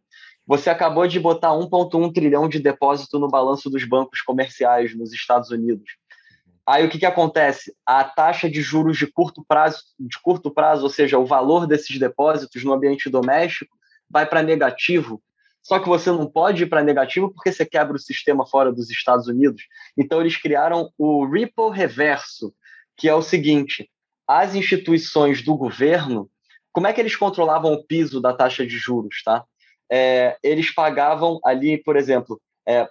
Você 0.48 0.70
acabou 0.70 1.06
de 1.06 1.20
botar 1.20 1.50
1,1 1.50 2.10
trilhão 2.10 2.48
de 2.48 2.58
depósito 2.58 3.18
no 3.18 3.28
balanço 3.28 3.68
dos 3.68 3.84
bancos 3.84 4.22
comerciais 4.22 4.96
nos 4.96 5.12
Estados 5.12 5.50
Unidos. 5.50 5.98
Aí 6.66 6.86
o 6.86 6.88
que, 6.88 6.98
que 6.98 7.04
acontece? 7.04 7.76
A 7.84 8.02
taxa 8.02 8.48
de 8.48 8.62
juros 8.62 8.96
de 8.96 9.06
curto 9.06 9.44
prazo, 9.46 9.82
de 10.00 10.18
curto 10.22 10.50
prazo, 10.50 10.84
ou 10.84 10.88
seja, 10.88 11.18
o 11.18 11.26
valor 11.26 11.66
desses 11.66 11.98
depósitos 11.98 12.64
no 12.64 12.72
ambiente 12.72 13.10
doméstico, 13.10 13.76
vai 14.08 14.24
para 14.24 14.42
negativo. 14.42 15.22
Só 15.62 15.78
que 15.78 15.86
você 15.86 16.10
não 16.10 16.26
pode 16.26 16.62
ir 16.62 16.66
para 16.66 16.82
negativo 16.82 17.30
porque 17.30 17.52
você 17.52 17.66
quebra 17.66 17.96
o 17.96 18.00
sistema 18.00 18.46
fora 18.46 18.72
dos 18.72 18.88
Estados 18.88 19.26
Unidos. 19.26 19.64
Então 19.98 20.18
eles 20.18 20.38
criaram 20.38 20.90
o 20.96 21.26
Ripple 21.26 21.72
reverso, 21.74 22.54
que 22.96 23.06
é 23.06 23.14
o 23.14 23.20
seguinte: 23.20 23.90
as 24.26 24.54
instituições 24.54 25.42
do 25.42 25.54
governo, 25.54 26.30
como 26.72 26.86
é 26.86 26.92
que 26.94 27.02
eles 27.02 27.16
controlavam 27.16 27.74
o 27.74 27.84
piso 27.84 28.18
da 28.18 28.32
taxa 28.32 28.66
de 28.66 28.78
juros, 28.78 29.22
tá? 29.22 29.44
É, 29.90 30.36
eles 30.42 30.72
pagavam 30.72 31.40
ali, 31.44 31.78
por 31.78 31.96
exemplo, 31.96 32.40
é, 32.66 32.88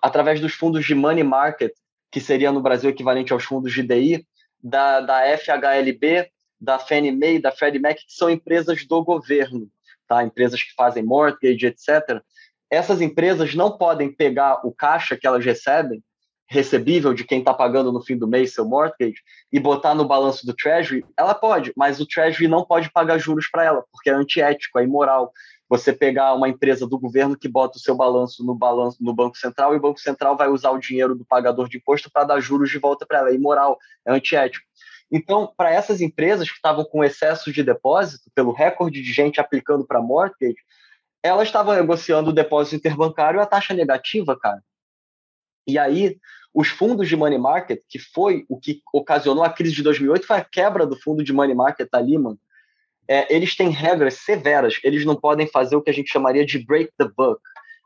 através 0.00 0.40
dos 0.40 0.54
fundos 0.54 0.84
de 0.84 0.94
money 0.94 1.24
market, 1.24 1.72
que 2.10 2.20
seria 2.20 2.52
no 2.52 2.62
Brasil 2.62 2.90
equivalente 2.90 3.32
aos 3.32 3.44
fundos 3.44 3.72
de 3.72 3.82
DI, 3.82 4.26
da, 4.62 5.00
da 5.00 5.36
FHLB, 5.36 6.30
da 6.60 6.78
Fannie 6.78 7.12
Mae, 7.12 7.38
da 7.38 7.52
Freddie 7.52 7.80
Mac, 7.80 7.96
que 7.96 8.04
são 8.08 8.30
empresas 8.30 8.86
do 8.86 9.04
governo, 9.04 9.68
tá? 10.08 10.24
empresas 10.24 10.62
que 10.62 10.72
fazem 10.74 11.02
mortgage, 11.02 11.66
etc. 11.66 12.22
Essas 12.70 13.00
empresas 13.00 13.54
não 13.54 13.76
podem 13.76 14.10
pegar 14.10 14.66
o 14.66 14.72
caixa 14.72 15.16
que 15.16 15.26
elas 15.26 15.44
recebem, 15.44 16.02
recebível 16.46 17.12
de 17.12 17.24
quem 17.24 17.40
está 17.40 17.52
pagando 17.52 17.92
no 17.92 18.02
fim 18.02 18.16
do 18.16 18.28
mês 18.28 18.54
seu 18.54 18.64
mortgage, 18.64 19.16
e 19.52 19.58
botar 19.58 19.94
no 19.94 20.06
balanço 20.06 20.46
do 20.46 20.54
Treasury. 20.54 21.04
Ela 21.16 21.34
pode, 21.34 21.72
mas 21.76 22.00
o 22.00 22.06
Treasury 22.06 22.48
não 22.48 22.64
pode 22.64 22.90
pagar 22.90 23.18
juros 23.18 23.48
para 23.48 23.64
ela, 23.64 23.84
porque 23.90 24.08
é 24.08 24.14
antiético, 24.14 24.78
é 24.78 24.84
imoral 24.84 25.32
você 25.68 25.92
pegar 25.92 26.34
uma 26.34 26.48
empresa 26.48 26.86
do 26.86 26.98
governo 26.98 27.36
que 27.36 27.48
bota 27.48 27.78
o 27.78 27.80
seu 27.80 27.96
balanço 27.96 28.44
no 28.44 28.54
balanço 28.54 28.98
no 29.00 29.14
Banco 29.14 29.36
Central 29.36 29.74
e 29.74 29.78
o 29.78 29.80
Banco 29.80 29.98
Central 29.98 30.36
vai 30.36 30.48
usar 30.48 30.70
o 30.70 30.78
dinheiro 30.78 31.14
do 31.14 31.24
pagador 31.24 31.68
de 31.68 31.78
imposto 31.78 32.10
para 32.10 32.24
dar 32.24 32.40
juros 32.40 32.70
de 32.70 32.78
volta 32.78 33.06
para 33.06 33.18
ela. 33.18 33.30
É 33.30 33.34
imoral, 33.34 33.78
é 34.06 34.12
antiético. 34.12 34.64
Então, 35.10 35.52
para 35.56 35.70
essas 35.70 36.00
empresas 36.00 36.48
que 36.48 36.56
estavam 36.56 36.84
com 36.84 37.04
excesso 37.04 37.52
de 37.52 37.62
depósito, 37.62 38.30
pelo 38.34 38.52
recorde 38.52 39.00
de 39.02 39.12
gente 39.12 39.40
aplicando 39.40 39.86
para 39.86 40.02
mortgage, 40.02 40.56
elas 41.22 41.48
estavam 41.48 41.74
negociando 41.74 42.30
o 42.30 42.32
depósito 42.32 42.76
interbancário 42.76 43.40
a 43.40 43.46
taxa 43.46 43.72
negativa, 43.72 44.38
cara. 44.38 44.62
E 45.66 45.78
aí, 45.78 46.18
os 46.52 46.68
fundos 46.68 47.08
de 47.08 47.16
money 47.16 47.38
market, 47.38 47.80
que 47.88 47.98
foi 47.98 48.44
o 48.48 48.58
que 48.58 48.82
ocasionou 48.92 49.42
a 49.42 49.50
crise 49.50 49.74
de 49.74 49.82
2008, 49.82 50.26
foi 50.26 50.36
a 50.36 50.44
quebra 50.44 50.86
do 50.86 50.96
fundo 51.00 51.24
de 51.24 51.32
money 51.32 51.54
market 51.54 51.88
ali, 51.92 52.18
mano 52.18 52.38
é, 53.08 53.34
eles 53.34 53.56
têm 53.56 53.68
regras 53.70 54.14
severas. 54.14 54.78
Eles 54.82 55.04
não 55.04 55.16
podem 55.16 55.46
fazer 55.46 55.76
o 55.76 55.82
que 55.82 55.90
a 55.90 55.94
gente 55.94 56.10
chamaria 56.10 56.44
de 56.44 56.58
break 56.58 56.92
the 56.98 57.06
buck. 57.16 57.40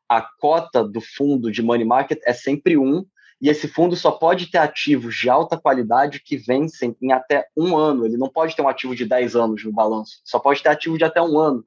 A 0.09 0.23
cota 0.23 0.83
do 0.83 1.01
fundo 1.01 1.51
de 1.51 1.63
money 1.63 1.85
market 1.85 2.21
é 2.25 2.33
sempre 2.33 2.79
um, 2.79 3.05
e 3.41 3.49
esse 3.49 3.69
fundo 3.69 3.95
só 3.95 4.11
pode 4.11 4.51
ter 4.51 4.59
ativos 4.59 5.15
de 5.15 5.29
alta 5.29 5.57
qualidade 5.57 6.21
que 6.21 6.37
vencem 6.37 6.97
em 7.01 7.13
até 7.13 7.47
um 7.57 7.77
ano. 7.77 8.05
Ele 8.05 8.17
não 8.17 8.29
pode 8.29 8.57
ter 8.57 8.63
um 8.63 8.69
ativo 8.69 8.97
de 8.97 9.05
10 9.05 9.37
anos 9.37 9.65
no 9.65 9.73
balanço, 9.73 10.21
só 10.25 10.39
pode 10.39 10.63
ter 10.63 10.71
ativo 10.71 10.99
de 10.99 11.05
até 11.05 11.21
um 11.21 11.39
ano. 11.39 11.65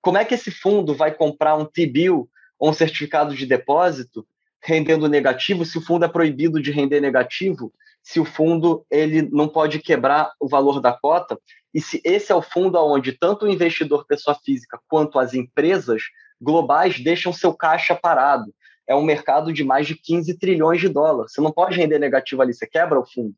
Como 0.00 0.18
é 0.18 0.24
que 0.24 0.34
esse 0.34 0.50
fundo 0.50 0.94
vai 0.94 1.12
comprar 1.12 1.56
um 1.56 1.64
T-bill 1.64 2.28
ou 2.58 2.70
um 2.70 2.72
certificado 2.72 3.34
de 3.34 3.46
depósito 3.46 4.26
rendendo 4.60 5.08
negativo 5.08 5.64
se 5.64 5.76
o 5.76 5.82
fundo 5.82 6.04
é 6.04 6.08
proibido 6.08 6.62
de 6.62 6.70
render 6.70 7.00
negativo? 7.00 7.72
Se 8.02 8.18
o 8.18 8.24
fundo 8.24 8.84
ele 8.90 9.22
não 9.22 9.48
pode 9.48 9.78
quebrar 9.78 10.32
o 10.40 10.48
valor 10.48 10.80
da 10.80 10.92
cota 10.92 11.38
e 11.72 11.80
se 11.80 12.00
esse 12.04 12.30
é 12.30 12.34
o 12.34 12.42
fundo 12.42 12.76
onde 12.78 13.12
tanto 13.12 13.46
o 13.46 13.50
investidor 13.50 14.06
pessoa 14.06 14.36
física 14.44 14.78
quanto 14.88 15.18
as 15.18 15.34
empresas 15.34 16.02
globais 16.40 16.98
deixam 17.00 17.32
seu 17.32 17.54
caixa 17.54 17.94
parado. 17.94 18.52
É 18.86 18.94
um 18.94 19.02
mercado 19.02 19.52
de 19.52 19.62
mais 19.62 19.86
de 19.86 19.94
15 19.94 20.36
trilhões 20.38 20.80
de 20.80 20.88
dólares. 20.88 21.32
Você 21.32 21.40
não 21.40 21.52
pode 21.52 21.76
render 21.76 21.98
negativo 21.98 22.42
ali, 22.42 22.52
você 22.52 22.66
quebra 22.66 22.98
o 22.98 23.06
fundo. 23.06 23.34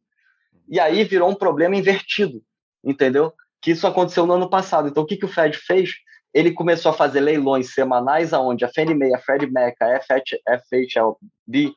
E 0.69 0.81
aí 0.81 1.05
virou 1.05 1.29
um 1.29 1.35
problema 1.35 1.77
invertido, 1.77 2.43
entendeu? 2.83 3.33
Que 3.61 3.73
isso 3.73 3.87
aconteceu 3.87 4.27
no 4.27 4.33
ano 4.35 4.49
passado. 4.49 4.89
Então 4.89 5.03
o 5.03 5.07
que, 5.07 5.17
que 5.17 5.27
o 5.27 5.29
Fed 5.29 5.57
fez? 5.59 5.91
Ele 6.33 6.51
começou 6.51 6.91
a 6.91 6.95
fazer 6.95 7.21
leilões 7.21 7.73
semanais 7.73 8.33
aonde 8.33 8.65
a 8.65 8.73
Fannie 8.73 8.95
Mae, 8.95 9.15
a 9.15 9.19
Freddie 9.19 9.51
Mac, 9.51 9.77
a 9.81 10.01
FHLB 10.01 11.75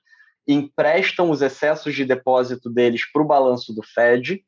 emprestam 0.48 1.30
os 1.30 1.42
excessos 1.42 1.94
de 1.94 2.06
depósito 2.06 2.70
deles 2.70 3.06
para 3.12 3.22
o 3.22 3.28
balanço 3.28 3.74
do 3.74 3.84
Fed 3.84 4.44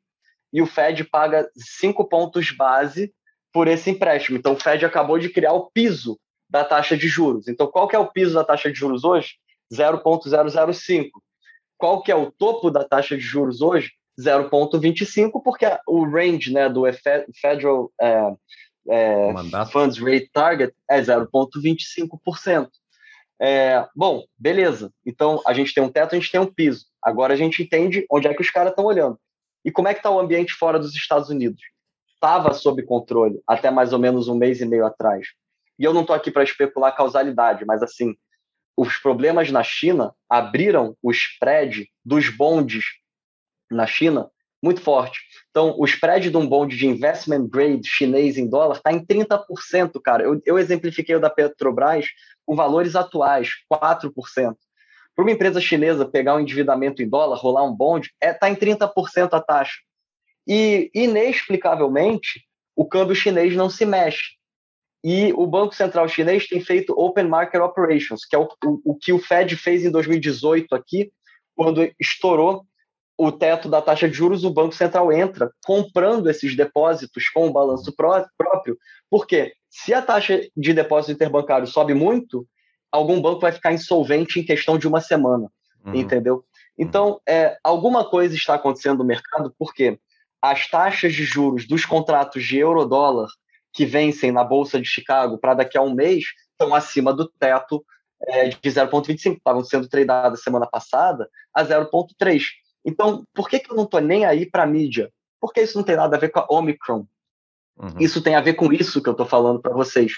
e 0.52 0.62
o 0.62 0.66
Fed 0.66 1.04
paga 1.04 1.48
cinco 1.56 2.04
pontos 2.08 2.50
base 2.50 3.12
por 3.52 3.68
esse 3.68 3.90
empréstimo. 3.90 4.38
Então, 4.38 4.54
o 4.54 4.60
Fed 4.60 4.84
acabou 4.84 5.18
de 5.18 5.28
criar 5.28 5.52
o 5.52 5.70
piso 5.70 6.18
da 6.48 6.64
taxa 6.64 6.96
de 6.96 7.06
juros. 7.06 7.46
Então, 7.48 7.66
qual 7.66 7.86
que 7.86 7.94
é 7.94 7.98
o 7.98 8.10
piso 8.10 8.34
da 8.34 8.44
taxa 8.44 8.70
de 8.70 8.78
juros 8.78 9.04
hoje? 9.04 9.34
0,005. 9.72 11.22
Qual 11.76 12.02
que 12.02 12.10
é 12.10 12.16
o 12.16 12.30
topo 12.30 12.70
da 12.70 12.84
taxa 12.84 13.16
de 13.16 13.22
juros 13.22 13.60
hoje? 13.60 13.92
0,25, 14.20 15.42
porque 15.42 15.66
o 15.86 16.04
range 16.04 16.52
né, 16.52 16.68
do 16.68 16.82
Federal 17.40 17.90
é, 18.00 18.32
é, 18.88 19.32
Funds 19.72 19.98
Rate 19.98 20.28
Target 20.32 20.74
é 20.88 21.00
0,25%. 21.00 22.68
É, 23.40 23.88
bom, 23.96 24.24
beleza. 24.36 24.92
Então, 25.04 25.40
a 25.46 25.54
gente 25.54 25.72
tem 25.72 25.82
um 25.82 25.90
teto, 25.90 26.14
a 26.14 26.18
gente 26.18 26.30
tem 26.30 26.40
um 26.40 26.52
piso. 26.52 26.86
Agora 27.02 27.32
a 27.32 27.36
gente 27.36 27.62
entende 27.62 28.04
onde 28.10 28.28
é 28.28 28.34
que 28.34 28.42
os 28.42 28.50
caras 28.50 28.70
estão 28.70 28.84
olhando. 28.84 29.18
E 29.64 29.70
como 29.70 29.88
é 29.88 29.94
que 29.94 30.00
está 30.00 30.10
o 30.10 30.20
ambiente 30.20 30.52
fora 30.52 30.78
dos 30.78 30.94
Estados 30.94 31.30
Unidos? 31.30 31.62
Estava 32.14 32.52
sob 32.52 32.82
controle 32.82 33.40
até 33.46 33.70
mais 33.70 33.94
ou 33.94 33.98
menos 33.98 34.28
um 34.28 34.34
mês 34.34 34.60
e 34.60 34.66
meio 34.66 34.84
atrás. 34.84 35.28
E 35.78 35.84
eu 35.84 35.94
não 35.94 36.02
estou 36.02 36.14
aqui 36.14 36.30
para 36.30 36.42
especular 36.42 36.94
causalidade, 36.94 37.64
mas 37.64 37.82
assim, 37.82 38.14
os 38.76 38.98
problemas 38.98 39.50
na 39.50 39.62
China 39.62 40.14
abriram 40.28 40.94
o 41.02 41.10
spread 41.10 41.88
dos 42.04 42.28
bondes 42.28 42.84
na 43.70 43.86
China 43.86 44.30
muito 44.62 44.82
forte. 44.82 45.20
Então, 45.50 45.74
o 45.78 45.84
spread 45.86 46.30
de 46.30 46.36
um 46.36 46.46
bonde 46.46 46.76
de 46.76 46.86
investment 46.86 47.48
grade 47.48 47.86
chinês 47.88 48.36
em 48.36 48.48
dólar 48.48 48.76
está 48.76 48.92
em 48.92 49.04
30%, 49.04 50.00
cara. 50.02 50.22
Eu, 50.22 50.40
eu 50.44 50.58
exemplifiquei 50.58 51.14
o 51.14 51.20
da 51.20 51.30
Petrobras 51.30 52.06
com 52.46 52.56
valores 52.56 52.96
atuais, 52.96 53.50
4%. 53.72 54.12
Para 55.14 55.24
uma 55.24 55.32
empresa 55.32 55.60
chinesa 55.60 56.06
pegar 56.06 56.36
um 56.36 56.40
endividamento 56.40 57.02
em 57.02 57.08
dólar, 57.08 57.36
rolar 57.36 57.64
um 57.64 57.74
bonde, 57.74 58.10
está 58.22 58.26
é, 58.26 58.32
tá 58.32 58.50
em 58.50 58.54
30% 58.54 59.28
a 59.32 59.40
taxa. 59.40 59.78
E, 60.46 60.90
inexplicavelmente, 60.94 62.44
o 62.74 62.86
câmbio 62.86 63.14
chinês 63.14 63.54
não 63.54 63.68
se 63.68 63.84
mexe. 63.84 64.38
E 65.04 65.32
o 65.34 65.46
Banco 65.46 65.74
Central 65.74 66.08
chinês 66.08 66.46
tem 66.46 66.60
feito 66.60 66.98
Open 66.98 67.26
Market 67.26 67.60
Operations, 67.60 68.24
que 68.24 68.36
é 68.36 68.38
o, 68.38 68.48
o, 68.64 68.92
o 68.92 68.94
que 68.96 69.12
o 69.12 69.18
Fed 69.18 69.56
fez 69.56 69.84
em 69.84 69.90
2018 69.90 70.74
aqui, 70.74 71.12
quando 71.54 71.90
estourou 71.98 72.66
o 73.22 73.30
teto 73.30 73.68
da 73.68 73.82
taxa 73.82 74.08
de 74.08 74.14
juros, 74.14 74.44
o 74.44 74.50
Banco 74.50 74.74
Central 74.74 75.12
entra 75.12 75.52
comprando 75.66 76.30
esses 76.30 76.56
depósitos 76.56 77.28
com 77.28 77.46
o 77.46 77.52
balanço 77.52 77.94
pró 77.94 78.24
próprio. 78.34 78.78
Por 79.10 79.26
quê? 79.26 79.52
Se 79.68 79.92
a 79.92 80.00
taxa 80.00 80.40
de 80.56 80.72
depósito 80.72 81.12
interbancário 81.12 81.66
sobe 81.66 81.92
muito, 81.92 82.46
algum 82.90 83.20
banco 83.20 83.40
vai 83.40 83.52
ficar 83.52 83.74
insolvente 83.74 84.40
em 84.40 84.44
questão 84.44 84.78
de 84.78 84.88
uma 84.88 85.02
semana, 85.02 85.52
uhum. 85.84 85.94
entendeu? 85.94 86.42
Então, 86.78 87.20
é, 87.28 87.58
alguma 87.62 88.08
coisa 88.08 88.34
está 88.34 88.54
acontecendo 88.54 89.00
no 89.00 89.04
mercado 89.04 89.54
porque 89.58 90.00
as 90.40 90.66
taxas 90.66 91.12
de 91.12 91.24
juros 91.24 91.68
dos 91.68 91.84
contratos 91.84 92.42
de 92.42 92.56
euro-dólar 92.56 93.28
que 93.70 93.84
vencem 93.84 94.32
na 94.32 94.42
Bolsa 94.42 94.80
de 94.80 94.88
Chicago 94.88 95.36
para 95.36 95.52
daqui 95.52 95.76
a 95.76 95.82
um 95.82 95.92
mês 95.92 96.24
estão 96.52 96.74
acima 96.74 97.12
do 97.12 97.28
teto 97.38 97.84
é, 98.28 98.48
de 98.48 98.56
0,25, 98.56 99.36
estavam 99.36 99.62
sendo 99.62 99.86
tradeadas 99.90 100.42
semana 100.42 100.66
passada 100.66 101.28
a 101.54 101.62
0,3. 101.62 102.44
Então, 102.84 103.24
por 103.34 103.48
que, 103.48 103.58
que 103.58 103.70
eu 103.70 103.76
não 103.76 103.84
estou 103.84 104.00
nem 104.00 104.24
aí 104.24 104.46
para 104.46 104.62
a 104.62 104.66
mídia? 104.66 105.10
Porque 105.40 105.60
isso 105.60 105.76
não 105.76 105.84
tem 105.84 105.96
nada 105.96 106.16
a 106.16 106.20
ver 106.20 106.30
com 106.30 106.40
a 106.40 106.46
Omicron. 106.50 107.06
Uhum. 107.76 107.94
Isso 107.98 108.22
tem 108.22 108.34
a 108.34 108.40
ver 108.40 108.54
com 108.54 108.72
isso 108.72 109.02
que 109.02 109.08
eu 109.08 109.12
estou 109.12 109.26
falando 109.26 109.60
para 109.60 109.72
vocês. 109.72 110.12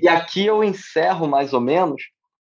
E 0.00 0.08
aqui 0.08 0.44
eu 0.46 0.62
encerro 0.62 1.26
mais 1.26 1.52
ou 1.52 1.60
menos 1.60 2.02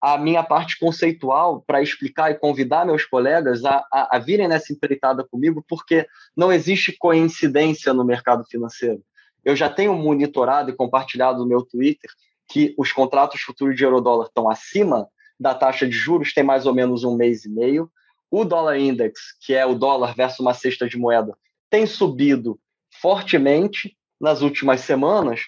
a 0.02 0.18
minha 0.18 0.44
parte 0.44 0.78
conceitual 0.78 1.64
para 1.66 1.82
explicar 1.82 2.30
e 2.30 2.38
convidar 2.38 2.86
meus 2.86 3.06
colegas 3.06 3.66
a, 3.66 3.84
a, 3.92 4.18
a, 4.18 4.20
virem 4.20 4.48
nessa 4.48 4.72
empreitada 4.72 5.24
comigo, 5.24 5.66
porque 5.68 6.06
não 6.38 6.52
existe 6.52 6.96
coincidência 6.98 7.94
no 7.94 8.06
mercado 8.06 8.44
financeiro. 8.46 9.02
Eu 9.44 9.56
já 9.56 9.70
tenho 9.70 9.96
monitorado 9.96 10.70
e 10.70 10.76
compartilhado 10.76 11.40
no 11.40 11.48
meu 11.48 11.64
Twitter 11.64 12.10
que 12.48 12.76
os 12.78 12.92
contratos 12.92 13.42
futuros 13.42 13.76
de 13.76 13.84
euro-dólar 13.84 14.28
estão 14.28 14.50
acima 14.50 15.08
da 15.40 15.56
taxa 15.56 15.88
de 15.88 15.96
juros, 15.96 16.34
tem 16.34 16.44
mais 16.44 16.66
ou 16.66 16.74
menos 16.74 17.04
um 17.04 17.16
mês 17.16 17.46
e 17.46 17.50
meio. 17.50 17.90
O 18.30 18.44
dólar 18.44 18.78
index, 18.78 19.20
que 19.42 19.54
é 19.54 19.66
o 19.66 19.76
dólar 19.76 20.16
versus 20.16 20.40
uma 20.40 20.54
cesta 20.54 20.88
de 20.88 20.98
moeda, 20.98 21.38
tem 21.70 21.86
subido 21.86 22.60
fortemente 23.02 23.96
nas 24.20 24.42
últimas 24.42 24.82
semanas, 24.82 25.42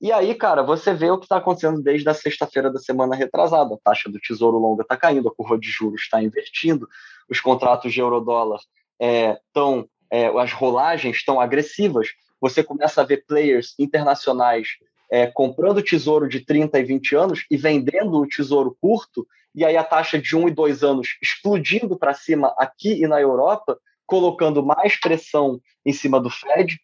e 0.00 0.10
aí, 0.10 0.34
cara, 0.34 0.62
você 0.62 0.94
vê 0.94 1.10
o 1.10 1.18
que 1.18 1.26
está 1.26 1.36
acontecendo 1.36 1.82
desde 1.82 2.08
a 2.08 2.14
sexta-feira 2.14 2.72
da 2.72 2.78
semana 2.78 3.14
retrasada. 3.14 3.74
A 3.74 3.78
taxa 3.84 4.08
do 4.08 4.18
Tesouro 4.18 4.56
Longa 4.56 4.82
está 4.82 4.96
caindo, 4.96 5.28
a 5.28 5.34
curva 5.34 5.58
de 5.58 5.68
juros 5.68 6.00
está 6.02 6.22
invertindo, 6.22 6.88
os 7.28 7.38
contratos 7.38 7.92
de 7.92 8.00
euro-dólar 8.00 8.60
estão, 8.98 9.86
é, 10.10 10.22
é, 10.22 10.40
as 10.40 10.52
rolagens 10.52 11.16
estão 11.16 11.38
agressivas. 11.38 12.08
Você 12.40 12.64
começa 12.64 13.02
a 13.02 13.04
ver 13.04 13.26
players 13.26 13.74
internacionais 13.78 14.68
é, 15.12 15.26
comprando 15.26 15.82
tesouro 15.82 16.26
de 16.26 16.40
30 16.40 16.78
e 16.78 16.84
20 16.84 17.14
anos 17.16 17.44
e 17.50 17.58
vendendo 17.58 18.14
o 18.14 18.26
tesouro 18.26 18.74
curto, 18.80 19.26
e 19.54 19.64
aí 19.64 19.76
a 19.76 19.84
taxa 19.84 20.18
de 20.18 20.36
1 20.36 20.48
e 20.48 20.50
2 20.50 20.82
anos 20.82 21.16
explodindo 21.22 21.98
para 21.98 22.14
cima 22.14 22.54
aqui 22.58 23.02
e 23.02 23.06
na 23.06 23.20
Europa, 23.20 23.78
colocando 24.06 24.64
mais 24.64 24.98
pressão 24.98 25.60
em 25.84 25.92
cima 25.92 26.20
do 26.20 26.30
Fed, 26.30 26.78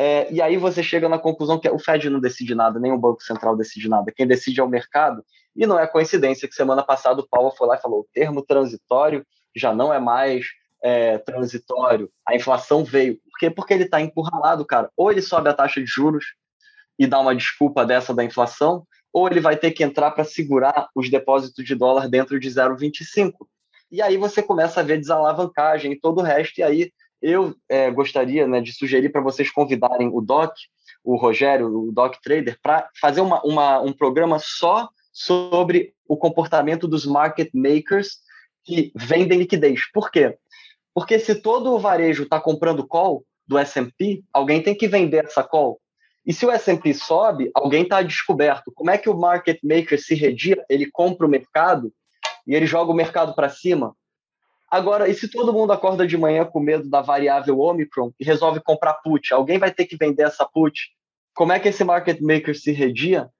é, 0.00 0.32
e 0.32 0.40
aí 0.40 0.56
você 0.56 0.80
chega 0.80 1.08
na 1.08 1.18
conclusão 1.18 1.58
que 1.58 1.68
o 1.68 1.78
Fed 1.78 2.08
não 2.08 2.20
decide 2.20 2.54
nada, 2.54 2.78
nem 2.78 2.92
o 2.92 2.98
Banco 2.98 3.20
Central 3.20 3.56
decide 3.56 3.88
nada. 3.88 4.12
Quem 4.14 4.28
decide 4.28 4.60
é 4.60 4.62
o 4.62 4.68
mercado. 4.68 5.24
E 5.56 5.66
não 5.66 5.76
é 5.76 5.88
coincidência 5.88 6.46
que 6.46 6.54
semana 6.54 6.84
passada 6.84 7.20
o 7.20 7.26
Paulo 7.28 7.50
foi 7.50 7.66
lá 7.66 7.74
e 7.74 7.80
falou: 7.80 8.00
o 8.00 8.08
termo 8.12 8.40
transitório 8.40 9.26
já 9.56 9.74
não 9.74 9.92
é 9.92 9.98
mais 9.98 10.46
é, 10.80 11.18
transitório, 11.18 12.08
a 12.24 12.36
inflação 12.36 12.84
veio. 12.84 13.16
Por 13.16 13.38
quê? 13.40 13.50
Porque 13.50 13.74
ele 13.74 13.84
está 13.84 14.00
encurralado, 14.00 14.64
cara. 14.64 14.88
Ou 14.96 15.10
ele 15.10 15.20
sobe 15.20 15.48
a 15.48 15.54
taxa 15.54 15.80
de 15.80 15.86
juros 15.86 16.24
e 16.96 17.04
dá 17.04 17.18
uma 17.18 17.34
desculpa 17.34 17.84
dessa 17.84 18.14
da 18.14 18.22
inflação, 18.22 18.86
ou 19.18 19.28
ele 19.28 19.40
vai 19.40 19.56
ter 19.56 19.72
que 19.72 19.82
entrar 19.82 20.12
para 20.12 20.22
segurar 20.22 20.88
os 20.94 21.10
depósitos 21.10 21.64
de 21.64 21.74
dólar 21.74 22.08
dentro 22.08 22.38
de 22.38 22.48
0,25. 22.48 23.32
E 23.90 24.00
aí 24.00 24.16
você 24.16 24.42
começa 24.42 24.80
a 24.80 24.82
ver 24.82 24.98
desalavancagem 24.98 25.92
e 25.92 25.98
todo 25.98 26.18
o 26.18 26.22
resto, 26.22 26.58
e 26.58 26.62
aí 26.62 26.92
eu 27.20 27.54
é, 27.68 27.90
gostaria 27.90 28.46
né, 28.46 28.60
de 28.60 28.72
sugerir 28.72 29.10
para 29.10 29.20
vocês 29.20 29.50
convidarem 29.50 30.08
o 30.12 30.20
Doc, 30.20 30.52
o 31.02 31.16
Rogério, 31.16 31.66
o 31.66 31.90
Doc 31.90 32.16
Trader, 32.22 32.56
para 32.62 32.88
fazer 33.00 33.20
uma, 33.20 33.42
uma, 33.42 33.80
um 33.80 33.92
programa 33.92 34.38
só 34.38 34.88
sobre 35.12 35.94
o 36.06 36.16
comportamento 36.16 36.86
dos 36.86 37.04
market 37.04 37.48
makers 37.52 38.18
que 38.62 38.92
vendem 38.94 39.38
liquidez. 39.38 39.90
Por 39.92 40.12
quê? 40.12 40.38
Porque 40.94 41.18
se 41.18 41.34
todo 41.34 41.72
o 41.72 41.78
varejo 41.78 42.22
está 42.22 42.40
comprando 42.40 42.86
call 42.86 43.24
do 43.46 43.58
S&P, 43.58 44.22
alguém 44.32 44.62
tem 44.62 44.76
que 44.76 44.86
vender 44.86 45.24
essa 45.24 45.42
call. 45.42 45.80
E 46.28 46.32
se 46.34 46.44
o 46.44 46.50
S&P 46.50 46.92
sobe, 46.92 47.50
alguém 47.54 47.84
está 47.84 48.02
descoberto. 48.02 48.70
Como 48.74 48.90
é 48.90 48.98
que 48.98 49.08
o 49.08 49.16
market 49.16 49.58
maker 49.64 49.98
se 49.98 50.14
redia? 50.14 50.62
Ele 50.68 50.90
compra 50.90 51.26
o 51.26 51.28
mercado 51.28 51.90
e 52.46 52.54
ele 52.54 52.66
joga 52.66 52.92
o 52.92 52.94
mercado 52.94 53.34
para 53.34 53.48
cima. 53.48 53.96
Agora, 54.70 55.08
e 55.08 55.14
se 55.14 55.30
todo 55.30 55.54
mundo 55.54 55.72
acorda 55.72 56.06
de 56.06 56.18
manhã 56.18 56.44
com 56.44 56.60
medo 56.60 56.86
da 56.86 57.00
variável 57.00 57.58
Omicron 57.58 58.12
e 58.20 58.24
resolve 58.26 58.60
comprar 58.60 58.92
put? 59.02 59.32
Alguém 59.32 59.56
vai 59.56 59.72
ter 59.72 59.86
que 59.86 59.96
vender 59.96 60.24
essa 60.24 60.44
put? 60.44 60.90
Como 61.32 61.50
é 61.50 61.58
que 61.58 61.68
esse 61.68 61.82
market 61.82 62.20
maker 62.20 62.54
se 62.54 62.72
redia? 62.72 63.30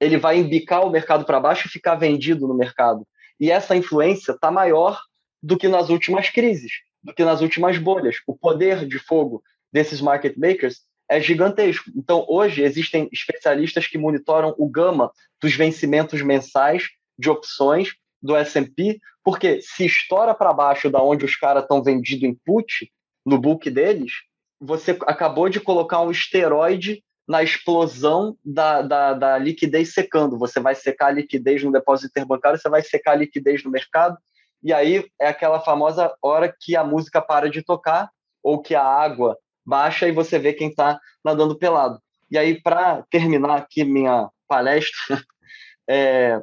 Ele 0.00 0.16
vai 0.16 0.38
embicar 0.38 0.86
o 0.86 0.88
mercado 0.88 1.26
para 1.26 1.40
baixo 1.40 1.68
e 1.68 1.70
ficar 1.70 1.96
vendido 1.96 2.48
no 2.48 2.54
mercado. 2.54 3.06
E 3.38 3.50
essa 3.50 3.76
influência 3.76 4.32
está 4.32 4.50
maior 4.50 4.98
do 5.42 5.58
que 5.58 5.68
nas 5.68 5.90
últimas 5.90 6.30
crises, 6.30 6.72
do 7.02 7.12
que 7.12 7.22
nas 7.22 7.42
últimas 7.42 7.76
bolhas. 7.76 8.16
O 8.26 8.34
poder 8.34 8.86
de 8.86 8.98
fogo 8.98 9.42
desses 9.70 10.00
market 10.00 10.38
makers 10.38 10.88
é 11.10 11.20
gigantesco. 11.20 11.90
Então, 11.96 12.24
hoje, 12.28 12.62
existem 12.62 13.08
especialistas 13.12 13.88
que 13.88 13.98
monitoram 13.98 14.54
o 14.56 14.68
gama 14.68 15.10
dos 15.42 15.54
vencimentos 15.54 16.22
mensais 16.22 16.84
de 17.18 17.28
opções 17.28 17.94
do 18.22 18.36
S&P, 18.36 19.00
porque 19.24 19.60
se 19.60 19.86
estoura 19.86 20.32
para 20.32 20.52
baixo 20.52 20.88
da 20.88 21.02
onde 21.02 21.24
os 21.24 21.34
caras 21.34 21.64
estão 21.64 21.82
vendidos 21.82 22.22
em 22.22 22.34
put, 22.46 22.90
no 23.26 23.38
book 23.38 23.68
deles, 23.68 24.12
você 24.60 24.96
acabou 25.02 25.48
de 25.48 25.58
colocar 25.58 26.00
um 26.00 26.12
esteroide 26.12 27.02
na 27.26 27.42
explosão 27.42 28.36
da, 28.44 28.80
da, 28.80 29.14
da, 29.14 29.38
liquidez 29.38 29.92
secando. 29.92 30.38
Você 30.38 30.60
vai 30.60 30.74
secar 30.74 31.08
a 31.08 31.12
liquidez 31.12 31.62
no 31.62 31.72
depósito 31.72 32.08
interbancário, 32.08 32.58
você 32.58 32.68
vai 32.68 32.82
secar 32.82 33.12
a 33.12 33.16
liquidez 33.16 33.64
no 33.64 33.70
mercado, 33.70 34.16
e 34.62 34.72
aí 34.72 35.06
é 35.20 35.28
aquela 35.28 35.60
famosa 35.60 36.14
hora 36.22 36.54
que 36.58 36.76
a 36.76 36.84
música 36.84 37.20
para 37.20 37.50
de 37.50 37.62
tocar, 37.62 38.10
ou 38.42 38.60
que 38.60 38.74
a 38.74 38.84
água 38.84 39.36
baixa 39.64 40.08
e 40.08 40.12
você 40.12 40.38
vê 40.38 40.52
quem 40.52 40.68
está 40.68 41.00
nadando 41.24 41.58
pelado. 41.58 42.00
E 42.30 42.38
aí, 42.38 42.60
para 42.60 43.02
terminar 43.10 43.56
aqui 43.56 43.84
minha 43.84 44.28
palestra, 44.46 45.22
é, 45.88 46.40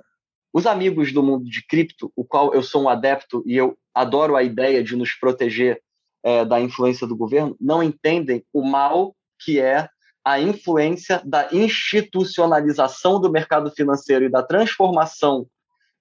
os 0.53 0.65
amigos 0.65 1.11
do 1.13 1.23
mundo 1.23 1.45
de 1.45 1.65
cripto, 1.65 2.11
o 2.15 2.25
qual 2.25 2.53
eu 2.53 2.63
sou 2.63 2.83
um 2.83 2.89
adepto 2.89 3.43
e 3.45 3.55
eu 3.55 3.77
adoro 3.93 4.35
a 4.35 4.43
ideia 4.43 4.83
de 4.83 4.95
nos 4.95 5.13
proteger 5.13 5.81
é, 6.23 6.43
da 6.43 6.59
influência 6.59 7.07
do 7.07 7.15
governo, 7.15 7.55
não 7.59 7.81
entendem 7.81 8.43
o 8.53 8.61
mal 8.61 9.15
que 9.39 9.59
é 9.59 9.87
a 10.25 10.41
influência 10.41 11.21
da 11.23 11.47
institucionalização 11.53 13.21
do 13.21 13.31
mercado 13.31 13.71
financeiro 13.71 14.25
e 14.25 14.29
da 14.29 14.43
transformação 14.43 15.47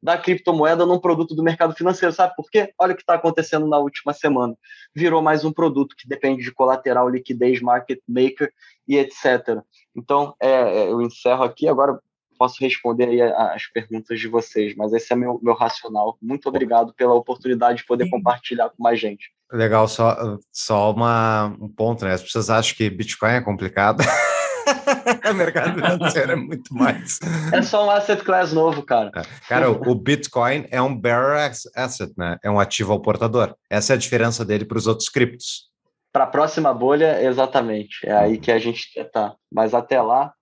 da 0.07 0.17
criptomoeda 0.17 0.87
num 0.87 1.01
produto 1.01 1.35
do 1.35 1.43
mercado 1.43 1.75
financeiro. 1.75 2.15
Sabe 2.15 2.33
por 2.37 2.49
quê? 2.49 2.73
Olha 2.79 2.93
o 2.93 2.97
que 2.97 3.03
está 3.03 3.15
acontecendo 3.15 3.67
na 3.67 3.77
última 3.77 4.13
semana. 4.13 4.55
Virou 4.95 5.21
mais 5.21 5.45
um 5.45 5.53
produto 5.53 5.97
que 5.99 6.09
depende 6.09 6.45
de 6.45 6.53
colateral, 6.53 7.09
liquidez, 7.09 7.61
market 7.61 7.99
maker 8.09 8.53
e 8.87 8.97
etc. 8.99 9.61
Então, 9.97 10.33
é, 10.41 10.49
é 10.49 10.93
eu 10.93 11.03
encerro 11.03 11.43
aqui. 11.43 11.67
Agora 11.67 11.99
posso 12.39 12.63
responder 12.63 13.09
aí 13.09 13.21
as 13.21 13.67
perguntas 13.67 14.21
de 14.21 14.29
vocês, 14.29 14.77
mas 14.77 14.93
esse 14.93 15.13
é 15.13 15.17
meu, 15.17 15.41
meu 15.43 15.55
racional. 15.55 16.17
Muito 16.23 16.49
obrigado 16.49 16.95
pela 16.95 17.15
oportunidade 17.15 17.79
de 17.79 17.87
poder 17.87 18.09
compartilhar 18.09 18.69
com 18.69 18.81
mais 18.81 19.01
gente. 19.01 19.33
Legal, 19.51 19.89
só, 19.89 20.39
só 20.53 20.93
uma, 20.93 21.47
um 21.61 21.69
ponto, 21.69 22.05
né? 22.05 22.13
As 22.13 22.23
pessoas 22.23 22.49
acham 22.49 22.77
que 22.77 22.89
Bitcoin 22.89 23.33
é 23.33 23.41
complicado. 23.41 24.05
o 25.31 25.35
mercado 25.35 25.75
financeiro 25.75 26.33
é 26.33 26.37
muito 26.37 26.75
mais. 26.75 27.19
É 27.53 27.63
só 27.63 27.87
um 27.87 27.91
asset 27.91 28.23
class 28.23 28.53
novo, 28.53 28.83
cara. 28.83 29.11
É. 29.15 29.23
Cara, 29.49 29.71
o 29.71 29.95
Bitcoin 29.95 30.67
é 30.71 30.81
um 30.81 30.95
bearer 30.95 31.53
asset, 31.75 32.13
né? 32.17 32.39
É 32.43 32.51
um 32.51 32.61
ativo 32.61 32.93
ao 32.93 33.01
portador. 33.01 33.55
Essa 33.71 33.93
é 33.93 33.97
a 33.97 33.99
diferença 33.99 34.45
dele 34.45 34.65
para 34.65 34.79
os 34.79 34.87
outros 34.87 35.09
criptos. 35.09 35.71
Para 36.13 36.25
a 36.25 36.29
próxima 36.29 36.73
bolha, 36.73 37.23
exatamente. 37.23 38.07
É 38.07 38.13
aí 38.13 38.39
que 38.39 38.51
a 38.51 38.59
gente 38.59 38.93
quer 38.93 39.07
estar. 39.07 39.31
Tá. 39.31 39.37
Mas 39.53 39.75
até 39.75 40.01
lá, 40.01 40.33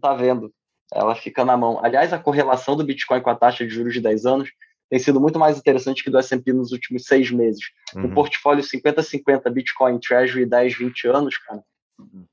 tá 0.00 0.14
vendo 0.14 0.52
ela 0.94 1.14
fica 1.14 1.44
na 1.44 1.56
mão. 1.56 1.82
Aliás, 1.82 2.12
a 2.12 2.18
correlação 2.18 2.76
do 2.76 2.84
Bitcoin 2.84 3.20
com 3.20 3.30
a 3.30 3.34
taxa 3.34 3.66
de 3.66 3.74
juros 3.74 3.94
de 3.94 4.00
10 4.00 4.26
anos 4.26 4.50
tem 4.90 4.98
sido 4.98 5.18
muito 5.18 5.38
mais 5.38 5.56
interessante 5.58 6.04
que 6.04 6.10
do 6.10 6.18
S&P 6.18 6.52
nos 6.52 6.70
últimos 6.70 7.04
seis 7.04 7.30
meses. 7.30 7.64
Uhum. 7.94 8.04
Um 8.04 8.14
portfólio 8.14 8.62
50-50 8.62 9.50
Bitcoin 9.50 9.98
Treasury 9.98 10.44
10, 10.44 10.76
20 10.76 11.08
anos, 11.08 11.38
cara, 11.38 11.58
uhum. 11.58 11.64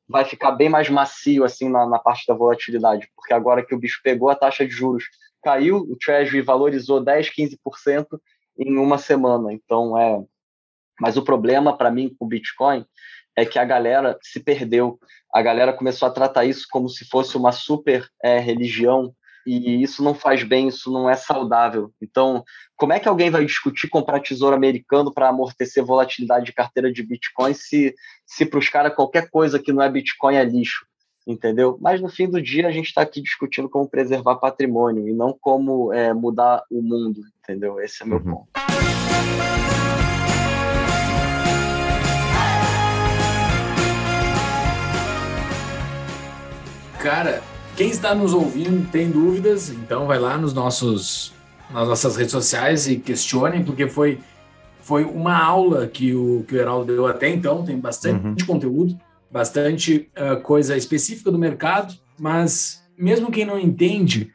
Vai 0.08 0.26
ficar 0.26 0.52
bem 0.52 0.70
mais 0.70 0.90
macio 0.90 1.44
assim 1.44 1.70
na, 1.70 1.86
na, 1.88 2.00
parte 2.00 2.26
da 2.28 2.34
volatilidade, 2.34 3.10
porque 3.16 3.34
agora 3.34 3.66
que 3.66 3.74
o 3.74 3.80
bicho 3.80 4.00
pegou 4.04 4.30
a 4.30 4.36
taxa 4.36 4.66
de 4.66 4.72
juros, 4.72 5.06
caiu, 5.44 5.78
o 5.78 5.96
Treasury 5.96 6.42
valorizou 6.42 7.04
10, 7.04 7.32
15% 7.34 8.20
em 8.58 8.78
uma 8.78 8.98
semana. 8.98 9.54
Então, 9.54 9.98
é... 9.98 10.24
Mas 11.00 11.16
o 11.16 11.24
problema 11.24 11.78
para 11.78 11.90
mim 11.90 12.14
com 12.18 12.26
o 12.26 12.28
Bitcoin 12.28 12.86
é 13.36 13.46
que 13.46 13.58
a 13.58 13.64
galera 13.64 14.18
se 14.22 14.42
perdeu. 14.42 15.00
A 15.34 15.42
galera 15.42 15.72
começou 15.72 16.08
a 16.08 16.12
tratar 16.12 16.44
isso 16.44 16.68
como 16.70 16.90
se 16.90 17.06
fosse 17.06 17.38
uma 17.38 17.54
super 17.54 18.06
é, 18.22 18.38
religião 18.38 19.16
e 19.58 19.82
isso 19.82 20.04
não 20.04 20.14
faz 20.14 20.44
bem, 20.44 20.68
isso 20.68 20.92
não 20.92 21.10
é 21.10 21.16
saudável. 21.16 21.92
Então, 22.02 22.44
como 22.76 22.94
é 22.94 23.00
que 23.00 23.10
alguém 23.10 23.30
vai 23.30 23.44
discutir 23.44 23.90
comprar 23.90 24.20
tesouro 24.20 24.56
americano 24.56 25.12
para 25.12 25.30
amortecer 25.30 25.84
volatilidade 25.84 26.46
de 26.46 26.54
carteira 26.54 26.92
de 26.92 27.02
Bitcoin 27.02 27.54
se, 27.54 27.96
se 28.26 28.46
para 28.46 28.60
os 28.60 28.70
caras 28.70 28.96
qualquer 28.96 29.30
coisa 29.30 29.58
que 29.58 29.74
não 29.74 29.82
é 29.82 29.90
Bitcoin 29.90 30.36
é 30.36 30.44
lixo? 30.44 30.86
Entendeu? 31.26 31.78
Mas 31.82 32.02
no 32.02 32.10
fim 32.10 32.30
do 32.30 32.42
dia 32.42 32.68
a 32.68 32.72
gente 32.72 32.88
está 32.88 33.02
aqui 33.02 33.22
discutindo 33.22 33.70
como 33.70 33.90
preservar 33.90 34.36
patrimônio 34.36 35.08
e 35.08 35.14
não 35.14 35.36
como 35.40 35.92
é, 35.94 36.14
mudar 36.14 36.64
o 36.72 36.82
mundo, 36.82 37.22
entendeu? 37.44 37.80
Esse 37.80 38.04
é 38.04 38.06
meu 38.06 38.18
uhum. 38.18 38.24
ponto. 38.24 38.50
Cara, 47.00 47.42
quem 47.80 47.92
está 47.92 48.14
nos 48.14 48.34
ouvindo 48.34 48.92
tem 48.92 49.10
dúvidas, 49.10 49.70
então 49.70 50.06
vai 50.06 50.20
lá 50.20 50.38
nos 50.38 50.54
nossos, 50.54 51.32
nas 51.72 51.88
nossas 51.88 52.18
redes 52.18 52.34
sociais 52.34 52.90
e 52.90 52.98
questionem, 52.98 53.64
porque 53.64 53.88
foi, 53.88 54.20
foi 54.82 55.06
uma 55.06 55.42
aula 55.42 55.88
que 55.88 56.14
o, 56.14 56.44
que 56.46 56.56
o 56.56 56.58
Heraldo 56.58 56.92
deu 56.92 57.08
até 57.08 57.30
então, 57.30 57.64
tem 57.64 57.80
bastante 57.80 58.26
uhum. 58.26 58.36
conteúdo, 58.46 59.00
bastante 59.32 60.10
uh, 60.18 60.42
coisa 60.42 60.76
específica 60.76 61.32
do 61.32 61.40
mercado, 61.40 61.96
mas 62.20 62.84
mesmo 62.98 63.32
quem 63.32 63.46
não 63.46 63.58
entende, 63.58 64.30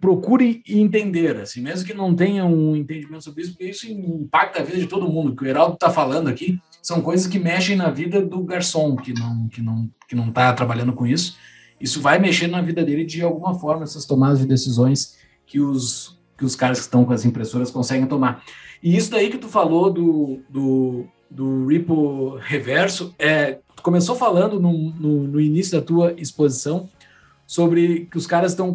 procure 0.00 0.62
entender, 0.66 1.36
assim, 1.36 1.60
mesmo 1.60 1.86
que 1.86 1.92
não 1.92 2.14
tenha 2.14 2.46
um 2.46 2.74
entendimento 2.74 3.24
sobre 3.24 3.42
isso, 3.42 3.52
porque 3.52 3.68
isso 3.68 3.86
impacta 3.92 4.60
a 4.60 4.64
vida 4.64 4.78
de 4.78 4.86
todo 4.86 5.12
mundo, 5.12 5.36
que 5.36 5.44
o 5.44 5.46
Heraldo 5.46 5.74
está 5.74 5.90
falando 5.90 6.28
aqui, 6.28 6.58
são 6.80 7.02
coisas 7.02 7.26
que 7.26 7.38
mexem 7.38 7.76
na 7.76 7.90
vida 7.90 8.22
do 8.22 8.42
garçom, 8.42 8.96
que 8.96 9.12
não 9.12 9.48
que 9.48 9.60
não 9.60 9.90
que 10.08 10.16
não 10.16 10.28
está 10.28 10.50
trabalhando 10.54 10.94
com 10.94 11.06
isso, 11.06 11.36
isso 11.80 12.00
vai 12.00 12.18
mexer 12.18 12.46
na 12.46 12.60
vida 12.60 12.84
dele 12.84 13.04
de 13.04 13.22
alguma 13.22 13.54
forma, 13.54 13.84
essas 13.84 14.04
tomadas 14.04 14.38
de 14.38 14.46
decisões 14.46 15.16
que 15.46 15.60
os, 15.60 16.18
que 16.36 16.44
os 16.44 16.56
caras 16.56 16.78
que 16.78 16.84
estão 16.84 17.04
com 17.04 17.12
as 17.12 17.24
impressoras 17.24 17.70
conseguem 17.70 18.06
tomar. 18.06 18.42
E 18.82 18.96
isso 18.96 19.10
daí 19.10 19.30
que 19.30 19.38
tu 19.38 19.48
falou 19.48 19.90
do, 19.90 20.40
do, 20.48 21.06
do 21.30 21.66
Ripple 21.66 22.38
reverso, 22.40 23.14
é, 23.18 23.58
tu 23.74 23.82
começou 23.82 24.16
falando 24.16 24.60
no, 24.60 24.72
no, 24.72 25.22
no 25.24 25.40
início 25.40 25.78
da 25.78 25.84
tua 25.84 26.14
exposição 26.16 26.88
sobre 27.46 28.06
que 28.10 28.18
os 28.18 28.26
caras 28.26 28.52
estão 28.52 28.74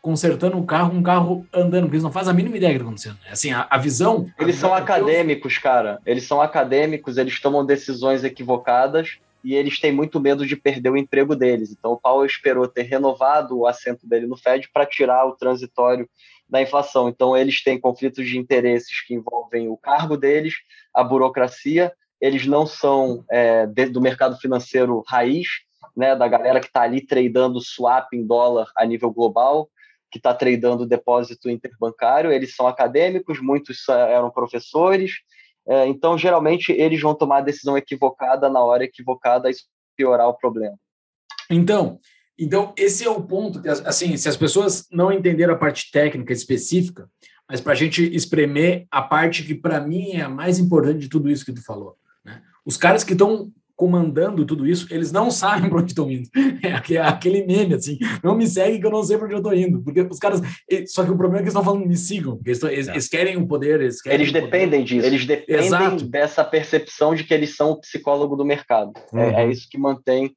consertando 0.00 0.58
o 0.58 0.64
carro, 0.64 0.96
um 0.96 1.02
carro 1.02 1.46
andando, 1.52 1.82
porque 1.84 1.96
eles 1.96 2.02
não 2.02 2.12
fazem 2.12 2.32
a 2.32 2.34
mínima 2.34 2.56
ideia 2.56 2.72
do 2.72 2.76
que 2.76 2.80
está 2.80 3.10
acontecendo. 3.10 3.18
Né? 3.24 3.32
Assim, 3.32 3.52
a, 3.52 3.66
a 3.68 3.78
visão... 3.78 4.26
Eles 4.38 4.56
a 4.56 4.60
são 4.60 4.74
acadêmicos, 4.74 5.58
cara. 5.58 6.00
Eles 6.06 6.24
são 6.24 6.40
acadêmicos, 6.40 7.18
eles 7.18 7.38
tomam 7.40 7.64
decisões 7.64 8.24
equivocadas 8.24 9.18
e 9.48 9.54
eles 9.54 9.80
têm 9.80 9.90
muito 9.90 10.20
medo 10.20 10.46
de 10.46 10.54
perder 10.54 10.90
o 10.90 10.96
emprego 10.96 11.34
deles. 11.34 11.72
Então, 11.72 11.92
o 11.92 11.96
Powell 11.96 12.26
esperou 12.26 12.68
ter 12.68 12.82
renovado 12.82 13.56
o 13.56 13.66
assento 13.66 14.06
dele 14.06 14.26
no 14.26 14.36
Fed 14.36 14.68
para 14.70 14.84
tirar 14.84 15.24
o 15.24 15.36
transitório 15.36 16.06
da 16.46 16.60
inflação. 16.60 17.08
Então, 17.08 17.34
eles 17.34 17.62
têm 17.62 17.80
conflitos 17.80 18.28
de 18.28 18.36
interesses 18.36 19.00
que 19.06 19.14
envolvem 19.14 19.66
o 19.66 19.76
cargo 19.78 20.18
deles, 20.18 20.56
a 20.92 21.02
burocracia. 21.02 21.90
Eles 22.20 22.44
não 22.44 22.66
são 22.66 23.24
é, 23.30 23.66
do 23.66 24.02
mercado 24.02 24.36
financeiro 24.36 25.02
raiz, 25.08 25.48
né, 25.96 26.14
da 26.14 26.28
galera 26.28 26.60
que 26.60 26.66
está 26.66 26.82
ali 26.82 27.00
tradando 27.00 27.58
swap 27.58 28.12
em 28.12 28.26
dólar 28.26 28.70
a 28.76 28.84
nível 28.84 29.10
global, 29.10 29.70
que 30.10 30.18
está 30.18 30.34
tradando 30.34 30.84
depósito 30.84 31.48
interbancário. 31.48 32.30
Eles 32.30 32.54
são 32.54 32.66
acadêmicos, 32.66 33.40
muitos 33.40 33.88
eram 33.88 34.30
professores, 34.30 35.22
É, 35.68 35.86
então, 35.86 36.16
geralmente, 36.16 36.72
eles 36.72 37.00
vão 37.00 37.14
tomar 37.14 37.38
a 37.38 37.42
decisão 37.42 37.76
equivocada 37.76 38.48
na 38.48 38.60
hora 38.60 38.84
equivocada 38.84 39.50
e 39.50 39.54
piorar 39.96 40.28
o 40.28 40.34
problema. 40.34 40.76
Então, 41.50 41.98
então 42.38 42.72
esse 42.76 43.04
é 43.04 43.10
o 43.10 43.22
ponto 43.22 43.60
que, 43.60 43.68
assim, 43.68 44.16
se 44.16 44.28
as 44.28 44.36
pessoas 44.36 44.86
não 44.90 45.12
entenderam 45.12 45.54
a 45.54 45.58
parte 45.58 45.90
técnica 45.90 46.32
específica, 46.32 47.08
mas 47.48 47.60
para 47.60 47.72
a 47.72 47.76
gente 47.76 48.02
espremer 48.14 48.86
a 48.90 49.02
parte 49.02 49.42
que 49.42 49.54
para 49.54 49.80
mim 49.80 50.12
é 50.12 50.22
a 50.22 50.28
mais 50.28 50.58
importante 50.58 51.00
de 51.00 51.08
tudo 51.08 51.30
isso 51.30 51.44
que 51.44 51.52
tu 51.52 51.64
falou. 51.64 51.96
Né? 52.24 52.42
Os 52.64 52.76
caras 52.76 53.02
que 53.02 53.12
estão 53.12 53.50
comandando 53.78 54.44
tudo 54.44 54.66
isso, 54.66 54.88
eles 54.90 55.12
não 55.12 55.30
sabem 55.30 55.70
para 55.70 55.78
onde 55.78 55.92
estão 55.92 56.10
indo. 56.10 56.28
É 56.90 56.98
aquele 56.98 57.44
meme, 57.44 57.74
assim, 57.74 57.98
não 58.24 58.34
me 58.34 58.46
segue 58.46 58.80
que 58.80 58.86
eu 58.86 58.90
não 58.90 59.02
sei 59.02 59.16
para 59.16 59.26
onde 59.26 59.34
eu 59.34 59.38
estou 59.38 59.54
indo. 59.54 59.80
Porque 59.82 60.00
os 60.00 60.18
caras. 60.18 60.40
Só 60.86 61.04
que 61.04 61.10
o 61.10 61.16
problema 61.16 61.36
é 61.36 61.38
que 61.38 61.44
eles 61.44 61.52
estão 61.52 61.62
falando, 61.62 61.86
me 61.86 61.96
sigam. 61.96 62.40
Eles, 62.44 62.62
eles, 62.62 62.88
eles 62.88 63.08
querem 63.08 63.36
o 63.36 63.46
poder. 63.46 63.80
Eles, 63.80 64.04
eles 64.06 64.32
dependem 64.32 64.80
poder. 64.80 64.84
disso. 64.84 65.06
Eles 65.06 65.24
dependem 65.24 65.66
Exato. 65.66 66.04
dessa 66.06 66.44
percepção 66.44 67.14
de 67.14 67.24
que 67.24 67.32
eles 67.32 67.54
são 67.54 67.70
o 67.70 67.80
psicólogo 67.80 68.34
do 68.34 68.44
mercado. 68.44 68.92
Uhum. 69.12 69.20
É, 69.20 69.42
é, 69.42 69.44
uhum. 69.44 69.50
isso 69.50 69.68
que 69.70 69.78
mantém 69.78 70.34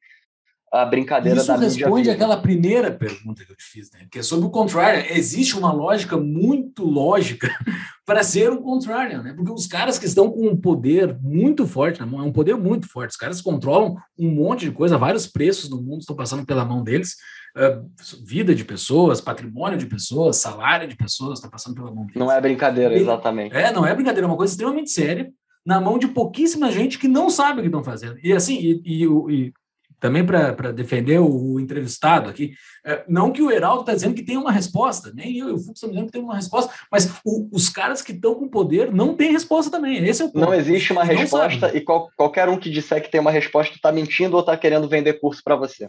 a 0.71 0.85
brincadeira 0.85 1.39
Isso 1.39 1.47
da 1.47 1.57
responde 1.57 2.09
àquela 2.09 2.37
primeira 2.37 2.89
pergunta 2.89 3.43
que 3.43 3.51
eu 3.51 3.57
te 3.57 3.63
fiz, 3.63 3.91
né? 3.91 4.07
que 4.09 4.19
é 4.19 4.23
sobre 4.23 4.45
o 4.45 4.49
contrário. 4.49 5.05
Existe 5.11 5.57
uma 5.57 5.73
lógica 5.73 6.15
muito 6.15 6.85
lógica 6.85 7.49
para 8.05 8.23
ser 8.23 8.51
um 8.51 8.61
contrário, 8.61 9.21
né? 9.21 9.33
Porque 9.33 9.51
os 9.51 9.67
caras 9.67 9.99
que 9.99 10.05
estão 10.05 10.31
com 10.31 10.47
um 10.47 10.55
poder 10.55 11.17
muito 11.21 11.67
forte 11.67 11.99
na 11.99 12.05
mão, 12.05 12.21
é 12.21 12.23
um 12.23 12.31
poder 12.31 12.55
muito 12.55 12.87
forte, 12.87 13.11
os 13.11 13.17
caras 13.17 13.41
controlam 13.41 13.97
um 14.17 14.29
monte 14.29 14.61
de 14.61 14.71
coisa, 14.71 14.97
vários 14.97 15.27
preços 15.27 15.69
no 15.69 15.81
mundo 15.81 15.99
estão 15.99 16.15
passando 16.15 16.45
pela 16.45 16.63
mão 16.63 16.83
deles, 16.83 17.17
uh, 17.57 17.85
vida 18.25 18.55
de 18.55 18.63
pessoas, 18.63 19.19
patrimônio 19.19 19.77
de 19.77 19.85
pessoas, 19.85 20.37
salário 20.37 20.87
de 20.87 20.95
pessoas 20.95 21.39
está 21.39 21.49
passando 21.49 21.75
pela 21.75 21.93
mão 21.93 22.05
deles. 22.05 22.17
Não 22.17 22.31
é 22.31 22.39
brincadeira, 22.39 22.95
exatamente. 22.95 23.53
É, 23.55 23.73
não 23.73 23.85
é 23.85 23.93
brincadeira, 23.93 24.25
é 24.25 24.29
uma 24.29 24.37
coisa 24.37 24.53
extremamente 24.53 24.89
séria, 24.89 25.29
na 25.65 25.79
mão 25.79 25.97
de 25.97 26.07
pouquíssima 26.07 26.71
gente 26.71 26.97
que 26.97 27.07
não 27.07 27.29
sabe 27.29 27.59
o 27.59 27.61
que 27.61 27.67
estão 27.67 27.83
fazendo. 27.83 28.17
E 28.23 28.33
assim, 28.33 28.57
e, 28.57 28.81
e, 28.85 29.05
e 29.05 29.53
também 30.01 30.25
para 30.25 30.71
defender 30.71 31.19
o, 31.19 31.53
o, 31.53 31.59
entrevistado 31.59 32.27
aqui, 32.27 32.55
é, 32.83 33.03
não 33.07 33.31
que 33.31 33.41
o 33.41 33.51
Heraldo 33.51 33.81
está 33.81 33.93
dizendo 33.93 34.15
que 34.15 34.23
tem 34.23 34.35
uma 34.35 34.51
resposta, 34.51 35.11
nem 35.13 35.37
eu 35.37 35.49
e 35.49 35.51
o 35.53 35.57
Fux 35.59 35.75
estamos 35.75 35.93
dizendo 35.93 36.07
que 36.07 36.13
tem 36.13 36.23
uma 36.23 36.35
resposta, 36.35 36.73
mas 36.91 37.07
o, 37.23 37.47
os 37.51 37.69
caras 37.69 38.01
que 38.01 38.11
estão 38.11 38.33
com 38.33 38.49
poder 38.49 38.91
não 38.91 39.15
têm 39.15 39.31
resposta 39.31 39.69
também. 39.69 40.03
Esse 40.03 40.23
é 40.23 40.25
o 40.25 40.31
ponto. 40.31 40.43
Não 40.43 40.53
existe 40.55 40.91
uma 40.91 41.03
resposta 41.03 41.77
e 41.77 41.81
qual, 41.81 42.09
qualquer 42.17 42.49
um 42.49 42.57
que 42.57 42.71
disser 42.71 43.01
que 43.03 43.11
tem 43.11 43.21
uma 43.21 43.29
resposta 43.29 43.75
está 43.75 43.91
mentindo 43.91 44.33
ou 44.33 44.39
está 44.39 44.57
querendo 44.57 44.89
vender 44.89 45.13
curso 45.19 45.43
para 45.43 45.55
você. 45.55 45.87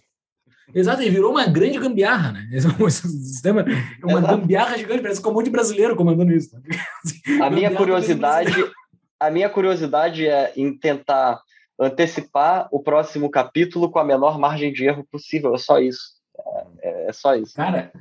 Exato, 0.74 1.02
e 1.02 1.08
virou 1.08 1.30
uma 1.30 1.46
grande 1.46 1.78
gambiarra, 1.78 2.32
né? 2.32 2.48
Esse 2.52 2.68
sistema 3.08 3.62
é 3.62 4.06
uma 4.06 4.18
Exato. 4.18 4.36
gambiarra 4.36 4.76
gigante, 4.76 5.02
parece 5.02 5.22
que 5.22 5.26
é 5.26 5.30
um 5.30 5.34
monte 5.34 5.46
de 5.46 5.50
brasileiro 5.50 5.96
comandando 5.96 6.32
isso. 6.32 6.50
A 7.40 7.48
minha 7.48 7.70
curiosidade, 7.70 8.54
a 9.18 9.30
minha 9.30 9.48
curiosidade 9.48 10.26
é 10.26 10.52
em 10.54 10.78
tentar 10.78 11.40
antecipar 11.78 12.68
o 12.70 12.80
próximo 12.80 13.30
capítulo 13.30 13.90
com 13.90 13.98
a 13.98 14.04
menor 14.04 14.38
margem 14.38 14.72
de 14.72 14.84
erro 14.84 15.06
possível. 15.10 15.54
É 15.54 15.58
só 15.58 15.78
isso. 15.78 16.00
É, 16.80 17.08
é 17.08 17.12
só 17.12 17.34
isso. 17.34 17.54
Cara, 17.54 17.92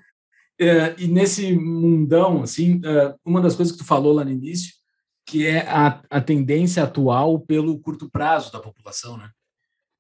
é, 0.60 0.94
e 0.98 1.08
nesse 1.08 1.54
mundão, 1.56 2.44
assim, 2.44 2.80
é, 2.86 3.16
uma 3.26 3.42
das 3.42 3.56
coisas 3.56 3.72
que 3.72 3.80
tu 3.80 3.88
falou 3.88 4.14
lá 4.14 4.24
no 4.24 4.32
início, 4.32 4.74
que 5.26 5.48
é 5.48 5.68
a, 5.68 6.02
a 6.10 6.22
tendência 6.22 6.84
atual 6.84 7.40
pelo 7.40 7.80
curto 7.80 8.10
prazo 8.10 8.52
da 8.52 8.60
população, 8.60 9.18
né? 9.18 9.30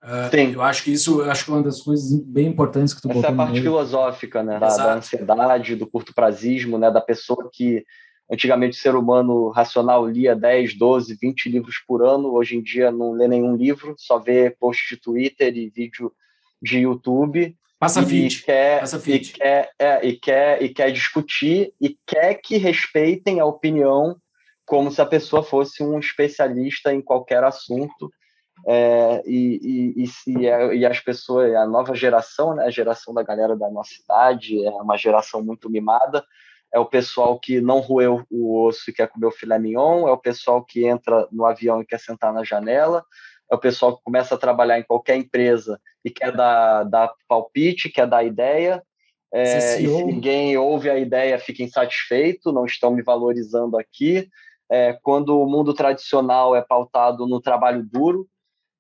Uh, 0.03 0.30
Sim. 0.31 0.53
Eu 0.53 0.64
acho 0.64 0.84
que 0.84 0.91
isso 0.91 1.22
acho 1.23 1.45
que 1.45 1.52
é 1.52 1.53
uma 1.53 1.64
das 1.64 1.80
coisas 1.81 2.19
bem 2.23 2.48
importantes 2.48 2.91
que 2.91 3.02
tu 3.02 3.10
Essa 3.10 3.14
botou 3.14 3.30
é 3.30 3.34
a 3.34 3.38
parte 3.38 3.61
filosófica, 3.61 4.41
né? 4.41 4.60
Da, 4.60 4.68
da, 4.76 4.95
ansiedade, 4.95 5.76
do 5.76 5.85
curto 5.88 6.14
prazismo, 6.14 6.77
né? 6.77 6.89
Da 6.89 7.02
pessoa 7.02 7.49
que 7.53 7.85
Antigamente 8.31 8.77
o 8.77 8.81
ser 8.81 8.95
humano 8.95 9.49
racional 9.49 10.07
lia 10.07 10.33
10, 10.33 10.77
12, 10.77 11.17
20 11.21 11.49
livros 11.49 11.75
por 11.85 12.01
ano, 12.01 12.33
hoje 12.33 12.55
em 12.55 12.63
dia 12.63 12.89
não 12.89 13.11
lê 13.11 13.27
nenhum 13.27 13.57
livro, 13.57 13.93
só 13.97 14.17
vê 14.17 14.49
post 14.49 14.95
de 14.95 15.01
Twitter 15.01 15.55
e 15.57 15.69
vídeo 15.69 16.13
de 16.61 16.79
YouTube. 16.79 17.53
Passa 17.77 18.01
feed. 18.01 18.43
Quer, 18.43 18.79
Passa 18.79 18.99
feed. 18.99 19.31
E 19.31 19.33
quer, 19.33 19.71
é, 19.77 20.07
e, 20.07 20.13
quer, 20.13 20.61
e 20.61 20.69
quer 20.69 20.91
discutir 20.91 21.73
e 21.81 21.97
quer 22.07 22.35
que 22.35 22.55
respeitem 22.55 23.41
a 23.41 23.45
opinião 23.45 24.15
como 24.65 24.89
se 24.89 25.01
a 25.01 25.05
pessoa 25.05 25.43
fosse 25.43 25.83
um 25.83 25.99
especialista 25.99 26.93
em 26.93 27.01
qualquer 27.01 27.43
assunto. 27.43 28.09
É, 28.65 29.21
e, 29.25 29.95
e, 29.97 30.05
e, 30.27 30.47
é, 30.47 30.75
e, 30.75 30.85
as 30.85 30.99
pessoas, 30.99 31.53
a 31.55 31.65
nova 31.65 31.95
geração, 31.95 32.55
né, 32.55 32.63
a 32.63 32.69
geração 32.69 33.13
da 33.13 33.23
galera 33.23 33.57
da 33.57 33.69
nossa 33.69 33.91
idade, 34.01 34.63
é 34.63 34.69
uma 34.69 34.95
geração 34.95 35.43
muito 35.43 35.69
mimada, 35.69 36.23
é 36.73 36.80
o 36.80 36.85
pessoal 36.85 37.39
que 37.39 37.60
não 37.60 37.80
roeu 37.80 38.26
o 38.30 38.65
osso 38.65 38.89
e 38.89 38.93
quer 38.93 39.07
comer 39.07 39.27
o 39.27 39.31
filé 39.31 39.60
mignon, 39.60 40.07
é 40.07 40.11
o 40.11 40.18
pessoal 40.18 40.64
que 40.64 40.85
entra 40.85 41.27
no 41.31 41.45
avião 41.45 41.81
e 41.81 41.85
quer 41.85 41.99
sentar 41.99 42.34
na 42.34 42.43
janela, 42.43 43.03
é 43.52 43.56
o 43.56 43.60
pessoal 43.60 43.98
que 43.98 44.03
começa 44.03 44.35
a 44.35 44.38
trabalhar 44.38 44.80
em 44.80 44.84
qualquer 44.84 45.18
empresa 45.18 45.80
e 46.03 46.10
quer 46.10 46.31
dar, 46.31 46.84
dar 46.84 47.14
palpite, 47.27 47.89
quer 47.89 48.07
dar 48.07 48.23
ideia, 48.23 48.81
é, 49.34 49.57
e 49.57 49.61
se 49.61 49.88
ninguém 50.03 50.57
ouve 50.57 50.89
a 50.89 50.99
ideia, 50.99 51.39
fica 51.39 51.64
insatisfeito, 51.64 52.52
não 52.52 52.65
estão 52.65 52.91
me 52.91 53.02
valorizando 53.02 53.77
aqui. 53.77 54.30
É, 54.69 54.93
quando 55.02 55.41
o 55.41 55.45
mundo 55.45 55.73
tradicional 55.73 56.56
é 56.56 56.61
pautado 56.61 57.26
no 57.26 57.41
trabalho 57.41 57.84
duro 57.84 58.27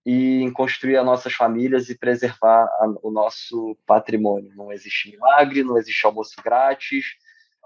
e 0.05 0.41
em 0.41 0.51
construir 0.51 0.97
as 0.97 1.05
nossas 1.05 1.33
famílias 1.33 1.89
e 1.89 1.97
preservar 1.97 2.63
a, 2.63 2.93
o 3.01 3.11
nosso 3.11 3.77
patrimônio. 3.85 4.51
Não 4.55 4.71
existe 4.71 5.11
milagre, 5.11 5.63
não 5.63 5.77
existe 5.77 6.05
almoço 6.05 6.35
grátis, 6.43 7.15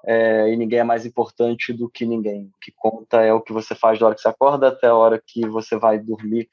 é, 0.05 0.53
e 0.53 0.55
ninguém 0.55 0.79
é 0.79 0.83
mais 0.83 1.05
importante 1.05 1.73
do 1.73 1.89
que 1.89 2.05
ninguém. 2.05 2.51
O 2.55 2.59
que 2.61 2.71
conta 2.71 3.21
é 3.21 3.33
o 3.33 3.41
que 3.41 3.51
você 3.51 3.73
faz 3.73 3.97
da 3.97 4.05
hora 4.05 4.15
que 4.15 4.21
você 4.21 4.27
acorda 4.27 4.67
até 4.67 4.87
a 4.87 4.95
hora 4.95 5.21
que 5.25 5.47
você 5.47 5.77
vai 5.77 5.97
dormir. 5.97 6.47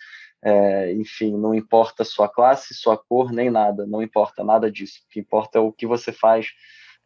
É, 0.45 0.93
enfim, 0.95 1.37
não 1.37 1.55
importa 1.55 2.03
sua 2.03 2.29
classe, 2.29 2.75
sua 2.75 2.97
cor, 2.97 3.31
nem 3.31 3.51
nada, 3.51 3.87
não 3.87 4.03
importa 4.03 4.43
nada 4.43 4.71
disso. 4.71 5.01
O 5.05 5.13
que 5.13 5.21
importa 5.21 5.59
é 5.59 5.61
o 5.61 5.71
que 5.71 5.87
você 5.87 6.13
faz 6.13 6.49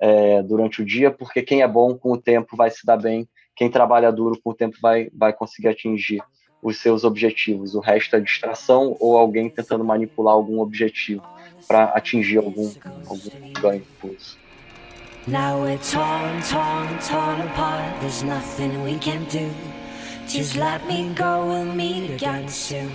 é, 0.01 0.43
durante 0.43 0.81
o 0.81 0.85
dia, 0.85 1.11
porque 1.11 1.43
quem 1.43 1.63
é 1.63 1.69
bom 1.69 1.97
com 1.99 2.13
o 2.13 2.21
tempo 2.21 2.57
vai 2.57 2.71
se 2.71 2.87
dar 2.87 2.97
bem, 2.97 3.29
quem 3.55 3.71
trabalha 3.71 4.13
duro 4.13 4.41
com 4.43 4.51
o 4.51 4.55
tempo 4.55 4.77
vai, 4.81 5.11
vai 5.13 5.33
conseguir 5.33 5.69
atingir 5.69 6.23
os 6.63 6.79
seus 6.79 7.05
objetivos. 7.05 7.75
O 7.75 7.81
resto 7.81 8.17
é 8.17 8.21
distração 8.21 8.97
ou 9.01 9.17
alguém 9.17 9.51
tentando 9.51 9.85
manipular 9.85 10.35
algum 10.35 10.61
objetivo 10.61 11.23
para 11.67 11.85
atingir 11.85 12.39
algum, 12.39 12.71
algum 13.07 13.53
ganho 13.61 13.85
com 14.01 14.09
isso. 14.09 14.46
Now 15.29 15.61
we're 15.61 15.77
torn, 15.79 16.41
torn, 16.43 17.01
torn 17.01 17.41
apart. 17.41 18.01
There's 18.01 18.23
nothing 18.23 18.85
we 18.85 18.97
can 18.97 19.25
do. 19.25 19.53
Just 20.29 20.55
let 20.55 20.87
me 20.87 21.13
go, 21.15 21.45
we'll 21.47 21.65
meet 21.65 22.13
again 22.13 22.49
soon. 22.49 22.93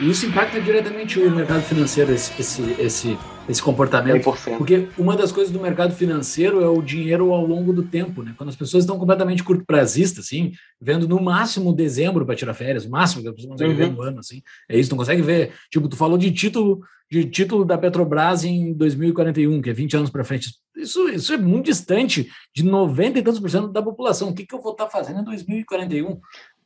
Isso 0.00 0.26
impacta 0.26 0.60
diretamente 0.60 1.20
o 1.20 1.30
mercado 1.30 1.62
financeiro, 1.62 2.12
esse, 2.12 2.32
esse, 2.40 2.62
esse, 2.80 3.18
esse 3.48 3.62
comportamento. 3.62 4.24
100%. 4.24 4.58
Porque 4.58 4.88
uma 4.98 5.16
das 5.16 5.30
coisas 5.30 5.52
do 5.52 5.60
mercado 5.60 5.94
financeiro 5.94 6.60
é 6.60 6.68
o 6.68 6.82
dinheiro 6.82 7.32
ao 7.32 7.46
longo 7.46 7.72
do 7.72 7.82
tempo, 7.82 8.22
né? 8.22 8.34
Quando 8.36 8.48
as 8.48 8.56
pessoas 8.56 8.82
estão 8.82 8.98
completamente 8.98 9.44
curto-prazistas, 9.44 10.24
assim, 10.24 10.52
vendo 10.80 11.06
no 11.06 11.22
máximo 11.22 11.72
dezembro 11.72 12.26
para 12.26 12.34
tirar 12.34 12.54
férias, 12.54 12.84
o 12.84 12.90
máximo 12.90 13.22
que 13.22 13.28
a 13.28 13.32
pessoa 13.32 13.52
consegue 13.52 13.70
uhum. 13.70 13.76
ver 13.76 13.90
no 13.92 14.02
ano, 14.02 14.18
assim. 14.18 14.42
É 14.68 14.76
isso, 14.76 14.90
não 14.90 14.98
consegue 14.98 15.22
ver. 15.22 15.52
Tipo, 15.70 15.88
tu 15.88 15.96
falou 15.96 16.18
de 16.18 16.30
título 16.32 16.82
de 17.10 17.24
título 17.26 17.64
da 17.64 17.78
Petrobras 17.78 18.44
em 18.44 18.72
2041, 18.72 19.60
que 19.62 19.70
é 19.70 19.72
20 19.72 19.96
anos 19.96 20.10
para 20.10 20.24
frente. 20.24 20.50
Isso, 20.76 21.08
isso 21.08 21.32
é 21.32 21.36
muito 21.36 21.66
distante 21.66 22.28
de 22.52 22.64
90 22.64 23.18
e 23.18 23.22
tantos 23.22 23.38
por 23.38 23.48
cento 23.48 23.68
da 23.68 23.82
população. 23.82 24.30
O 24.30 24.34
que, 24.34 24.44
que 24.44 24.54
eu 24.54 24.60
vou 24.60 24.72
estar 24.72 24.86
tá 24.86 24.90
fazendo 24.90 25.20
em 25.20 25.24
2041? 25.24 26.20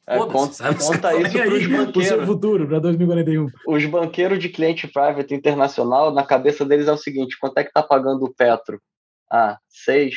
É, 0.09 0.19
conta, 0.19 0.55
sabe? 0.55 0.79
conta 0.79 1.15
isso 1.21 1.33
para 1.33 1.55
os 1.55 1.67
banqueiros. 1.67 2.09
seu 2.09 2.25
futuro, 2.25 2.67
para 2.67 2.79
2041. 2.79 3.47
Os 3.67 3.85
banqueiros 3.85 4.39
de 4.39 4.49
cliente 4.49 4.89
private 4.89 5.35
internacional, 5.35 6.11
na 6.11 6.25
cabeça 6.25 6.65
deles 6.65 6.89
é 6.89 6.93
o 6.93 6.97
seguinte: 6.97 7.39
quanto 7.39 7.59
é 7.59 7.63
que 7.63 7.69
está 7.69 7.83
pagando 7.83 8.25
o 8.25 8.35
Petro? 8.35 8.81
Ah, 9.31 9.59
seis. 9.69 10.15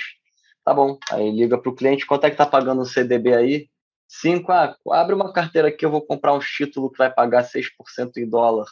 Tá 0.63 0.73
bom. 0.73 0.97
Aí 1.11 1.29
liga 1.29 1.57
para 1.57 1.69
o 1.69 1.75
cliente: 1.75 2.05
quanto 2.05 2.23
é 2.23 2.29
que 2.29 2.35
está 2.35 2.45
pagando 2.45 2.83
o 2.83 2.85
CDB 2.85 3.35
aí? 3.35 3.67
Cinco. 4.07 4.53
Ah, 4.53 4.77
abre 4.91 5.13
uma 5.13 5.33
carteira 5.33 5.67
aqui, 5.67 5.85
eu 5.85 5.91
vou 5.91 6.01
comprar 6.01 6.33
um 6.33 6.39
título 6.39 6.89
que 6.89 6.97
vai 6.97 7.11
pagar 7.11 7.43
6% 7.43 8.15
em 8.15 8.29
dólar 8.29 8.67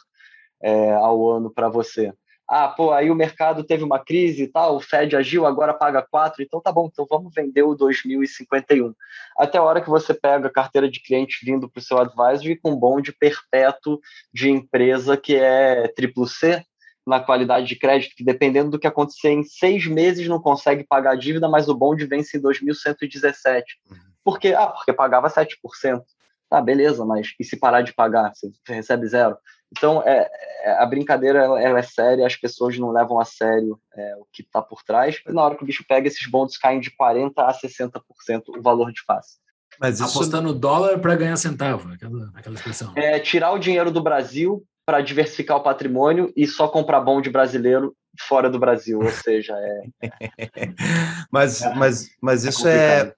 é, 0.62 0.92
ao 0.92 1.30
ano 1.30 1.50
para 1.50 1.68
você. 1.68 2.14
Ah, 2.52 2.66
pô, 2.66 2.90
aí 2.90 3.08
o 3.12 3.14
mercado 3.14 3.62
teve 3.62 3.84
uma 3.84 4.00
crise 4.00 4.42
e 4.42 4.48
tal, 4.48 4.74
o 4.74 4.80
Fed 4.80 5.14
agiu, 5.14 5.46
agora 5.46 5.72
paga 5.72 6.02
4, 6.02 6.42
então 6.42 6.60
tá 6.60 6.72
bom, 6.72 6.88
então 6.90 7.06
vamos 7.08 7.32
vender 7.32 7.62
o 7.62 7.76
2051. 7.76 8.92
Até 9.38 9.58
a 9.58 9.62
hora 9.62 9.80
que 9.80 9.88
você 9.88 10.12
pega 10.12 10.48
a 10.48 10.52
carteira 10.52 10.90
de 10.90 11.00
cliente 11.00 11.44
vindo 11.44 11.70
para 11.70 11.78
o 11.78 11.82
seu 11.82 11.96
advisor 11.98 12.58
com 12.60 12.72
um 12.72 12.76
bonde 12.76 13.12
perpétuo 13.12 14.00
de 14.34 14.50
empresa 14.50 15.16
que 15.16 15.36
é 15.36 15.86
triplo 15.94 16.26
C, 16.26 16.60
na 17.06 17.20
qualidade 17.20 17.66
de 17.66 17.76
crédito, 17.76 18.16
que 18.16 18.24
dependendo 18.24 18.70
do 18.70 18.80
que 18.80 18.86
acontecer 18.88 19.30
em 19.30 19.44
seis 19.44 19.86
meses 19.86 20.26
não 20.26 20.40
consegue 20.40 20.82
pagar 20.82 21.12
a 21.12 21.16
dívida, 21.16 21.48
mas 21.48 21.68
o 21.68 21.74
bonde 21.74 22.04
vence 22.04 22.36
em 22.36 22.40
2117. 22.40 23.78
Uhum. 23.88 23.96
Por 24.24 24.40
quê? 24.40 24.54
Ah, 24.54 24.66
porque 24.66 24.92
pagava 24.92 25.28
7%. 25.28 26.02
Ah, 26.50 26.60
beleza, 26.60 27.04
mas 27.04 27.32
e 27.38 27.44
se 27.44 27.56
parar 27.56 27.82
de 27.82 27.94
pagar? 27.94 28.32
Você 28.34 28.50
recebe 28.66 29.06
zero? 29.06 29.36
Então, 29.72 30.02
é, 30.02 30.28
é, 30.64 30.72
a 30.72 30.86
brincadeira 30.86 31.38
ela, 31.44 31.60
ela, 31.60 31.78
é 31.78 31.82
séria, 31.82 32.26
as 32.26 32.36
pessoas 32.36 32.76
não 32.78 32.90
levam 32.90 33.20
a 33.20 33.24
sério 33.24 33.80
é, 33.94 34.16
o 34.16 34.26
que 34.32 34.42
está 34.42 34.60
por 34.60 34.82
trás. 34.82 35.20
E 35.26 35.32
na 35.32 35.42
hora 35.42 35.56
que 35.56 35.62
o 35.62 35.66
bicho 35.66 35.84
pega, 35.88 36.08
esses 36.08 36.26
bondes 36.28 36.58
caem 36.58 36.80
de 36.80 36.90
40% 36.90 37.32
a 37.36 37.52
60% 37.52 38.42
o 38.48 38.62
valor 38.62 38.92
de 38.92 39.02
face. 39.02 39.38
Mas 39.80 40.00
isso... 40.00 40.18
Apostando 40.18 40.52
dólar 40.52 40.98
para 40.98 41.16
ganhar 41.16 41.36
centavo, 41.36 41.92
aquela, 41.92 42.30
aquela 42.34 42.54
expressão. 42.54 42.92
É 42.96 43.18
tirar 43.20 43.52
o 43.52 43.58
dinheiro 43.58 43.90
do 43.90 44.02
Brasil 44.02 44.64
para 44.84 45.00
diversificar 45.00 45.56
o 45.56 45.62
patrimônio 45.62 46.32
e 46.36 46.46
só 46.46 46.66
comprar 46.66 47.00
bonde 47.00 47.30
brasileiro 47.30 47.94
fora 48.18 48.50
do 48.50 48.58
Brasil, 48.58 48.98
ou 48.98 49.10
seja, 49.10 49.54
é. 49.56 50.08
mas, 51.30 51.62
é, 51.62 51.74
mas, 51.74 52.10
mas 52.20 52.44
isso 52.44 52.66
é 52.66 53.14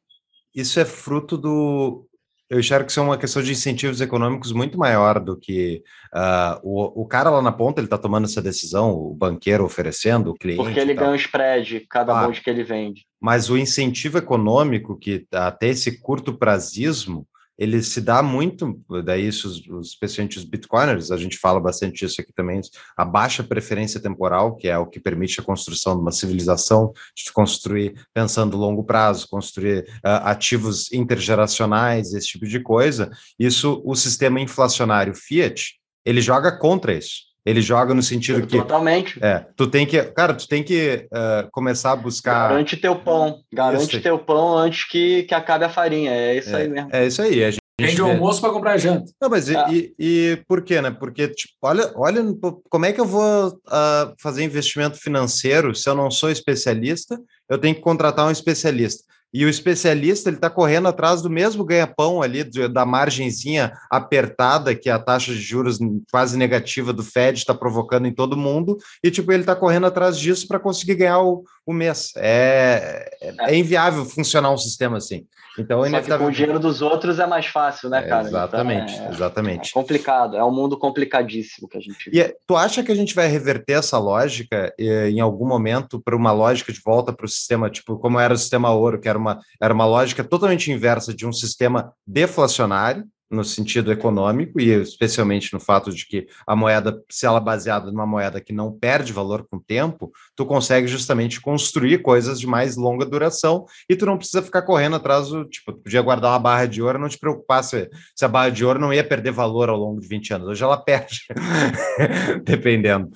isso 0.54 0.78
é 0.78 0.84
fruto 0.84 1.38
do 1.38 2.06
eu 2.52 2.60
enxergo 2.60 2.84
que 2.84 2.90
isso 2.90 3.00
é 3.00 3.02
uma 3.02 3.16
questão 3.16 3.42
de 3.42 3.50
incentivos 3.50 4.02
econômicos 4.02 4.52
muito 4.52 4.76
maior 4.78 5.18
do 5.18 5.38
que 5.38 5.82
uh, 6.14 6.60
o, 6.62 7.00
o 7.02 7.06
cara 7.06 7.30
lá 7.30 7.40
na 7.40 7.50
ponta, 7.50 7.80
ele 7.80 7.86
está 7.86 7.96
tomando 7.96 8.26
essa 8.26 8.42
decisão, 8.42 8.90
o 8.92 9.14
banqueiro 9.14 9.64
oferecendo, 9.64 10.30
o 10.30 10.34
cliente. 10.34 10.62
Porque 10.62 10.78
ele 10.78 10.92
ganha 10.92 11.12
um 11.12 11.14
spread 11.14 11.86
cada 11.88 12.12
ah, 12.12 12.26
bonde 12.26 12.42
que 12.42 12.50
ele 12.50 12.62
vende. 12.62 13.06
Mas 13.18 13.48
o 13.48 13.56
incentivo 13.56 14.18
econômico, 14.18 14.98
que 14.98 15.26
até 15.32 15.68
esse 15.68 15.98
curto 15.98 16.36
prazismo, 16.36 17.26
ele 17.62 17.80
se 17.80 18.00
dá 18.00 18.24
muito, 18.24 18.82
daí 19.04 19.28
isso, 19.28 19.46
os, 19.46 19.90
especialmente 19.90 20.36
os 20.36 20.42
bitcoiners, 20.42 21.12
a 21.12 21.16
gente 21.16 21.38
fala 21.38 21.60
bastante 21.60 22.04
disso 22.04 22.20
aqui 22.20 22.32
também, 22.32 22.60
a 22.96 23.04
baixa 23.04 23.44
preferência 23.44 24.00
temporal, 24.00 24.56
que 24.56 24.66
é 24.66 24.76
o 24.76 24.86
que 24.86 24.98
permite 24.98 25.38
a 25.38 25.44
construção 25.44 25.94
de 25.94 26.02
uma 26.02 26.10
civilização, 26.10 26.92
de 27.14 27.32
construir 27.32 27.94
pensando 28.12 28.56
longo 28.56 28.82
prazo, 28.82 29.28
construir 29.28 29.84
uh, 30.04 30.24
ativos 30.24 30.92
intergeracionais, 30.92 32.12
esse 32.14 32.26
tipo 32.26 32.48
de 32.48 32.58
coisa, 32.58 33.08
isso, 33.38 33.80
o 33.84 33.94
sistema 33.94 34.40
inflacionário 34.40 35.14
Fiat, 35.14 35.76
ele 36.04 36.20
joga 36.20 36.50
contra 36.58 36.92
isso. 36.92 37.31
Ele 37.44 37.60
joga 37.60 37.92
no 37.92 38.02
sentido 38.02 38.46
que. 38.46 38.56
Totalmente. 38.56 39.18
É, 39.22 39.44
tu 39.56 39.66
tem 39.66 39.84
que. 39.84 40.00
Cara, 40.02 40.34
tu 40.34 40.46
tem 40.46 40.62
que 40.62 41.06
uh, 41.12 41.50
começar 41.50 41.92
a 41.92 41.96
buscar. 41.96 42.50
Garante 42.50 42.76
teu 42.76 42.96
pão. 42.96 43.40
Garante 43.52 44.00
teu 44.00 44.18
pão 44.18 44.56
antes 44.56 44.88
que, 44.88 45.24
que 45.24 45.34
acabe 45.34 45.64
a 45.64 45.68
farinha. 45.68 46.12
É 46.12 46.36
isso 46.38 46.54
é, 46.54 46.62
aí 46.62 46.68
mesmo. 46.68 46.88
É 46.92 47.06
isso 47.06 47.20
aí. 47.20 47.44
A 47.44 47.50
gente 47.50 47.62
Vende 47.80 48.02
o 48.02 48.06
almoço 48.06 48.40
para 48.40 48.52
comprar 48.52 48.76
janta. 48.76 49.10
Não, 49.20 49.28
mas 49.28 49.48
e, 49.48 49.56
é. 49.56 49.72
e, 49.72 49.94
e, 49.98 50.44
por 50.46 50.62
quê, 50.62 50.80
né? 50.80 50.90
Porque, 50.90 51.28
tipo, 51.28 51.54
olha, 51.62 51.90
olha 51.96 52.22
como 52.68 52.86
é 52.86 52.92
que 52.92 53.00
eu 53.00 53.06
vou 53.06 53.48
uh, 53.48 54.14
fazer 54.20 54.44
investimento 54.44 54.98
financeiro 54.98 55.74
se 55.74 55.88
eu 55.88 55.94
não 55.94 56.10
sou 56.10 56.30
especialista? 56.30 57.18
Eu 57.48 57.58
tenho 57.58 57.74
que 57.74 57.80
contratar 57.80 58.26
um 58.26 58.30
especialista. 58.30 59.02
E 59.32 59.44
o 59.44 59.48
especialista 59.48 60.28
ele 60.28 60.36
está 60.36 60.50
correndo 60.50 60.88
atrás 60.88 61.22
do 61.22 61.30
mesmo 61.30 61.64
ganha-pão 61.64 62.20
ali, 62.20 62.44
da 62.68 62.84
margenzinha 62.84 63.72
apertada 63.90 64.74
que 64.74 64.90
a 64.90 64.98
taxa 64.98 65.32
de 65.32 65.40
juros 65.40 65.78
quase 66.10 66.36
negativa 66.36 66.92
do 66.92 67.02
Fed 67.02 67.38
está 67.38 67.54
provocando 67.54 68.06
em 68.06 68.14
todo 68.14 68.36
mundo, 68.36 68.76
e 69.02 69.10
tipo, 69.10 69.32
ele 69.32 69.42
está 69.42 69.56
correndo 69.56 69.86
atrás 69.86 70.18
disso 70.18 70.46
para 70.46 70.60
conseguir 70.60 70.96
ganhar 70.96 71.20
o, 71.20 71.44
o 71.66 71.72
mês. 71.72 72.12
É, 72.16 73.10
é, 73.20 73.34
é, 73.40 73.56
inviável 73.56 74.04
funcionar 74.04 74.52
um 74.52 74.58
sistema 74.58 74.98
assim. 74.98 75.24
Então, 75.58 75.84
Só 75.88 76.00
que 76.00 76.18
com 76.18 76.26
o 76.26 76.30
dinheiro 76.30 76.58
dos 76.58 76.80
outros 76.80 77.18
é 77.18 77.26
mais 77.26 77.46
fácil, 77.46 77.90
né, 77.90 78.02
cara? 78.02 78.26
exatamente, 78.26 78.94
então, 78.94 79.06
é, 79.06 79.10
exatamente. 79.10 79.70
É 79.70 79.72
complicado, 79.72 80.36
é 80.36 80.44
um 80.44 80.50
mundo 80.50 80.78
complicadíssimo 80.78 81.68
que 81.68 81.76
a 81.76 81.80
gente 81.80 82.10
vive. 82.10 82.18
E 82.18 82.36
tu 82.46 82.56
acha 82.56 82.82
que 82.82 82.90
a 82.90 82.94
gente 82.94 83.14
vai 83.14 83.26
reverter 83.26 83.74
essa 83.74 83.98
lógica 83.98 84.72
em 84.78 85.20
algum 85.20 85.46
momento 85.46 86.00
para 86.00 86.16
uma 86.16 86.32
lógica 86.32 86.72
de 86.72 86.80
volta 86.80 87.12
para 87.12 87.26
o 87.26 87.28
sistema, 87.28 87.68
tipo, 87.68 87.98
como 87.98 88.18
era 88.18 88.32
o 88.32 88.38
sistema 88.38 88.70
ouro, 88.70 89.00
que 89.00 89.08
era 89.08 89.18
uma, 89.18 89.40
era 89.60 89.74
uma 89.74 89.86
lógica 89.86 90.24
totalmente 90.24 90.70
inversa 90.70 91.14
de 91.14 91.26
um 91.26 91.32
sistema 91.32 91.92
deflacionário, 92.06 93.04
no 93.32 93.42
sentido 93.42 93.90
econômico 93.90 94.60
e 94.60 94.70
especialmente 94.70 95.52
no 95.52 95.58
fato 95.58 95.90
de 95.90 96.06
que 96.06 96.26
a 96.46 96.54
moeda, 96.54 97.02
se 97.10 97.24
ela 97.24 97.38
é 97.38 97.40
baseada 97.40 97.90
numa 97.90 98.06
moeda 98.06 98.40
que 98.40 98.52
não 98.52 98.70
perde 98.70 99.12
valor 99.12 99.46
com 99.48 99.56
o 99.56 99.62
tempo, 99.62 100.12
tu 100.36 100.44
consegue 100.44 100.86
justamente 100.86 101.40
construir 101.40 102.02
coisas 102.02 102.38
de 102.38 102.46
mais 102.46 102.76
longa 102.76 103.06
duração 103.06 103.64
e 103.88 103.96
tu 103.96 104.04
não 104.04 104.18
precisa 104.18 104.42
ficar 104.42 104.62
correndo 104.62 104.96
atrás 104.96 105.28
do, 105.28 105.46
tipo, 105.46 105.72
tu 105.72 105.78
podia 105.78 106.02
guardar 106.02 106.32
uma 106.32 106.38
barra 106.38 106.66
de 106.66 106.82
ouro, 106.82 106.98
não 106.98 107.08
te 107.08 107.18
preocupar 107.18 107.64
se, 107.64 107.88
se 108.14 108.24
a 108.24 108.28
barra 108.28 108.50
de 108.50 108.64
ouro 108.64 108.78
não 108.78 108.92
ia 108.92 109.02
perder 109.02 109.32
valor 109.32 109.70
ao 109.70 109.78
longo 109.78 110.00
de 110.00 110.06
20 110.06 110.34
anos. 110.34 110.48
Hoje 110.48 110.62
ela 110.62 110.76
perde, 110.76 111.20
dependendo. 112.44 113.10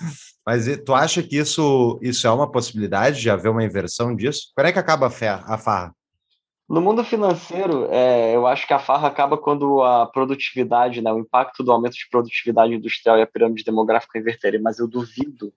Mas 0.46 0.66
tu 0.84 0.94
acha 0.94 1.22
que 1.22 1.36
isso, 1.36 1.98
isso 2.00 2.26
é 2.26 2.30
uma 2.30 2.50
possibilidade 2.50 3.20
de 3.20 3.28
haver 3.28 3.50
uma 3.50 3.64
inversão 3.64 4.14
disso? 4.14 4.52
Quando 4.54 4.68
é 4.68 4.72
que 4.72 4.78
acaba 4.78 5.08
a, 5.08 5.54
a 5.54 5.58
farra? 5.58 5.92
No 6.68 6.80
mundo 6.80 7.04
financeiro, 7.04 7.88
é, 7.92 8.34
eu 8.34 8.44
acho 8.44 8.66
que 8.66 8.74
a 8.74 8.78
farra 8.78 9.06
acaba 9.06 9.38
quando 9.38 9.82
a 9.82 10.04
produtividade, 10.06 11.00
né, 11.00 11.12
o 11.12 11.20
impacto 11.20 11.62
do 11.62 11.70
aumento 11.70 11.94
de 11.94 12.08
produtividade 12.10 12.74
industrial 12.74 13.16
e 13.18 13.22
a 13.22 13.26
pirâmide 13.26 13.62
demográfica 13.62 14.18
inverterem, 14.18 14.60
mas 14.60 14.80
eu 14.80 14.88
duvido 14.88 15.52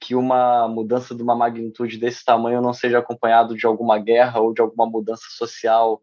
que 0.00 0.14
uma 0.14 0.66
mudança 0.66 1.14
de 1.14 1.22
uma 1.22 1.34
magnitude 1.34 1.98
desse 1.98 2.24
tamanho 2.24 2.62
não 2.62 2.72
seja 2.72 2.98
acompanhado 2.98 3.54
de 3.54 3.66
alguma 3.66 3.98
guerra 3.98 4.40
ou 4.40 4.54
de 4.54 4.62
alguma 4.62 4.86
mudança 4.86 5.24
social 5.36 6.00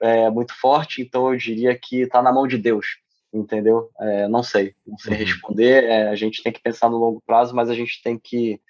é, 0.00 0.28
muito 0.28 0.54
forte, 0.58 1.00
então 1.00 1.32
eu 1.32 1.38
diria 1.38 1.78
que 1.78 2.02
está 2.02 2.20
na 2.20 2.32
mão 2.32 2.48
de 2.48 2.58
Deus, 2.58 2.98
entendeu? 3.32 3.90
É, 4.00 4.26
não 4.26 4.42
sei, 4.42 4.74
não 4.84 4.98
sei 4.98 5.12
uhum. 5.12 5.18
responder, 5.20 5.84
é, 5.84 6.08
a 6.08 6.16
gente 6.16 6.42
tem 6.42 6.52
que 6.52 6.60
pensar 6.60 6.90
no 6.90 6.98
longo 6.98 7.22
prazo, 7.24 7.54
mas 7.54 7.70
a 7.70 7.74
gente 7.74 8.02
tem 8.02 8.18
que 8.18 8.60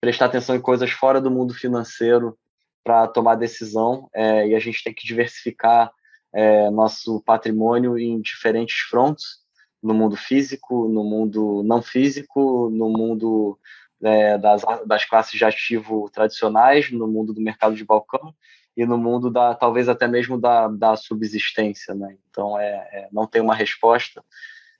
prestar 0.00 0.26
atenção 0.26 0.56
em 0.56 0.60
coisas 0.60 0.90
fora 0.90 1.20
do 1.20 1.30
mundo 1.30 1.52
financeiro, 1.52 2.38
para 2.84 3.08
tomar 3.08 3.36
decisão 3.36 4.10
é, 4.14 4.46
e 4.46 4.54
a 4.54 4.60
gente 4.60 4.84
tem 4.84 4.92
que 4.92 5.06
diversificar 5.06 5.90
é, 6.32 6.68
nosso 6.70 7.22
patrimônio 7.22 7.98
em 7.98 8.20
diferentes 8.20 8.76
fronts, 8.90 9.42
no 9.82 9.94
mundo 9.94 10.16
físico, 10.16 10.88
no 10.88 11.02
mundo 11.02 11.62
não 11.64 11.80
físico, 11.80 12.68
no 12.70 12.90
mundo 12.90 13.58
é, 14.02 14.36
das, 14.36 14.62
das 14.86 15.04
classes 15.04 15.38
de 15.38 15.44
ativo 15.44 16.10
tradicionais, 16.12 16.90
no 16.90 17.08
mundo 17.08 17.32
do 17.32 17.40
mercado 17.40 17.74
de 17.74 17.84
balcão 17.84 18.34
e 18.76 18.84
no 18.84 18.98
mundo 18.98 19.30
da 19.30 19.54
talvez 19.54 19.88
até 19.88 20.06
mesmo 20.06 20.38
da, 20.38 20.68
da 20.68 20.96
subsistência, 20.96 21.94
né? 21.94 22.16
Então 22.28 22.58
é, 22.58 22.72
é 22.92 23.08
não 23.12 23.26
tem 23.26 23.40
uma 23.40 23.54
resposta. 23.54 24.22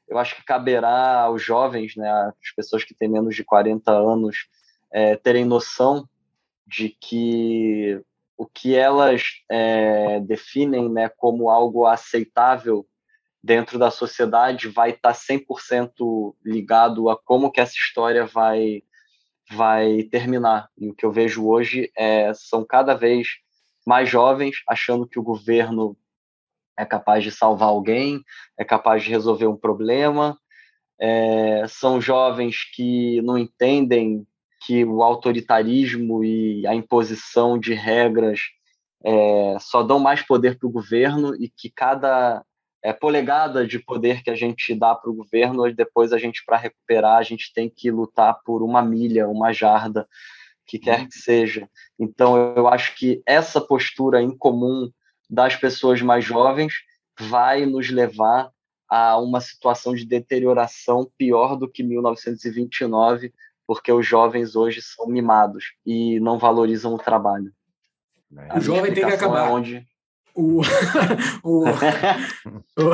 Eu 0.06 0.18
acho 0.18 0.36
que 0.36 0.44
caberá 0.44 1.22
aos 1.22 1.42
jovens, 1.42 1.96
né, 1.96 2.10
as 2.10 2.52
pessoas 2.54 2.84
que 2.84 2.92
têm 2.92 3.08
menos 3.08 3.34
de 3.34 3.42
40 3.42 3.90
anos, 3.90 4.48
terem 5.22 5.44
noção 5.46 6.06
de 6.66 6.90
que 7.00 8.00
o 8.36 8.46
que 8.46 8.74
elas 8.74 9.22
é, 9.50 10.20
definem 10.20 10.88
né, 10.88 11.08
como 11.08 11.48
algo 11.48 11.86
aceitável 11.86 12.86
dentro 13.42 13.78
da 13.78 13.90
sociedade 13.90 14.68
vai 14.68 14.90
estar 14.90 15.12
tá 15.12 15.18
100% 15.18 16.34
ligado 16.44 17.10
a 17.10 17.16
como 17.16 17.50
que 17.50 17.60
essa 17.60 17.74
história 17.74 18.24
vai 18.26 18.82
vai 19.50 20.04
terminar. 20.04 20.70
E 20.78 20.88
o 20.88 20.94
que 20.94 21.04
eu 21.04 21.12
vejo 21.12 21.46
hoje 21.46 21.92
é 21.94 22.32
são 22.32 22.64
cada 22.64 22.94
vez 22.94 23.28
mais 23.86 24.08
jovens 24.08 24.62
achando 24.66 25.06
que 25.06 25.18
o 25.18 25.22
governo 25.22 25.94
é 26.76 26.84
capaz 26.84 27.22
de 27.22 27.30
salvar 27.30 27.68
alguém, 27.68 28.22
é 28.58 28.64
capaz 28.64 29.02
de 29.02 29.10
resolver 29.10 29.46
um 29.46 29.56
problema. 29.56 30.38
É, 30.98 31.66
são 31.68 32.00
jovens 32.00 32.64
que 32.74 33.20
não 33.22 33.36
entendem 33.36 34.26
que 34.64 34.84
o 34.84 35.02
autoritarismo 35.02 36.24
e 36.24 36.66
a 36.66 36.74
imposição 36.74 37.58
de 37.58 37.74
regras 37.74 38.40
é, 39.04 39.56
só 39.60 39.82
dão 39.82 39.98
mais 39.98 40.22
poder 40.22 40.58
para 40.58 40.66
o 40.66 40.72
governo 40.72 41.34
e 41.34 41.48
que 41.48 41.70
cada 41.70 42.42
é, 42.82 42.92
polegada 42.92 43.66
de 43.66 43.78
poder 43.78 44.22
que 44.22 44.30
a 44.30 44.34
gente 44.34 44.74
dá 44.74 44.94
para 44.94 45.10
o 45.10 45.14
governo, 45.14 45.70
depois 45.74 46.12
a 46.12 46.18
gente, 46.18 46.42
para 46.44 46.58
recuperar, 46.58 47.16
a 47.16 47.22
gente 47.22 47.52
tem 47.52 47.68
que 47.68 47.90
lutar 47.90 48.38
por 48.44 48.62
uma 48.62 48.82
milha, 48.82 49.28
uma 49.28 49.52
jarda, 49.52 50.06
que 50.66 50.78
quer 50.78 51.00
uhum. 51.00 51.08
que 51.08 51.18
seja. 51.18 51.68
Então, 51.98 52.54
eu 52.54 52.68
acho 52.68 52.94
que 52.94 53.22
essa 53.26 53.60
postura 53.60 54.22
incomum 54.22 54.90
das 55.28 55.56
pessoas 55.56 56.00
mais 56.02 56.24
jovens 56.24 56.74
vai 57.18 57.64
nos 57.64 57.90
levar 57.90 58.50
a 58.88 59.18
uma 59.18 59.40
situação 59.40 59.94
de 59.94 60.04
deterioração 60.04 61.10
pior 61.16 61.56
do 61.56 61.68
que 61.68 61.82
1929, 61.82 63.32
porque 63.66 63.92
os 63.92 64.06
jovens 64.06 64.56
hoje 64.56 64.80
são 64.82 65.06
mimados 65.06 65.72
e 65.84 66.20
não 66.20 66.38
valorizam 66.38 66.94
o 66.94 66.98
trabalho. 66.98 67.52
O 68.56 68.60
jovem 68.60 68.92
tem 68.92 69.04
que 69.04 69.10
é 69.10 69.14
acabar. 69.14 69.48
É 69.48 69.52
onde... 69.52 69.86
o, 70.34 70.60
o, 71.42 71.64
o, 72.76 72.92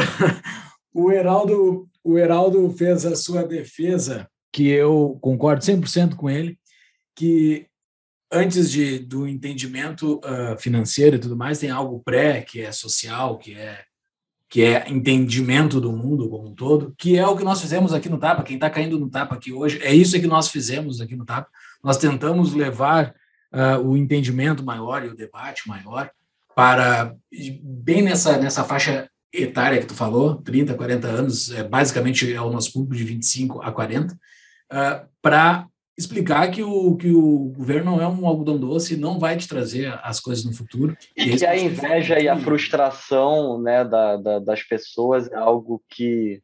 o, 0.94 1.12
Heraldo, 1.12 1.88
o 2.04 2.18
Heraldo 2.18 2.70
fez 2.70 3.06
a 3.06 3.16
sua 3.16 3.42
defesa, 3.42 4.28
que 4.52 4.68
eu 4.68 5.18
concordo 5.20 5.62
100% 5.62 6.14
com 6.14 6.28
ele, 6.28 6.58
que 7.16 7.66
antes 8.30 8.70
de, 8.70 8.98
do 8.98 9.26
entendimento 9.26 10.18
uh, 10.18 10.56
financeiro 10.58 11.16
e 11.16 11.18
tudo 11.18 11.36
mais, 11.36 11.58
tem 11.58 11.70
algo 11.70 12.02
pré, 12.04 12.42
que 12.42 12.60
é 12.60 12.70
social, 12.70 13.38
que 13.38 13.54
é 13.54 13.84
que 14.50 14.64
é 14.64 14.90
entendimento 14.90 15.80
do 15.80 15.92
mundo 15.92 16.28
como 16.28 16.48
um 16.48 16.54
todo, 16.54 16.92
que 16.98 17.16
é 17.16 17.24
o 17.24 17.36
que 17.36 17.44
nós 17.44 17.60
fizemos 17.60 17.94
aqui 17.94 18.08
no 18.08 18.18
Tapa. 18.18 18.42
Quem 18.42 18.56
está 18.56 18.68
caindo 18.68 18.98
no 18.98 19.08
Tapa 19.08 19.36
aqui 19.36 19.52
hoje, 19.52 19.78
é 19.80 19.94
isso 19.94 20.20
que 20.20 20.26
nós 20.26 20.48
fizemos 20.48 21.00
aqui 21.00 21.14
no 21.14 21.24
Tapa. 21.24 21.48
Nós 21.84 21.96
tentamos 21.96 22.52
levar 22.52 23.14
uh, 23.54 23.78
o 23.80 23.96
entendimento 23.96 24.64
maior 24.64 25.04
e 25.04 25.08
o 25.08 25.14
debate 25.14 25.68
maior 25.68 26.10
para, 26.52 27.14
bem 27.62 28.02
nessa, 28.02 28.38
nessa 28.38 28.64
faixa 28.64 29.08
etária 29.32 29.78
que 29.78 29.86
tu 29.86 29.94
falou, 29.94 30.42
30, 30.42 30.74
40 30.74 31.06
anos, 31.06 31.52
é, 31.52 31.62
basicamente 31.62 32.34
é 32.34 32.40
o 32.40 32.50
nosso 32.50 32.72
público 32.72 32.96
de 32.96 33.04
25 33.04 33.62
a 33.62 33.70
40, 33.70 34.14
uh, 34.14 35.08
para 35.22 35.66
explicar 36.00 36.50
que 36.50 36.62
o, 36.62 36.96
que 36.96 37.12
o 37.12 37.52
governo 37.56 37.92
não 37.92 38.02
é 38.02 38.08
um 38.08 38.26
algodão 38.26 38.58
doce, 38.58 38.96
não 38.96 39.18
vai 39.18 39.36
te 39.36 39.46
trazer 39.46 39.98
as 40.02 40.20
coisas 40.20 40.44
no 40.44 40.52
futuro. 40.52 40.96
E, 41.16 41.36
que 41.36 41.46
a 41.46 41.56
inveja 41.56 42.18
e 42.18 42.28
a 42.28 42.36
frustração 42.38 43.60
né, 43.60 43.84
da, 43.84 44.16
da, 44.16 44.38
das 44.38 44.62
pessoas 44.62 45.30
é 45.30 45.36
algo 45.36 45.82
que, 45.88 46.42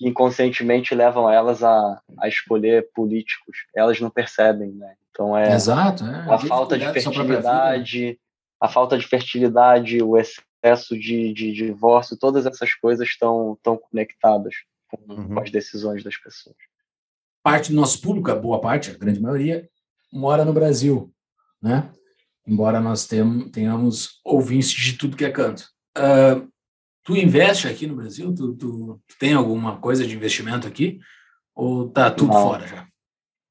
inconscientemente 0.00 0.94
levam 0.94 1.30
elas 1.30 1.62
a, 1.62 2.00
a 2.18 2.28
escolher 2.28 2.88
políticos. 2.94 3.58
Elas 3.74 4.00
não 4.00 4.10
percebem, 4.10 4.72
né? 4.72 4.94
Então 5.10 5.36
é 5.36 5.54
Exato, 5.54 6.04
é. 6.04 6.26
a 6.28 6.38
falta 6.38 6.76
de 6.76 6.92
fertilidade, 6.92 8.18
a 8.60 8.68
falta 8.68 8.98
de 8.98 9.06
fertilidade, 9.06 10.02
o 10.02 10.16
excesso 10.16 10.98
de, 10.98 11.32
de, 11.32 11.52
de 11.52 11.66
divórcio, 11.66 12.18
todas 12.18 12.46
essas 12.46 12.74
coisas 12.74 13.06
estão, 13.08 13.52
estão 13.52 13.76
conectadas 13.76 14.54
com, 14.88 15.12
uhum. 15.12 15.34
com 15.34 15.40
as 15.40 15.50
decisões 15.50 16.02
das 16.02 16.16
pessoas 16.16 16.56
parte 17.44 17.70
do 17.70 17.76
nosso 17.76 18.00
público, 18.00 18.30
a 18.30 18.34
boa 18.34 18.58
parte, 18.58 18.90
a 18.90 18.96
grande 18.96 19.20
maioria, 19.20 19.68
mora 20.10 20.46
no 20.46 20.52
Brasil, 20.54 21.12
né? 21.62 21.90
Embora 22.46 22.80
nós 22.80 23.06
tenhamos 23.06 24.20
ouvintes 24.24 24.70
de 24.70 24.96
tudo 24.96 25.16
que 25.16 25.26
é 25.26 25.30
canto. 25.30 25.68
Uh, 25.96 26.50
tu 27.04 27.14
investe 27.14 27.68
aqui 27.68 27.86
no 27.86 27.96
Brasil? 27.96 28.34
Tu, 28.34 28.54
tu, 28.54 29.00
tu, 29.06 29.16
tem 29.18 29.34
alguma 29.34 29.78
coisa 29.78 30.06
de 30.06 30.16
investimento 30.16 30.66
aqui? 30.66 30.98
Ou 31.54 31.88
tá 31.90 32.10
tudo 32.10 32.32
não, 32.32 32.42
fora 32.42 32.66
já? 32.66 32.86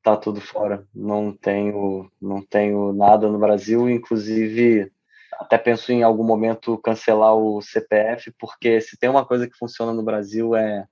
Tá 0.01 0.17
tudo 0.17 0.41
fora. 0.41 0.87
Não 0.93 1.31
tenho, 1.31 2.11
não 2.19 2.41
tenho 2.41 2.93
nada 2.93 3.29
no 3.29 3.39
Brasil. 3.39 3.89
Inclusive, 3.89 4.91
até 5.39 5.57
penso 5.57 5.91
em 5.91 6.01
algum 6.01 6.23
momento 6.23 6.77
cancelar 6.79 7.35
o 7.35 7.61
CPF, 7.61 8.33
porque 8.39 8.81
se 8.81 8.97
tem 8.97 9.09
uma 9.09 9.25
coisa 9.25 9.47
que 9.47 9.57
funciona 9.57 9.93
no 9.93 10.03
Brasil 10.03 10.55
é 10.55 10.87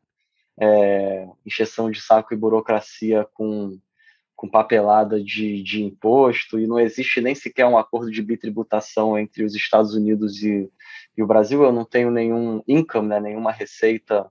é, 0.59 1.27
encheção 1.45 1.89
de 1.89 2.01
saco 2.01 2.33
e 2.33 2.37
burocracia 2.37 3.27
com, 3.33 3.77
com 4.35 4.49
papelada 4.49 5.23
de, 5.23 5.61
de 5.63 5.83
imposto, 5.83 6.59
e 6.59 6.67
não 6.67 6.79
existe 6.79 7.21
nem 7.21 7.35
sequer 7.35 7.65
um 7.65 7.77
acordo 7.77 8.11
de 8.11 8.21
bitributação 8.21 9.17
entre 9.17 9.43
os 9.43 9.55
Estados 9.55 9.93
Unidos 9.93 10.41
e, 10.43 10.69
e 11.17 11.23
o 11.23 11.27
Brasil. 11.27 11.63
Eu 11.63 11.71
não 11.71 11.85
tenho 11.85 12.11
nenhum 12.11 12.61
income, 12.67 13.07
né, 13.07 13.19
nenhuma 13.19 13.51
receita 13.51 14.29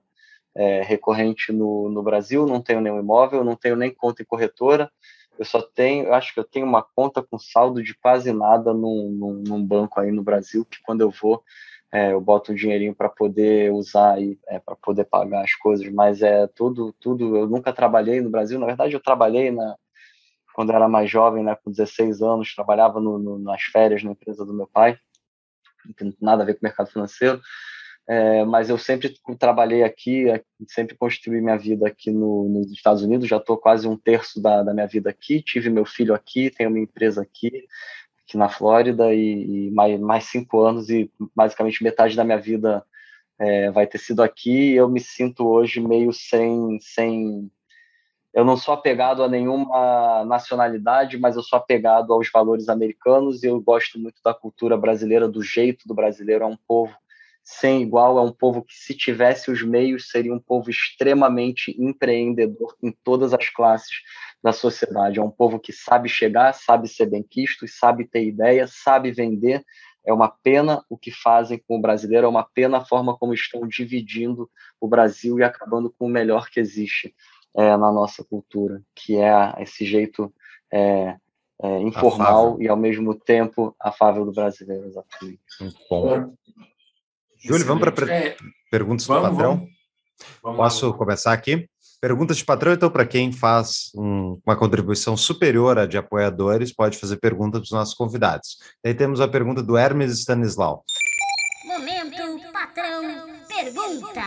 é, 0.55 0.81
recorrente 0.81 1.51
no, 1.51 1.89
no 1.89 2.03
Brasil, 2.03 2.45
não 2.45 2.61
tenho 2.61 2.81
nenhum 2.81 2.99
imóvel, 2.99 3.43
não 3.43 3.55
tenho 3.55 3.75
nem 3.75 3.93
conta 3.93 4.21
em 4.21 4.25
corretora. 4.25 4.91
Eu 5.39 5.45
só 5.45 5.61
tenho, 5.61 6.07
eu 6.07 6.13
acho 6.13 6.33
que 6.33 6.39
eu 6.39 6.43
tenho 6.43 6.65
uma 6.65 6.83
conta 6.83 7.23
com 7.23 7.39
saldo 7.39 7.81
de 7.81 7.95
quase 7.95 8.31
nada 8.31 8.73
num, 8.73 9.09
num, 9.09 9.43
num 9.47 9.65
banco 9.65 9.99
aí 9.99 10.11
no 10.11 10.21
Brasil, 10.21 10.65
que 10.65 10.81
quando 10.83 11.01
eu 11.01 11.09
vou 11.09 11.43
é, 11.91 12.13
eu 12.13 12.21
boto 12.21 12.51
um 12.51 12.55
dinheirinho 12.55 12.95
para 12.95 13.09
poder 13.09 13.71
usar 13.71 14.21
e 14.21 14.39
é, 14.47 14.59
para 14.59 14.75
poder 14.77 15.03
pagar 15.03 15.43
as 15.43 15.53
coisas, 15.55 15.91
mas 15.91 16.21
é 16.21 16.47
tudo, 16.47 16.93
tudo. 16.93 17.35
Eu 17.35 17.47
nunca 17.47 17.73
trabalhei 17.73 18.21
no 18.21 18.29
Brasil. 18.29 18.57
Na 18.57 18.65
verdade, 18.65 18.93
eu 18.93 18.99
trabalhei 18.99 19.51
na 19.51 19.75
quando 20.53 20.71
era 20.73 20.87
mais 20.87 21.09
jovem, 21.09 21.43
né, 21.43 21.55
com 21.55 21.71
16 21.71 22.21
anos, 22.21 22.53
trabalhava 22.53 22.99
no, 22.99 23.17
no, 23.17 23.39
nas 23.39 23.63
férias 23.63 24.03
na 24.03 24.11
empresa 24.11 24.45
do 24.45 24.53
meu 24.53 24.67
pai, 24.67 24.97
não 25.85 25.93
tem 25.93 26.13
nada 26.21 26.43
a 26.43 26.45
ver 26.45 26.55
com 26.55 26.59
o 26.59 26.65
mercado 26.67 26.91
financeiro. 26.91 27.41
É, 28.07 28.43
mas 28.43 28.69
eu 28.69 28.77
sempre 28.77 29.13
trabalhei 29.39 29.83
aqui, 29.83 30.29
é, 30.29 30.43
sempre 30.67 30.97
construí 30.97 31.39
minha 31.39 31.57
vida 31.57 31.87
aqui 31.87 32.11
no, 32.11 32.49
nos 32.49 32.71
Estados 32.71 33.01
Unidos. 33.01 33.29
Já 33.29 33.37
estou 33.37 33.57
quase 33.57 33.87
um 33.87 33.95
terço 33.95 34.41
da, 34.41 34.61
da 34.63 34.73
minha 34.73 34.87
vida 34.87 35.09
aqui. 35.09 35.41
Tive 35.41 35.69
meu 35.69 35.85
filho 35.85 36.13
aqui, 36.13 36.49
tenho 36.49 36.69
minha 36.69 36.83
empresa 36.83 37.21
aqui 37.21 37.65
aqui 38.31 38.37
na 38.37 38.49
Flórida 38.49 39.13
e, 39.13 39.67
e 39.67 39.71
mais, 39.71 39.99
mais, 39.99 40.23
cinco 40.25 40.61
anos 40.61 40.89
e 40.89 41.11
basicamente 41.35 41.83
metade 41.83 42.15
da 42.15 42.23
minha 42.23 42.39
vida 42.39 42.83
é, 43.37 43.69
vai 43.71 43.85
ter 43.85 43.97
sido 43.97 44.23
aqui. 44.23 44.73
Eu 44.73 44.89
me 44.89 44.99
sinto 44.99 45.47
hoje 45.47 45.79
meio 45.79 46.13
sem, 46.13 46.79
sem. 46.79 47.51
Eu 48.33 48.45
não 48.45 48.55
sou 48.55 48.73
apegado 48.73 49.23
a 49.23 49.27
nenhuma 49.27 50.23
nacionalidade, 50.25 51.17
mas 51.17 51.35
eu 51.35 51.43
sou 51.43 51.57
apegado 51.57 52.13
aos 52.13 52.29
valores 52.31 52.69
americanos 52.69 53.43
e 53.43 53.47
eu 53.47 53.59
gosto 53.59 53.99
muito 53.99 54.21
da 54.23 54.33
cultura 54.33 54.77
brasileira, 54.77 55.27
do 55.27 55.43
jeito 55.43 55.87
do 55.87 55.93
brasileiro. 55.93 56.45
É 56.45 56.47
um 56.47 56.57
povo 56.67 56.95
sem 57.43 57.81
igual, 57.81 58.17
é 58.17 58.21
um 58.21 58.31
povo 58.31 58.63
que, 58.63 58.73
se 58.73 58.95
tivesse 58.95 59.51
os 59.51 59.63
meios, 59.63 60.09
seria 60.09 60.33
um 60.33 60.39
povo 60.39 60.69
extremamente 60.69 61.75
empreendedor 61.79 62.75
em 62.81 62.91
todas 63.03 63.33
as 63.33 63.49
classes 63.49 64.01
da 64.43 64.51
sociedade. 64.53 65.19
É 65.19 65.23
um 65.23 65.31
povo 65.31 65.59
que 65.59 65.73
sabe 65.73 66.07
chegar, 66.07 66.53
sabe 66.53 66.87
ser 66.87 67.07
bem 67.07 67.23
quisto, 67.23 67.67
sabe 67.67 68.05
ter 68.05 68.25
ideia, 68.25 68.67
sabe 68.67 69.11
vender. 69.11 69.63
É 70.05 70.11
uma 70.11 70.29
pena 70.29 70.83
o 70.89 70.97
que 70.97 71.11
fazem 71.11 71.61
com 71.67 71.77
o 71.77 71.81
brasileiro, 71.81 72.25
é 72.25 72.29
uma 72.29 72.43
pena 72.43 72.77
a 72.77 72.85
forma 72.85 73.15
como 73.17 73.33
estão 73.33 73.67
dividindo 73.67 74.49
o 74.79 74.87
Brasil 74.87 75.39
e 75.39 75.43
acabando 75.43 75.91
com 75.91 76.05
o 76.05 76.09
melhor 76.09 76.49
que 76.49 76.59
existe 76.59 77.13
é, 77.55 77.77
na 77.77 77.91
nossa 77.91 78.23
cultura, 78.23 78.81
que 78.95 79.17
é 79.17 79.53
esse 79.59 79.85
jeito 79.85 80.33
é, 80.71 81.17
é, 81.61 81.79
informal 81.79 82.47
afável. 82.47 82.61
e 82.61 82.67
ao 82.67 82.77
mesmo 82.77 83.13
tempo 83.13 83.75
afável 83.79 84.25
do 84.25 84.31
brasileiro, 84.31 84.85
exatamente. 84.85 85.41
Muito 85.59 85.79
bom. 85.89 86.33
Júlio, 87.43 87.65
vamos 87.65 87.81
para 87.81 87.91
per 87.91 88.37
perguntas 88.69 89.07
do 89.07 89.13
patrão? 89.13 89.57
Vamos. 89.57 89.81
Vamos 90.43 90.57
Posso 90.57 90.89
lá, 90.89 90.97
começar 90.97 91.33
aqui? 91.33 91.67
Perguntas 91.99 92.37
de 92.37 92.45
patrão, 92.45 92.73
então, 92.73 92.89
para 92.89 93.05
quem 93.05 93.31
faz 93.31 93.91
um, 93.95 94.39
uma 94.45 94.55
contribuição 94.55 95.15
superior 95.15 95.77
à 95.77 95.85
de 95.85 95.97
apoiadores, 95.97 96.73
pode 96.73 96.97
fazer 96.97 97.17
perguntas 97.17 97.61
para 97.61 97.65
os 97.65 97.71
nossos 97.71 97.93
convidados. 97.93 98.57
Aí 98.83 98.93
temos 98.93 99.21
a 99.21 99.27
pergunta 99.27 99.61
do 99.61 99.77
Hermes 99.77 100.19
Stanislau. 100.19 100.83
Momento, 101.65 102.51
patrão, 102.51 103.01
pergunta. 103.47 104.21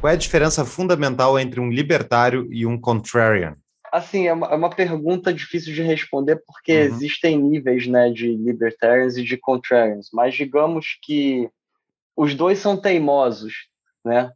Qual 0.00 0.10
é 0.10 0.14
a 0.14 0.18
diferença 0.18 0.64
fundamental 0.66 1.38
entre 1.38 1.60
um 1.60 1.70
libertário 1.70 2.46
e 2.52 2.66
um 2.66 2.78
contrarian? 2.78 3.56
Assim, 3.90 4.26
é 4.26 4.32
uma, 4.32 4.48
é 4.48 4.54
uma 4.54 4.70
pergunta 4.70 5.32
difícil 5.32 5.72
de 5.72 5.80
responder 5.80 6.42
porque 6.46 6.72
uhum. 6.72 6.94
existem 6.94 7.38
níveis 7.38 7.86
né, 7.86 8.10
de 8.10 8.34
libertarians 8.34 9.16
e 9.16 9.22
de 9.22 9.36
contrarians, 9.36 10.08
mas 10.12 10.34
digamos 10.34 10.98
que 11.00 11.48
os 12.16 12.34
dois 12.34 12.58
são 12.58 12.76
teimosos, 12.76 13.68
né? 14.04 14.32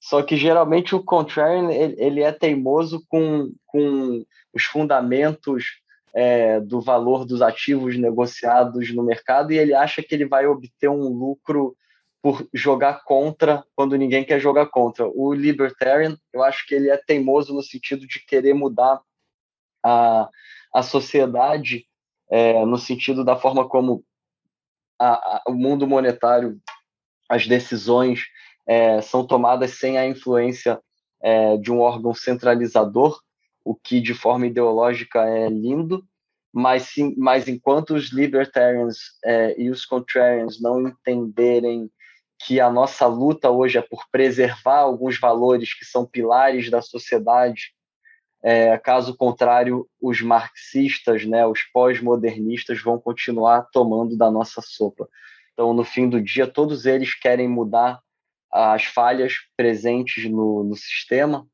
Só 0.00 0.22
que 0.22 0.36
geralmente 0.36 0.94
o 0.94 1.02
contrarian 1.02 1.70
ele, 1.70 1.94
ele 1.98 2.22
é 2.22 2.32
teimoso 2.32 3.04
com, 3.08 3.52
com 3.66 4.24
os 4.52 4.64
fundamentos 4.64 5.80
é, 6.14 6.60
do 6.60 6.80
valor 6.80 7.24
dos 7.24 7.40
ativos 7.40 7.96
negociados 7.96 8.92
no 8.92 9.02
mercado 9.02 9.52
e 9.52 9.58
ele 9.58 9.74
acha 9.74 10.02
que 10.02 10.14
ele 10.14 10.26
vai 10.26 10.46
obter 10.46 10.88
um 10.88 11.08
lucro 11.08 11.76
por 12.20 12.46
jogar 12.52 13.02
contra 13.04 13.64
quando 13.74 13.96
ninguém 13.96 14.24
quer 14.24 14.40
jogar 14.40 14.66
contra. 14.66 15.08
O 15.08 15.32
libertarian, 15.32 16.16
eu 16.32 16.42
acho 16.42 16.66
que 16.66 16.74
ele 16.74 16.90
é 16.90 16.96
teimoso 16.96 17.54
no 17.54 17.62
sentido 17.62 18.06
de 18.06 18.24
querer 18.24 18.54
mudar 18.54 19.00
a, 19.84 20.28
a 20.72 20.82
sociedade 20.82 21.86
é, 22.30 22.64
no 22.64 22.78
sentido 22.78 23.24
da 23.24 23.36
forma 23.36 23.68
como 23.68 24.04
a, 24.98 25.12
a, 25.12 25.42
o 25.48 25.52
mundo 25.52 25.86
monetário, 25.86 26.60
as 27.32 27.46
decisões 27.46 28.26
é, 28.66 29.00
são 29.00 29.26
tomadas 29.26 29.70
sem 29.78 29.96
a 29.96 30.06
influência 30.06 30.78
é, 31.22 31.56
de 31.56 31.72
um 31.72 31.80
órgão 31.80 32.12
centralizador, 32.12 33.18
o 33.64 33.74
que 33.74 34.02
de 34.02 34.12
forma 34.12 34.46
ideológica 34.46 35.24
é 35.24 35.48
lindo, 35.48 36.04
mas, 36.52 36.82
sim, 36.82 37.14
mas 37.16 37.48
enquanto 37.48 37.94
os 37.94 38.12
libertarians 38.12 38.98
é, 39.24 39.58
e 39.58 39.70
os 39.70 39.86
contrarians 39.86 40.60
não 40.60 40.86
entenderem 40.86 41.90
que 42.38 42.60
a 42.60 42.70
nossa 42.70 43.06
luta 43.06 43.48
hoje 43.48 43.78
é 43.78 43.80
por 43.80 44.04
preservar 44.12 44.80
alguns 44.80 45.18
valores 45.18 45.72
que 45.72 45.86
são 45.86 46.04
pilares 46.04 46.70
da 46.70 46.82
sociedade, 46.82 47.72
é, 48.42 48.76
caso 48.76 49.16
contrário, 49.16 49.88
os 49.98 50.20
marxistas, 50.20 51.24
né, 51.24 51.46
os 51.46 51.62
pós-modernistas 51.72 52.82
vão 52.82 52.98
continuar 52.98 53.68
tomando 53.72 54.18
da 54.18 54.30
nossa 54.30 54.60
sopa. 54.60 55.08
Então, 55.52 55.72
no 55.72 55.84
fim 55.84 56.08
do 56.08 56.20
dia, 56.20 56.46
todos 56.46 56.86
eles 56.86 57.14
querem 57.14 57.48
mudar 57.48 58.00
as 58.50 58.84
falhas 58.84 59.34
presentes 59.56 60.30
no, 60.30 60.62
no 60.64 60.76
sistema, 60.76 61.46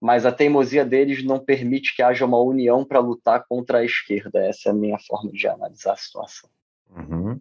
mas 0.00 0.24
a 0.24 0.32
teimosia 0.32 0.84
deles 0.84 1.22
não 1.22 1.38
permite 1.38 1.94
que 1.94 2.02
haja 2.02 2.24
uma 2.24 2.38
união 2.40 2.84
para 2.84 2.98
lutar 2.98 3.44
contra 3.48 3.78
a 3.78 3.84
esquerda. 3.84 4.40
Essa 4.44 4.70
é 4.70 4.72
a 4.72 4.74
minha 4.74 4.98
forma 4.98 5.30
de 5.30 5.46
analisar 5.46 5.92
a 5.92 5.96
situação. 5.96 6.48
Uhum. 6.90 7.40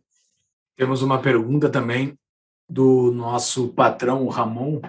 Temos 0.76 1.02
uma 1.02 1.22
pergunta 1.22 1.69
também 1.69 2.18
do 2.68 3.11
nosso 3.11 3.69
patrão 3.69 4.27
Ramon. 4.27 4.80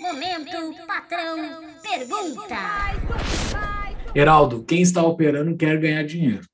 Momento, 0.00 0.86
patrão, 0.86 1.36
pergunta. 1.82 2.56
Heraldo, 4.14 4.64
quem 4.64 4.80
está 4.80 5.02
operando 5.02 5.56
quer 5.56 5.78
ganhar 5.78 6.02
dinheiro. 6.04 6.46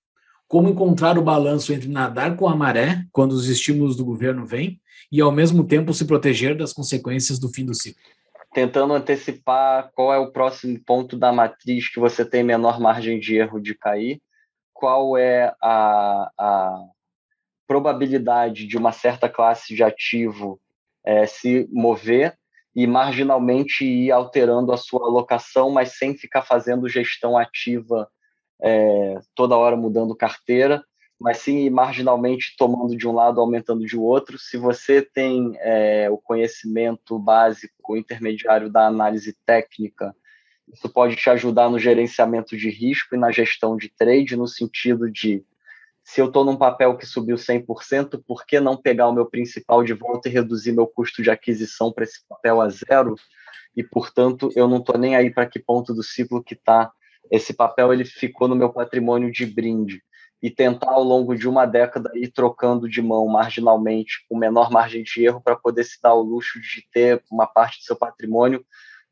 Como 0.52 0.68
encontrar 0.68 1.16
o 1.16 1.22
balanço 1.22 1.72
entre 1.72 1.88
nadar 1.88 2.36
com 2.36 2.46
a 2.46 2.54
maré, 2.54 3.06
quando 3.10 3.32
os 3.32 3.48
estímulos 3.48 3.96
do 3.96 4.04
governo 4.04 4.44
vêm, 4.44 4.78
e 5.10 5.18
ao 5.18 5.32
mesmo 5.32 5.66
tempo 5.66 5.94
se 5.94 6.06
proteger 6.06 6.54
das 6.54 6.74
consequências 6.74 7.38
do 7.38 7.48
fim 7.48 7.64
do 7.64 7.74
ciclo? 7.74 8.02
Tentando 8.52 8.92
antecipar 8.92 9.90
qual 9.94 10.12
é 10.12 10.18
o 10.18 10.30
próximo 10.30 10.78
ponto 10.84 11.16
da 11.16 11.32
matriz 11.32 11.90
que 11.90 11.98
você 11.98 12.22
tem 12.22 12.42
menor 12.42 12.78
margem 12.78 13.18
de 13.18 13.34
erro 13.34 13.58
de 13.58 13.74
cair, 13.74 14.20
qual 14.74 15.16
é 15.16 15.54
a, 15.58 16.30
a 16.38 16.84
probabilidade 17.66 18.66
de 18.66 18.76
uma 18.76 18.92
certa 18.92 19.30
classe 19.30 19.74
de 19.74 19.82
ativo 19.82 20.60
é, 21.02 21.24
se 21.24 21.66
mover 21.72 22.36
e 22.76 22.86
marginalmente 22.86 23.86
ir 23.86 24.10
alterando 24.10 24.70
a 24.70 24.76
sua 24.76 25.06
alocação, 25.06 25.70
mas 25.70 25.96
sem 25.96 26.14
ficar 26.14 26.42
fazendo 26.42 26.90
gestão 26.90 27.38
ativa 27.38 28.06
é, 28.62 29.18
toda 29.34 29.56
hora 29.56 29.76
mudando 29.76 30.14
carteira, 30.14 30.84
mas 31.18 31.38
sim 31.38 31.68
marginalmente 31.70 32.54
tomando 32.56 32.96
de 32.96 33.06
um 33.06 33.12
lado, 33.12 33.40
aumentando 33.40 33.84
de 33.84 33.96
outro. 33.96 34.38
Se 34.38 34.56
você 34.56 35.02
tem 35.02 35.52
é, 35.60 36.08
o 36.10 36.18
conhecimento 36.18 37.18
básico, 37.18 37.96
intermediário 37.96 38.70
da 38.70 38.86
análise 38.86 39.36
técnica, 39.44 40.14
isso 40.72 40.88
pode 40.88 41.16
te 41.16 41.28
ajudar 41.30 41.68
no 41.68 41.78
gerenciamento 41.78 42.56
de 42.56 42.70
risco 42.70 43.14
e 43.14 43.18
na 43.18 43.30
gestão 43.30 43.76
de 43.76 43.88
trade, 43.88 44.36
no 44.36 44.46
sentido 44.46 45.10
de 45.10 45.44
se 46.04 46.20
eu 46.20 46.26
estou 46.26 46.44
num 46.44 46.56
papel 46.56 46.96
que 46.96 47.06
subiu 47.06 47.36
100%, 47.36 48.22
por 48.26 48.44
que 48.44 48.58
não 48.58 48.76
pegar 48.76 49.08
o 49.08 49.12
meu 49.12 49.26
principal 49.26 49.84
de 49.84 49.92
volta 49.92 50.28
e 50.28 50.32
reduzir 50.32 50.72
meu 50.72 50.86
custo 50.86 51.22
de 51.22 51.30
aquisição 51.30 51.92
para 51.92 52.04
esse 52.04 52.26
papel 52.28 52.60
a 52.60 52.68
zero? 52.68 53.14
E, 53.76 53.82
portanto, 53.82 54.50
eu 54.56 54.68
não 54.68 54.78
estou 54.78 54.98
nem 54.98 55.14
aí 55.14 55.30
para 55.30 55.46
que 55.46 55.60
ponto 55.60 55.94
do 55.94 56.02
ciclo 56.02 56.42
que 56.42 56.54
está. 56.54 56.90
Esse 57.32 57.54
papel 57.54 57.94
ele 57.94 58.04
ficou 58.04 58.46
no 58.46 58.54
meu 58.54 58.68
patrimônio 58.68 59.32
de 59.32 59.46
brinde. 59.46 60.02
E 60.42 60.50
tentar, 60.50 60.90
ao 60.90 61.02
longo 61.02 61.34
de 61.34 61.48
uma 61.48 61.64
década, 61.64 62.10
ir 62.14 62.28
trocando 62.28 62.86
de 62.86 63.00
mão 63.00 63.26
marginalmente, 63.26 64.26
com 64.28 64.36
menor 64.36 64.70
margem 64.70 65.02
de 65.02 65.24
erro, 65.24 65.40
para 65.40 65.56
poder 65.56 65.84
se 65.84 65.98
dar 66.02 66.12
o 66.12 66.20
luxo 66.20 66.60
de 66.60 66.86
ter 66.92 67.22
uma 67.30 67.46
parte 67.46 67.78
do 67.78 67.84
seu 67.84 67.96
patrimônio 67.96 68.62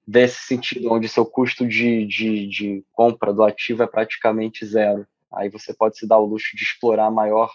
desse 0.06 0.40
sentido, 0.42 0.92
onde 0.92 1.08
seu 1.08 1.24
custo 1.24 1.66
de, 1.66 2.04
de, 2.04 2.46
de 2.48 2.84
compra 2.92 3.32
do 3.32 3.42
ativo 3.42 3.82
é 3.82 3.86
praticamente 3.86 4.66
zero. 4.66 5.06
Aí 5.32 5.48
você 5.48 5.72
pode 5.72 5.96
se 5.96 6.06
dar 6.06 6.18
o 6.18 6.26
luxo 6.26 6.54
de 6.54 6.62
explorar 6.62 7.10
maior 7.10 7.50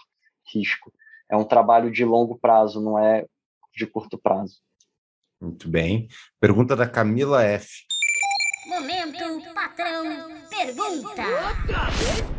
risco. 0.52 0.92
É 1.30 1.36
um 1.36 1.44
trabalho 1.44 1.92
de 1.92 2.04
longo 2.04 2.36
prazo, 2.38 2.80
não 2.80 2.98
é 2.98 3.24
de 3.76 3.86
curto 3.86 4.18
prazo. 4.18 4.56
Muito 5.40 5.68
bem. 5.68 6.08
Pergunta 6.40 6.74
da 6.74 6.88
Camila 6.88 7.44
F. 7.44 7.84
Momento, 8.66 9.54
patrão, 9.54 10.45
pergunta. 10.56 11.22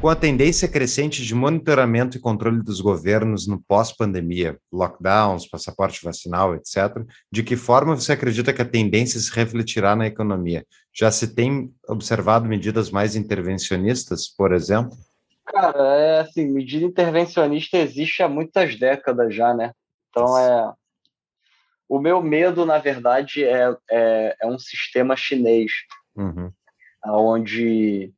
Com 0.01 0.09
a 0.09 0.15
tendência 0.15 0.67
crescente 0.67 1.23
de 1.23 1.35
monitoramento 1.35 2.17
e 2.17 2.19
controle 2.19 2.63
dos 2.63 2.81
governos 2.81 3.47
no 3.47 3.61
pós-pandemia, 3.61 4.57
lockdowns, 4.71 5.47
passaporte 5.47 6.03
vacinal, 6.03 6.55
etc., 6.55 7.03
de 7.31 7.43
que 7.43 7.55
forma 7.55 7.95
você 7.95 8.13
acredita 8.13 8.53
que 8.53 8.61
a 8.61 8.65
tendência 8.65 9.19
se 9.19 9.31
refletirá 9.31 9.95
na 9.95 10.07
economia? 10.07 10.65
Já 10.93 11.11
se 11.11 11.33
tem 11.35 11.71
observado 11.87 12.47
medidas 12.47 12.89
mais 12.89 13.15
intervencionistas, 13.15 14.27
por 14.27 14.51
exemplo? 14.51 14.97
Cara, 15.45 15.95
é 15.95 16.19
assim, 16.21 16.45
medida 16.47 16.85
intervencionista 16.85 17.77
existe 17.77 18.21
há 18.21 18.27
muitas 18.27 18.77
décadas 18.77 19.33
já, 19.33 19.53
né? 19.53 19.71
Então 20.09 20.37
é. 20.37 20.73
O 21.89 21.99
meu 21.99 22.21
medo, 22.21 22.65
na 22.65 22.79
verdade, 22.79 23.45
é, 23.45 23.73
é, 23.89 24.35
é 24.41 24.47
um 24.47 24.59
sistema 24.59 25.15
chinês, 25.15 25.71
uhum. 26.17 26.51
Onde 27.05 28.13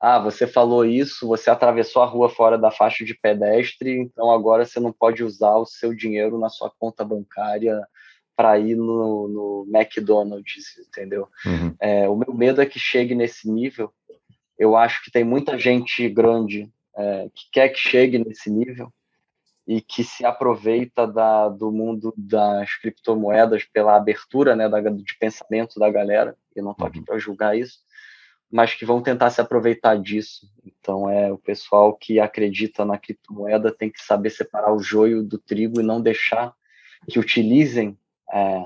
ah, 0.00 0.18
você 0.18 0.46
falou 0.46 0.84
isso, 0.84 1.28
você 1.28 1.50
atravessou 1.50 2.02
a 2.02 2.06
rua 2.06 2.28
fora 2.28 2.58
da 2.58 2.70
faixa 2.70 3.04
de 3.04 3.14
pedestre, 3.14 3.98
então 3.98 4.30
agora 4.30 4.64
você 4.64 4.80
não 4.80 4.92
pode 4.92 5.22
usar 5.22 5.56
o 5.56 5.66
seu 5.66 5.94
dinheiro 5.94 6.38
na 6.38 6.48
sua 6.48 6.70
conta 6.78 7.04
bancária 7.04 7.86
para 8.34 8.58
ir 8.58 8.74
no, 8.74 9.28
no, 9.28 9.66
McDonald's, 9.72 10.78
entendeu? 10.88 11.28
Uhum. 11.44 11.74
É, 11.80 12.08
o 12.08 12.16
meu 12.16 12.34
medo 12.34 12.60
é 12.60 12.66
que 12.66 12.78
chegue 12.78 13.14
nesse 13.14 13.48
nível 13.48 13.92
eu 14.62 14.76
acho 14.76 15.02
que 15.02 15.10
tem 15.10 15.24
muita 15.24 15.58
gente 15.58 16.08
grande 16.08 16.70
é, 16.96 17.28
que 17.34 17.50
quer 17.50 17.68
que 17.70 17.80
chegue 17.80 18.16
nesse 18.16 18.48
nível 18.48 18.92
e 19.66 19.80
que 19.80 20.04
se 20.04 20.24
aproveita 20.24 21.04
da, 21.04 21.48
do 21.48 21.72
mundo 21.72 22.14
das 22.16 22.72
criptomoedas 22.76 23.64
pela 23.64 23.96
abertura 23.96 24.54
né, 24.54 24.68
da, 24.68 24.80
de 24.80 25.18
pensamento 25.18 25.80
da 25.80 25.90
galera. 25.90 26.36
Eu 26.54 26.62
não 26.62 26.70
estou 26.70 26.86
aqui 26.86 26.98
uhum. 26.98 27.04
para 27.04 27.18
julgar 27.18 27.58
isso, 27.58 27.78
mas 28.52 28.74
que 28.74 28.84
vão 28.84 29.00
tentar 29.00 29.30
se 29.30 29.40
aproveitar 29.40 29.98
disso. 29.98 30.46
Então, 30.64 31.08
é 31.08 31.32
o 31.32 31.38
pessoal 31.38 31.96
que 31.96 32.20
acredita 32.20 32.84
na 32.84 32.98
criptomoeda 32.98 33.72
tem 33.72 33.90
que 33.90 34.02
saber 34.02 34.28
separar 34.28 34.74
o 34.74 34.82
joio 34.82 35.22
do 35.22 35.38
trigo 35.38 35.80
e 35.80 35.84
não 35.84 36.02
deixar 36.02 36.52
que 37.08 37.18
utilizem, 37.18 37.96
é, 38.30 38.64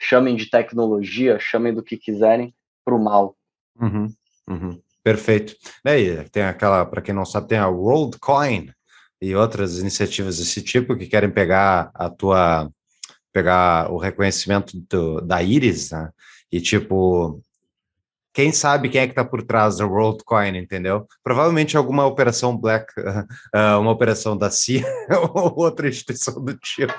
chamem 0.00 0.34
de 0.34 0.48
tecnologia, 0.48 1.38
chamem 1.38 1.74
do 1.74 1.82
que 1.82 1.96
quiserem, 1.96 2.54
para 2.82 2.94
o 2.94 3.04
mal. 3.04 3.36
Uhum, 3.78 4.08
uhum. 4.48 4.80
Perfeito. 5.04 5.54
Daí 5.84 6.24
tem 6.30 6.44
aquela, 6.44 6.86
para 6.86 7.02
quem 7.02 7.14
não 7.14 7.26
sabe, 7.26 7.48
tem 7.48 7.58
a 7.58 7.68
Worldcoin 7.68 8.70
e 9.20 9.34
outras 9.34 9.78
iniciativas 9.78 10.38
desse 10.38 10.62
tipo 10.62 10.96
que 10.96 11.06
querem 11.06 11.30
pegar 11.30 11.90
a 11.94 12.08
tua 12.08 12.70
pegar 13.30 13.92
o 13.92 13.98
reconhecimento 13.98 14.80
do, 14.88 15.20
da 15.20 15.42
íris, 15.42 15.90
né? 15.90 16.10
E 16.50 16.60
tipo, 16.60 17.40
quem 18.38 18.52
sabe 18.52 18.88
quem 18.88 19.00
é 19.00 19.06
que 19.08 19.10
está 19.10 19.24
por 19.24 19.42
trás 19.42 19.78
da 19.78 19.84
WorldCoin, 19.84 20.56
entendeu? 20.56 21.08
Provavelmente 21.24 21.76
alguma 21.76 22.06
operação 22.06 22.56
black, 22.56 22.86
uh, 23.00 23.26
uma 23.80 23.90
operação 23.90 24.36
da 24.36 24.48
CIA 24.48 24.86
ou 25.34 25.58
outra 25.58 25.88
instituição 25.88 26.44
do 26.44 26.56
tipo. 26.56 26.94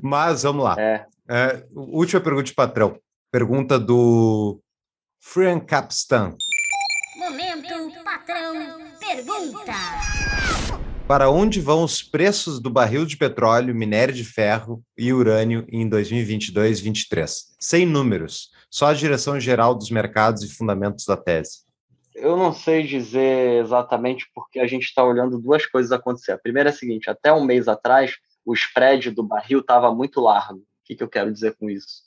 Mas 0.00 0.44
vamos 0.44 0.64
lá. 0.64 0.76
É. 0.78 1.04
Uh, 1.28 1.94
última 1.94 2.22
pergunta 2.22 2.44
de 2.44 2.54
patrão. 2.54 2.98
Pergunta 3.30 3.78
do 3.78 4.58
Frian 5.20 5.60
Capstan. 5.60 6.34
Momento, 7.18 8.02
patrão, 8.02 8.78
pergunta. 8.98 9.74
Para 11.06 11.28
onde 11.28 11.60
vão 11.60 11.84
os 11.84 12.02
preços 12.02 12.58
do 12.58 12.70
barril 12.70 13.04
de 13.04 13.18
petróleo, 13.18 13.74
minério 13.74 14.14
de 14.14 14.24
ferro 14.24 14.82
e 14.96 15.12
urânio 15.12 15.66
em 15.68 15.86
2022-23? 15.90 17.30
Sem 17.58 17.84
números, 17.84 18.48
só 18.70 18.86
a 18.86 18.94
direção 18.94 19.38
geral 19.40 19.74
dos 19.74 19.90
mercados 19.90 20.42
e 20.42 20.54
fundamentos 20.54 21.04
da 21.04 21.16
tese. 21.16 21.64
Eu 22.14 22.36
não 22.36 22.52
sei 22.52 22.82
dizer 22.82 23.62
exatamente 23.62 24.30
porque 24.34 24.60
a 24.60 24.66
gente 24.66 24.84
está 24.84 25.04
olhando 25.04 25.38
duas 25.38 25.66
coisas 25.66 25.92
acontecer. 25.92 26.32
A 26.32 26.38
primeira 26.38 26.70
é 26.70 26.72
a 26.72 26.76
seguinte: 26.76 27.10
até 27.10 27.32
um 27.32 27.44
mês 27.44 27.68
atrás, 27.68 28.16
o 28.44 28.52
spread 28.54 29.10
do 29.10 29.22
barril 29.22 29.60
estava 29.60 29.94
muito 29.94 30.20
largo. 30.20 30.58
O 30.58 30.64
que, 30.84 30.96
que 30.96 31.02
eu 31.02 31.08
quero 31.08 31.32
dizer 31.32 31.56
com 31.56 31.68
isso? 31.68 32.02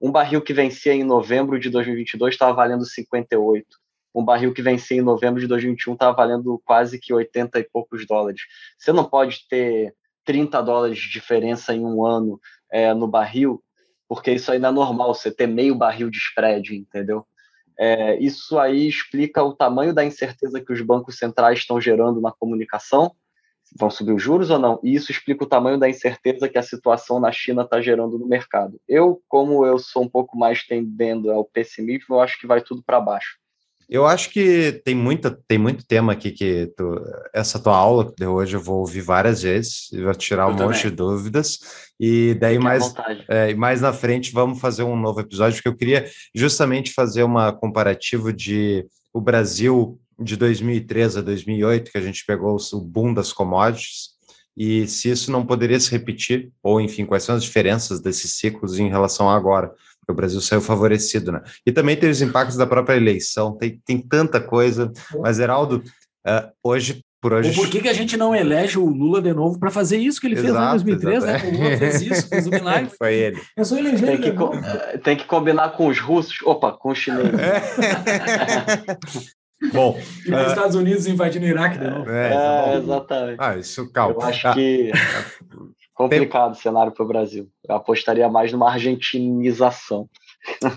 Um 0.00 0.12
barril 0.12 0.40
que 0.40 0.52
vencia 0.52 0.92
em 0.92 1.04
novembro 1.04 1.58
de 1.58 1.70
2022 1.70 2.34
estava 2.34 2.52
valendo 2.52 2.84
58 2.84 3.66
um 4.14 4.24
barril 4.24 4.52
que 4.52 4.62
vencia 4.62 4.96
em 4.96 5.02
novembro 5.02 5.40
de 5.40 5.46
2021 5.46 5.92
estava 5.92 6.16
valendo 6.16 6.60
quase 6.64 6.98
que 6.98 7.12
80 7.12 7.58
e 7.60 7.64
poucos 7.64 8.06
dólares. 8.06 8.42
Você 8.78 8.92
não 8.92 9.04
pode 9.04 9.46
ter 9.48 9.94
30 10.24 10.60
dólares 10.62 10.98
de 10.98 11.10
diferença 11.10 11.72
em 11.72 11.84
um 11.84 12.04
ano 12.04 12.40
é, 12.70 12.92
no 12.92 13.06
barril, 13.06 13.62
porque 14.08 14.32
isso 14.32 14.50
ainda 14.50 14.68
é 14.68 14.72
normal, 14.72 15.14
você 15.14 15.30
ter 15.30 15.46
meio 15.46 15.74
barril 15.74 16.10
de 16.10 16.18
spread, 16.18 16.74
entendeu? 16.74 17.26
É, 17.78 18.18
isso 18.18 18.58
aí 18.58 18.88
explica 18.88 19.42
o 19.42 19.54
tamanho 19.54 19.94
da 19.94 20.04
incerteza 20.04 20.60
que 20.60 20.72
os 20.72 20.80
bancos 20.80 21.16
centrais 21.16 21.60
estão 21.60 21.80
gerando 21.80 22.20
na 22.20 22.32
comunicação, 22.32 23.14
vão 23.76 23.90
subir 23.90 24.12
os 24.12 24.22
juros 24.22 24.50
ou 24.50 24.58
não? 24.58 24.80
E 24.82 24.94
isso 24.94 25.12
explica 25.12 25.44
o 25.44 25.48
tamanho 25.48 25.78
da 25.78 25.88
incerteza 25.88 26.48
que 26.48 26.58
a 26.58 26.62
situação 26.62 27.20
na 27.20 27.30
China 27.30 27.62
está 27.62 27.80
gerando 27.80 28.18
no 28.18 28.26
mercado. 28.26 28.80
Eu, 28.88 29.22
como 29.28 29.64
eu 29.64 29.78
sou 29.78 30.02
um 30.02 30.08
pouco 30.08 30.36
mais 30.36 30.66
tendendo 30.66 31.30
ao 31.30 31.44
pessimismo, 31.44 32.16
eu 32.16 32.20
acho 32.20 32.40
que 32.40 32.46
vai 32.46 32.60
tudo 32.60 32.82
para 32.82 33.00
baixo. 33.00 33.38
Eu 33.88 34.06
acho 34.06 34.30
que 34.30 34.82
tem, 34.84 34.94
muita, 34.94 35.30
tem 35.48 35.56
muito 35.56 35.86
tema 35.86 36.12
aqui 36.12 36.30
que 36.30 36.70
tu, 36.76 37.00
essa 37.32 37.58
tua 37.58 37.74
aula 37.74 38.12
de 38.14 38.26
hoje 38.26 38.54
eu 38.54 38.60
vou 38.60 38.80
ouvir 38.80 39.00
várias 39.00 39.42
vezes 39.42 39.90
e 39.92 40.02
vou 40.02 40.14
tirar 40.14 40.44
eu 40.44 40.48
um 40.48 40.56
também. 40.56 40.74
monte 40.74 40.90
de 40.90 40.94
dúvidas. 40.94 41.58
E 41.98 42.34
daí 42.34 42.58
mais, 42.58 42.92
é, 43.28 43.54
mais 43.54 43.80
na 43.80 43.92
frente 43.92 44.30
vamos 44.30 44.60
fazer 44.60 44.82
um 44.82 44.94
novo 44.94 45.20
episódio, 45.20 45.56
porque 45.56 45.68
eu 45.68 45.76
queria 45.76 46.04
justamente 46.34 46.92
fazer 46.92 47.22
uma 47.22 47.50
comparativa 47.50 48.30
de 48.30 48.86
o 49.12 49.22
Brasil 49.22 49.98
de 50.20 50.36
2003 50.36 51.16
a 51.16 51.20
2008, 51.22 51.90
que 51.90 51.98
a 51.98 52.02
gente 52.02 52.26
pegou 52.26 52.56
o 52.56 52.80
boom 52.80 53.14
das 53.14 53.32
commodities, 53.32 54.18
e 54.56 54.86
se 54.88 55.08
isso 55.08 55.30
não 55.30 55.46
poderia 55.46 55.78
se 55.78 55.90
repetir, 55.90 56.50
ou 56.62 56.80
enfim, 56.80 57.06
quais 57.06 57.22
são 57.22 57.36
as 57.36 57.44
diferenças 57.44 58.00
desses 58.00 58.32
ciclos 58.34 58.78
em 58.78 58.88
relação 58.88 59.30
a 59.30 59.36
agora 59.36 59.72
o 60.10 60.14
Brasil 60.14 60.40
saiu 60.40 60.60
favorecido, 60.60 61.32
né? 61.32 61.42
E 61.66 61.72
também 61.72 61.96
tem 61.96 62.10
os 62.10 62.22
impactos 62.22 62.56
da 62.56 62.66
própria 62.66 62.96
eleição, 62.96 63.56
tem, 63.56 63.80
tem 63.84 64.00
tanta 64.00 64.40
coisa. 64.40 64.90
Mas, 65.20 65.38
Heraldo, 65.38 65.82
uh, 66.26 66.50
hoje, 66.62 67.02
por 67.20 67.32
hoje. 67.32 67.54
por 67.54 67.68
que, 67.68 67.80
que 67.80 67.88
a 67.88 67.92
gente 67.92 68.16
não 68.16 68.34
elege 68.34 68.78
o 68.78 68.86
Lula 68.86 69.20
de 69.20 69.32
novo 69.34 69.58
para 69.58 69.70
fazer 69.70 69.98
isso 69.98 70.20
que 70.20 70.26
ele 70.26 70.38
exato, 70.38 70.46
fez 70.48 70.54
lá 70.54 70.66
em 70.66 70.70
2003, 70.70 71.16
exato. 71.16 71.44
né? 71.44 71.50
O 71.50 71.62
Lula 71.62 71.76
fez 71.76 72.02
isso, 72.02 72.28
fez 72.28 72.46
o 72.46 72.50
milagre. 72.50 72.90
Foi 72.96 73.14
ele. 73.14 73.40
Eu 73.56 73.64
sou 73.64 73.78
eleger 73.78 74.20
tem 74.20 74.20
que, 74.20 74.98
tem 74.98 75.16
que 75.16 75.24
combinar 75.24 75.70
com 75.70 75.88
os 75.88 75.98
russos, 76.00 76.38
opa, 76.44 76.72
com 76.72 76.90
os 76.90 76.98
chineses. 76.98 77.32
É. 77.38 78.98
Bom, 79.72 79.98
e 80.24 80.32
os 80.32 80.40
uh, 80.40 80.46
Estados 80.46 80.76
Unidos 80.76 81.06
invadindo 81.08 81.44
o 81.44 81.48
Iraque 81.48 81.78
de 81.78 81.90
novo. 81.90 82.08
É, 82.08 82.74
é 82.74 82.76
exatamente. 82.76 83.36
Ah, 83.40 83.56
isso, 83.56 83.90
calma. 83.92 84.14
Eu 84.14 84.22
acho 84.22 84.46
ah. 84.46 84.54
que 84.54 84.92
Complicado 85.98 86.52
Tem... 86.52 86.60
o 86.60 86.62
cenário 86.62 86.92
para 86.92 87.04
o 87.04 87.08
Brasil. 87.08 87.48
Eu 87.68 87.74
apostaria 87.74 88.28
mais 88.28 88.52
numa 88.52 88.70
argentinização. 88.70 90.08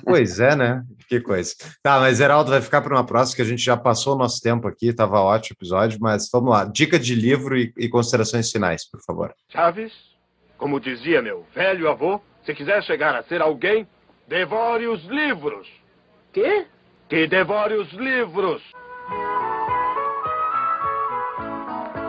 Pois 0.03 0.39
é, 0.39 0.55
né? 0.55 0.83
Que 1.07 1.21
coisa. 1.21 1.53
Tá, 1.83 1.99
mas 1.99 2.17
Geraldo 2.17 2.49
vai 2.49 2.61
ficar 2.61 2.81
para 2.81 2.95
uma 2.95 3.05
próxima, 3.05 3.35
que 3.37 3.41
a 3.43 3.45
gente 3.45 3.63
já 3.63 3.77
passou 3.77 4.15
o 4.15 4.17
nosso 4.17 4.41
tempo 4.41 4.67
aqui, 4.67 4.87
estava 4.87 5.21
ótimo 5.21 5.55
o 5.55 5.57
episódio, 5.59 5.99
mas 6.01 6.27
vamos 6.33 6.49
lá. 6.49 6.65
Dica 6.65 6.97
de 6.97 7.13
livro 7.13 7.55
e, 7.55 7.71
e 7.77 7.87
considerações 7.87 8.51
finais, 8.51 8.89
por 8.89 8.99
favor. 9.01 9.33
Chaves, 9.49 9.93
como 10.57 10.79
dizia 10.79 11.21
meu 11.21 11.45
velho 11.53 11.87
avô, 11.87 12.19
se 12.43 12.55
quiser 12.55 12.83
chegar 12.83 13.15
a 13.15 13.23
ser 13.23 13.41
alguém, 13.41 13.87
Devore 14.31 14.87
os 14.87 15.03
livros. 15.07 15.67
Quê? 16.31 16.65
Que 17.09 17.27
devore 17.27 17.73
os 17.73 17.91
livros. 17.91 18.61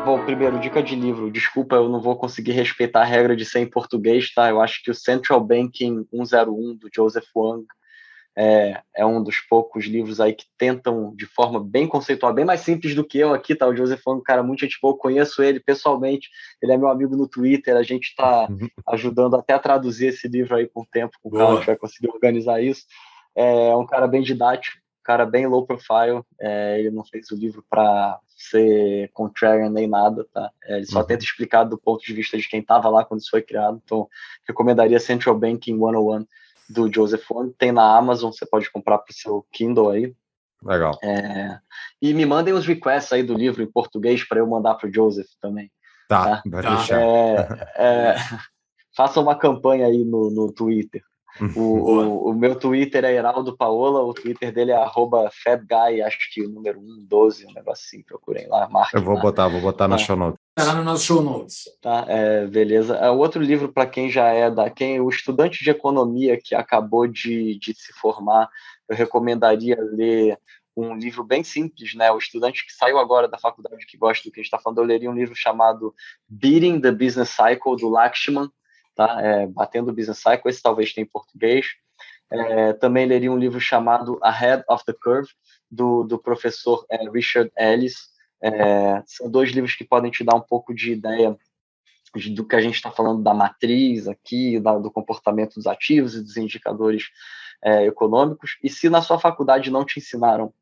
Bom, 0.05 0.25
primeiro, 0.25 0.59
dica 0.59 0.83
de 0.83 0.97
livro. 0.97 1.31
Desculpa, 1.31 1.77
eu 1.77 1.89
não 1.89 2.01
vou 2.01 2.17
conseguir 2.17 2.51
respeitar 2.51 3.03
a 3.03 3.05
regra 3.05 3.37
de 3.37 3.45
ser 3.45 3.61
em 3.61 3.71
português, 3.71 4.35
tá? 4.35 4.51
Eu 4.51 4.61
acho 4.61 4.83
que 4.83 4.91
o 4.91 4.95
Central 4.95 5.41
Banking 5.41 6.05
101, 6.13 6.75
do 6.75 6.89
Joseph 6.93 7.29
Wang, 7.35 7.65
é, 8.37 8.81
é, 8.97 9.07
um 9.07 9.23
dos 9.23 9.39
poucos 9.41 9.85
livros 9.85 10.21
aí 10.21 10.33
que 10.33 10.47
tentam, 10.59 11.15
de 11.15 11.25
forma 11.25 11.63
bem 11.63 11.87
conceitual, 11.87 12.35
bem 12.35 12.45
mais 12.45 12.63
simples 12.63 12.97
do 12.97 13.05
que 13.05 13.19
eu 13.19 13.33
aqui, 13.33 13.55
tá? 13.55 13.69
O 13.69 13.77
Joseph 13.77 14.03
Wang, 14.05 14.21
um 14.21 14.25
cara 14.25 14.43
muito 14.43 14.61
gente 14.61 14.77
boa, 14.83 14.99
conheço 14.99 15.41
ele 15.41 15.61
pessoalmente, 15.61 16.29
ele 16.61 16.73
é 16.73 16.77
meu 16.77 16.89
amigo 16.89 17.17
no 17.17 17.29
Twitter, 17.29 17.77
a 17.77 17.85
gente 17.85 18.09
está 18.09 18.49
ajudando 18.89 19.37
até 19.37 19.55
a 19.55 19.59
traduzir 19.59 20.09
esse 20.09 20.27
livro 20.27 20.57
aí 20.57 20.67
com 20.67 20.81
o 20.81 20.87
tempo, 20.91 21.17
com 21.23 21.29
o 21.29 21.33
cara, 21.33 21.53
a 21.53 21.57
gente 21.57 21.67
vai 21.67 21.77
conseguir 21.77 22.09
organizar 22.09 22.61
isso. 22.61 22.87
É 23.37 23.77
um 23.77 23.87
cara 23.87 24.09
bem 24.09 24.23
didático, 24.23 24.79
um 24.79 25.05
cara 25.05 25.25
bem 25.25 25.47
low 25.47 25.65
profile, 25.65 26.23
é, 26.41 26.81
ele 26.81 26.91
não 26.91 27.05
fez 27.05 27.31
o 27.31 27.37
livro 27.37 27.65
para 27.71 28.19
ser 28.51 29.11
contrarian 29.13 29.71
nem 29.71 29.87
nada, 29.87 30.27
tá? 30.33 30.51
É, 30.65 30.77
ele 30.77 30.87
só 30.87 31.01
uhum. 31.01 31.07
tenta 31.07 31.25
explicar 31.25 31.65
do 31.65 31.79
ponto 31.79 32.05
de 32.05 32.13
vista 32.13 32.37
de 32.37 32.49
quem 32.49 32.61
estava 32.61 32.89
lá 32.89 33.05
quando 33.05 33.21
isso 33.21 33.31
foi 33.31 33.43
criado, 33.43 33.81
então 33.85 34.09
recomendaria 34.47 34.99
Central 34.99 35.39
Banking 35.39 35.79
101, 35.79 36.27
do 36.69 36.93
Joseph 36.93 37.29
Wong, 37.31 37.55
tem 37.59 37.71
na 37.71 37.97
Amazon, 37.97 38.33
você 38.33 38.47
pode 38.47 38.71
comprar 38.71 38.99
para 38.99 39.11
o 39.11 39.15
seu 39.15 39.47
Kindle 39.53 39.91
aí. 39.91 40.15
Legal. 40.65 40.99
É, 41.03 41.59
e 42.01 42.15
me 42.15 42.25
mandem 42.25 42.55
os 42.55 42.67
requests 42.67 43.13
aí 43.13 43.23
do 43.23 43.35
livro 43.35 43.63
em 43.63 43.71
português 43.71 44.25
para 44.25 44.39
eu 44.39 44.47
mandar 44.47 44.75
para 44.77 44.89
o 44.89 44.95
Joseph 44.95 45.29
também. 45.41 45.71
Tá, 46.09 46.37
tá? 46.37 46.43
vai 46.47 46.63
deixar. 46.63 47.01
É, 47.01 47.69
é, 47.77 48.17
faça 48.97 49.21
uma 49.21 49.37
campanha 49.37 49.87
aí 49.87 50.05
no, 50.05 50.31
no 50.31 50.53
Twitter. 50.53 51.03
O, 51.55 51.61
o, 51.61 52.31
o, 52.31 52.35
meu 52.35 52.55
Twitter 52.55 53.05
é 53.05 53.13
Heraldo 53.15 53.57
Paola, 53.57 54.03
o 54.03 54.13
Twitter 54.13 54.53
dele 54.53 54.71
é 54.71 54.77
arroba 54.77 55.31
FabGuy, 55.31 56.03
acho 56.03 56.19
que 56.33 56.43
o 56.43 56.49
número 56.49 56.81
112, 56.81 57.47
um 57.47 57.53
negócio 57.53 57.85
assim, 57.87 58.03
procurem 58.03 58.47
lá, 58.49 58.69
marquem 58.69 59.01
Eu 59.01 59.05
vou 59.05 59.15
lá. 59.15 59.23
botar, 59.23 59.49
vou 59.49 59.61
botar 59.61 59.89
na 59.89 59.97
Tá. 59.97 60.05
show 60.05 60.17
notes. 60.17 60.39
Tá 60.55 60.75
no 60.75 60.85
nosso 60.85 61.05
show 61.05 61.23
notes. 61.23 61.65
Tá, 61.81 62.05
é, 62.09 62.47
beleza. 62.47 62.97
É, 62.97 63.11
o 63.11 63.17
outro 63.17 63.43
livro 63.43 63.73
para 63.73 63.87
quem 63.87 64.11
já 64.11 64.29
é 64.29 64.51
da 64.51 64.69
quem 64.69 65.01
o 65.01 65.09
estudante 65.09 65.65
de 65.65 65.71
economia 65.71 66.39
que 66.43 66.55
acabou 66.55 67.07
de, 67.07 67.59
de 67.59 67.75
se 67.75 67.93
formar, 67.95 68.51
eu 68.89 68.95
recomendaria 68.95 69.77
ler 69.81 70.39
um 70.77 70.95
livro 70.95 71.23
bem 71.25 71.45
simples, 71.45 71.95
né? 71.95 72.11
O 72.11 72.19
estudante 72.19 72.65
que 72.67 72.73
saiu 72.73 72.99
agora 72.99 73.29
da 73.29 73.39
faculdade 73.39 73.87
que 73.87 73.97
gosta 73.97 74.29
do 74.29 74.33
que 74.33 74.41
a 74.41 74.43
gente 74.43 74.53
está 74.53 74.59
falando, 74.59 74.79
eu 74.79 74.85
leria 74.85 75.11
um 75.11 75.15
livro 75.15 75.35
chamado 75.35 75.95
Beating 76.29 76.81
the 76.81 76.91
Business 76.91 77.31
Cycle 77.31 77.77
do 77.77 77.89
Lakshman, 77.89 78.51
tá? 78.95 79.21
É, 79.21 79.47
Batendo 79.47 79.91
o 79.91 79.95
Business 79.95 80.19
Cycle, 80.19 80.51
esse 80.51 80.63
talvez 80.63 80.93
tenha 80.93 81.05
em 81.05 81.09
português. 81.09 81.67
É, 82.31 82.73
também 82.75 83.05
leria 83.05 83.31
um 83.31 83.39
livro 83.39 83.61
chamado 83.61 84.19
Ahead 84.23 84.65
of 84.69 84.85
the 84.87 84.95
Curve 84.95 85.29
do, 85.71 86.03
do 86.03 86.19
professor 86.19 86.85
é, 86.91 87.09
Richard 87.11 87.51
Ellis. 87.57 88.11
É, 88.43 89.03
são 89.07 89.31
dois 89.31 89.51
livros 89.51 89.75
que 89.75 89.85
podem 89.85 90.11
te 90.11 90.25
dar 90.25 90.35
um 90.35 90.41
pouco 90.41 90.75
de 90.75 90.93
ideia 90.93 91.37
de- 92.15 92.31
do 92.31 92.47
que 92.47 92.57
a 92.57 92.61
gente 92.61 92.75
está 92.75 92.91
falando 92.91 93.23
da 93.23 93.33
matriz 93.35 94.09
aqui, 94.09 94.59
da- 94.61 94.79
do 94.79 94.91
comportamento 94.91 95.55
dos 95.55 95.67
ativos 95.67 96.15
e 96.15 96.23
dos 96.23 96.37
indicadores 96.37 97.05
é, 97.65 97.87
econômicos. 97.87 98.59
E 98.63 98.69
se 98.69 98.91
na 98.91 99.01
sua 99.01 99.19
faculdade 99.19 99.71
não 99.71 99.85
te 99.85 99.99
ensinaram 100.01 100.53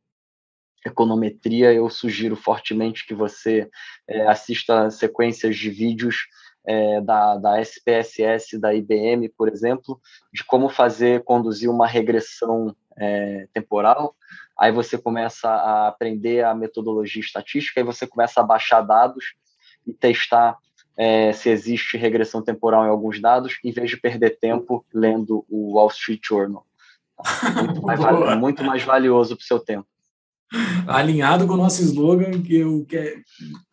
econometria, 0.84 1.72
eu 1.72 1.88
sugiro 1.90 2.36
fortemente 2.36 3.06
que 3.06 3.14
você 3.14 3.68
é, 4.08 4.26
assista 4.26 4.90
sequências 4.90 5.56
de 5.56 5.70
vídeos 5.70 6.26
é, 6.66 7.00
da, 7.00 7.36
da 7.36 7.60
SPSS, 7.60 8.58
da 8.58 8.74
IBM, 8.74 9.28
por 9.30 9.48
exemplo, 9.48 10.00
de 10.32 10.44
como 10.44 10.68
fazer, 10.68 11.24
conduzir 11.24 11.70
uma 11.70 11.86
regressão 11.86 12.74
é, 12.98 13.48
temporal. 13.52 14.14
Aí 14.58 14.70
você 14.70 14.98
começa 14.98 15.48
a 15.48 15.88
aprender 15.88 16.44
a 16.44 16.54
metodologia 16.54 17.20
estatística, 17.22 17.80
aí 17.80 17.84
você 17.84 18.06
começa 18.06 18.40
a 18.40 18.44
baixar 18.44 18.82
dados 18.82 19.34
e 19.86 19.92
testar 19.92 20.56
é, 20.96 21.32
se 21.32 21.48
existe 21.48 21.96
regressão 21.96 22.42
temporal 22.42 22.84
em 22.84 22.90
alguns 22.90 23.20
dados, 23.20 23.58
em 23.64 23.72
vez 23.72 23.88
de 23.88 23.96
perder 23.96 24.38
tempo 24.38 24.84
lendo 24.92 25.46
o 25.48 25.74
Wall 25.76 25.88
Street 25.88 26.20
Journal. 26.22 26.66
Muito 27.64 27.82
mais, 27.82 27.98
vali- 28.00 28.16
Boa. 28.18 28.36
muito 28.36 28.62
mais 28.64 28.82
valioso 28.82 29.34
para 29.36 29.42
o 29.42 29.46
seu 29.46 29.58
tempo. 29.58 29.86
Alinhado 30.86 31.46
com 31.46 31.54
o 31.54 31.56
nosso 31.56 31.80
slogan, 31.82 32.42
que, 32.42 32.62
o 32.64 32.84
que 32.84 32.96
é- 32.98 33.16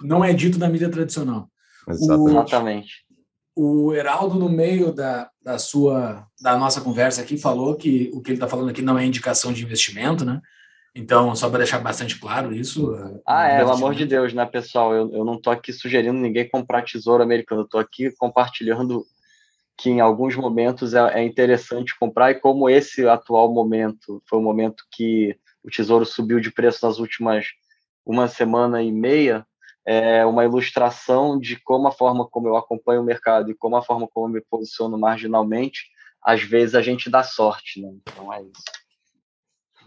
não 0.02 0.24
é 0.24 0.32
dito 0.32 0.58
na 0.58 0.70
mídia 0.70 0.90
tradicional. 0.90 1.50
Exatamente. 1.88 2.32
Exatamente. 2.32 3.08
O 3.56 3.94
Heraldo, 3.94 4.38
no 4.38 4.50
meio 4.50 4.94
da, 4.94 5.30
da 5.42 5.58
sua 5.58 6.28
da 6.40 6.56
nossa 6.56 6.80
conversa 6.80 7.22
aqui, 7.22 7.38
falou 7.38 7.76
que 7.76 8.12
o 8.14 8.22
que 8.22 8.30
ele 8.30 8.36
está 8.36 8.48
falando 8.48 8.70
aqui 8.70 8.84
não 8.84 9.00
é 9.00 9.06
indicação 9.06 9.52
de 9.52 9.64
investimento, 9.64 10.24
né? 10.24 10.40
Então, 10.94 11.36
só 11.36 11.50
para 11.50 11.60
deixar 11.60 11.80
bastante 11.80 12.20
claro 12.20 12.54
isso. 12.54 12.92
Ah, 13.26 13.48
é, 13.48 13.58
pelo 13.58 13.72
amor 13.72 13.94
de 13.94 14.06
Deus, 14.06 14.34
né, 14.34 14.46
pessoal? 14.46 14.94
Eu, 14.94 15.12
eu 15.14 15.24
não 15.24 15.36
estou 15.36 15.54
aqui 15.54 15.72
sugerindo 15.72 16.18
ninguém 16.18 16.50
comprar 16.50 16.84
tesouro 16.84 17.24
americano, 17.24 17.62
eu 17.62 17.66
estou 17.66 17.80
aqui 17.80 18.12
compartilhando 18.18 19.06
que 19.78 19.92
em 19.92 20.00
alguns 20.02 20.36
momentos 20.36 20.96
é, 20.96 21.20
é 21.20 21.24
interessante 21.24 21.98
comprar, 22.00 22.32
e 22.32 22.40
como 22.40 22.68
esse 22.68 23.08
atual 23.08 23.54
momento 23.54 24.22
foi 24.28 24.40
um 24.40 24.44
momento 24.44 24.84
que 24.92 25.38
o 25.64 25.70
tesouro 25.70 26.04
subiu 26.06 26.40
de 26.40 26.52
preço 26.52 26.86
nas 26.86 26.98
últimas 26.98 27.46
uma 28.04 28.28
semana 28.28 28.82
e 28.82 28.92
meia, 28.92 29.46
é 29.88 30.26
uma 30.26 30.44
ilustração 30.44 31.40
de 31.40 31.56
como 31.62 31.88
a 31.88 31.92
forma 31.92 32.28
como 32.28 32.48
eu 32.50 32.58
acompanho 32.58 33.02
o 33.02 33.06
mercado 33.06 33.50
e 33.50 33.56
como 33.56 33.78
a 33.78 33.82
forma 33.82 34.06
como 34.14 34.28
eu 34.28 34.32
me 34.34 34.42
posiciono 34.42 34.98
marginalmente, 35.00 35.86
às 36.22 36.42
vezes 36.44 36.76
a 36.76 36.82
gente 36.82 37.10
dá 37.10 37.24
sorte, 37.24 37.82
né? 37.82 37.90
Então 38.02 38.34
é 38.34 38.42
isso. 38.42 38.64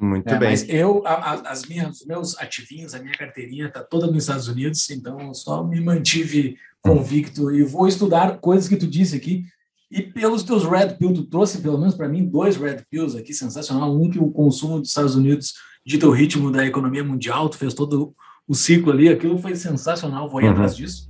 Muito 0.00 0.26
É, 0.30 0.38
bem. 0.38 0.48
mas 0.48 0.66
eu, 0.66 1.06
a- 1.06 1.12
a- 1.34 1.50
as 1.50 1.66
minhas, 1.66 2.00
os 2.00 2.06
meus 2.06 2.38
ativinhos, 2.38 2.94
a 2.94 2.98
minha 2.98 3.12
carteirinha 3.12 3.66
está 3.66 3.84
toda 3.84 4.06
nos 4.06 4.22
Estados 4.22 4.48
Unidos, 4.48 4.88
então 4.88 5.20
eu 5.20 5.34
só 5.34 5.62
me 5.62 5.78
mantive 5.78 6.56
convicto 6.80 7.54
e 7.54 7.62
vou 7.62 7.86
estudar 7.86 8.38
coisas 8.38 8.66
que 8.66 8.76
tu 8.76 8.86
disse 8.86 9.14
aqui. 9.14 9.44
E 9.90 10.00
pelos 10.00 10.42
teus 10.42 10.64
red 10.64 10.94
pill, 10.96 11.12
tu 11.12 11.24
trouxe 11.26 11.60
pelo 11.60 11.76
menos 11.76 11.94
para 11.94 12.08
mim 12.08 12.24
dois 12.24 12.56
red 12.56 12.82
pills 12.90 13.14
aqui, 13.18 13.34
sensacional. 13.34 13.94
Um 13.94 14.08
que 14.08 14.18
o 14.18 14.30
consumo 14.30 14.78
dos 14.80 14.88
Estados 14.88 15.14
Unidos 15.14 15.52
dita 15.84 16.06
o 16.06 16.12
ritmo 16.12 16.50
da 16.50 16.64
economia 16.64 17.04
mundial, 17.04 17.50
tu 17.50 17.58
fez 17.58 17.74
todo 17.74 18.14
o 18.50 18.54
ciclo 18.54 18.90
ali, 18.92 19.08
aquilo 19.08 19.38
foi 19.38 19.54
sensacional, 19.54 20.28
vou 20.28 20.40
ir 20.40 20.46
Uhum. 20.46 20.50
atrás 20.52 20.76
disso. 20.76 21.08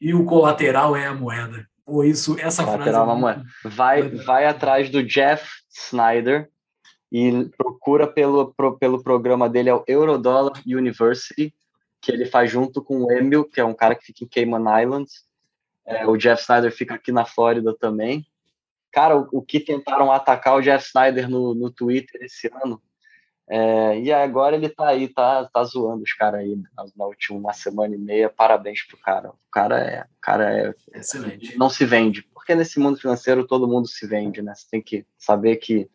E 0.00 0.12
o 0.12 0.24
colateral 0.24 0.96
é 0.96 1.06
a 1.06 1.14
moeda. 1.14 1.66
Pô, 1.84 2.02
isso, 2.04 2.36
essa 2.38 2.64
Colateral 2.64 2.92
frase. 2.92 2.98
é 2.98 3.02
uma 3.12 3.14
moeda. 3.16 3.44
Vai, 3.64 4.02
vai 4.08 4.46
atrás 4.46 4.90
do 4.90 5.02
Jeff 5.02 5.48
Snyder 5.70 6.48
e 7.12 7.48
procura 7.56 8.06
pelo, 8.06 8.52
pro- 8.54 8.78
pelo 8.78 9.02
programa 9.02 9.48
dele, 9.48 9.68
é 9.70 9.74
o 9.74 9.84
Eurodollar 9.86 10.60
University, 10.66 11.52
que 12.00 12.10
ele 12.12 12.24
faz 12.26 12.50
junto 12.50 12.82
com 12.82 13.02
o 13.04 13.12
Emil, 13.12 13.44
que 13.44 13.60
é 13.60 13.64
um 13.64 13.74
cara 13.74 13.94
que 13.94 14.06
fica 14.06 14.24
em 14.24 14.28
Cayman 14.28 14.82
Islands. 14.82 15.24
É, 15.86 16.06
o 16.06 16.16
Jeff 16.16 16.40
Snyder 16.42 16.72
fica 16.72 16.94
aqui 16.94 17.10
na 17.12 17.24
Flórida 17.24 17.74
também. 17.78 18.24
Cara, 18.92 19.16
o, 19.18 19.28
o 19.32 19.42
que 19.42 19.60
tentaram 19.60 20.10
atacar 20.10 20.56
o 20.56 20.60
Jeff 20.62 20.86
Snyder 20.86 21.28
no, 21.28 21.54
no 21.54 21.70
Twitter 21.70 22.22
esse 22.22 22.50
ano. 22.64 22.80
É, 23.52 23.98
e 23.98 24.12
agora 24.12 24.54
ele 24.54 24.68
tá 24.68 24.88
aí, 24.88 25.08
tá, 25.08 25.44
tá 25.52 25.64
zoando 25.64 26.04
os 26.04 26.12
caras 26.12 26.40
aí 26.40 26.54
na, 26.76 26.84
na 26.96 27.04
última 27.04 27.36
uma 27.36 27.52
semana 27.52 27.96
e 27.96 27.98
meia. 27.98 28.30
Parabéns 28.30 28.86
pro 28.86 28.96
cara. 28.96 29.30
O 29.30 29.50
cara 29.50 29.78
é, 29.80 30.02
o 30.02 30.20
cara 30.20 30.56
é 30.56 30.74
Excelente. 30.94 31.58
não 31.58 31.68
se 31.68 31.84
vende. 31.84 32.22
Porque 32.32 32.54
nesse 32.54 32.78
mundo 32.78 33.00
financeiro 33.00 33.44
todo 33.44 33.66
mundo 33.66 33.88
se 33.88 34.06
vende, 34.06 34.40
né? 34.40 34.52
Você 34.54 34.66
tem 34.70 34.80
que 34.80 35.04
saber 35.18 35.56
que 35.56 35.90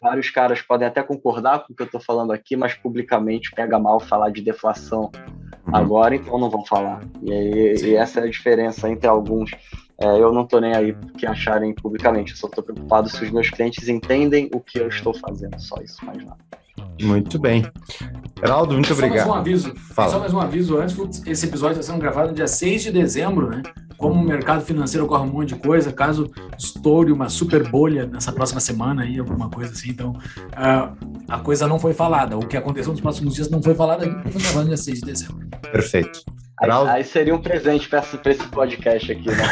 vários 0.00 0.30
caras 0.30 0.62
podem 0.62 0.86
até 0.86 1.02
concordar 1.02 1.66
com 1.66 1.72
o 1.72 1.76
que 1.76 1.82
eu 1.82 1.86
estou 1.86 2.00
falando 2.00 2.32
aqui, 2.32 2.56
mas 2.56 2.74
publicamente 2.74 3.50
pega 3.50 3.76
mal 3.76 3.98
falar 3.98 4.30
de 4.30 4.40
deflação 4.40 5.10
agora, 5.66 6.14
então 6.14 6.38
não 6.38 6.48
vão 6.48 6.64
falar. 6.64 7.02
E, 7.22 7.32
aí, 7.32 7.74
e 7.82 7.96
essa 7.96 8.20
é 8.20 8.22
a 8.22 8.30
diferença 8.30 8.88
entre 8.88 9.08
alguns. 9.08 9.50
É, 9.98 10.06
eu 10.06 10.32
não 10.32 10.44
estou 10.44 10.60
nem 10.60 10.76
aí 10.76 10.94
que 11.18 11.26
acharem 11.26 11.74
publicamente, 11.74 12.30
eu 12.30 12.38
só 12.38 12.46
estou 12.46 12.62
preocupado 12.62 13.08
se 13.08 13.22
os 13.24 13.30
meus 13.32 13.50
clientes 13.50 13.88
entendem 13.88 14.48
o 14.54 14.60
que 14.60 14.78
eu 14.78 14.88
estou 14.88 15.12
fazendo, 15.12 15.60
só 15.60 15.76
isso, 15.82 16.02
mais 16.06 16.24
nada. 16.24 16.38
Muito 17.02 17.38
bem. 17.38 17.66
Heraldo, 18.42 18.74
muito 18.74 18.88
Só 18.88 18.94
mais 18.94 19.04
obrigado. 19.04 19.28
um 19.28 19.34
aviso. 19.34 19.74
Fala. 19.76 20.10
Só 20.10 20.18
mais 20.18 20.32
um 20.32 20.40
aviso 20.40 20.78
antes, 20.78 21.22
esse 21.26 21.46
episódio 21.46 21.80
está 21.80 21.92
sendo 21.92 22.00
gravado 22.00 22.28
no 22.28 22.34
dia 22.34 22.46
6 22.46 22.84
de 22.84 22.92
dezembro, 22.92 23.50
né? 23.50 23.62
Como 23.98 24.14
o 24.14 24.24
mercado 24.24 24.64
financeiro 24.64 25.04
ocorre 25.04 25.28
um 25.28 25.32
monte 25.32 25.54
de 25.54 25.60
coisa, 25.60 25.92
caso 25.92 26.30
estoure 26.58 27.12
uma 27.12 27.28
super 27.28 27.68
bolha 27.68 28.06
nessa 28.06 28.32
próxima 28.32 28.58
semana 28.58 29.02
aí, 29.02 29.18
alguma 29.18 29.50
coisa 29.50 29.72
assim, 29.72 29.90
então 29.90 30.14
ah, 30.52 30.94
a 31.28 31.38
coisa 31.38 31.68
não 31.68 31.78
foi 31.78 31.92
falada. 31.92 32.38
O 32.38 32.46
que 32.46 32.56
aconteceu 32.56 32.92
nos 32.92 33.00
próximos 33.00 33.34
dias 33.34 33.50
não 33.50 33.62
foi 33.62 33.74
falado 33.74 34.02
ainda, 34.02 34.14
porque 34.14 34.30
foi 34.30 34.40
gravado 34.40 34.62
no 34.62 34.68
dia 34.68 34.78
6 34.78 35.00
de 35.00 35.06
dezembro. 35.06 35.46
Perfeito. 35.70 36.22
Aí, 36.62 36.70
aí 36.70 37.04
seria 37.04 37.34
um 37.34 37.40
presente 37.40 37.88
para 37.88 38.00
esse 38.30 38.46
podcast 38.48 39.12
aqui, 39.12 39.28
né? 39.28 39.44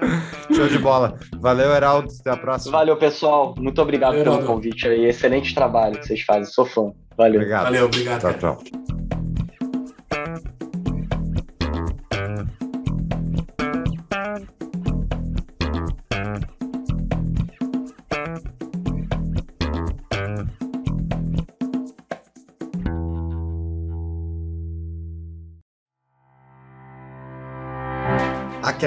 show 0.54 0.68
de 0.68 0.78
bola. 0.78 1.18
Valeu, 1.40 1.70
Heraldo. 1.72 2.08
Até 2.20 2.30
a 2.30 2.36
próxima. 2.36 2.78
Valeu, 2.78 2.96
pessoal. 2.96 3.54
Muito 3.58 3.80
obrigado 3.80 4.10
Valeu, 4.10 4.24
pelo 4.24 4.36
Heraldo. 4.36 4.54
convite 4.54 4.88
aí. 4.88 5.06
Excelente 5.06 5.54
trabalho 5.54 5.98
que 5.98 6.06
vocês 6.06 6.22
fazem. 6.22 6.44
Sou 6.44 6.64
fã. 6.64 6.92
Valeu. 7.16 7.40
Obrigado. 7.40 7.64
Valeu, 7.64 7.84
obrigado. 7.86 8.20
Tchau, 8.20 8.34
tchau. 8.58 9.19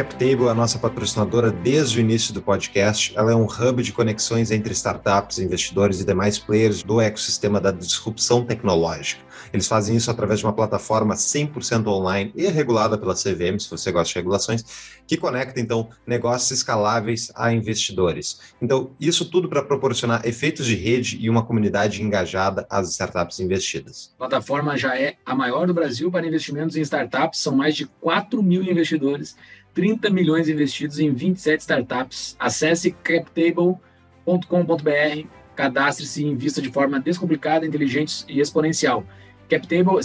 CapTable 0.04 0.48
é 0.48 0.50
a 0.50 0.54
nossa 0.54 0.78
patrocinadora 0.78 1.50
desde 1.50 1.98
o 1.98 2.02
início 2.02 2.34
do 2.34 2.42
podcast. 2.42 3.14
Ela 3.16 3.32
é 3.32 3.36
um 3.36 3.46
hub 3.46 3.82
de 3.82 3.94
conexões 3.94 4.52
entre 4.52 4.74
startups, 4.74 5.40
investidores 5.40 6.02
e 6.02 6.06
demais 6.06 6.38
players 6.38 6.84
do 6.84 7.00
ecossistema 7.00 7.60
da 7.60 7.72
disrupção 7.72 8.46
tecnológica. 8.46 9.24
Eles 9.54 9.66
fazem 9.66 9.96
isso 9.96 10.12
através 10.12 10.40
de 10.40 10.46
uma 10.46 10.52
plataforma 10.52 11.16
100% 11.16 11.88
online 11.88 12.34
e 12.36 12.48
regulada 12.48 12.98
pela 12.98 13.14
CVM, 13.14 13.58
se 13.60 13.70
você 13.70 13.92
gosta 13.94 14.10
de 14.10 14.16
regulações, 14.16 14.66
que 15.08 15.16
conecta 15.16 15.62
então 15.62 15.90
negócios 16.06 16.52
escaláveis 16.52 17.32
a 17.34 17.54
investidores. 17.54 18.40
Então, 18.62 18.92
isso 19.00 19.30
tudo 19.30 19.48
para 19.48 19.64
proporcionar 19.64 20.28
efeitos 20.28 20.66
de 20.66 20.76
rede 20.76 21.18
e 21.22 21.30
uma 21.30 21.46
comunidade 21.46 22.04
engajada 22.04 22.68
às 22.70 22.90
startups 22.90 23.40
investidas. 23.40 24.12
A 24.16 24.28
plataforma 24.28 24.78
já 24.78 24.98
é 25.00 25.16
a 25.26 25.34
maior 25.34 25.66
do 25.66 25.74
Brasil 25.74 26.12
para 26.12 26.28
investimentos 26.28 26.76
em 26.76 26.82
startups, 26.82 27.40
são 27.40 27.56
mais 27.56 27.76
de 27.76 27.86
4 27.86 28.44
mil 28.44 28.64
investidores 28.64 29.36
30 29.74 30.10
milhões 30.10 30.50
investidos 30.50 31.00
em 31.00 31.14
27 31.14 31.62
startups. 31.62 32.36
Acesse 32.40 32.92
captable.com.br, 32.92 35.28
cadastre-se 35.56 36.24
e 36.24 36.28
invista 36.28 36.62
de 36.62 36.72
forma 36.72 37.00
descomplicada, 37.00 37.66
inteligente 37.66 38.26
e 38.28 38.40
exponencial. 38.40 39.06
Captable, 39.50 40.00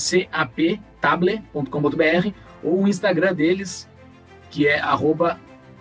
captable.com.br 1.01 2.33
ou 2.63 2.83
o 2.83 2.89
Instagram 2.89 3.35
deles, 3.35 3.89
que 4.51 4.67
é 4.67 4.81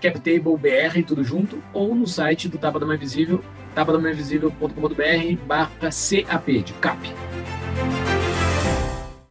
captablebr, 0.02 1.04
tudo 1.06 1.24
junto, 1.24 1.62
ou 1.74 1.96
no 1.96 2.06
site 2.06 2.48
do 2.48 2.58
Tapa 2.58 2.80
da 2.80 2.86
Mãe 2.86 2.98
Visível, 2.98 3.44
tapadamainvisível.com.br 3.74 5.46
barra 5.46 5.72
CAP, 5.80 6.64
de 6.64 6.74
CAP. 6.74 7.14